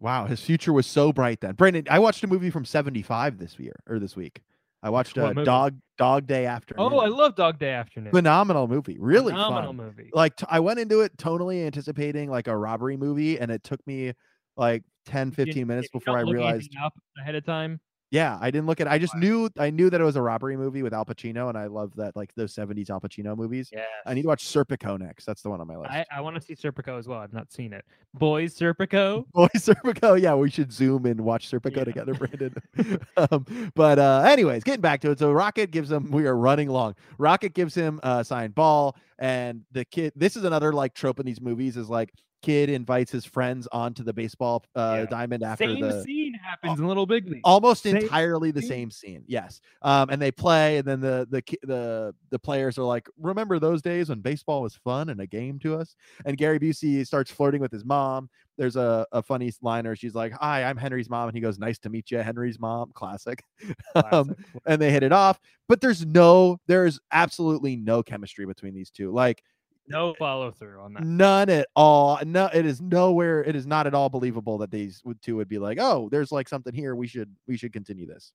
Wow, 0.00 0.26
his 0.26 0.40
future 0.42 0.72
was 0.72 0.86
so 0.86 1.12
bright 1.12 1.40
then. 1.40 1.54
Brandon, 1.54 1.86
I 1.88 2.00
watched 2.00 2.22
a 2.24 2.26
movie 2.26 2.50
from 2.50 2.64
'75 2.64 3.38
this 3.38 3.58
year 3.58 3.76
or 3.86 3.98
this 4.00 4.16
week. 4.16 4.42
I 4.82 4.90
watched 4.90 5.18
uh. 5.18 5.32
Dog 5.32 5.76
Dog 5.96 6.26
Day 6.26 6.46
Afternoon. 6.46 6.92
Oh, 6.92 6.98
I 6.98 7.08
love 7.08 7.34
Dog 7.34 7.58
Day 7.58 7.70
Afternoon. 7.70 8.12
phenomenal 8.12 8.68
movie. 8.68 8.96
Really 8.98 9.32
Phenomenal 9.32 9.70
fun. 9.70 9.76
movie. 9.76 10.10
Like 10.12 10.36
t- 10.36 10.46
I 10.48 10.60
went 10.60 10.78
into 10.78 11.00
it 11.00 11.16
totally 11.18 11.64
anticipating 11.64 12.30
like 12.30 12.46
a 12.46 12.56
robbery 12.56 12.96
movie, 12.96 13.38
and 13.40 13.50
it 13.50 13.64
took 13.64 13.84
me 13.86 14.12
like 14.56 14.84
10, 15.06 15.30
Did- 15.30 15.36
15 15.36 15.66
minutes 15.66 15.88
you 15.92 15.98
before 16.00 16.16
I 16.18 16.22
realized. 16.22 16.70
up 16.82 16.94
ahead 17.18 17.34
of 17.34 17.44
time. 17.44 17.80
Yeah, 18.10 18.38
I 18.40 18.50
didn't 18.50 18.66
look 18.66 18.80
at. 18.80 18.88
I 18.88 18.98
just 18.98 19.12
Wow. 19.14 19.20
knew 19.20 19.50
I 19.58 19.68
knew 19.70 19.90
that 19.90 20.00
it 20.00 20.04
was 20.04 20.16
a 20.16 20.22
robbery 20.22 20.56
movie 20.56 20.82
with 20.82 20.94
Al 20.94 21.04
Pacino, 21.04 21.48
and 21.50 21.58
I 21.58 21.66
love 21.66 21.94
that 21.96 22.16
like 22.16 22.32
those 22.34 22.54
'70s 22.54 22.88
Al 22.88 23.00
Pacino 23.00 23.36
movies. 23.36 23.68
Yeah, 23.70 23.84
I 24.06 24.14
need 24.14 24.22
to 24.22 24.28
watch 24.28 24.44
Serpico 24.44 24.98
next. 24.98 25.26
That's 25.26 25.42
the 25.42 25.50
one 25.50 25.60
on 25.60 25.66
my 25.66 25.76
list. 25.76 25.90
I, 25.90 26.06
I 26.10 26.20
want 26.22 26.36
to 26.36 26.40
see 26.40 26.54
Serpico 26.54 26.98
as 26.98 27.06
well. 27.06 27.18
I've 27.18 27.34
not 27.34 27.52
seen 27.52 27.74
it. 27.74 27.84
Boys 28.14 28.54
Serpico. 28.58 29.24
Boys 29.34 29.50
Serpico. 29.56 30.18
Yeah, 30.18 30.34
we 30.36 30.48
should 30.50 30.72
zoom 30.72 31.04
and 31.04 31.20
watch 31.20 31.50
Serpico 31.50 31.76
Yeah. 31.78 31.84
together, 31.84 32.14
Brandon. 32.14 32.54
um, 33.18 33.70
but 33.74 33.98
uh, 33.98 34.22
anyways, 34.26 34.64
getting 34.64 34.80
back 34.80 35.00
to 35.02 35.10
it. 35.10 35.18
So 35.18 35.30
Rocket 35.30 35.70
gives 35.70 35.90
him. 35.90 36.10
We 36.10 36.26
are 36.26 36.36
running 36.36 36.68
long. 36.70 36.94
Rocket 37.18 37.52
gives 37.52 37.74
him 37.74 38.00
a 38.02 38.24
signed 38.24 38.54
ball, 38.54 38.96
and 39.18 39.62
the 39.72 39.84
kid. 39.84 40.14
This 40.16 40.34
is 40.34 40.44
another 40.44 40.72
like 40.72 40.94
trope 40.94 41.20
in 41.20 41.26
these 41.26 41.42
movies. 41.42 41.76
Is 41.76 41.90
like 41.90 42.10
kid 42.42 42.70
invites 42.70 43.10
his 43.10 43.24
friends 43.24 43.66
onto 43.72 44.02
the 44.02 44.12
baseball 44.12 44.64
uh, 44.76 44.98
Yeah. 45.00 45.06
diamond 45.06 45.42
after 45.42 45.66
Same 45.66 45.80
the 45.80 46.02
scene 46.04 46.34
happens 46.34 46.78
in 46.78 46.86
Little 46.86 47.06
Big 47.06 47.28
League. 47.28 47.40
almost 47.44 47.82
Same 47.82 47.96
entirely 47.96 48.50
the 48.50 48.62
same 48.62 48.90
scene. 48.90 49.24
Yes. 49.26 49.60
Um, 49.82 50.10
and 50.10 50.20
they 50.22 50.30
play, 50.30 50.78
and 50.78 50.86
then 50.86 51.00
the 51.00 51.26
the 51.30 51.42
the 51.66 52.14
the 52.30 52.38
players 52.38 52.78
are 52.78 52.84
like, 52.84 53.06
"Remember 53.20 53.58
those 53.58 53.82
days 53.82 54.08
when 54.08 54.20
baseball 54.20 54.62
was 54.62 54.74
fun 54.76 55.08
and 55.08 55.20
a 55.20 55.26
game 55.26 55.58
to 55.60 55.76
us?" 55.76 55.96
And 56.24 56.36
Gary 56.36 56.58
Busey 56.58 57.06
starts 57.06 57.30
flirting 57.30 57.60
with 57.60 57.72
his 57.72 57.84
mom. 57.84 58.28
There's 58.56 58.76
a, 58.76 59.06
a 59.12 59.22
funny 59.22 59.52
liner. 59.62 59.94
She's 59.96 60.14
like, 60.14 60.32
"Hi, 60.32 60.64
I'm 60.64 60.76
Henry's 60.76 61.08
mom," 61.10 61.28
and 61.28 61.36
he 61.36 61.40
goes, 61.40 61.58
"Nice 61.58 61.78
to 61.80 61.88
meet 61.90 62.10
you, 62.10 62.18
Henry's 62.18 62.58
mom." 62.58 62.90
Classic. 62.94 63.42
um, 63.94 64.04
Classic. 64.04 64.36
and 64.66 64.80
they 64.80 64.90
hit 64.90 65.02
it 65.02 65.12
off. 65.12 65.40
But 65.68 65.80
there's 65.80 66.06
no, 66.06 66.58
there's 66.66 66.98
absolutely 67.12 67.76
no 67.76 68.02
chemistry 68.02 68.46
between 68.46 68.74
these 68.74 68.90
two. 68.90 69.12
Like 69.12 69.42
no 69.88 70.14
follow 70.14 70.50
through 70.50 70.80
on 70.80 70.92
that. 70.94 71.04
none 71.04 71.48
at 71.48 71.68
all. 71.74 72.18
No, 72.24 72.48
it 72.52 72.66
is 72.66 72.80
nowhere. 72.80 73.42
It 73.44 73.56
is 73.56 73.66
not 73.66 73.86
at 73.86 73.94
all 73.94 74.08
believable 74.08 74.58
that 74.58 74.70
these 74.70 75.02
two 75.22 75.36
would 75.36 75.48
be 75.48 75.58
like, 75.58 75.78
"Oh, 75.80 76.08
there's 76.10 76.32
like 76.32 76.48
something 76.48 76.74
here. 76.74 76.94
We 76.94 77.06
should 77.06 77.34
we 77.46 77.56
should 77.56 77.72
continue 77.72 78.06
this." 78.06 78.32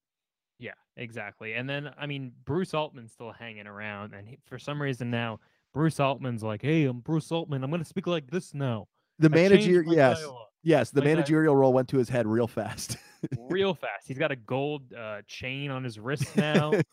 Yeah, 0.60 0.74
exactly. 0.98 1.54
And 1.54 1.70
then 1.70 1.92
I 1.98 2.06
mean, 2.06 2.32
Bruce 2.46 2.74
Altman's 2.74 3.12
still 3.12 3.32
hanging 3.32 3.68
around, 3.68 4.14
and 4.14 4.28
he, 4.28 4.38
for 4.46 4.58
some 4.60 4.82
reason 4.82 5.10
now, 5.10 5.40
Bruce 5.74 6.00
Altman's 6.00 6.44
like, 6.44 6.62
"Hey, 6.62 6.86
I'm 6.86 7.00
Bruce 7.00 7.32
Altman. 7.32 7.64
I'm 7.64 7.72
gonna 7.72 7.86
speak 7.86 8.08
like 8.08 8.30
this 8.30 8.54
now." 8.54 8.88
The 9.20 9.28
I 9.28 9.36
manager, 9.36 9.84
yes, 9.88 10.20
dialogue." 10.20 10.48
Yes, 10.64 10.90
the 10.92 11.02
di- 11.02 11.08
managerial 11.08 11.56
role 11.56 11.74
went 11.74 11.90
to 11.90 11.98
his 11.98 12.10
head 12.10 12.26
real 12.28 12.48
fast. 12.48 12.98
real 13.50 13.74
fast. 13.74 14.08
He's 14.08 14.18
got 14.18 14.32
a 14.32 14.36
gold 14.36 14.94
uh, 14.94 15.22
chain 15.28 15.72
on 15.72 15.84
his 15.84 16.00
wrist 16.00 16.36
now. 16.36 16.72
what 16.72 16.84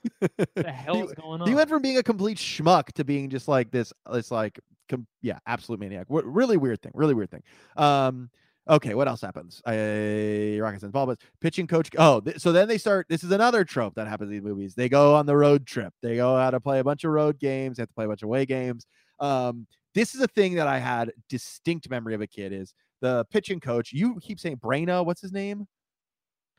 the 0.54 0.68
is 1.04 1.12
going 1.14 1.40
on? 1.42 1.48
he 1.48 1.54
went 1.54 1.68
from 1.68 1.82
being 1.82 1.96
a 1.98 2.02
complete 2.02 2.38
schmuck 2.38 2.92
to 2.92 3.04
being 3.04 3.30
just 3.30 3.48
like 3.48 3.70
this 3.70 3.92
this 4.12 4.30
like 4.30 4.60
com- 4.88 5.06
yeah 5.22 5.38
absolute 5.46 5.80
maniac 5.80 6.06
Wh- 6.08 6.22
really 6.24 6.56
weird 6.56 6.82
thing 6.82 6.92
really 6.94 7.14
weird 7.14 7.30
thing 7.30 7.42
um 7.76 8.30
okay 8.68 8.94
what 8.94 9.08
else 9.08 9.20
happens 9.22 9.62
I 9.66 10.58
rockets 10.60 10.82
and 10.82 10.88
involvement 10.88 11.20
pitching 11.40 11.66
coach 11.66 11.90
oh 11.98 12.20
th- 12.20 12.38
so 12.38 12.52
then 12.52 12.68
they 12.68 12.78
start 12.78 13.06
this 13.08 13.24
is 13.24 13.30
another 13.32 13.64
trope 13.64 13.94
that 13.94 14.06
happens 14.06 14.28
in 14.30 14.36
these 14.36 14.44
movies 14.44 14.74
they 14.74 14.88
go 14.88 15.14
on 15.14 15.26
the 15.26 15.36
road 15.36 15.66
trip 15.66 15.92
they 16.02 16.16
go 16.16 16.36
out 16.36 16.50
to 16.50 16.60
play 16.60 16.78
a 16.78 16.84
bunch 16.84 17.04
of 17.04 17.10
road 17.12 17.38
games 17.38 17.76
they 17.76 17.82
have 17.82 17.88
to 17.88 17.94
play 17.94 18.04
a 18.04 18.08
bunch 18.08 18.22
of 18.22 18.26
away 18.26 18.44
games 18.46 18.86
um 19.18 19.66
this 19.94 20.14
is 20.14 20.20
a 20.20 20.28
thing 20.28 20.54
that 20.54 20.66
i 20.68 20.78
had 20.78 21.10
distinct 21.28 21.88
memory 21.90 22.14
of 22.14 22.20
a 22.20 22.26
kid 22.26 22.52
is 22.52 22.74
the 23.01 23.24
pitching 23.30 23.61
coach 23.61 23.92
you 23.92 24.18
keep 24.20 24.38
saying 24.38 24.57
Brano 24.57 25.05
what's 25.05 25.20
his 25.20 25.32
name 25.32 25.66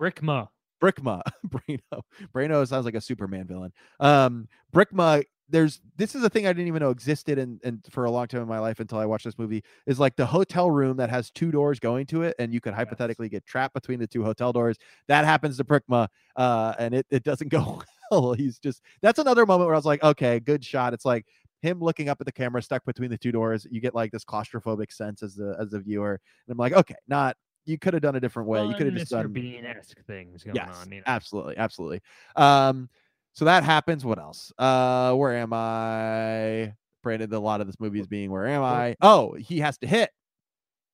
Brickma. 0.01 0.47
Brickma, 0.81 1.21
Brano, 1.47 2.01
Brano 2.33 2.67
sounds 2.67 2.85
like 2.85 2.95
a 2.95 3.01
Superman 3.01 3.45
villain. 3.45 3.71
Um, 3.99 4.47
Brickma, 4.73 5.23
there's 5.47 5.79
this 5.97 6.15
is 6.15 6.23
a 6.23 6.29
thing 6.29 6.47
I 6.47 6.53
didn't 6.53 6.67
even 6.67 6.79
know 6.79 6.89
existed 6.89 7.37
and 7.37 7.59
and 7.63 7.85
for 7.91 8.05
a 8.05 8.11
long 8.11 8.27
time 8.27 8.41
in 8.41 8.47
my 8.47 8.57
life 8.57 8.79
until 8.79 8.97
I 8.97 9.05
watched 9.05 9.25
this 9.25 9.37
movie 9.37 9.63
is 9.85 9.99
like 9.99 10.15
the 10.15 10.25
hotel 10.25 10.71
room 10.71 10.97
that 10.97 11.09
has 11.09 11.29
two 11.29 11.51
doors 11.51 11.79
going 11.79 12.07
to 12.07 12.23
it, 12.23 12.35
and 12.39 12.53
you 12.53 12.61
could 12.61 12.73
hypothetically 12.73 13.29
get 13.29 13.45
trapped 13.45 13.73
between 13.73 13.99
the 13.99 14.07
two 14.07 14.23
hotel 14.23 14.51
doors. 14.51 14.77
That 15.07 15.25
happens 15.25 15.57
to 15.57 15.63
Brickma, 15.63 16.07
uh, 16.35 16.73
and 16.79 16.95
it 16.95 17.05
it 17.11 17.23
doesn't 17.23 17.49
go 17.49 17.83
well. 18.11 18.33
He's 18.33 18.57
just 18.57 18.81
that's 19.01 19.19
another 19.19 19.45
moment 19.45 19.67
where 19.67 19.75
I 19.75 19.77
was 19.77 19.85
like, 19.85 20.01
okay, 20.03 20.39
good 20.39 20.65
shot. 20.65 20.93
It's 20.93 21.05
like 21.05 21.27
him 21.61 21.79
looking 21.79 22.09
up 22.09 22.19
at 22.19 22.25
the 22.25 22.31
camera 22.31 22.61
stuck 22.61 22.85
between 22.85 23.09
the 23.09 23.17
two 23.17 23.31
doors. 23.31 23.67
You 23.69 23.81
get 23.81 23.95
like 23.95 24.11
this 24.11 24.25
claustrophobic 24.25 24.91
sense 24.91 25.23
as 25.23 25.35
the 25.35 25.55
as 25.59 25.69
the 25.69 25.79
viewer, 25.79 26.19
and 26.47 26.51
I'm 26.51 26.57
like, 26.57 26.73
okay, 26.73 26.95
not 27.07 27.37
you 27.65 27.77
could 27.77 27.93
have 27.93 28.01
done 28.01 28.15
a 28.15 28.19
different 28.19 28.49
way. 28.49 28.65
you 28.65 28.73
could 28.73 28.87
have 28.87 28.95
just 28.95 29.11
Mr. 29.11 29.23
done 29.23 29.33
Bean 29.33 29.65
esque 29.65 30.03
things 30.05 30.43
going 30.43 30.55
yes, 30.55 30.69
on. 30.81 30.91
You 30.91 30.97
know? 30.97 31.03
absolutely, 31.07 31.57
absolutely. 31.57 32.01
Um, 32.35 32.89
so 33.33 33.45
that 33.45 33.63
happens. 33.63 34.03
What 34.03 34.19
else? 34.19 34.51
Uh, 34.57 35.13
where 35.13 35.35
am 35.35 35.53
I? 35.53 36.73
Brandon, 37.03 37.33
a 37.33 37.39
lot 37.39 37.61
of 37.61 37.67
this 37.67 37.79
movie 37.79 37.99
is 37.99 38.07
being 38.07 38.31
where 38.31 38.47
am 38.47 38.63
I? 38.63 38.95
Oh, 39.01 39.33
he 39.33 39.59
has 39.59 39.77
to 39.79 39.87
hit. 39.87 40.11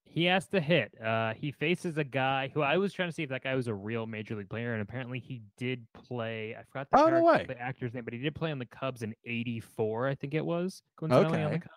He 0.10 0.26
has 0.26 0.48
to 0.48 0.60
hit. 0.60 0.94
Uh, 1.02 1.34
he 1.34 1.52
faces 1.52 1.98
a 1.98 2.04
guy 2.04 2.50
who 2.54 2.62
I 2.62 2.78
was 2.78 2.92
trying 2.94 3.10
to 3.10 3.14
see 3.14 3.24
if 3.24 3.30
that 3.30 3.44
guy 3.44 3.54
was 3.56 3.68
a 3.68 3.74
real 3.74 4.06
major 4.08 4.36
league 4.36 4.50
player, 4.50 4.74
and 4.74 4.82
apparently 4.82 5.20
he 5.20 5.42
did 5.58 5.86
play. 5.94 6.56
I 6.58 6.64
forgot 6.64 6.88
the, 6.92 7.00
Oh, 7.00 7.10
no 7.10 7.24
way. 7.24 7.46
the 7.48 7.60
actor's 7.60 7.94
name, 7.94 8.04
but 8.04 8.14
he 8.14 8.20
did 8.20 8.34
play 8.34 8.52
on 8.52 8.58
the 8.60 8.66
Cubs 8.66 9.04
in 9.04 9.14
'84, 9.26 10.08
I 10.08 10.16
think 10.16 10.34
it 10.34 10.46
was. 10.46 10.82
Coincidentally 10.98 11.44
on 11.44 11.52
the 11.52 11.58
Okay. 11.58 11.68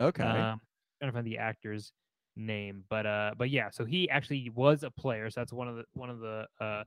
Cubs. 0.00 0.20
Okay. 0.20 0.22
Um, 0.24 0.60
trying 1.00 1.10
to 1.10 1.12
find 1.12 1.26
the 1.26 1.38
actor's 1.38 1.92
name, 2.36 2.84
but 2.88 3.04
uh, 3.06 3.32
but 3.36 3.50
yeah, 3.50 3.68
so 3.70 3.84
he 3.84 4.08
actually 4.08 4.48
was 4.50 4.82
a 4.84 4.90
player. 4.90 5.28
So 5.30 5.40
that's 5.40 5.52
one 5.52 5.68
of 5.68 5.76
the 5.76 5.84
one 5.92 6.08
of 6.08 6.20
the 6.20 6.46
uh 6.60 6.84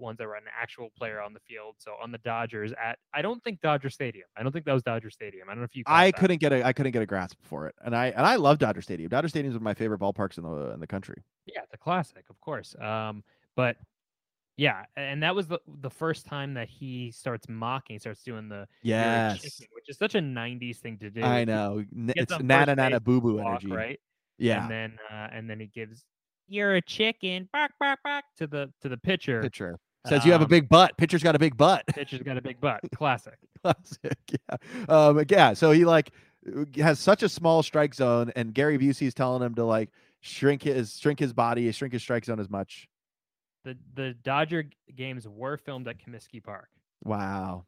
ones 0.00 0.18
that 0.18 0.26
were 0.26 0.34
an 0.34 0.44
actual 0.60 0.88
player 0.96 1.20
on 1.20 1.32
the 1.32 1.40
field. 1.40 1.76
So 1.78 1.92
on 2.02 2.12
the 2.12 2.18
Dodgers 2.18 2.72
at 2.72 2.98
I 3.14 3.22
don't 3.22 3.42
think 3.42 3.60
Dodger 3.60 3.90
Stadium. 3.90 4.26
I 4.36 4.42
don't 4.42 4.52
think 4.52 4.64
that 4.64 4.72
was 4.72 4.82
Dodger 4.82 5.10
Stadium. 5.10 5.48
I 5.48 5.52
don't 5.52 5.60
know 5.60 5.64
if 5.64 5.76
you. 5.76 5.84
I 5.86 6.10
that. 6.10 6.16
couldn't 6.18 6.38
get 6.38 6.52
a 6.52 6.64
I 6.64 6.72
couldn't 6.72 6.92
get 6.92 7.02
a 7.02 7.06
grasp 7.06 7.38
for 7.42 7.66
it, 7.66 7.74
and 7.84 7.94
I 7.94 8.06
and 8.06 8.26
I 8.26 8.36
love 8.36 8.58
Dodger 8.58 8.82
Stadium. 8.82 9.08
Dodger 9.08 9.28
Stadium 9.28 9.50
is 9.50 9.54
one 9.54 9.62
of 9.62 9.64
my 9.64 9.74
favorite 9.74 10.00
ballparks 10.00 10.38
in 10.38 10.44
the 10.44 10.72
in 10.72 10.80
the 10.80 10.86
country. 10.86 11.22
Yeah, 11.46 11.62
the 11.70 11.78
classic, 11.78 12.24
of 12.30 12.40
course. 12.40 12.74
Um, 12.80 13.24
but 13.56 13.76
yeah, 14.56 14.84
and 14.94 15.22
that 15.22 15.34
was 15.34 15.48
the 15.48 15.58
the 15.80 15.88
first 15.88 16.26
time 16.26 16.52
that 16.54 16.68
he 16.68 17.10
starts 17.12 17.48
mocking, 17.48 17.98
starts 17.98 18.22
doing 18.22 18.48
the 18.48 18.68
"You're 18.82 18.92
Yes, 18.94 19.40
chicken," 19.42 19.68
which 19.72 19.88
is 19.88 19.96
such 19.96 20.14
a 20.14 20.20
'90s 20.20 20.76
thing 20.76 20.98
to 20.98 21.10
do. 21.10 21.22
I 21.22 21.44
know. 21.44 21.82
It's 22.08 22.38
nana 22.40 22.74
nana 22.76 23.00
boo 23.00 23.20
boo 23.22 23.38
energy. 23.38 23.68
right? 23.68 23.98
Yeah. 24.38 24.62
And 24.62 24.70
then 24.70 24.98
uh, 25.10 25.28
and 25.32 25.48
then 25.48 25.60
he 25.60 25.66
gives 25.66 26.04
"You're 26.46 26.74
a 26.74 26.82
chicken," 26.82 27.48
bark 27.52 27.72
bark 27.80 28.00
bark 28.04 28.24
to 28.36 28.46
the 28.46 28.70
to 28.82 28.90
the 28.90 28.98
pitcher. 28.98 29.40
Pitcher 29.40 29.78
says 30.06 30.24
you 30.24 30.32
have 30.32 30.40
a 30.40 30.44
Um, 30.44 30.50
big 30.50 30.68
butt. 30.68 30.96
Pitcher's 30.96 31.22
got 31.22 31.34
a 31.34 31.38
big 31.38 31.56
butt. 31.56 31.84
Pitcher's 31.94 32.22
got 32.22 32.36
a 32.36 32.42
big 32.42 32.60
butt. 32.60 32.80
Classic. 32.94 33.36
Classic. 33.62 34.16
Yeah. 34.48 34.56
Um, 34.88 35.22
yeah. 35.28 35.52
So 35.54 35.70
he 35.72 35.84
like 35.84 36.10
uh, 36.46 36.64
has 36.82 36.98
such 36.98 37.22
a 37.22 37.28
small 37.28 37.62
strike 37.62 37.94
zone, 37.94 38.32
and 38.36 38.54
Gary 38.54 38.78
Busey 38.78 39.06
is 39.06 39.14
telling 39.14 39.42
him 39.42 39.54
to 39.56 39.64
like 39.64 39.90
shrink 40.20 40.62
his 40.62 40.98
shrink 40.98 41.18
his 41.18 41.32
body, 41.32 41.70
shrink 41.72 41.92
his 41.92 42.02
strike 42.02 42.24
zone 42.24 42.40
as 42.40 42.48
much. 42.48 42.88
The 43.64 43.76
the 43.94 44.14
Dodger 44.22 44.64
games 44.96 45.28
were 45.28 45.56
filmed 45.58 45.86
at 45.88 45.96
Comiskey 45.98 46.42
Park, 46.42 46.68
Wow. 47.04 47.66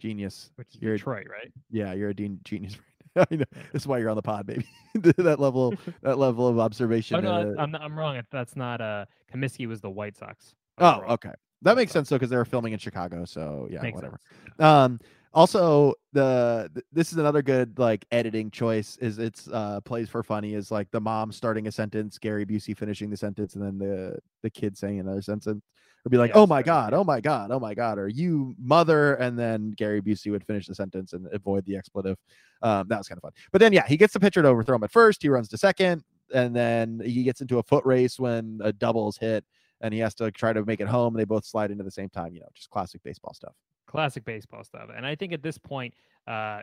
Genius. 0.00 0.50
which 0.56 0.68
is 0.74 0.80
You're- 0.80 0.96
Detroit, 0.96 1.26
right? 1.30 1.52
Yeah, 1.70 1.92
you're 1.92 2.08
a 2.10 2.14
dean 2.14 2.40
genius. 2.44 2.76
I 3.16 3.26
know. 3.30 3.44
This 3.72 3.82
is 3.82 3.86
why 3.86 3.98
you're 3.98 4.08
on 4.10 4.16
the 4.16 4.22
pod, 4.22 4.46
baby. 4.46 4.66
that 4.94 5.38
level, 5.38 5.74
that 6.02 6.18
level 6.18 6.48
of 6.48 6.58
observation. 6.58 7.16
Oh 7.18 7.20
no, 7.20 7.52
uh, 7.52 7.62
I'm 7.62 7.74
I'm 7.76 7.98
wrong. 7.98 8.20
That's 8.32 8.56
not 8.56 8.80
uh 8.80 9.04
Comiskey 9.32 9.66
was 9.68 9.80
the 9.80 9.90
White 9.90 10.16
Sox. 10.16 10.54
Oh, 10.78 11.02
okay. 11.10 11.32
That 11.62 11.76
makes 11.76 11.92
sense 11.92 12.08
though, 12.08 12.16
because 12.16 12.30
they 12.30 12.36
were 12.36 12.44
filming 12.44 12.72
in 12.72 12.78
Chicago. 12.78 13.24
So 13.24 13.68
yeah, 13.70 13.82
Makes 13.82 13.96
whatever. 13.96 14.20
Um, 14.58 14.98
also 15.32 15.94
the 16.12 16.70
th- 16.74 16.84
this 16.92 17.12
is 17.12 17.18
another 17.18 17.42
good 17.42 17.78
like 17.78 18.04
editing 18.10 18.50
choice 18.50 18.96
is 18.96 19.18
it's 19.18 19.48
uh 19.48 19.80
plays 19.82 20.08
for 20.08 20.22
funny 20.22 20.54
is 20.54 20.70
like 20.70 20.90
the 20.90 21.00
mom 21.00 21.32
starting 21.32 21.66
a 21.66 21.72
sentence, 21.72 22.18
Gary 22.18 22.44
Busey 22.44 22.76
finishing 22.76 23.10
the 23.10 23.16
sentence, 23.16 23.54
and 23.54 23.64
then 23.64 23.78
the 23.78 24.18
the 24.42 24.50
kid 24.50 24.76
saying 24.76 24.98
another 24.98 25.22
sentence. 25.22 25.62
Or 26.04 26.08
be 26.08 26.16
like, 26.16 26.30
Yeah, 26.30 26.38
oh 26.38 26.46
my 26.46 26.56
right, 26.56 26.64
god, 26.64 26.94
oh 26.94 27.04
my 27.04 27.20
god, 27.20 27.50
oh 27.50 27.60
my 27.60 27.74
god, 27.74 27.98
or 27.98 28.08
you 28.08 28.54
mother, 28.58 29.14
and 29.16 29.38
then 29.38 29.72
Gary 29.72 30.00
Busey 30.00 30.30
would 30.30 30.46
finish 30.46 30.66
the 30.66 30.74
sentence 30.74 31.12
and 31.12 31.28
avoid 31.32 31.66
the 31.66 31.76
expletive. 31.76 32.16
Um, 32.62 32.88
that 32.88 32.96
was 32.98 33.06
kind 33.06 33.18
of 33.18 33.22
fun. 33.22 33.32
But 33.52 33.60
then 33.60 33.74
yeah, 33.74 33.86
he 33.86 33.98
gets 33.98 34.14
the 34.14 34.20
pitcher 34.20 34.40
to 34.40 34.48
overthrow 34.48 34.76
him 34.76 34.84
at 34.84 34.90
first. 34.90 35.22
He 35.22 35.28
runs 35.28 35.48
to 35.48 35.58
second, 35.58 36.02
and 36.34 36.56
then 36.56 37.02
he 37.04 37.22
gets 37.22 37.42
into 37.42 37.58
a 37.58 37.62
foot 37.62 37.84
race 37.84 38.18
when 38.18 38.60
a 38.64 38.72
doubles 38.72 39.18
hit, 39.18 39.44
and 39.80 39.94
he 39.94 40.00
has 40.00 40.14
to 40.16 40.30
try 40.30 40.52
to 40.52 40.64
make 40.64 40.80
it 40.80 40.88
home. 40.88 41.14
And 41.14 41.20
they 41.20 41.24
both 41.24 41.44
slide 41.44 41.70
into 41.70 41.84
the 41.84 41.90
same 41.90 42.08
time. 42.08 42.34
You 42.34 42.40
know, 42.40 42.48
just 42.54 42.70
classic 42.70 43.02
baseball 43.02 43.34
stuff. 43.34 43.54
classic 43.86 44.24
baseball 44.24 44.64
stuff. 44.64 44.88
And 44.94 45.06
I 45.06 45.14
think 45.14 45.32
at 45.32 45.42
this 45.42 45.58
point, 45.58 45.94
uh, 46.26 46.62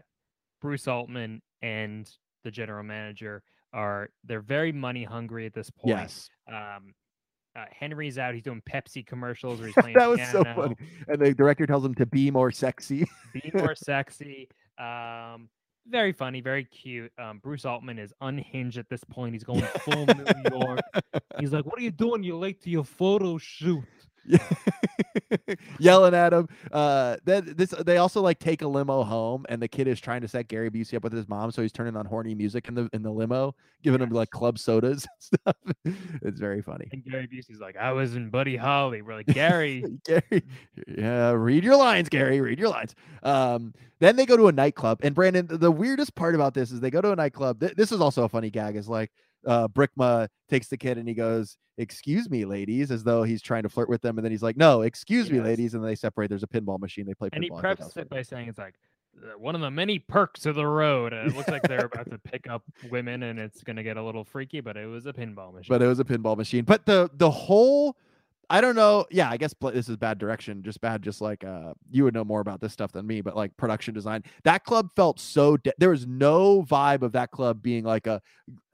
Bruce 0.61 0.88
Altman 0.88 1.41
and 1.61 2.09
the 2.43 2.51
general 2.51 2.84
manager 2.84 3.43
are 3.74 4.09
they're 4.24 4.41
very 4.41 4.72
money 4.72 5.03
hungry 5.03 5.45
at 5.45 5.53
this 5.53 5.70
point. 5.70 5.97
Yes. 5.97 6.30
Um, 6.47 6.93
uh, 7.55 7.65
Henry's 7.72 8.18
out. 8.18 8.34
He's 8.36 8.43
doing 8.43 8.61
Pepsi 8.70 9.05
commercials 9.05 9.59
where 9.59 9.68
he's 9.68 9.76
playing 9.80 9.97
that 9.97 10.07
was 10.07 10.22
so 10.30 10.43
funny. 10.43 10.76
And 11.07 11.20
the 11.20 11.34
director 11.34 11.65
tells 11.65 11.84
him 11.84 11.95
to 11.95 12.05
be 12.05 12.30
more 12.32 12.51
sexy. 12.51 13.05
be 13.34 13.51
more 13.53 13.76
sexy. 13.76 14.47
Um, 14.78 15.49
very 15.89 16.11
funny, 16.11 16.41
very 16.41 16.63
cute. 16.63 17.11
Um, 17.17 17.39
Bruce 17.39 17.65
Altman 17.65 17.99
is 17.99 18.13
unhinged 18.21 18.77
at 18.77 18.89
this 18.89 19.03
point. 19.03 19.33
He's 19.33 19.43
going 19.43 19.61
full 19.61 20.05
New 20.05 20.25
York. 20.51 20.79
He's 21.39 21.53
like, 21.53 21.65
"What 21.65 21.79
are 21.79 21.83
you 21.83 21.91
doing? 21.91 22.23
You're 22.23 22.38
late 22.38 22.61
to 22.63 22.69
your 22.69 22.83
photo 22.83 23.38
shoot." 23.38 23.83
Yelling 25.80 26.13
at 26.13 26.34
him. 26.34 26.47
Uh 26.71 27.17
then 27.25 27.53
this 27.57 27.71
they 27.71 27.97
also 27.97 28.21
like 28.21 28.39
take 28.39 28.61
a 28.61 28.67
limo 28.67 29.03
home 29.03 29.45
and 29.49 29.61
the 29.61 29.67
kid 29.67 29.88
is 29.88 29.99
trying 29.99 30.21
to 30.21 30.28
set 30.28 30.47
Gary 30.47 30.69
Busey 30.69 30.95
up 30.95 31.03
with 31.03 31.13
his 31.13 31.28
mom, 31.28 31.51
so 31.51 31.61
he's 31.61 31.71
turning 31.71 31.95
on 31.95 32.05
horny 32.05 32.36
music 32.36 32.67
in 32.67 32.75
the 32.75 32.89
in 32.93 33.01
the 33.03 33.11
limo, 33.11 33.55
giving 33.84 34.01
him 34.01 34.09
like 34.09 34.30
club 34.30 34.59
sodas 34.59 35.05
and 35.05 35.39
stuff. 35.39 35.55
it's 36.21 36.39
very 36.39 36.61
funny. 36.61 36.88
And 36.91 37.03
Gary 37.03 37.28
Busey's 37.28 37.59
like, 37.59 37.78
"I 37.78 37.91
was 37.91 38.15
in 38.15 38.30
Buddy 38.30 38.55
Holly." 38.55 39.01
We're 39.01 39.15
like, 39.15 39.28
Gary, 39.28 39.84
Gary, 40.05 40.43
yeah, 40.88 41.32
read 41.32 41.63
your 41.63 41.78
lines, 41.78 42.09
Gary. 42.09 42.41
Read 42.41 42.59
your 42.59 42.69
lines. 42.69 42.95
Um, 43.23 43.73
then 43.99 44.15
they 44.15 44.25
go 44.25 44.38
to 44.38 44.47
a 44.47 44.51
nightclub, 44.51 44.99
and 45.03 45.15
Brandon. 45.15 45.47
The 45.49 45.71
weirdest 45.71 46.15
part 46.15 46.36
about 46.36 46.53
this 46.53 46.71
is 46.71 46.80
they 46.80 46.91
go 46.91 47.01
to 47.01 47.11
a 47.11 47.15
nightclub. 47.15 47.59
Th- 47.59 47.73
this 47.75 47.91
is 47.91 48.01
also 48.01 48.23
a 48.23 48.30
funny 48.30 48.49
gag. 48.49 48.75
Is 48.75 48.88
like 48.88 49.11
uh, 49.45 49.67
Brickma 49.67 50.27
takes 50.49 50.67
the 50.67 50.77
kid 50.77 50.97
and 50.97 51.07
he 51.07 51.13
goes, 51.13 51.57
"Excuse 51.77 52.29
me, 52.29 52.45
ladies," 52.45 52.91
as 52.91 53.03
though 53.03 53.23
he's 53.23 53.41
trying 53.41 53.63
to 53.63 53.69
flirt 53.69 53.89
with 53.89 54.01
them, 54.01 54.17
and 54.17 54.25
then 54.25 54.31
he's 54.31 54.43
like, 54.43 54.57
"No, 54.57 54.81
excuse 54.81 55.29
me, 55.29 55.38
Yes. 55.38 55.45
ladies," 55.45 55.73
and 55.73 55.83
then 55.83 55.89
they 55.89 55.95
separate. 55.95 56.29
There's 56.29 56.43
a 56.43 56.47
pinball 56.47 56.79
machine. 56.79 57.05
They 57.05 57.13
play 57.13 57.29
and 57.33 57.43
he 57.43 57.49
pinball. 57.49 57.59
I 57.59 57.61
thought 57.61 57.61
that 57.61 57.79
was 57.85 57.93
prefaces 57.93 57.97
it 58.03 58.09
by 58.09 58.21
saying, 58.23 58.49
"It's 58.49 58.57
like 58.59 58.75
one 59.38 59.55
of 59.55 59.61
the 59.61 59.71
many 59.71 59.99
perks 59.99 60.45
of 60.45 60.55
the 60.55 60.65
road. 60.67 61.11
Uh, 61.13 61.23
it 61.27 61.35
looks 61.35 61.49
like 61.49 61.63
they're 61.63 61.85
about 61.85 62.09
to 62.11 62.17
pick 62.19 62.47
up 62.49 62.63
women, 62.89 63.23
and 63.23 63.39
it's 63.39 63.63
gonna 63.63 63.83
get 63.83 63.97
a 63.97 64.03
little 64.03 64.23
freaky. 64.23 64.61
But 64.61 64.77
it 64.77 64.88
was 64.88 65.05
a 65.05 65.13
pinball 65.13 65.53
machine. 65.53 65.69
But 65.69 65.81
it 65.81 65.88
was 65.88 65.99
a 65.99 66.03
pinball 66.05 66.38
machine. 66.38 66.65
But 66.65 66.85
the 66.85 67.09
the 67.13 67.31
whole 67.31 67.97
I 68.49 68.61
don't 68.61 68.75
know. 68.75 69.05
Yeah, 69.11 69.29
I 69.29 69.35
guess 69.35 69.53
this 69.73 69.89
is 69.89 69.97
bad 69.97 70.17
direction. 70.19 70.63
Just 70.63 70.79
bad. 70.79 71.01
Just 71.01 71.19
like 71.19 71.43
uh, 71.43 71.73
you 71.91 72.05
would 72.05 72.13
know 72.13 72.23
more 72.23 72.39
about 72.39 72.61
this 72.61 72.71
stuff 72.71 72.91
than 72.93 73.05
me. 73.05 73.19
But 73.21 73.35
like 73.35 73.55
production 73.57 73.93
design, 73.93 74.23
that 74.43 74.63
club 74.63 74.89
felt 74.95 75.19
so. 75.19 75.57
De- 75.57 75.73
there 75.77 75.89
was 75.89 76.07
no 76.07 76.63
vibe 76.63 77.01
of 77.01 77.11
that 77.11 77.31
club 77.31 77.61
being 77.61 77.83
like 77.83 78.07
a. 78.07 78.21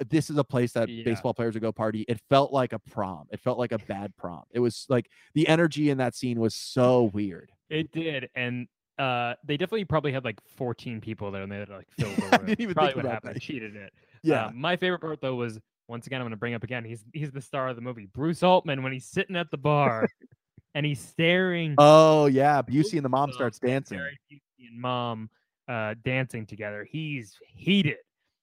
This 0.09 0.29
is 0.29 0.37
a 0.37 0.43
place 0.43 0.73
that 0.73 0.89
Yeah. 0.89 1.03
baseball 1.03 1.33
players 1.33 1.55
would 1.55 1.63
go 1.63 1.71
party. 1.71 2.05
It 2.07 2.19
felt 2.29 2.53
like 2.53 2.73
a 2.73 2.79
prom. 2.79 3.25
It 3.31 3.39
felt 3.39 3.57
like 3.57 3.71
a 3.71 3.79
bad 3.79 4.15
prom. 4.15 4.43
It 4.51 4.59
was 4.59 4.85
like 4.89 5.07
the 5.33 5.47
energy 5.47 5.89
in 5.89 5.97
that 5.97 6.13
scene 6.15 6.39
was 6.39 6.53
so 6.53 7.09
weird. 7.13 7.51
It 7.69 7.91
did, 7.91 8.29
and 8.35 8.67
uh, 8.99 9.33
they 9.43 9.57
definitely 9.57 9.85
probably 9.85 10.11
had 10.11 10.23
like 10.23 10.39
14 10.57 11.01
people 11.01 11.31
there, 11.31 11.41
and 11.41 11.51
they 11.51 11.57
had 11.57 11.69
like 11.69 11.87
fill 11.99 12.11
the 12.13 12.21
room. 12.21 12.29
I 12.33 12.37
didn't 12.37 12.61
even 12.61 12.73
probably 12.75 12.89
think 12.93 12.97
what 12.97 13.05
about 13.05 13.13
happened. 13.15 13.35
that. 13.37 13.41
Cheated 13.41 13.75
it. 13.75 13.91
Yeah. 14.21 14.45
Uh, 14.45 14.51
my 14.53 14.77
favorite 14.77 14.99
part 14.99 15.19
though 15.19 15.33
was 15.35 15.59
once 15.87 16.07
again 16.07 16.21
I'm 16.21 16.25
going 16.25 16.31
to 16.31 16.37
bring 16.37 16.53
up 16.53 16.63
again. 16.63 16.83
He's 16.85 17.03
he's 17.13 17.31
the 17.31 17.41
star 17.41 17.67
of 17.69 17.75
the 17.75 17.81
movie. 17.81 18.05
Bruce 18.05 18.43
Altman 18.43 18.83
when 18.83 18.93
he's 18.93 19.05
sitting 19.05 19.35
at 19.35 19.51
the 19.51 19.57
bar 19.57 20.07
and 20.75 20.85
he's 20.85 20.99
staring. 21.01 21.75
oh 21.77 22.25
yeah. 22.27 22.61
Busey 22.61 22.93
and 22.93 23.05
the 23.05 23.09
mom 23.09 23.31
starts 23.31 23.59
dancing. 23.59 23.99
Busey 23.99 24.41
and 24.69 24.79
mom 24.79 25.29
uh, 25.67 25.95
dancing 26.03 26.45
together. 26.45 26.85
He's 26.89 27.37
heated. 27.47 27.97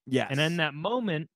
Yes. 0.06 0.28
And 0.30 0.40
in 0.40 0.56
that 0.58 0.74
moment, 0.74 1.28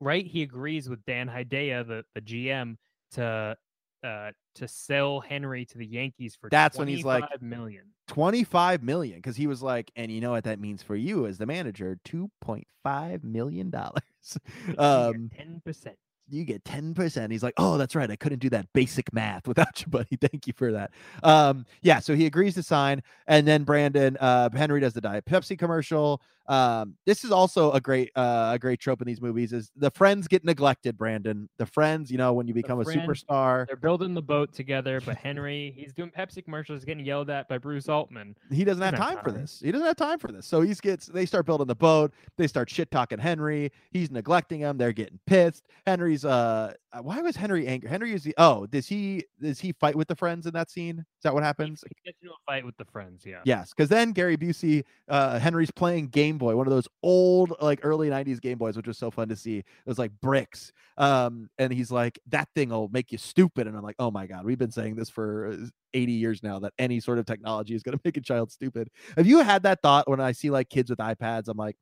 right, 0.00 0.26
he 0.26 0.42
agrees 0.42 0.88
with 0.88 1.04
Dan 1.06 1.28
Hedaya, 1.28 1.86
the, 1.86 2.04
the 2.14 2.20
GM, 2.20 2.76
to 3.12 3.56
uh 4.04 4.30
to 4.54 4.68
sell 4.68 5.20
Henry 5.20 5.64
to 5.64 5.78
the 5.78 5.86
Yankees 5.86 6.36
for 6.40 6.48
That's 6.50 6.78
when 6.78 6.86
he's 6.88 7.04
like- 7.04 7.24
25 7.38 7.42
million. 7.42 7.84
25 8.08 8.82
million 8.82 9.16
because 9.18 9.36
he 9.36 9.46
was 9.46 9.62
like 9.62 9.90
and 9.94 10.10
you 10.10 10.20
know 10.20 10.30
what 10.30 10.44
that 10.44 10.58
means 10.58 10.82
for 10.82 10.96
you 10.96 11.26
as 11.26 11.36
the 11.36 11.44
manager 11.44 11.98
2.5 12.08 13.22
million 13.22 13.68
dollars 13.68 14.00
um 14.78 15.30
ten 15.36 15.60
percent. 15.64 15.96
you 16.30 16.44
get 16.44 16.62
10% 16.64 17.32
he's 17.32 17.42
like 17.42 17.54
oh 17.56 17.78
that's 17.78 17.94
right. 17.94 18.10
I 18.10 18.16
couldn't 18.16 18.40
do 18.40 18.50
that 18.50 18.66
basic 18.74 19.12
math 19.14 19.48
without 19.48 19.80
you 19.80 19.86
buddy. 19.90 20.16
Thank 20.20 20.46
you 20.46 20.52
for 20.56 20.72
that. 20.72 20.90
Um 21.22 21.64
yeah 21.82 22.00
so 22.00 22.14
he 22.14 22.26
agrees 22.26 22.54
to 22.54 22.62
sign 22.62 23.02
and 23.26 23.46
then 23.48 23.64
brandon 23.64 24.16
uh 24.20 24.50
henry 24.54 24.80
does 24.80 24.92
the 24.92 25.00
diet 25.00 25.24
pepsi 25.24 25.58
commercial 25.58 26.20
um 26.48 26.94
this 27.06 27.24
is 27.24 27.30
also 27.30 27.72
a 27.72 27.80
great 27.80 28.10
uh 28.16 28.50
a 28.54 28.58
great 28.58 28.80
trope 28.80 29.00
in 29.00 29.06
these 29.06 29.20
movies 29.20 29.52
is 29.52 29.70
the 29.76 29.90
friends 29.90 30.26
get 30.28 30.44
neglected 30.44 30.96
brandon 30.96 31.48
the 31.58 31.66
friends 31.66 32.10
you 32.10 32.18
know 32.18 32.32
when 32.32 32.46
you 32.48 32.54
become 32.54 32.80
a 32.80 32.84
superstar 32.84 33.66
They're 33.66 33.76
building 33.76 34.14
the 34.14 34.22
boat 34.22 34.52
together, 34.52 35.00
but 35.00 35.16
Henry, 35.28 35.72
he's 35.76 35.92
doing 35.92 36.10
Pepsi 36.10 36.44
commercials, 36.44 36.84
getting 36.84 37.04
yelled 37.04 37.30
at 37.30 37.48
by 37.48 37.58
Bruce 37.58 37.88
Altman. 37.88 38.36
he 38.50 38.64
doesn't 38.64 38.82
have 38.82 38.94
have 38.94 39.14
time 39.14 39.24
for 39.24 39.32
this. 39.32 39.60
He 39.62 39.72
doesn't 39.72 39.86
have 39.86 39.96
time 39.96 40.18
for 40.18 40.32
this. 40.32 40.46
So 40.46 40.60
he's 40.60 40.80
gets 40.80 41.06
they 41.06 41.26
start 41.26 41.46
building 41.46 41.66
the 41.66 41.74
boat. 41.74 42.12
They 42.36 42.46
start 42.46 42.70
shit 42.70 42.90
talking 42.90 43.18
Henry. 43.18 43.72
He's 43.90 44.10
neglecting 44.10 44.60
him. 44.60 44.78
They're 44.78 44.92
getting 44.92 45.18
pissed. 45.26 45.66
Henry's 45.86 46.24
uh 46.24 46.74
uh, 46.92 47.02
why 47.02 47.20
was 47.20 47.36
Henry 47.36 47.66
angry? 47.66 47.88
Henry 47.88 48.14
is 48.14 48.22
the 48.22 48.34
oh, 48.38 48.66
does 48.66 48.86
he 48.86 49.24
does 49.42 49.60
he 49.60 49.72
fight 49.72 49.94
with 49.94 50.08
the 50.08 50.16
friends 50.16 50.46
in 50.46 50.54
that 50.54 50.70
scene? 50.70 50.98
Is 50.98 51.22
that 51.22 51.34
what 51.34 51.42
happens? 51.42 51.82
He 51.82 51.88
happens? 51.88 52.02
gets 52.04 52.18
into 52.22 52.32
a 52.32 52.36
fight 52.46 52.64
with 52.64 52.76
the 52.78 52.84
friends. 52.86 53.24
Yeah. 53.26 53.40
Yes, 53.44 53.70
because 53.70 53.90
then 53.90 54.12
Gary 54.12 54.36
Busey, 54.36 54.84
uh, 55.08 55.38
Henry's 55.38 55.70
playing 55.70 56.08
Game 56.08 56.37
Boy, 56.38 56.56
one 56.56 56.66
of 56.66 56.72
those 56.72 56.88
old 57.02 57.52
like 57.60 57.80
early 57.82 58.08
'90s 58.08 58.40
Game 58.40 58.58
Boys, 58.58 58.76
which 58.76 58.86
was 58.86 58.98
so 58.98 59.10
fun 59.10 59.28
to 59.28 59.36
see. 59.36 59.58
It 59.58 59.64
was 59.86 59.98
like 59.98 60.12
bricks, 60.20 60.72
um, 60.96 61.48
and 61.58 61.72
he's 61.72 61.90
like, 61.90 62.18
"That 62.28 62.48
thing 62.54 62.70
will 62.70 62.88
make 62.88 63.12
you 63.12 63.18
stupid," 63.18 63.66
and 63.66 63.76
I'm 63.76 63.82
like, 63.82 63.96
"Oh 63.98 64.10
my 64.10 64.26
god, 64.26 64.44
we've 64.44 64.58
been 64.58 64.70
saying 64.70 64.96
this 64.96 65.10
for 65.10 65.48
uh, 65.48 65.66
80 65.94 66.12
years 66.12 66.42
now 66.42 66.58
that 66.60 66.72
any 66.78 67.00
sort 67.00 67.18
of 67.18 67.26
technology 67.26 67.74
is 67.74 67.82
going 67.82 67.96
to 67.98 68.02
make 68.04 68.16
a 68.16 68.22
child 68.22 68.50
stupid." 68.50 68.88
Have 69.16 69.26
you 69.26 69.40
had 69.40 69.62
that 69.64 69.82
thought 69.82 70.08
when 70.08 70.20
I 70.20 70.32
see 70.32 70.50
like 70.50 70.68
kids 70.68 70.90
with 70.90 70.98
iPads? 70.98 71.48
I'm 71.48 71.56
like, 71.56 71.76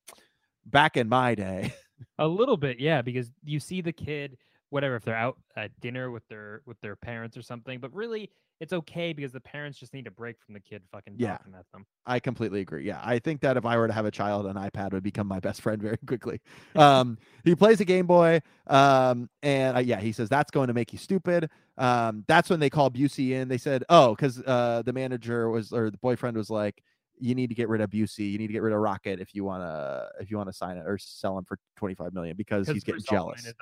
back 0.64 0.96
in 0.96 1.08
my 1.08 1.34
day, 1.34 1.72
A 2.18 2.26
little 2.26 2.56
bit, 2.56 2.78
yeah, 2.80 3.02
because 3.02 3.30
you 3.44 3.60
see 3.60 3.80
the 3.80 3.92
kid, 3.92 4.36
whatever, 4.70 4.96
if 4.96 5.04
they're 5.04 5.16
out 5.16 5.38
at 5.56 5.78
dinner 5.80 6.10
with 6.10 6.26
their 6.28 6.62
with 6.66 6.80
their 6.80 6.96
parents 6.96 7.36
or 7.36 7.42
something, 7.42 7.78
but 7.80 7.92
really 7.94 8.30
it's 8.58 8.72
okay 8.72 9.12
because 9.12 9.32
the 9.32 9.40
parents 9.40 9.78
just 9.78 9.92
need 9.92 10.06
a 10.06 10.10
break 10.10 10.40
from 10.40 10.54
the 10.54 10.60
kid 10.60 10.82
fucking 10.90 11.14
Yeah. 11.18 11.36
talking 11.36 11.54
at 11.54 11.70
them. 11.72 11.84
I 12.06 12.18
completely 12.18 12.60
agree. 12.60 12.84
Yeah, 12.86 13.02
I 13.04 13.18
think 13.18 13.42
that 13.42 13.58
if 13.58 13.66
I 13.66 13.76
were 13.76 13.86
to 13.86 13.92
have 13.92 14.06
a 14.06 14.10
child, 14.10 14.46
an 14.46 14.56
iPad 14.56 14.92
would 14.92 15.02
become 15.02 15.26
my 15.26 15.40
best 15.40 15.60
friend 15.62 15.80
very 15.82 15.98
quickly. 16.06 16.40
Um, 16.74 17.18
he 17.44 17.54
plays 17.54 17.80
a 17.80 17.84
Game 17.84 18.06
Boy, 18.06 18.40
um, 18.66 19.28
and 19.42 19.76
uh, 19.76 19.80
yeah, 19.80 20.00
he 20.00 20.12
says 20.12 20.28
that's 20.28 20.50
going 20.50 20.68
to 20.68 20.74
make 20.74 20.92
you 20.92 20.98
stupid. 20.98 21.50
Um, 21.78 22.24
that's 22.28 22.48
when 22.48 22.60
they 22.60 22.70
call 22.70 22.90
Busey 22.90 23.30
in. 23.32 23.48
They 23.48 23.58
said, 23.58 23.84
"Oh, 23.88 24.14
because 24.14 24.42
uh, 24.42 24.82
the 24.84 24.92
manager 24.92 25.50
was 25.50 25.72
or 25.72 25.90
the 25.90 25.98
boyfriend 25.98 26.36
was 26.36 26.48
like, 26.50 26.82
you 27.18 27.34
need 27.34 27.48
to 27.48 27.54
get 27.54 27.68
rid 27.68 27.80
of 27.80 27.90
Busey. 27.90 28.30
You 28.30 28.38
need 28.38 28.46
to 28.48 28.52
get 28.52 28.62
rid 28.62 28.72
of 28.74 28.80
Rocket 28.80 29.20
if 29.20 29.34
you 29.34 29.44
want 29.44 29.62
to 29.62 30.08
if 30.20 30.30
you 30.30 30.36
want 30.36 30.48
to 30.48 30.52
sign 30.54 30.76
it 30.76 30.84
or 30.86 30.98
sell 30.98 31.36
him 31.36 31.44
for 31.44 31.58
twenty 31.76 31.94
five 31.94 32.12
million 32.14 32.36
because 32.36 32.68
he's 32.68 32.84
getting 32.84 32.96
Bruce 33.00 33.04
jealous." 33.04 33.52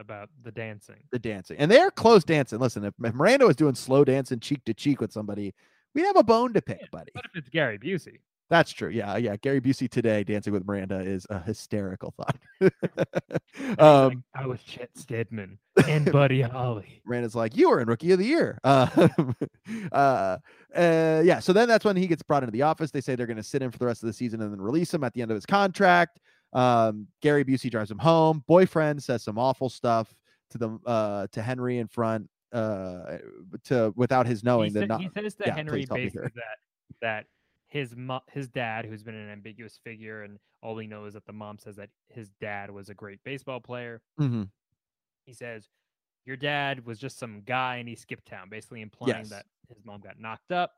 About 0.00 0.30
the 0.42 0.52
dancing. 0.52 1.02
The 1.10 1.18
dancing, 1.18 1.58
and 1.58 1.70
they're 1.70 1.90
close 1.90 2.24
dancing. 2.24 2.60
Listen, 2.60 2.84
if, 2.84 2.94
Miranda 2.98 3.46
was 3.46 3.56
doing 3.56 3.74
slow 3.74 4.04
dancing 4.04 4.38
cheek 4.38 4.64
to 4.66 4.74
cheek 4.74 5.00
with 5.00 5.12
somebody, 5.12 5.54
we'd 5.94 6.04
have 6.04 6.16
a 6.16 6.22
bone 6.22 6.52
to 6.54 6.62
pick, 6.62 6.90
buddy. 6.90 7.10
What 7.14 7.24
if 7.24 7.32
it's 7.34 7.48
Gary 7.48 7.78
Busey? 7.78 8.18
That's 8.50 8.72
true. 8.72 8.88
Yeah, 8.88 9.16
yeah. 9.16 9.36
Gary 9.36 9.60
Busey 9.60 9.90
today 9.90 10.24
dancing 10.24 10.52
with 10.52 10.66
Miranda 10.66 11.00
is 11.00 11.26
a 11.30 11.40
hysterical 11.40 12.14
thought. 12.16 12.38
Um, 13.78 14.08
like, 14.08 14.18
I 14.34 14.46
was 14.46 14.62
Chet 14.62 14.90
Steadman 14.94 15.58
and 15.88 16.10
Buddy 16.10 16.40
Holly. 16.42 17.02
Miranda's 17.04 17.34
like, 17.34 17.56
"You 17.56 17.70
were 17.70 17.80
in 17.80 17.88
Rookie 17.88 18.12
of 18.12 18.18
the 18.18 18.24
Year." 18.24 18.58
Uh, 18.62 18.86
uh, 19.92 20.38
uh, 20.74 21.22
yeah. 21.24 21.40
So 21.40 21.52
then 21.52 21.68
that's 21.68 21.84
when 21.84 21.96
he 21.96 22.06
gets 22.06 22.22
brought 22.22 22.42
into 22.42 22.52
the 22.52 22.62
office. 22.62 22.90
They 22.90 23.00
say 23.00 23.14
they're 23.16 23.26
going 23.26 23.36
to 23.36 23.42
sit 23.42 23.60
him 23.60 23.70
for 23.70 23.78
the 23.78 23.86
rest 23.86 24.02
of 24.02 24.06
the 24.06 24.12
season 24.12 24.40
and 24.40 24.52
then 24.52 24.60
release 24.60 24.94
him 24.94 25.02
at 25.02 25.12
the 25.12 25.22
end 25.22 25.30
of 25.30 25.34
his 25.34 25.44
contract. 25.44 26.20
Um, 26.52 27.08
Gary 27.20 27.44
Busey 27.44 27.70
drives 27.70 27.90
him 27.90 27.98
home. 27.98 28.42
Boyfriend 28.46 29.02
says 29.02 29.22
some 29.22 29.38
awful 29.38 29.68
stuff 29.68 30.14
to 30.50 30.58
the 30.58 30.78
uh, 30.86 31.26
to 31.32 31.42
Henry 31.42 31.78
in 31.78 31.88
front 31.88 32.28
uh, 32.52 33.18
to 33.64 33.92
without 33.96 34.26
his 34.26 34.42
knowing 34.42 34.72
he, 34.72 34.86
that 34.86 35.00
he 35.00 35.08
says 35.14 35.34
to 35.34 35.44
yeah, 35.46 35.54
Henry 35.54 35.84
basically 35.84 36.30
that 36.34 36.58
that 37.02 37.26
his 37.66 37.94
mo- 37.94 38.22
his 38.32 38.48
dad, 38.48 38.86
who's 38.86 39.02
been 39.02 39.14
an 39.14 39.28
ambiguous 39.30 39.78
figure, 39.84 40.22
and 40.22 40.38
all 40.62 40.74
we 40.74 40.86
know 40.86 41.04
is 41.04 41.14
that 41.14 41.26
the 41.26 41.32
mom 41.32 41.58
says 41.58 41.76
that 41.76 41.90
his 42.08 42.30
dad 42.40 42.70
was 42.70 42.88
a 42.88 42.94
great 42.94 43.22
baseball 43.24 43.60
player. 43.60 44.00
Mm-hmm. 44.18 44.44
He 45.26 45.34
says, 45.34 45.68
"Your 46.24 46.36
dad 46.36 46.86
was 46.86 46.98
just 46.98 47.18
some 47.18 47.42
guy, 47.44 47.76
and 47.76 47.88
he 47.88 47.94
skipped 47.94 48.26
town," 48.26 48.48
basically 48.48 48.80
implying 48.80 49.16
Yes. 49.16 49.28
that 49.30 49.46
his 49.68 49.84
mom 49.84 50.00
got 50.00 50.18
knocked 50.18 50.50
up, 50.50 50.72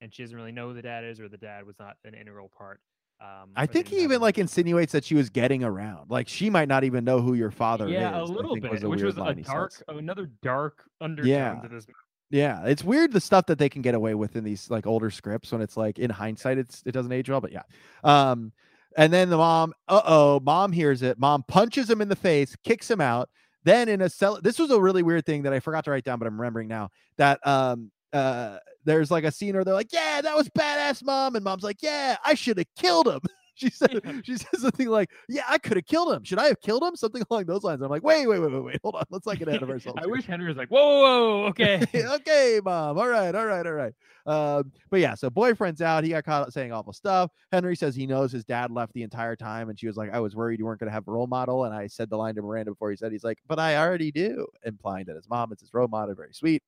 and 0.00 0.14
she 0.14 0.22
doesn't 0.22 0.36
really 0.36 0.52
know 0.52 0.68
who 0.68 0.74
the 0.74 0.82
dad 0.82 1.02
is, 1.02 1.18
or 1.18 1.28
the 1.28 1.36
dad 1.36 1.66
was 1.66 1.78
not 1.80 1.96
an 2.04 2.14
integral 2.14 2.48
part. 2.48 2.80
Um, 3.18 3.50
I 3.56 3.64
think 3.66 3.88
he 3.88 3.98
even 3.98 4.20
like 4.20 4.36
insinuates 4.36 4.92
that 4.92 5.04
she 5.04 5.14
was 5.14 5.30
getting 5.30 5.64
around. 5.64 6.10
Like 6.10 6.28
she 6.28 6.50
might 6.50 6.68
not 6.68 6.84
even 6.84 7.04
know 7.04 7.20
who 7.20 7.32
your 7.34 7.50
father 7.50 7.86
is. 7.86 7.92
yeah, 7.92 8.20
a 8.20 8.22
little 8.22 8.54
bit, 8.54 8.70
was 8.70 8.82
a 8.82 8.88
which 8.88 9.02
was 9.02 9.16
a 9.16 9.34
dark, 9.34 9.72
another 9.88 10.30
dark 10.42 10.84
undertone 11.00 11.30
Yeah. 11.30 11.54
to 11.62 11.68
this. 11.68 11.86
Yeah, 12.28 12.64
it's 12.66 12.84
weird 12.84 13.12
the 13.12 13.20
stuff 13.20 13.46
that 13.46 13.58
they 13.58 13.68
can 13.68 13.82
get 13.82 13.94
away 13.94 14.14
with 14.14 14.36
in 14.36 14.44
these 14.44 14.68
like 14.68 14.86
older 14.86 15.10
scripts 15.10 15.52
when 15.52 15.60
it's 15.62 15.76
like 15.76 15.98
in 15.98 16.10
hindsight 16.10 16.58
it's 16.58 16.82
it 16.84 16.92
doesn't 16.92 17.12
age 17.12 17.30
well, 17.30 17.40
but 17.40 17.52
yeah. 17.52 17.62
Um 18.04 18.52
and 18.98 19.12
then 19.12 19.28
the 19.30 19.36
mom, 19.36 19.72
uh-oh, 19.88 20.40
mom 20.40 20.72
hears 20.72 21.02
it. 21.02 21.18
Mom 21.18 21.44
punches 21.46 21.88
him 21.88 22.00
in 22.00 22.08
the 22.08 22.16
face, 22.16 22.56
kicks 22.64 22.90
him 22.90 23.00
out. 23.00 23.28
Then 23.64 23.88
in 23.88 24.02
a 24.02 24.10
cell 24.10 24.40
this 24.42 24.58
was 24.58 24.70
a 24.70 24.80
really 24.80 25.02
weird 25.02 25.24
thing 25.24 25.42
that 25.44 25.52
I 25.54 25.60
forgot 25.60 25.84
to 25.84 25.90
write 25.90 26.04
down 26.04 26.18
but 26.18 26.26
I'm 26.28 26.38
remembering 26.38 26.68
now 26.68 26.90
that 27.16 27.44
um 27.46 27.90
uh 28.12 28.58
there's 28.86 29.10
like 29.10 29.24
a 29.24 29.30
scene 29.30 29.54
where 29.54 29.64
they're 29.64 29.74
like, 29.74 29.92
"Yeah, 29.92 30.22
that 30.22 30.34
was 30.36 30.48
badass, 30.48 31.04
mom." 31.04 31.34
And 31.36 31.44
mom's 31.44 31.62
like, 31.64 31.82
"Yeah, 31.82 32.16
I 32.24 32.32
should 32.34 32.56
have 32.58 32.66
killed 32.76 33.08
him." 33.08 33.20
She 33.58 33.70
said 33.70 34.02
Yeah. 34.04 34.20
she 34.22 34.36
says 34.36 34.60
something 34.60 34.86
like, 34.86 35.10
"Yeah, 35.30 35.44
I 35.48 35.56
could 35.56 35.78
have 35.78 35.86
killed 35.86 36.12
him. 36.12 36.22
Should 36.24 36.38
I 36.38 36.48
have 36.48 36.60
killed 36.60 36.82
him?" 36.82 36.94
Something 36.94 37.22
along 37.30 37.46
those 37.46 37.64
lines. 37.64 37.80
I'm 37.80 37.88
like, 37.88 38.02
"Wait, 38.02 38.26
wait, 38.26 38.38
wait, 38.38 38.52
wait, 38.52 38.62
wait. 38.62 38.80
Hold 38.82 38.96
on. 38.96 39.04
Let's 39.08 39.24
not 39.24 39.38
get 39.38 39.48
ahead 39.48 39.62
of 39.62 39.70
ourselves." 39.74 39.96
I 39.98 40.02
here." 40.02 40.12
wish 40.12 40.26
Henry 40.26 40.46
was 40.46 40.58
like, 40.58 40.68
"Whoa, 40.68 40.78
whoa, 40.78 41.38
whoa, 41.40 41.46
okay." 41.46 41.82
okay, 42.16 42.60
mom. 42.62 42.98
All 42.98 43.08
right, 43.08 43.34
all 43.34 43.46
right, 43.46 43.66
all 43.66 43.72
right. 43.72 43.94
Um, 44.26 44.72
but 44.90 45.00
yeah, 45.00 45.14
so 45.14 45.30
boyfriend's 45.30 45.80
out. 45.80 46.04
He 46.04 46.10
got 46.10 46.24
caught 46.24 46.52
saying 46.52 46.70
awful 46.70 46.92
stuff. 46.92 47.30
Henry 47.50 47.76
says 47.76 47.96
he 47.96 48.06
knows 48.06 48.30
his 48.30 48.44
dad 48.44 48.70
left 48.70 48.92
the 48.92 49.04
entire 49.04 49.36
time, 49.36 49.70
and 49.70 49.80
she 49.80 49.86
was 49.86 49.96
like, 49.96 50.12
"I 50.12 50.20
was 50.20 50.36
worried 50.36 50.58
you 50.60 50.66
weren't 50.66 50.80
going 50.80 50.88
to 50.90 50.92
have 50.94 51.08
a 51.08 51.10
role 51.10 51.26
model." 51.26 51.64
And 51.64 51.74
I 51.74 51.86
said 51.86 52.10
the 52.10 52.18
line 52.18 52.34
to 52.34 52.42
Miranda 52.42 52.72
before 52.72 52.90
he 52.90 52.96
said, 52.98 53.10
"He's 53.10 53.24
like, 53.24 53.38
but 53.48 53.58
I 53.58 53.78
already 53.78 54.12
do," 54.12 54.46
implying 54.66 55.06
that 55.06 55.16
his 55.16 55.30
mom 55.30 55.50
is 55.54 55.60
his 55.60 55.72
role 55.72 55.88
model. 55.88 56.14
Very 56.14 56.34
sweet. 56.34 56.62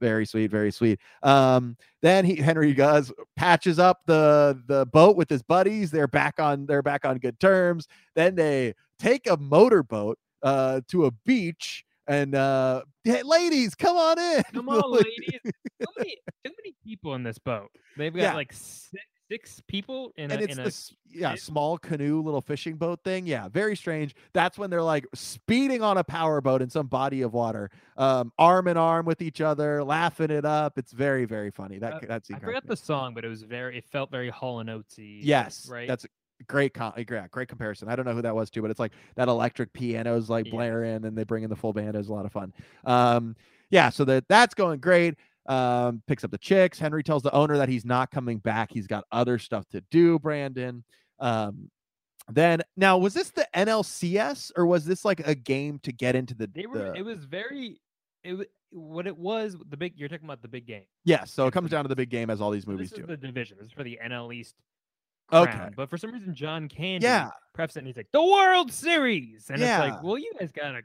Very 0.00 0.26
sweet, 0.26 0.50
very 0.50 0.70
sweet. 0.70 1.00
Um, 1.22 1.76
then 2.02 2.24
he 2.24 2.36
Henry 2.36 2.72
does 2.74 3.12
patches 3.36 3.78
up 3.78 4.00
the 4.06 4.60
the 4.66 4.86
boat 4.86 5.16
with 5.16 5.28
his 5.30 5.42
buddies. 5.42 5.90
They're 5.90 6.06
back 6.08 6.38
on 6.40 6.66
they're 6.66 6.82
back 6.82 7.04
on 7.04 7.18
good 7.18 7.38
terms. 7.40 7.86
Then 8.14 8.34
they 8.34 8.74
take 8.98 9.26
a 9.28 9.36
motorboat 9.36 10.18
uh 10.42 10.80
to 10.88 11.06
a 11.06 11.10
beach 11.24 11.84
and 12.06 12.34
uh 12.34 12.82
hey, 13.04 13.22
ladies, 13.22 13.74
come 13.74 13.96
on 13.96 14.18
in. 14.18 14.42
Come 14.54 14.68
on, 14.68 14.92
ladies. 14.92 15.40
Too 15.42 15.86
many, 15.98 16.16
too 16.44 16.52
many 16.58 16.74
people 16.84 17.14
in 17.14 17.22
this 17.22 17.38
boat. 17.38 17.70
They've 17.96 18.12
got 18.14 18.20
Yeah. 18.22 18.34
like 18.34 18.52
six 18.52 19.04
six 19.30 19.62
people 19.66 20.12
in 20.16 20.30
and 20.30 20.40
a, 20.40 20.44
it's 20.44 20.52
in 20.54 20.60
a 20.60 20.64
this 20.64 20.94
yeah 21.10 21.32
it- 21.32 21.40
small 21.40 21.78
canoe 21.78 22.20
little 22.20 22.40
fishing 22.42 22.76
boat 22.76 23.00
thing 23.04 23.26
yeah 23.26 23.48
very 23.48 23.74
strange 23.76 24.14
that's 24.34 24.58
when 24.58 24.68
they're 24.70 24.82
like 24.82 25.06
speeding 25.14 25.82
on 25.82 25.96
a 25.96 26.04
powerboat 26.04 26.60
in 26.60 26.68
some 26.68 26.86
body 26.86 27.22
of 27.22 27.32
water 27.32 27.70
um 27.96 28.32
arm 28.38 28.68
in 28.68 28.76
arm 28.76 29.06
with 29.06 29.22
each 29.22 29.40
other 29.40 29.82
laughing 29.82 30.30
it 30.30 30.44
up 30.44 30.76
it's 30.78 30.92
very 30.92 31.24
very 31.24 31.50
funny 31.50 31.78
that 31.78 31.94
Uh, 31.94 32.00
that's 32.06 32.30
I 32.30 32.38
forgot 32.38 32.66
the 32.66 32.76
song, 32.76 33.14
but 33.14 33.24
it 33.24 33.28
was 33.28 33.42
very. 33.42 33.78
It 33.78 33.84
felt 33.86 34.10
very 34.10 34.28
Hall 34.30 34.60
and 34.60 34.68
Oatesy. 34.68 35.20
yes 35.22 35.68
right. 35.70 35.88
that's 35.88 36.04
great 36.48 36.74
com- 36.74 36.92
yeah, 36.96 37.26
great 37.30 37.48
comparison 37.48 37.88
i 37.88 37.96
don't 37.96 38.04
know 38.04 38.12
who 38.12 38.20
that 38.22 38.34
was 38.34 38.50
too 38.50 38.60
but 38.60 38.70
it's 38.70 38.80
like 38.80 38.92
that 39.14 39.28
electric 39.28 39.72
piano's 39.72 40.28
like 40.28 40.44
Yes. 40.46 40.52
blaring 40.52 41.04
and 41.04 41.16
they 41.16 41.24
bring 41.24 41.44
in 41.44 41.48
the 41.50 41.56
full 41.56 41.72
band 41.72 41.94
it 41.94 41.98
was 41.98 42.08
a 42.08 42.12
lot 42.12 42.26
of 42.26 42.32
fun 42.32 42.52
um 42.84 43.36
yeah 43.70 43.88
so 43.88 44.04
that 44.04 44.24
that's 44.28 44.52
going 44.52 44.80
great 44.80 45.14
um 45.46 46.02
picks 46.06 46.24
up 46.24 46.30
the 46.30 46.38
chicks 46.38 46.78
henry 46.78 47.02
tells 47.02 47.22
the 47.22 47.32
owner 47.32 47.56
that 47.58 47.68
he's 47.68 47.84
not 47.84 48.10
coming 48.10 48.38
back 48.38 48.70
he's 48.72 48.86
got 48.86 49.04
other 49.12 49.38
stuff 49.38 49.68
to 49.68 49.82
do 49.90 50.18
brandon 50.18 50.82
um 51.20 51.68
then 52.30 52.62
now 52.78 52.96
was 52.96 53.12
this 53.12 53.30
the 53.30 53.46
nlcs 53.54 54.50
or 54.56 54.64
was 54.66 54.86
this 54.86 55.04
like 55.04 55.20
a 55.26 55.34
game 55.34 55.78
to 55.80 55.92
get 55.92 56.16
into 56.16 56.34
the, 56.34 56.46
they 56.54 56.64
were. 56.66 56.78
the- 56.78 56.94
It 56.94 57.04
was 57.04 57.24
very. 57.26 57.78
It 58.22 58.48
what 58.70 59.06
it 59.06 59.16
was. 59.16 59.56
The 59.68 59.76
big. 59.76 59.92
You're 59.96 60.08
talking 60.08 60.24
about 60.24 60.40
the 60.40 60.48
big 60.48 60.66
game. 60.66 60.84
yes 61.04 61.30
so 61.30 61.46
it 61.46 61.52
comes 61.52 61.70
down 61.70 61.84
to 61.84 61.88
the 61.88 61.94
big 61.96 62.08
game 62.08 62.30
as 62.30 62.40
all 62.40 62.50
these 62.50 62.64
So 62.64 62.70
movies 62.70 62.90
is 62.92 62.98
do 62.98 63.04
the 63.06 63.18
division. 63.18 63.58
This 63.58 63.66
is 63.66 63.72
for 63.72 63.84
the 63.84 63.98
NL 64.02 64.34
East. 64.34 64.54
okay. 65.32 65.68
But 65.76 65.90
for 65.90 65.98
some 65.98 66.12
reason, 66.12 66.34
John 66.34 66.66
Candy 66.68 67.04
yeah 67.04 67.28
preps 67.56 67.70
it 67.70 67.76
and 67.78 67.86
he's 67.86 67.96
like, 67.98 68.08
the 68.12 68.22
World 68.24 68.72
Series. 68.72 69.46
And 69.50 69.60
it's 69.62 69.78
like, 69.78 70.02
well, 70.02 70.16
you 70.18 70.32
guys 70.40 70.50
got 70.50 70.74
uh, 70.74 70.80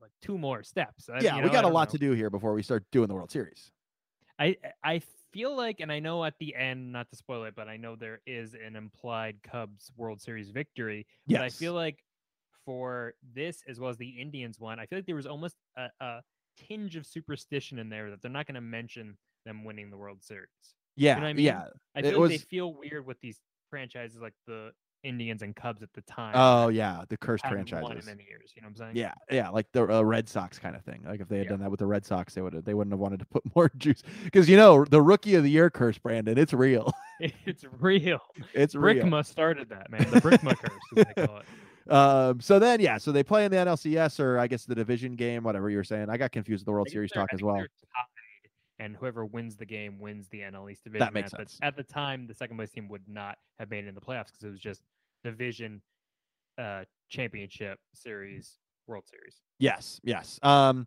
like 0.00 0.12
two 0.22 0.38
more 0.38 0.62
steps. 0.62 1.08
I- 1.12 1.20
yeah 1.20 1.36
you 1.36 1.42
we 1.42 1.50
got 1.50 1.64
a 1.64 1.68
lot 1.68 1.88
know. 1.88 1.92
to 1.92 1.98
do 1.98 2.12
here 2.12 2.30
before 2.30 2.54
we 2.54 2.62
start 2.62 2.84
doing 2.92 3.08
the 3.08 3.14
world 3.14 3.32
series 3.32 3.72
I 4.38 4.56
I 4.82 5.00
feel 5.32 5.56
like, 5.56 5.80
and 5.80 5.90
I 5.92 6.00
know 6.00 6.24
at 6.24 6.38
the 6.38 6.54
end, 6.54 6.92
not 6.92 7.10
to 7.10 7.16
spoil 7.16 7.44
it, 7.44 7.54
but 7.54 7.68
I 7.68 7.76
know 7.76 7.96
there 7.96 8.20
is 8.26 8.54
an 8.54 8.76
implied 8.76 9.42
Cubs 9.42 9.92
World 9.96 10.20
Series 10.20 10.50
victory. 10.50 11.06
But 11.32 11.40
I 11.42 11.50
feel 11.50 11.74
like 11.74 12.04
for 12.64 13.14
this 13.22 13.62
as 13.68 13.78
well 13.80 13.90
as 13.90 13.96
the 13.98 14.20
Indians 14.20 14.58
one, 14.60 14.78
I 14.80 14.86
feel 14.86 14.98
like 14.98 15.06
there 15.06 15.16
was 15.16 15.26
almost 15.26 15.56
a, 15.76 15.90
a 16.00 16.22
tinge 16.56 16.96
of 16.96 17.06
superstition 17.06 17.78
in 17.78 17.88
there 17.88 18.10
that 18.10 18.22
they're 18.22 18.30
not 18.30 18.46
going 18.46 18.54
to 18.56 18.60
mention 18.60 19.18
them 19.44 19.64
winning 19.64 19.90
the 19.90 19.98
World 19.98 20.22
Series. 20.22 20.48
yeah 20.96 21.22
what 21.22 21.28
I 21.28 21.32
mean? 21.34 21.42
yeah 21.42 21.68
I 21.96 22.02
It 22.02 22.14
feel 22.14 22.20
like 22.20 22.28
they 22.28 22.38
feel 22.38 22.74
weird 22.74 23.06
with 23.06 23.20
these 23.20 23.40
franchises 23.70 24.20
like 24.20 24.34
the 24.46 24.72
Indians 25.04 25.42
and 25.42 25.54
Cubs 25.54 25.82
at 25.82 25.92
the 25.92 26.00
time. 26.02 26.32
oh 26.34 26.68
yeah 26.68 27.02
the 27.08 27.16
cursed 27.16 27.44
hadn't 27.44 27.58
won 27.58 27.66
franchises 27.82 28.08
in 28.08 28.16
many 28.16 28.28
years. 28.28 28.52
You 28.56 28.62
know 28.62 28.66
what 28.66 28.70
I'm 28.70 28.76
saying? 28.76 28.96
Yeah, 28.96 29.12
yeah, 29.30 29.48
like 29.50 29.70
the 29.72 29.84
uh, 29.98 30.02
Red 30.02 30.28
Sox 30.28 30.58
kind 30.58 30.74
of 30.74 30.82
thing. 30.82 31.02
Like 31.06 31.20
if 31.20 31.28
they 31.28 31.38
had 31.38 31.44
Yeah. 31.44 31.50
done 31.50 31.60
that 31.60 31.70
with 31.70 31.80
the 31.80 31.86
Red 31.86 32.04
Sox, 32.04 32.34
they 32.34 32.40
would 32.42 32.54
have 32.54 32.64
they 32.64 32.74
wouldn't 32.74 32.92
have 32.92 33.00
wanted 33.00 33.20
to 33.20 33.26
put 33.26 33.42
more 33.54 33.70
juice 33.76 34.02
because 34.24 34.48
you 34.48 34.56
know 34.56 34.84
the 34.84 35.00
Rookie 35.02 35.34
of 35.36 35.42
the 35.44 35.50
Year 35.50 35.70
curse, 35.70 35.98
Brandon. 35.98 36.36
It's 36.38 36.52
real. 36.52 36.92
it's 37.20 37.64
real. 37.80 38.20
It's 38.54 38.74
real. 38.74 39.04
Brickma 39.04 39.24
started 39.26 39.68
that, 39.68 39.90
man. 39.90 40.06
The 40.10 40.20
Brickma 40.20 40.56
curse, 40.56 41.06
they 41.14 41.26
call 41.26 41.38
it. 41.38 41.44
Um. 41.92 42.40
So 42.40 42.58
then, 42.58 42.80
yeah. 42.80 42.96
So 42.98 43.12
they 43.12 43.22
play 43.22 43.44
in 43.44 43.50
the 43.50 43.58
NLCS 43.58 44.18
or 44.18 44.38
I 44.38 44.46
guess 44.46 44.64
the 44.64 44.74
division 44.74 45.16
game, 45.16 45.42
whatever 45.42 45.68
you 45.68 45.76
were 45.76 45.84
saying. 45.84 46.08
I 46.08 46.16
got 46.16 46.32
confused 46.32 46.62
with 46.62 46.66
the 46.66 46.72
World 46.72 46.88
Series 46.88 47.10
talk 47.12 47.28
as 47.34 47.42
well. 47.42 47.56
tied, 47.56 47.68
and 48.78 48.96
whoever 48.96 49.24
wins 49.24 49.56
the 49.56 49.66
game 49.66 49.98
wins 49.98 50.28
the 50.28 50.40
NL 50.40 50.70
East 50.70 50.84
division. 50.84 51.06
That 51.06 51.14
makes 51.14 51.32
at 51.32 51.38
sense. 51.38 51.58
The, 51.58 51.66
at 51.66 51.76
the 51.76 51.82
time, 51.82 52.26
the 52.26 52.34
second 52.34 52.56
place 52.56 52.70
team 52.70 52.88
would 52.88 53.08
not 53.08 53.38
have 53.58 53.70
made 53.70 53.84
it 53.84 53.88
in 53.88 53.94
the 53.94 54.00
playoffs 54.00 54.26
because 54.26 54.42
it 54.42 54.50
was 54.50 54.60
just 54.60 54.82
division, 55.22 55.80
uh, 56.58 56.84
championship 57.08 57.78
series, 57.94 58.58
World 58.86 59.04
Series. 59.06 59.40
Yes, 59.58 60.00
yes. 60.04 60.38
Um, 60.42 60.86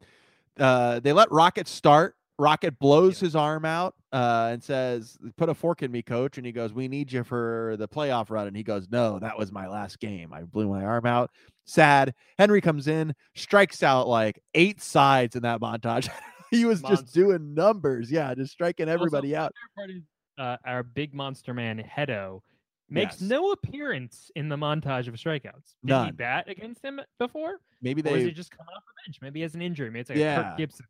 uh, 0.59 0.99
they 0.99 1.13
let 1.13 1.31
Rocket 1.31 1.67
start. 1.67 2.15
Rocket 2.39 2.77
blows 2.77 3.19
his 3.19 3.35
arm 3.35 3.65
out 3.65 3.95
uh, 4.11 4.49
and 4.51 4.63
says, 4.63 5.17
"Put 5.37 5.49
a 5.49 5.55
fork 5.55 5.81
in 5.81 5.91
me, 5.91 6.03
coach." 6.03 6.37
And 6.37 6.45
he 6.45 6.51
goes, 6.51 6.71
"We 6.71 6.87
need 6.87 7.11
you 7.11 7.23
for 7.23 7.75
the 7.79 7.87
playoff 7.87 8.29
run." 8.29 8.47
And 8.47 8.55
he 8.55 8.61
goes, 8.61 8.87
"No, 8.91 9.17
that 9.19 9.39
was 9.39 9.51
my 9.51 9.67
last 9.67 9.99
game. 9.99 10.31
I 10.33 10.43
blew 10.43 10.67
my 10.67 10.83
arm 10.83 11.07
out. 11.07 11.31
Sad." 11.65 12.13
Henry 12.37 12.61
comes 12.61 12.87
in, 12.87 13.15
strikes 13.33 13.81
out 13.81 14.07
like 14.07 14.39
eight 14.53 14.81
sides 14.81 15.35
in 15.35 15.41
that 15.43 15.61
montage. 15.61 16.09
he 16.51 16.65
was 16.65 16.81
just 16.81 17.13
doing 17.13 17.53
numbers. 17.53 18.11
Yeah, 18.11 18.33
just 18.35 18.51
striking 18.51 18.89
everybody 18.89 19.35
Also, 19.35 19.45
out. 19.45 19.53
my 19.77 19.83
favorite 19.83 20.03
part 20.37 20.53
is, 20.57 20.63
uh, 20.65 20.69
our 20.69 20.83
big 20.83 21.13
monster 21.13 21.53
man 21.53 21.83
Hedo 21.83 22.41
makes 22.89 23.19
Yes. 23.21 23.29
no 23.29 23.51
appearance 23.51 24.31
in 24.35 24.49
the 24.49 24.55
montage 24.55 25.07
of 25.07 25.15
strikeouts. 25.15 25.75
Did 25.83 26.05
he 26.05 26.11
bat 26.11 26.47
against 26.47 26.83
him 26.83 27.01
before, 27.19 27.59
Maybe 27.81 28.01
or 28.01 28.15
is 28.15 28.21
he 28.23 28.29
they, 28.29 28.31
just 28.31 28.51
coming 28.51 28.69
off 28.75 28.83
the 28.85 28.93
bench? 29.09 29.17
Maybe 29.21 29.39
he 29.39 29.43
has 29.43 29.55
an 29.55 29.61
injury. 29.61 29.89
Maybe 29.89 29.99
it's 30.01 30.09
like 30.09 30.17
a 30.17 30.21
Yeah. 30.21 30.43
Kirk 30.43 30.57
Gibson. 30.57 30.85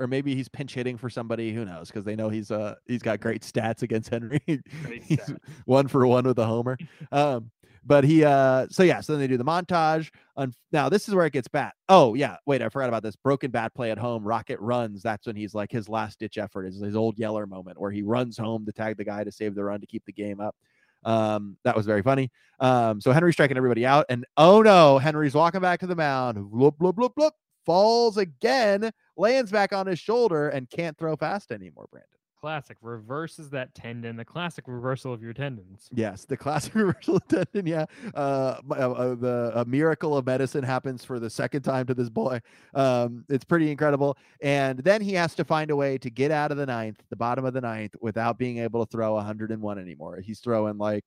or 0.00 0.06
maybe 0.06 0.34
he's 0.34 0.48
pinch 0.48 0.74
hitting 0.74 0.96
for 0.98 1.08
somebody. 1.08 1.52
Who 1.54 1.64
knows? 1.64 1.88
Because 1.88 2.04
they 2.04 2.16
know 2.16 2.28
he's 2.28 2.50
uh 2.50 2.74
he's 2.86 3.00
got 3.02 3.20
great 3.20 3.42
stats 3.42 3.82
against 3.82 4.10
Henry. 4.10 4.40
Stats. 4.48 5.38
one 5.66 5.88
for 5.88 6.06
one 6.06 6.24
with 6.24 6.38
a 6.38 6.44
homer. 6.46 6.76
Um, 7.12 7.50
but 7.86 8.04
he 8.04 8.24
uh 8.24 8.66
so 8.68 8.82
yeah, 8.82 9.00
so 9.00 9.12
then 9.12 9.20
they 9.20 9.28
do 9.28 9.36
the 9.36 9.44
montage. 9.44 10.10
On 10.36 10.52
now 10.72 10.88
this 10.88 11.08
is 11.08 11.14
where 11.14 11.26
it 11.26 11.32
gets 11.32 11.48
bad. 11.48 11.72
Oh 11.88 12.14
yeah, 12.14 12.36
wait, 12.44 12.60
I 12.60 12.68
forgot 12.68 12.88
about 12.88 13.02
this. 13.02 13.16
Broken 13.16 13.50
bat 13.50 13.74
play 13.74 13.90
at 13.90 13.98
home. 13.98 14.24
Rocket 14.24 14.58
runs. 14.60 15.02
That's 15.02 15.26
when 15.26 15.36
he's 15.36 15.54
like 15.54 15.70
his 15.70 15.88
last 15.88 16.18
ditch 16.18 16.36
effort 16.36 16.66
is 16.66 16.80
his 16.80 16.96
old 16.96 17.18
Yeller 17.18 17.46
moment 17.46 17.80
where 17.80 17.92
he 17.92 18.02
runs 18.02 18.36
home 18.36 18.66
to 18.66 18.72
tag 18.72 18.96
the 18.96 19.04
guy 19.04 19.24
to 19.24 19.32
save 19.32 19.54
the 19.54 19.64
run 19.64 19.80
to 19.80 19.86
keep 19.86 20.04
the 20.04 20.12
game 20.12 20.40
up. 20.40 20.56
Um, 21.04 21.56
that 21.62 21.76
was 21.76 21.86
very 21.86 22.02
funny. 22.02 22.32
Um, 22.58 23.00
so 23.00 23.12
Henry's 23.12 23.36
striking 23.36 23.56
everybody 23.56 23.86
out, 23.86 24.06
and 24.08 24.26
oh 24.36 24.62
no, 24.62 24.98
Henry's 24.98 25.34
walking 25.34 25.60
back 25.60 25.80
to 25.80 25.86
the 25.86 25.94
mound. 25.94 26.38
Bloop, 26.38 26.76
bloop, 26.78 26.94
bloop, 26.94 27.14
bloop, 27.16 27.30
falls 27.64 28.16
again, 28.16 28.90
lands 29.16 29.52
back 29.52 29.72
on 29.72 29.86
his 29.86 30.00
shoulder, 30.00 30.48
and 30.48 30.68
can't 30.68 30.98
throw 30.98 31.14
fast 31.16 31.52
anymore, 31.52 31.86
Brandon. 31.92 32.15
Classic 32.40 32.76
reverses 32.82 33.50
that 33.50 33.74
tendon. 33.74 34.16
The 34.16 34.24
classic 34.24 34.64
reversal 34.68 35.12
of 35.12 35.22
your 35.22 35.32
tendons. 35.32 35.88
Yes, 35.92 36.24
the 36.26 36.36
classic 36.36 36.74
reversal 36.74 37.16
of 37.16 37.26
tendon. 37.28 37.66
Yeah, 37.66 37.86
uh, 38.14 38.56
uh, 38.70 38.74
uh, 38.74 39.14
the 39.14 39.52
a 39.54 39.64
miracle 39.64 40.16
of 40.16 40.26
medicine 40.26 40.62
happens 40.62 41.04
for 41.04 41.18
the 41.18 41.30
second 41.30 41.62
time 41.62 41.86
to 41.86 41.94
this 41.94 42.10
boy. 42.10 42.40
Um, 42.74 43.24
it's 43.30 43.44
pretty 43.44 43.70
incredible. 43.70 44.18
And 44.42 44.78
then 44.80 45.00
he 45.00 45.14
has 45.14 45.34
to 45.36 45.44
find 45.44 45.70
a 45.70 45.76
way 45.76 45.96
to 45.98 46.10
get 46.10 46.30
out 46.30 46.50
of 46.52 46.58
the 46.58 46.66
ninth, 46.66 47.02
the 47.08 47.16
bottom 47.16 47.44
of 47.44 47.54
the 47.54 47.62
ninth, 47.62 47.96
without 48.00 48.38
being 48.38 48.58
able 48.58 48.84
to 48.84 48.90
throw 48.90 49.14
101 49.14 49.78
anymore. 49.78 50.20
He's 50.20 50.40
throwing 50.40 50.76
like, 50.76 51.04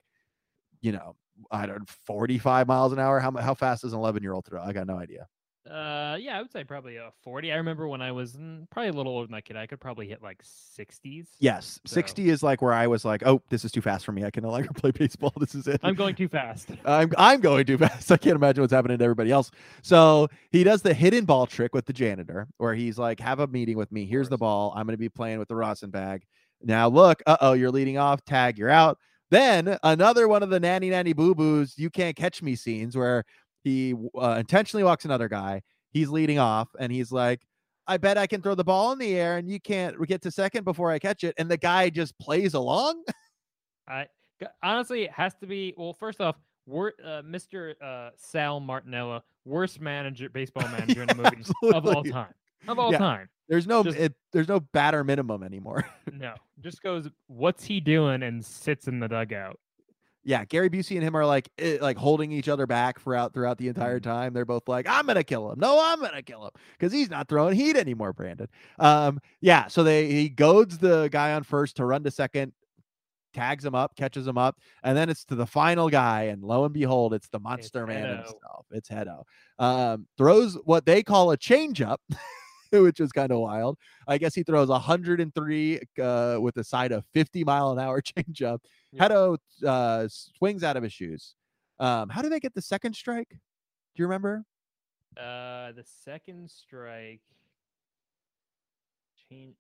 you 0.82 0.92
know, 0.92 1.16
I 1.52 1.68
don't 1.68 1.88
45 1.88 2.68
miles 2.68 2.92
an 2.92 3.00
hour. 3.00 3.20
How 3.20 3.32
how 3.34 3.54
fast 3.54 3.84
does 3.84 3.94
an 3.94 4.00
11 4.00 4.24
year 4.24 4.34
old 4.34 4.46
throw? 4.46 4.62
I 4.62 4.74
got 4.74 4.88
no 4.88 4.98
idea. 4.98 5.28
Uh, 5.70 6.18
yeah, 6.20 6.38
I 6.38 6.42
would 6.42 6.52
say 6.52 6.64
probably 6.64 6.96
a 6.96 7.12
40. 7.24 7.52
I 7.52 7.58
remember 7.58 7.88
when 7.88 8.02
I 8.02 8.12
was 8.12 8.34
mm, 8.34 8.68
probably 8.72 8.90
a 8.90 8.94
little 8.94 9.12
older 9.12 9.28
than 9.28 9.34
that 9.34 9.46
kid, 9.46 9.56
I 9.56 9.68
could 9.68 9.80
probably 9.80 10.08
hit 10.08 10.22
like 10.24 10.42
60s. 10.44 11.28
Yes, 11.40 11.80
So- 11.86 11.94
60 11.94 12.30
is 12.30 12.42
like 12.42 12.62
where 12.62 12.74
I 12.74 12.88
was 12.88 13.06
like, 13.06 13.22
oh, 13.26 13.42
this 13.50 13.64
is 13.64 13.72
too 13.72 13.82
fast 13.82 14.04
for 14.06 14.12
me. 14.12 14.24
I 14.26 14.32
can 14.32 14.44
no 14.44 14.50
longer 14.50 14.70
play 14.76 14.92
baseball. 14.92 15.32
This 15.40 15.54
is 15.54 15.68
it. 15.68 15.80
I'm 15.84 15.94
going 15.96 16.16
too 16.16 16.28
fast. 16.28 16.70
I'm 16.86 17.12
I'm 17.18 17.40
going 17.40 17.66
too 17.66 17.78
fast. 17.78 18.12
I 18.12 18.18
can't 18.18 18.36
imagine 18.36 18.62
what's 18.62 18.74
happening 18.74 18.98
to 18.98 19.04
everybody 19.04 19.32
else. 19.32 19.52
So 19.84 20.28
he 20.52 20.64
does 20.64 20.82
the 20.82 20.94
hidden 20.94 21.26
ball 21.26 21.46
trick 21.46 21.76
with 21.76 21.86
the 21.86 21.94
janitor, 21.94 22.48
where 22.58 22.74
he's 22.74 22.98
like, 22.98 23.20
"Have 23.20 23.40
a 23.40 23.48
meeting 23.48 23.78
with 23.78 23.92
me. 23.92 24.06
Here's 24.06 24.30
the 24.30 24.38
ball. 24.38 24.74
I'm 24.76 24.86
going 24.88 24.94
to 24.94 24.98
be 24.98 25.10
playing 25.10 25.40
with 25.40 25.48
the 25.50 25.56
rosin 25.56 25.92
bag. 25.92 26.24
Now 26.64 26.88
look, 26.90 27.22
uh 27.28 27.38
oh, 27.42 27.54
you're 27.54 27.72
leading 27.72 27.98
off. 27.98 28.26
Tag, 28.26 28.58
you're 28.58 28.70
out. 28.70 28.98
Then 29.32 29.78
another 29.84 30.28
one 30.28 30.42
of 30.42 30.50
the 30.50 30.60
nanny 30.60 30.90
nanny 30.90 31.14
boo 31.14 31.36
boos, 31.36 31.76
you 31.78 31.92
can't 31.92 32.16
catch 32.16 32.42
me 32.42 32.56
scenes 32.56 32.98
where 32.98 33.24
he 33.64 33.94
uh, 34.20 34.36
intentionally 34.40 34.84
walks 34.84 35.06
another 35.06 35.28
guy. 35.30 35.62
He's 35.92 36.10
leading 36.10 36.40
off, 36.40 36.70
and 36.80 36.92
he's 36.92 37.12
like. 37.12 37.42
I 37.88 37.98
bet 37.98 38.20
I 38.20 38.28
can 38.28 38.44
throw 38.44 38.54
the 38.54 38.64
ball 38.64 38.92
in 38.92 39.00
the 39.00 39.16
air 39.16 39.38
and 39.38 39.50
you 39.50 39.60
can't 39.60 40.00
get 40.08 40.22
to 40.22 40.30
second 40.30 40.64
before 40.64 40.92
I 40.92 41.00
catch 41.00 41.24
it. 41.24 41.34
And 41.40 41.50
the 41.50 41.58
guy 41.58 41.90
just 41.90 42.16
plays 42.20 42.54
along. 42.54 43.04
I 43.88 44.06
honestly, 44.62 45.06
it 45.06 45.12
has 45.12 45.34
to 45.42 45.48
be. 45.48 45.74
Well, 45.76 45.94
first 45.94 46.22
off, 46.22 46.36
wor- 46.68 46.94
uh, 47.04 47.24
Mr. 47.24 47.74
Uh, 47.82 48.12
Sal 48.16 48.62
Martinella, 48.62 49.22
worst 49.44 49.82
manager, 49.82 50.30
baseball 50.30 50.68
manager 50.72 51.02
in 51.02 51.08
the 51.08 51.16
Yeah, 51.16 51.32
movie 51.64 51.76
of 51.76 51.86
all 51.88 52.04
time. 52.04 52.34
Of 52.68 52.78
all 52.78 52.92
Yeah. 52.92 53.00
time. 53.00 53.30
There's 53.48 53.66
no 53.66 53.82
Just- 53.84 53.98
it, 53.98 54.14
there's 54.34 54.48
no 54.48 54.60
batter 54.60 55.04
minimum 55.04 55.42
anymore. 55.42 55.84
No, 56.14 56.36
just 56.62 56.84
goes, 56.84 57.10
what's 57.26 57.64
he 57.64 57.80
doing? 57.80 58.22
And 58.22 58.46
sits 58.46 58.88
in 58.88 59.00
the 59.00 59.08
dugout. 59.08 59.60
Yeah, 60.30 60.46
Gary 60.46 60.70
Busey 60.70 60.96
and 60.96 61.04
him 61.04 61.16
are 61.16 61.26
like 61.26 61.50
eh, 61.58 61.80
like 61.82 61.98
holding 61.98 62.32
each 62.32 62.48
other 62.48 62.68
back 62.68 63.02
throughout 63.02 63.34
throughout 63.34 63.58
the 63.58 63.68
entire 63.68 64.00
time. 64.00 64.32
They're 64.32 64.46
both 64.46 64.68
like, 64.68 64.88
"I'm 64.88 65.08
gonna 65.08 65.24
kill 65.24 65.52
him." 65.52 65.60
No, 65.60 65.82
I'm 65.84 66.00
gonna 66.00 66.22
kill 66.22 66.46
him 66.46 66.52
because 66.78 66.94
he's 66.94 67.10
not 67.10 67.28
throwing 67.28 67.56
heat 67.56 67.76
anymore, 67.76 68.14
Brandon. 68.14 68.48
Um, 68.78 69.20
yeah. 69.42 69.66
So 69.66 69.84
they 69.84 70.08
he 70.12 70.30
goads 70.30 70.78
the 70.78 71.10
guy 71.12 71.34
on 71.34 71.42
first 71.42 71.78
to 71.78 71.86
run 71.86 72.04
to 72.04 72.12
second, 72.12 72.54
tags 73.34 73.66
him 73.66 73.74
up, 73.74 73.96
catches 73.96 74.28
him 74.28 74.38
up, 74.38 74.60
and 74.84 74.96
then 74.96 75.10
it's 75.10 75.26
to 75.26 75.36
the 75.36 75.48
final 75.48 75.90
guy, 75.90 76.26
and 76.26 76.44
lo 76.44 76.64
and 76.64 76.76
behold, 76.76 77.16
it's 77.16 77.30
the 77.30 77.40
monster 77.40 77.88
man 77.88 78.06
Hedo. 78.06 78.16
himself. 78.18 78.66
It's 78.70 78.88
Hedo. 78.88 79.24
Um, 79.58 80.06
throws 80.16 80.60
what 80.64 80.86
they 80.86 81.02
call 81.02 81.32
a 81.32 81.38
changeup. 81.38 81.98
Which 82.72 83.00
is 83.00 83.12
kind 83.12 83.32
of 83.32 83.40
wild. 83.40 83.80
I 84.08 84.20
guess 84.20 84.36
he 84.36 84.44
throws 84.44 84.68
103 84.68 85.80
uh, 86.04 86.38
with 86.40 86.56
a 86.58 86.64
side 86.64 86.92
of 86.92 87.04
50 87.16 87.44
mile 87.44 87.72
an 87.72 87.80
hour 87.80 88.00
changeup. 88.16 88.60
Yeah. 88.92 89.08
Hedo 89.08 89.38
uh, 89.66 90.08
swings 90.10 90.64
out 90.64 90.78
of 90.78 90.84
his 90.84 90.94
shoes. 90.94 91.36
Um, 91.80 92.10
how 92.10 92.22
do 92.22 92.30
they 92.30 92.40
get 92.40 92.54
the 92.56 92.62
second 92.62 92.96
strike? 92.96 93.30
Do 93.30 93.38
you 93.96 94.06
remember? 94.06 94.44
Uh, 95.18 95.72
the 95.74 95.84
second 96.04 96.50
strike. 96.50 97.22
Change. 99.30 99.56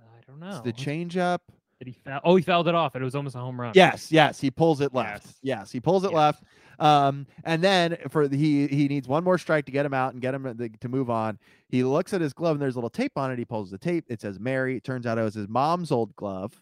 I 0.00 0.20
don't 0.26 0.40
know. 0.40 0.50
It's 0.50 0.60
the 0.60 0.72
change 0.72 1.16
up. 1.16 1.42
Did 1.78 1.88
he 1.88 1.94
foul? 2.04 2.20
Oh, 2.24 2.36
he 2.36 2.42
fouled 2.42 2.68
it 2.68 2.74
off. 2.74 2.94
and 2.94 3.02
It 3.02 3.04
was 3.04 3.14
almost 3.14 3.34
a 3.36 3.38
home 3.38 3.60
run. 3.60 3.72
Yes, 3.74 4.10
yes, 4.12 4.40
he 4.40 4.50
pulls 4.50 4.80
it 4.80 4.94
left. 4.94 5.26
Yes, 5.26 5.38
Yes. 5.42 5.72
he 5.72 5.80
pulls 5.80 6.04
it 6.04 6.10
Yes. 6.12 6.16
left. 6.16 6.44
Um, 6.78 7.26
and 7.44 7.62
then 7.62 7.96
for 8.08 8.26
the, 8.28 8.36
he 8.36 8.66
he 8.66 8.88
needs 8.88 9.06
one 9.06 9.22
more 9.22 9.38
strike 9.38 9.66
to 9.66 9.72
get 9.72 9.84
him 9.86 9.94
out 9.94 10.12
and 10.12 10.22
get 10.22 10.34
him 10.34 10.56
to, 10.56 10.68
to 10.68 10.88
move 10.88 11.10
on. 11.10 11.38
He 11.68 11.84
looks 11.84 12.12
at 12.12 12.20
his 12.20 12.32
glove 12.32 12.52
and 12.56 12.62
there's 12.62 12.74
a 12.74 12.78
little 12.78 12.90
tape 12.90 13.12
on 13.16 13.30
it. 13.30 13.38
He 13.38 13.44
pulls 13.44 13.70
the 13.70 13.78
tape. 13.78 14.04
It 14.08 14.20
says 14.20 14.40
Mary. 14.40 14.76
It 14.76 14.84
turns 14.84 15.06
out 15.06 15.18
it 15.18 15.22
was 15.22 15.34
his 15.34 15.48
mom's 15.48 15.92
old 15.92 16.14
glove. 16.16 16.60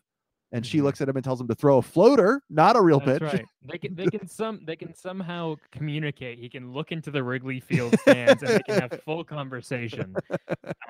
And 0.53 0.67
she 0.67 0.81
Mhm. 0.81 0.85
looks 0.85 1.01
at 1.01 1.09
him 1.09 1.17
and 1.17 1.25
tells 1.25 1.41
him 1.41 1.49
to 1.49 1.55
throw 1.55 1.79
a 1.79 1.83
floater, 1.83 2.43
not 2.51 2.77
a 2.77 2.81
real 2.83 2.99
That's 2.99 3.21
pitch. 3.21 3.21
right. 3.21 3.47
They 3.63 3.79
can 3.79 3.95
they 3.95 4.09
can 4.09 4.27
some 4.29 4.65
they 4.65 4.77
can 4.77 4.95
somehow 4.95 5.57
communicate. 5.71 6.39
He 6.39 6.49
can 6.49 6.73
look 6.73 6.93
into 6.93 7.11
the 7.11 7.23
Wrigley 7.23 7.61
Field 7.61 7.97
stands 7.97 8.43
and 8.43 8.55
they 8.55 8.63
can 8.63 8.77
have 8.77 8.93
full 9.05 9.25
conversation. 9.25 10.21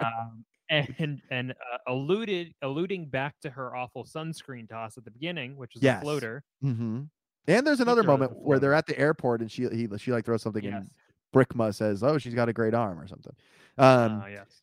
Um, 0.02 0.44
and 0.70 1.20
and 1.30 1.52
uh, 1.52 1.78
alluded 1.88 2.54
alluding 2.62 3.10
back 3.10 3.38
to 3.40 3.50
her 3.50 3.74
awful 3.76 4.04
sunscreen 4.04 4.68
toss 4.68 4.96
at 4.98 5.04
the 5.04 5.10
beginning, 5.10 5.56
which 5.56 5.76
is 5.76 5.82
Yes. 5.82 5.98
a 5.98 6.00
floater. 6.04 6.44
hmm 6.62 7.02
And 7.46 7.66
there's 7.66 7.80
another 7.80 8.04
moment 8.04 8.32
the 8.32 8.38
where 8.38 8.58
they're 8.60 8.74
at 8.74 8.86
the 8.86 8.98
airport 8.98 9.40
and 9.40 9.50
she 9.50 9.68
he 9.68 9.88
she 9.98 10.12
like 10.12 10.24
throws 10.24 10.42
something 10.42 10.64
Yes. 10.64 10.74
and 10.84 10.90
Brickma 11.34 11.74
says, 11.74 12.02
"Oh, 12.02 12.18
she's 12.18 12.34
got 12.34 12.48
a 12.48 12.52
great 12.52 12.74
arm" 12.74 12.98
or 12.98 13.06
something. 13.06 13.34
Um, 13.78 14.20
Ah, 14.22 14.26
yes. 14.26 14.62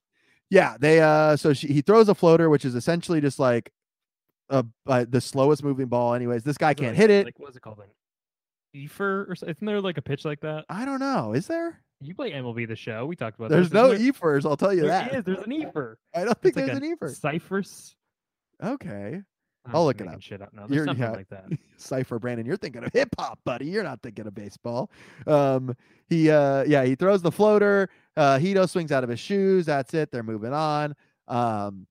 yeah, 0.49 0.77
they 0.79 1.01
uh, 1.01 1.35
so 1.37 1.53
she 1.53 1.67
he 1.67 1.81
throws 1.81 2.09
a 2.09 2.15
floater, 2.15 2.49
which 2.49 2.65
is 2.65 2.75
essentially 2.75 3.21
just 3.21 3.39
like 3.39 3.71
a 4.49 4.65
uh, 4.87 5.05
the 5.09 5.21
slowest 5.21 5.63
moving 5.63 5.87
ball. 5.87 6.13
Anyways, 6.13 6.43
this 6.43 6.57
guy 6.57 6.73
can't 6.73 6.89
like 6.91 6.97
hit 6.97 7.09
it. 7.09 7.25
Like 7.25 7.39
what's 7.39 7.55
it 7.57 7.61
called? 7.61 7.79
An 7.79 7.85
Eephus 8.75 9.29
or 9.29 9.35
so- 9.35 9.47
isn't 9.47 9.65
there 9.65 9.81
like 9.81 9.97
a 9.97 10.01
pitch 10.01 10.25
like 10.25 10.39
that? 10.41 10.65
I 10.69 10.85
don't 10.85 10.99
know. 10.99 11.33
Is 11.33 11.47
there? 11.47 11.81
You 11.99 12.13
play 12.13 12.31
MLB 12.31 12.67
the 12.67 12.75
show. 12.75 13.05
We 13.07 13.15
talked 13.15 13.39
about 13.39 13.49
There's 13.49 13.69
this. 13.69 13.73
no 13.73 13.89
there? 13.89 13.97
Eephus. 13.97 14.45
I'll 14.45 14.55
tell 14.57 14.73
you 14.73 14.81
There 14.81 14.89
that. 14.91 15.15
is, 15.15 15.23
There's 15.23 15.39
an 15.39 15.51
Eephus. 15.51 15.95
I 16.15 16.23
don't 16.25 16.39
think 16.41 16.55
It's 16.57 16.67
there's 16.67 16.69
a 16.79 16.83
an 16.85 16.95
Eephus. 16.97 17.15
Ciphers. 17.19 17.95
Okay, 18.63 19.21
I'm 19.65 19.75
I'll 19.75 19.85
look 19.85 19.99
it 20.01 20.07
up. 20.07 20.21
Shit 20.21 20.41
up 20.41 20.53
now. 20.53 20.61
There's 20.67 20.77
You're- 20.77 20.87
something 20.87 21.03
yeah. 21.03 21.11
like 21.11 21.29
that. 21.29 21.45
Cipher 21.77 22.19
Brandon, 22.19 22.45
you're 22.45 22.57
thinking 22.57 22.83
of 22.83 22.91
hip 22.93 23.09
hop, 23.19 23.39
buddy. 23.45 23.65
You're 23.67 23.83
not 23.83 24.01
thinking 24.01 24.25
of 24.27 24.33
baseball. 24.35 24.89
Um, 25.27 25.75
he 26.09 26.29
uh, 26.31 26.63
yeah, 26.65 26.83
he 26.85 26.95
throws 26.95 27.21
the 27.21 27.31
floater. 27.31 27.89
Uh, 28.15 28.37
Hedo 28.39 28.67
swings 28.69 28.91
out 28.91 29.03
of 29.03 29.09
his 29.09 29.19
shoes. 29.19 29.65
That's 29.67 29.93
it. 29.93 30.11
They're 30.11 30.23
moving 30.23 30.53
on. 30.53 30.95
Um, 31.27 31.85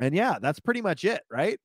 and 0.00 0.14
yeah, 0.14 0.38
that's 0.40 0.58
pretty 0.60 0.80
much 0.82 1.04
it, 1.04 1.22
right? 1.30 1.58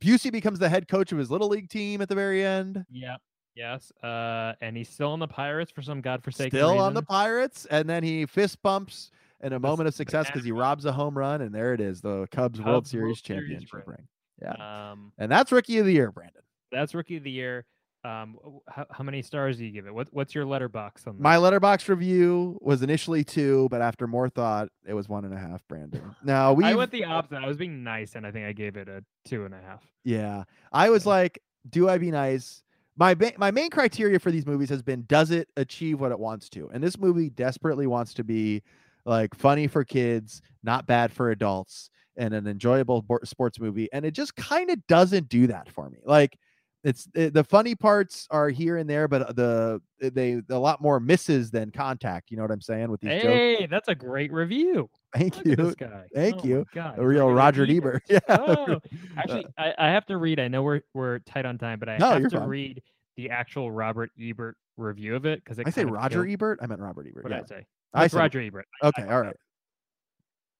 Busey 0.00 0.30
becomes 0.32 0.58
the 0.58 0.68
head 0.68 0.88
coach 0.88 1.12
of 1.12 1.18
his 1.18 1.30
little 1.30 1.48
league 1.48 1.68
team 1.68 2.00
at 2.02 2.08
the 2.08 2.14
very 2.14 2.44
end. 2.44 2.84
Yeah. 2.90 3.16
Yes. 3.54 3.90
Uh, 4.02 4.52
and 4.60 4.76
he's 4.76 4.88
still 4.88 5.10
on 5.12 5.18
the 5.18 5.28
Pirates 5.28 5.70
for 5.70 5.80
some 5.82 6.00
godforsaken 6.02 6.50
Still 6.58 6.72
reason. 6.72 6.84
on 6.84 6.94
the 6.94 7.02
Pirates, 7.02 7.66
and 7.70 7.88
then 7.88 8.02
he 8.02 8.26
fist 8.26 8.60
bumps 8.62 9.10
in 9.42 9.52
a 9.54 9.58
moment 9.58 9.88
of 9.88 9.94
success 9.94 10.26
because 10.26 10.44
he 10.44 10.52
robs 10.52 10.84
a 10.84 10.92
home 10.92 11.16
run, 11.16 11.40
and 11.40 11.54
there 11.54 11.72
it 11.72 11.80
is, 11.80 12.00
the 12.02 12.26
Cubs, 12.30 12.60
World 12.60 12.84
Cubs 12.84 12.90
Series 12.90 13.04
World 13.04 13.18
Series 13.18 13.40
championship 13.48 13.72
ring. 13.74 13.84
ring. 13.86 14.08
Yeah, 14.42 14.90
Um, 14.92 15.12
and 15.16 15.32
that's 15.32 15.50
rookie 15.52 15.78
of 15.78 15.86
the 15.86 15.92
year, 15.92 16.10
Brandon. 16.12 16.42
that's 16.70 16.94
rookie 16.94 17.16
of 17.16 17.24
the 17.24 17.30
year. 17.30 17.64
Um, 18.06 18.38
how, 18.68 18.86
how 18.90 19.02
many 19.02 19.20
stars 19.20 19.58
do 19.58 19.64
you 19.64 19.72
give 19.72 19.86
it? 19.86 19.94
What 19.94 20.08
What's 20.12 20.32
your 20.34 20.44
Letterboxd 20.44 21.08
on 21.08 21.16
that? 21.16 21.22
My 21.22 21.36
Letterboxd 21.36 21.88
review 21.88 22.56
was 22.60 22.82
initially 22.82 23.24
two, 23.24 23.66
but 23.70 23.80
after 23.80 24.06
more 24.06 24.28
thought, 24.28 24.68
it 24.86 24.94
was 24.94 25.08
one 25.08 25.24
and 25.24 25.34
a 25.34 25.38
half. 25.38 25.66
Brandon. 25.66 26.14
Now 26.22 26.52
we, 26.52 26.64
I 26.64 26.74
went 26.74 26.92
the 26.92 27.04
opposite. 27.04 27.42
I 27.42 27.48
was 27.48 27.56
being 27.56 27.82
nice, 27.82 28.14
and 28.14 28.24
I 28.24 28.30
think 28.30 28.46
I 28.46 28.52
gave 28.52 28.76
it 28.76 28.88
a 28.88 29.02
two 29.24 29.44
and 29.44 29.52
a 29.52 29.60
half. 29.60 29.82
yeah, 30.04 30.44
I 30.72 30.90
was 30.90 31.04
like, 31.04 31.40
do 31.68 31.88
I 31.88 31.98
be 31.98 32.12
nice? 32.12 32.62
My 32.96 33.14
ba- 33.14 33.32
my 33.38 33.50
main 33.50 33.70
criteria 33.70 34.20
for 34.20 34.30
these 34.30 34.46
movies 34.46 34.68
has 34.70 34.82
been, 34.82 35.04
does 35.08 35.32
it 35.32 35.48
achieve 35.56 36.00
what 36.00 36.12
it 36.12 36.18
wants 36.18 36.48
to? 36.50 36.70
And 36.72 36.82
this 36.84 36.98
movie 36.98 37.28
desperately 37.30 37.88
wants 37.88 38.14
to 38.14 38.24
be 38.24 38.62
like 39.04 39.34
funny 39.34 39.66
for 39.66 39.84
kids, 39.84 40.42
not 40.62 40.86
bad 40.86 41.12
for 41.12 41.30
adults, 41.30 41.90
and 42.16 42.32
an 42.32 42.46
enjoyable 42.46 43.04
sports 43.24 43.58
movie, 43.58 43.88
and 43.92 44.04
it 44.04 44.12
just 44.12 44.36
kind 44.36 44.70
of 44.70 44.86
doesn't 44.86 45.28
do 45.28 45.48
that 45.48 45.68
for 45.70 45.90
me. 45.90 45.98
Like. 46.04 46.38
It's 46.84 47.08
it, 47.14 47.34
the 47.34 47.42
funny 47.42 47.74
parts 47.74 48.28
are 48.30 48.48
here 48.48 48.76
and 48.76 48.88
there, 48.88 49.08
but 49.08 49.22
uh, 49.22 49.32
the 49.32 49.80
eh, 50.00 50.10
they 50.12 50.40
a 50.50 50.58
lot 50.58 50.80
more 50.80 51.00
misses 51.00 51.50
than 51.50 51.72
contact. 51.72 52.30
You 52.30 52.36
know 52.36 52.44
what 52.44 52.52
I'm 52.52 52.60
saying 52.60 52.90
with 52.90 53.00
these 53.00 53.10
jokes? 53.22 53.24
Hey, 53.24 53.66
that's 53.66 53.88
a 53.88 53.94
great 53.94 54.32
review. 54.32 54.88
Thank 55.12 55.36
Look 55.36 55.46
at 55.48 55.56
this 55.58 55.68
you. 55.80 55.86
guy. 55.88 56.04
Thank 56.14 56.36
Oh 56.44 56.44
you. 56.44 56.66
God, 56.72 56.98
A 56.98 57.04
real 57.06 57.28
Roger 57.32 57.66
Ebert. 57.68 58.02
Yeah. 58.08 58.20
Oh, 58.28 58.74
uh, 58.74 58.78
actually, 59.16 59.46
I, 59.58 59.74
I 59.78 59.88
have 59.88 60.06
to 60.06 60.16
read. 60.16 60.38
I 60.38 60.46
know 60.48 60.62
we're 60.62 60.82
we're 60.94 61.18
tight 61.20 61.44
on 61.44 61.58
time, 61.58 61.80
but 61.80 61.88
I 61.88 61.96
No, 61.98 62.10
have 62.10 62.22
to 62.28 62.38
fine. 62.38 62.48
read 62.48 62.82
the 63.16 63.30
actual 63.30 63.72
Robert 63.72 64.10
Ebert 64.20 64.56
review 64.76 65.16
of 65.16 65.24
it 65.26 65.42
because 65.42 65.58
I 65.58 65.68
say 65.70 65.84
Roger 65.84 66.24
Ebert. 66.28 66.60
I 66.62 66.66
meant 66.66 66.80
Robert 66.80 67.06
Ebert. 67.08 67.24
What 67.24 67.30
Yeah. 67.32 67.38
did 67.38 67.44
I 67.44 67.48
say? 67.58 67.66
I 67.94 68.04
It's 68.04 68.12
said- 68.12 68.18
Roger 68.20 68.40
Ebert. 68.42 68.66
I- 68.82 68.86
I 68.86 68.88
Okay. 68.90 69.02
fucked 69.02 69.12
All 69.12 69.26
up. 69.26 69.36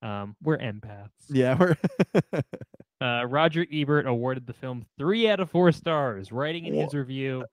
Um, 0.03 0.37
we're 0.43 0.59
empaths. 0.59 1.11
Yeah. 1.29 1.57
We're 1.59 1.77
Uh, 3.01 3.25
Roger 3.27 3.67
Ebert 3.71 4.07
awarded 4.07 4.47
the 4.47 4.55
film 4.55 4.85
three 4.99 5.29
out 5.29 5.41
of 5.41 5.51
four 5.51 5.71
stars, 5.73 6.33
writing 6.33 6.65
in 6.65 6.75
his 6.75 6.95
review, 6.95 7.45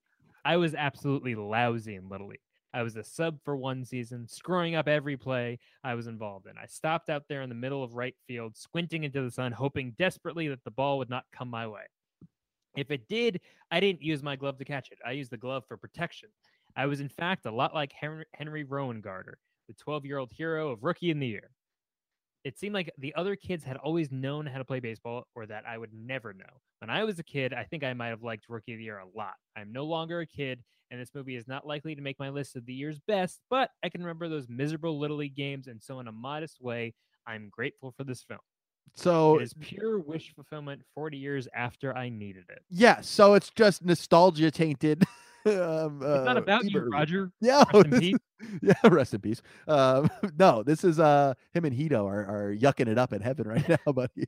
I 0.46 0.58
was 0.58 0.76
absolutely 0.76 1.36
lousy 1.36 1.96
in 1.96 2.10
Little 2.10 2.28
League. 2.28 2.40
I 2.74 2.82
was 2.82 2.96
a 2.96 3.04
sub 3.04 3.40
for 3.44 3.56
one 3.56 3.86
season, 3.86 4.28
screwing 4.28 4.76
up 4.76 4.88
every 4.88 5.16
play 5.16 5.60
I 5.84 5.94
was 5.94 6.08
involved 6.08 6.48
in. 6.48 6.58
I 6.58 6.66
stopped 6.66 7.10
out 7.10 7.24
there 7.30 7.42
in 7.44 7.50
the 7.50 7.56
middle 7.56 7.84
of 7.84 7.94
right 7.94 8.16
field, 8.28 8.58
squinting 8.58 9.04
into 9.04 9.22
the 9.22 9.30
sun, 9.30 9.52
hoping 9.52 9.94
desperately 9.98 10.48
that 10.48 10.64
the 10.64 10.72
ball 10.72 10.98
would 10.98 11.10
not 11.10 11.26
come 11.32 11.50
my 11.50 11.68
way. 11.68 11.84
If 12.76 12.90
it 12.90 13.08
did, 13.08 13.42
I 13.70 13.80
didn't 13.80 14.02
use 14.02 14.24
my 14.24 14.36
glove 14.36 14.58
to 14.58 14.66
catch 14.66 14.92
it. 14.92 14.98
I 15.06 15.12
used 15.12 15.32
the 15.32 15.38
glove 15.38 15.64
for 15.68 15.78
protection. 15.78 16.30
I 16.76 16.88
was, 16.88 17.00
in 17.00 17.10
fact, 17.10 17.46
a 17.46 17.52
lot 17.52 17.76
like 17.76 17.94
Henry, 17.94 18.26
Henry 18.34 18.66
Rowengartner, 18.66 19.36
the 19.68 19.74
12 19.76 20.06
year 20.06 20.18
old 20.18 20.32
hero 20.32 20.70
of 20.70 20.84
Rookie 20.84 21.12
in 21.12 21.20
the 21.20 21.28
Year. 21.28 21.52
It 22.44 22.60
seemed 22.60 22.74
like 22.74 22.92
the 22.98 23.16
other 23.16 23.36
kids 23.38 23.64
had 23.64 23.78
always 23.78 24.12
known 24.12 24.46
how 24.46 24.58
to 24.58 24.66
play 24.66 24.82
baseball 24.82 25.28
or 25.34 25.46
that 25.46 25.64
I 25.66 25.78
would 25.78 25.94
never 25.94 26.34
know. 26.34 26.44
When 26.80 26.90
I 26.90 27.06
was 27.06 27.18
a 27.20 27.24
kid, 27.24 27.54
I 27.54 27.64
think 27.64 27.84
I 27.84 27.94
might 27.94 28.08
have 28.10 28.22
liked 28.22 28.46
Rookie 28.50 28.74
of 28.74 28.80
the 28.80 28.84
Year 28.84 28.98
a 29.00 29.18
lot. 29.18 29.36
I'm 29.56 29.72
no 29.72 29.86
longer 29.86 30.20
a 30.20 30.26
kid, 30.28 30.62
and 30.92 31.00
this 31.00 31.12
movie 31.16 31.38
is 31.38 31.48
not 31.48 31.66
likely 31.66 31.96
to 31.96 32.02
make 32.02 32.20
my 32.20 32.30
list 32.30 32.58
of 32.58 32.66
the 32.66 32.74
year's 32.74 33.00
best, 33.08 33.40
but 33.50 33.70
I 33.82 33.88
can 33.90 34.02
remember 34.02 34.28
those 34.28 34.50
miserable 34.50 35.00
Little 35.00 35.18
League 35.18 35.36
games, 35.36 35.68
and 35.68 35.82
so 35.82 36.02
in 36.02 36.08
a 36.10 36.12
modest 36.12 36.62
way, 36.62 36.94
I'm 37.26 37.48
grateful 37.50 37.94
for 37.96 38.04
this 38.04 38.24
film. 38.24 38.42
so 38.94 39.40
It 39.40 39.44
is 39.44 39.54
pure 39.62 39.98
wish 40.00 40.34
fulfillment 40.36 40.82
40 40.96 41.18
years 41.18 41.48
after 41.56 41.96
I 41.96 42.10
needed 42.10 42.44
it. 42.50 42.62
yeah. 42.70 43.00
So 43.00 43.36
it's 43.36 43.50
just 43.52 43.86
nostalgia 43.86 44.52
tainted. 44.52 45.06
um, 45.48 46.00
It's 46.02 46.26
not 46.26 46.38
uh, 46.38 46.42
about 46.42 46.66
you, 46.66 46.80
Roger. 46.80 47.32
Yeah. 47.42 47.64
Rest 47.74 48.04
yeah. 48.62 48.74
Rest 48.84 49.14
in 49.14 49.22
peace. 49.22 49.42
Um, 49.68 50.10
no, 50.38 50.64
this 50.64 50.84
is 50.84 51.00
uh 51.00 51.34
him 51.54 51.66
and 51.66 51.76
Hedo 51.76 52.06
are, 52.06 52.26
are 52.26 52.56
yucking 52.56 52.88
it 52.88 52.98
up 52.98 53.14
in 53.14 53.22
heaven 53.22 53.48
right 53.48 53.68
now, 53.68 53.92
buddy. 53.92 54.28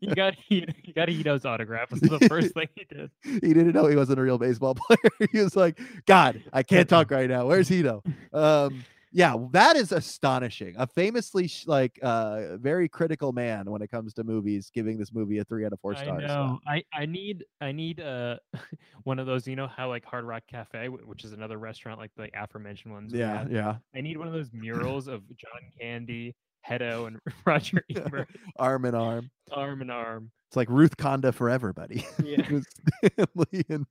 You 0.00 0.14
got 0.14 0.34
you 0.48 0.66
got 0.94 1.08
Hedo's 1.08 1.44
autograph. 1.44 1.90
Was 1.90 2.00
the 2.00 2.20
first 2.28 2.54
thing 2.54 2.68
he 2.74 2.84
did. 2.84 3.10
he 3.22 3.54
didn't 3.54 3.72
know 3.72 3.86
he 3.86 3.96
wasn't 3.96 4.18
a 4.18 4.22
real 4.22 4.38
baseball 4.38 4.74
player. 4.74 5.28
he 5.32 5.40
was 5.40 5.56
like, 5.56 5.78
God, 6.06 6.42
I 6.52 6.62
can't 6.62 6.88
talk 6.88 7.10
right 7.10 7.28
now. 7.28 7.46
Where's 7.46 7.68
Hedo? 7.68 8.04
Um, 8.32 8.84
yeah, 9.16 9.34
that 9.52 9.76
is 9.76 9.92
astonishing. 9.92 10.74
A 10.76 10.86
famously 10.86 11.48
sh- 11.48 11.66
like 11.66 11.98
uh 12.02 12.58
very 12.58 12.86
critical 12.86 13.32
man 13.32 13.70
when 13.70 13.80
it 13.80 13.90
comes 13.90 14.12
to 14.14 14.24
movies, 14.24 14.70
giving 14.74 14.98
this 14.98 15.10
movie 15.10 15.38
a 15.38 15.44
three 15.44 15.64
out 15.64 15.72
of 15.72 15.80
four 15.80 15.94
stars. 15.94 16.22
I 16.22 16.26
know. 16.26 16.60
I, 16.66 16.84
I 16.92 17.06
need 17.06 17.46
I 17.62 17.72
need 17.72 17.98
uh 17.98 18.36
one 19.04 19.18
of 19.18 19.24
those. 19.24 19.48
You 19.48 19.56
know 19.56 19.68
how 19.68 19.88
like 19.88 20.04
Hard 20.04 20.26
Rock 20.26 20.42
Cafe, 20.50 20.90
which 20.90 21.24
is 21.24 21.32
another 21.32 21.56
restaurant 21.56 21.98
like 21.98 22.10
the 22.14 22.28
aforementioned 22.34 22.92
ones. 22.92 23.14
Yeah, 23.14 23.38
had? 23.38 23.50
yeah. 23.50 23.76
I 23.94 24.02
need 24.02 24.18
one 24.18 24.28
of 24.28 24.34
those 24.34 24.50
murals 24.52 25.08
of 25.08 25.22
John 25.34 25.62
Candy, 25.80 26.34
Hedo, 26.68 27.06
and 27.06 27.18
Roger 27.46 27.82
Ebert 27.96 28.28
Arm 28.58 28.84
in 28.84 28.94
arm. 28.94 29.30
arm 29.50 29.80
in 29.80 29.88
arm. 29.88 30.30
It's 30.48 30.56
like 30.56 30.68
Ruth 30.70 30.96
Conda 30.96 31.34
for 31.34 31.50
everybody. 31.50 32.04
Yeah. 32.24 32.60
Stanley 33.04 33.64
and 33.68 33.86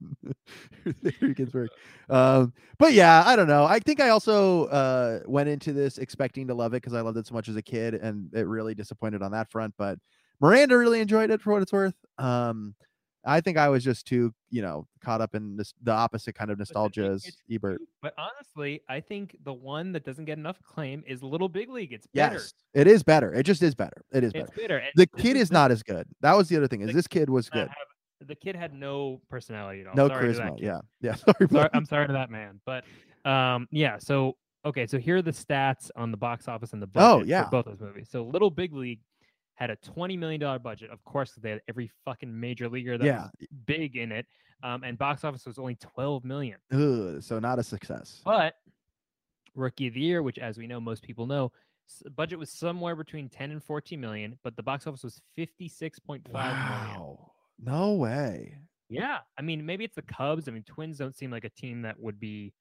Harry 1.19 1.34
Ginsberg. 1.36 1.69
Um, 2.10 2.53
but 2.77 2.94
yeah, 2.94 3.23
I 3.26 3.36
don't 3.36 3.48
know. 3.48 3.65
I 3.65 3.80
think 3.80 4.02
I 4.02 4.10
also 4.10 4.65
uh, 4.65 5.19
went 5.26 5.48
into 5.49 5.73
this 5.73 5.98
expecting 5.98 6.48
to 6.48 6.53
love 6.53 6.73
it 6.73 6.77
because 6.82 6.94
I 6.94 7.02
loved 7.02 7.18
it 7.18 7.27
so 7.27 7.34
much 7.34 7.48
as 7.48 7.56
a 7.56 7.61
kid, 7.61 7.94
and 7.94 8.30
it 8.34 8.48
really 8.48 8.76
disappointed 8.76 9.22
on 9.22 9.32
that 9.32 9.49
front. 9.49 9.73
But 9.77 9.99
Miranda 10.41 10.77
really 10.77 10.99
enjoyed 10.99 11.30
it 11.30 11.41
for 11.41 11.53
what 11.53 11.61
it's 11.61 11.73
worth. 11.73 11.95
Um, 12.18 12.76
I 13.26 13.41
think 13.41 13.57
I 13.57 13.69
was 13.69 13.84
just 13.84 14.06
too, 14.06 14.34
you 14.49 14.61
know, 14.61 14.88
caught 15.03 15.19
up 15.22 15.34
in 15.35 15.57
this, 15.57 15.73
the 15.81 15.91
opposite 15.91 16.35
kind 16.35 16.52
of 16.52 16.60
nostalgia 16.60 17.06
as 17.06 17.26
Ebert. 17.52 17.81
But 18.02 18.14
honestly, 18.18 18.81
I 18.88 18.99
think 18.99 19.35
the 19.43 19.53
one 19.53 19.91
that 19.93 20.03
doesn't 20.06 20.26
get 20.26 20.38
enough 20.38 20.61
claim 20.61 21.03
is 21.07 21.23
Little 21.23 21.49
Big 21.49 21.69
League. 21.69 21.91
It's 21.93 22.07
better. 22.07 22.35
Yes, 22.35 22.53
it 22.73 22.88
is 22.88 23.03
better. 23.03 23.34
It 23.34 23.43
just 23.43 23.64
is 23.64 23.73
better. 23.76 24.03
It 24.11 24.23
is 24.23 24.34
better. 24.34 24.45
It's 24.45 24.56
better. 24.56 24.84
The 24.95 25.07
kid 25.07 25.38
is 25.38 25.52
not 25.52 25.72
as 25.72 25.81
good. 25.84 26.07
That 26.22 26.35
was 26.38 26.49
the 26.49 26.57
other 26.57 26.68
thing. 26.68 26.81
Is 26.81 26.93
this 26.93 27.07
kid 27.07 27.30
was 27.30 27.49
good? 27.49 27.68
have- 27.68 27.77
the 28.27 28.35
kid 28.35 28.56
had 28.56 28.73
no 28.73 29.22
personality 29.30 29.81
at 29.81 29.88
all. 29.88 29.93
No 29.95 30.07
Sorry 30.07 30.34
charisma. 30.34 30.57
Yeah, 30.60 30.80
yeah. 31.02 31.15
Sorry, 31.15 31.47
sorry. 31.52 31.69
I'm 31.73 31.85
sorry 31.85 32.07
to 32.07 32.14
that 32.14 32.31
man, 32.31 32.60
but 32.65 32.84
um, 33.30 33.68
yeah. 33.72 33.97
So 33.99 34.38
okay, 34.65 34.88
so 34.88 34.97
here 34.97 35.18
are 35.18 35.22
the 35.22 35.31
stats 35.31 35.91
on 35.95 36.11
the 36.11 36.18
box 36.18 36.47
office 36.47 36.73
and 36.73 36.81
the 36.81 36.88
budget 36.88 37.07
Oh, 37.07 37.23
yeah. 37.27 37.43
for 37.43 37.49
both 37.52 37.65
those 37.65 37.81
movies. 37.81 38.07
So 38.10 38.23
Little 38.23 38.49
Big 38.49 38.73
League 38.73 39.02
had 39.56 39.69
a 39.69 39.76
twenty 39.77 40.15
million 40.18 40.40
dollar 40.40 40.60
budget. 40.60 40.90
Of 40.91 41.03
course, 41.03 41.32
they 41.34 41.49
had 41.52 41.61
every 41.68 41.90
fucking 42.06 42.38
major 42.40 42.69
leaguer 42.69 42.98
that 42.98 43.06
Yeah. 43.06 43.23
was 43.23 43.48
big 43.65 43.95
in 43.98 44.11
it. 44.11 44.26
Um, 44.64 44.84
and 44.84 44.98
box 44.98 45.23
office 45.23 45.45
was 45.45 45.57
only 45.57 45.76
twelve 45.76 46.23
million. 46.23 46.57
Ugh, 46.72 47.22
so 47.22 47.40
not 47.40 47.60
a 47.60 47.64
success. 47.64 48.22
But 48.23 48.56
Rookie 49.53 49.88
of 49.88 49.94
the 49.94 50.02
Year, 50.02 50.22
which 50.23 50.38
as 50.40 50.57
we 50.57 50.68
know, 50.68 50.80
most 50.80 51.03
people 51.03 51.26
know, 51.27 51.52
budget 52.15 52.40
was 52.40 52.49
somewhere 52.49 52.95
between 52.95 53.30
10 53.30 53.52
and 53.52 53.64
14 53.64 54.02
million, 54.02 54.38
but 54.44 54.56
the 54.57 54.64
box 54.64 54.88
office 54.88 55.03
was 55.03 55.22
56.5 55.38 56.27
Wow. 56.34 57.32
No 57.60 57.94
way. 57.94 58.57
Yeah, 58.90 59.19
I 59.38 59.41
mean, 59.41 59.65
maybe 59.65 59.84
it's 59.86 59.95
the 59.95 60.02
Cubs. 60.02 60.48
I 60.48 60.52
mean, 60.52 60.64
Twins 60.64 60.98
don't 60.98 61.15
seem 61.15 61.32
like 61.32 61.45
a 61.45 61.49
team 61.49 61.82
that 61.84 61.98
would 61.99 62.19
be 62.19 62.53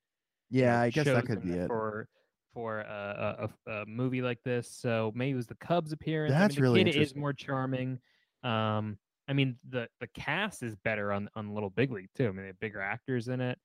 Yeah, 0.51 0.81
I 0.81 0.91
guess 0.91 1.07
that 1.07 1.27
could 1.27 1.43
be 1.43 1.53
it. 1.53 1.67
for 1.67 2.09
for 2.55 2.81
a, 2.81 3.51
a, 3.67 3.71
a, 3.71 3.87
movie 3.87 4.23
like 4.23 4.39
this. 4.45 4.71
So 4.71 5.13
maybe 5.15 5.33
it 5.33 5.37
was 5.37 5.47
the 5.47 5.57
Cubs 5.57 5.93
appearance. 5.93 6.35
I 6.35 6.39
That's 6.39 6.55
mean, 6.55 6.57
the 6.57 6.63
really 6.63 6.85
kid 6.85 6.97
is 6.97 7.15
more 7.15 7.33
charming. 7.33 7.99
Um, 8.43 8.97
I 9.29 9.33
mean, 9.33 9.57
the 9.69 9.89
the 10.01 10.07
cast 10.09 10.63
is 10.63 10.77
better 10.77 11.13
on 11.13 11.29
on 11.35 11.53
Little 11.53 11.71
Big 11.71 11.91
League 11.91 12.11
too. 12.15 12.29
I 12.29 12.29
mean, 12.29 12.43
they 12.43 12.47
have 12.47 12.61
bigger 12.61 12.81
actors 12.81 13.29
in 13.29 13.41
it. 13.41 13.59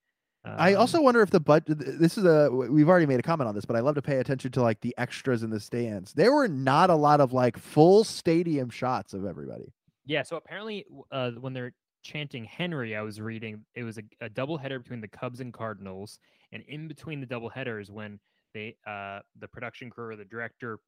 I 0.46 0.74
Um, 0.74 0.82
also 0.82 1.02
wonder 1.02 1.22
if 1.22 1.30
the 1.30 1.40
but 1.40 1.64
This 1.68 2.18
is 2.18 2.24
a. 2.24 2.50
We've 2.50 2.88
already 2.88 3.06
made 3.06 3.20
a 3.20 3.24
comment 3.24 3.48
on 3.50 3.56
this, 3.56 3.66
but 3.66 3.76
I 3.76 3.82
love 3.82 3.96
to 3.96 4.02
pay 4.02 4.18
attention 4.18 4.52
to 4.54 4.62
like 4.62 4.80
the 4.82 4.96
extras 4.98 5.44
in 5.44 5.50
the 5.50 5.60
stands. 5.60 6.14
There 6.14 6.34
were 6.34 6.48
not 6.48 6.90
a 6.90 6.96
lot 6.96 7.20
of 7.20 7.34
like 7.34 7.58
full 7.58 8.04
stadium 8.04 8.70
shots 8.70 9.14
of 9.14 9.26
everybody. 9.26 9.74
Yeah, 10.06 10.24
so 10.24 10.38
apparently, 10.38 10.86
uh, 11.12 11.32
when 11.32 11.54
they're 11.54 11.74
chanting 12.04 12.46
Henry, 12.46 12.96
I 12.96 13.02
was 13.02 13.20
reading 13.20 13.66
it 13.76 13.84
was 13.84 13.98
a, 13.98 14.04
a 14.22 14.30
double 14.30 14.58
header 14.58 14.80
between 14.80 15.02
the 15.02 15.10
Cubs 15.10 15.42
and 15.42 15.54
Cardinals, 15.54 16.20
and 16.54 16.64
in 16.68 16.88
between 16.88 17.20
the 17.20 17.28
double 17.28 17.50
headers, 17.50 17.92
when 17.92 18.20
they 18.54 18.76
uh, 18.88 19.20
the 19.40 19.48
production 19.48 19.90
crew 19.90 20.10
or 20.10 20.16
the 20.16 20.26
director 20.26 20.80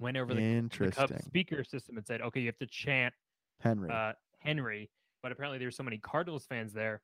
went 0.00 0.16
over 0.16 0.34
the, 0.34 0.40
the. 0.40 0.46
Cubs 0.96 1.24
speaker 1.24 1.64
system 1.64 1.96
and 1.96 2.06
said, 2.06 2.20
"Okay, 2.20 2.40
you 2.40 2.46
have 2.46 2.58
to 2.58 2.66
chant 2.66 3.14
Henry. 3.60 3.90
uh, 3.90 4.12
Henry," 4.38 4.90
but 5.22 5.32
apparently 5.32 5.58
there 5.58 5.68
were 5.68 5.72
so 5.72 5.82
many 5.82 5.98
Cardinals 5.98 6.46
fans 6.46 6.72
there, 6.72 7.02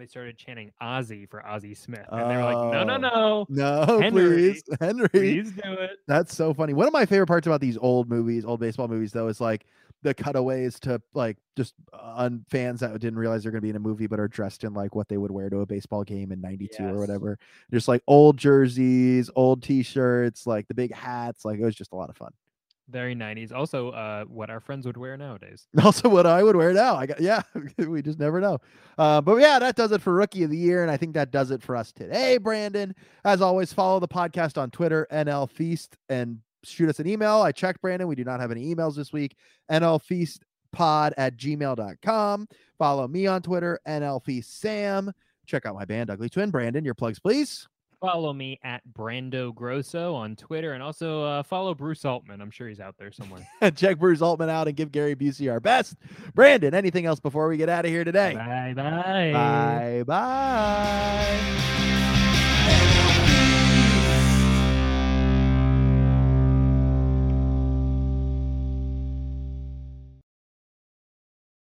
they 0.00 0.06
started 0.06 0.38
chanting 0.38 0.70
Ozzie 0.80 1.26
for 1.26 1.46
Ozzie 1.46 1.74
Smith, 1.74 2.06
and 2.10 2.30
they 2.30 2.36
were 2.36 2.44
like, 2.44 2.72
"No, 2.72 2.96
no, 2.96 3.10
Oh. 3.12 3.46
no, 3.50 3.84
no, 3.84 4.00
Henry. 4.00 4.52
please, 4.52 4.62
Henry. 4.80 5.08
please 5.10 5.50
do 5.52 5.72
it." 5.74 5.98
That's 6.08 6.34
so 6.34 6.54
funny. 6.54 6.72
One 6.72 6.86
of 6.86 6.92
my 6.94 7.04
favorite 7.04 7.26
parts 7.26 7.46
about 7.46 7.60
these 7.60 7.76
old 7.76 8.08
movies, 8.08 8.44
old 8.44 8.58
baseball 8.60 8.88
movies, 8.88 9.12
though, 9.12 9.28
is 9.28 9.38
like 9.40 9.66
the 10.02 10.14
cutaways 10.14 10.80
to 10.80 11.00
like 11.14 11.36
just 11.56 11.74
uh, 11.92 11.96
on 12.16 12.44
fans 12.50 12.80
that 12.80 12.92
didn't 13.00 13.18
realize 13.18 13.42
they're 13.42 13.52
going 13.52 13.60
to 13.60 13.62
be 13.62 13.70
in 13.70 13.76
a 13.76 13.80
movie 13.80 14.06
but 14.08 14.18
are 14.18 14.26
dressed 14.28 14.64
in 14.64 14.72
like 14.74 14.94
what 14.96 15.08
they 15.08 15.16
would 15.18 15.30
wear 15.30 15.48
to 15.50 15.60
a 15.60 15.66
baseball 15.66 16.02
game 16.02 16.32
in 16.32 16.40
92 16.40 16.82
or 16.82 16.98
whatever. 16.98 17.38
Just 17.72 17.86
like 17.86 18.02
old 18.08 18.36
jerseys, 18.38 19.30
old 19.36 19.62
t 19.62 19.82
shirts, 19.82 20.46
like 20.46 20.66
the 20.68 20.74
big 20.74 20.92
hats. 20.94 21.44
Like 21.44 21.58
it 21.60 21.64
was 21.64 21.74
just 21.76 21.92
a 21.92 21.96
lot 21.96 22.08
of 22.10 22.16
fun. 22.16 22.32
Very 22.88 23.14
90s. 23.14 23.52
Also, 23.52 23.90
uh, 23.90 24.24
what 24.24 24.50
our 24.50 24.60
friends 24.60 24.86
would 24.86 24.96
wear 24.96 25.16
nowadays. 25.16 25.66
Also, 25.82 26.08
what 26.08 26.26
I 26.26 26.42
would 26.42 26.56
wear 26.56 26.72
now. 26.72 26.96
I 26.96 27.06
got, 27.06 27.20
yeah, 27.20 27.42
we 27.78 28.02
just 28.02 28.18
never 28.18 28.40
know. 28.40 28.58
Uh, 28.98 29.20
but 29.20 29.36
yeah, 29.36 29.58
that 29.58 29.76
does 29.76 29.92
it 29.92 30.02
for 30.02 30.12
Rookie 30.12 30.42
of 30.42 30.50
the 30.50 30.58
Year. 30.58 30.82
And 30.82 30.90
I 30.90 30.96
think 30.96 31.14
that 31.14 31.30
does 31.30 31.50
it 31.50 31.62
for 31.62 31.76
us 31.76 31.92
today, 31.92 32.38
Brandon. 32.38 32.94
As 33.24 33.40
always, 33.40 33.72
follow 33.72 34.00
the 34.00 34.08
podcast 34.08 34.60
on 34.60 34.70
Twitter, 34.70 35.06
NL 35.12 35.48
Feast, 35.48 35.96
and 36.08 36.38
shoot 36.64 36.88
us 36.88 36.98
an 36.98 37.06
email. 37.06 37.40
I 37.40 37.52
checked, 37.52 37.80
Brandon. 37.80 38.08
We 38.08 38.14
do 38.14 38.24
not 38.24 38.40
have 38.40 38.50
any 38.50 38.74
emails 38.74 38.96
this 38.96 39.12
week. 39.12 39.36
NL 39.70 40.02
Feast 40.02 40.44
pod 40.72 41.14
at 41.16 41.36
gmail.com. 41.36 42.48
Follow 42.78 43.08
me 43.08 43.26
on 43.26 43.42
Twitter, 43.42 43.78
NL 43.86 44.24
Feast 44.24 44.60
Sam. 44.60 45.12
Check 45.46 45.66
out 45.66 45.74
my 45.74 45.84
band, 45.84 46.10
Ugly 46.10 46.30
Twin. 46.30 46.50
Brandon, 46.50 46.84
your 46.84 46.94
plugs, 46.94 47.18
please. 47.18 47.68
Follow 48.02 48.32
me 48.32 48.58
at 48.64 48.82
Brando 48.92 49.54
Grosso 49.54 50.12
on 50.12 50.34
Twitter 50.34 50.72
and 50.72 50.82
also 50.82 51.22
uh, 51.22 51.42
follow 51.44 51.72
Bruce 51.72 52.04
Altman. 52.04 52.40
I'm 52.40 52.50
sure 52.50 52.68
he's 52.68 52.80
out 52.80 52.96
there 52.98 53.12
somewhere. 53.12 53.46
Check 53.76 54.00
Bruce 54.00 54.20
Altman 54.20 54.50
out 54.50 54.66
and 54.66 54.76
give 54.76 54.90
Gary 54.90 55.14
Busey 55.14 55.48
our 55.48 55.60
best. 55.60 55.94
Brandon, 56.34 56.74
anything 56.74 57.06
else 57.06 57.20
before 57.20 57.46
we 57.46 57.56
get 57.56 57.68
out 57.68 57.84
of 57.84 57.92
here 57.92 58.02
today? 58.02 58.34
bye 58.34 58.74
bye. 58.74 59.32
Bye 59.32 60.02
bye. 60.04 61.88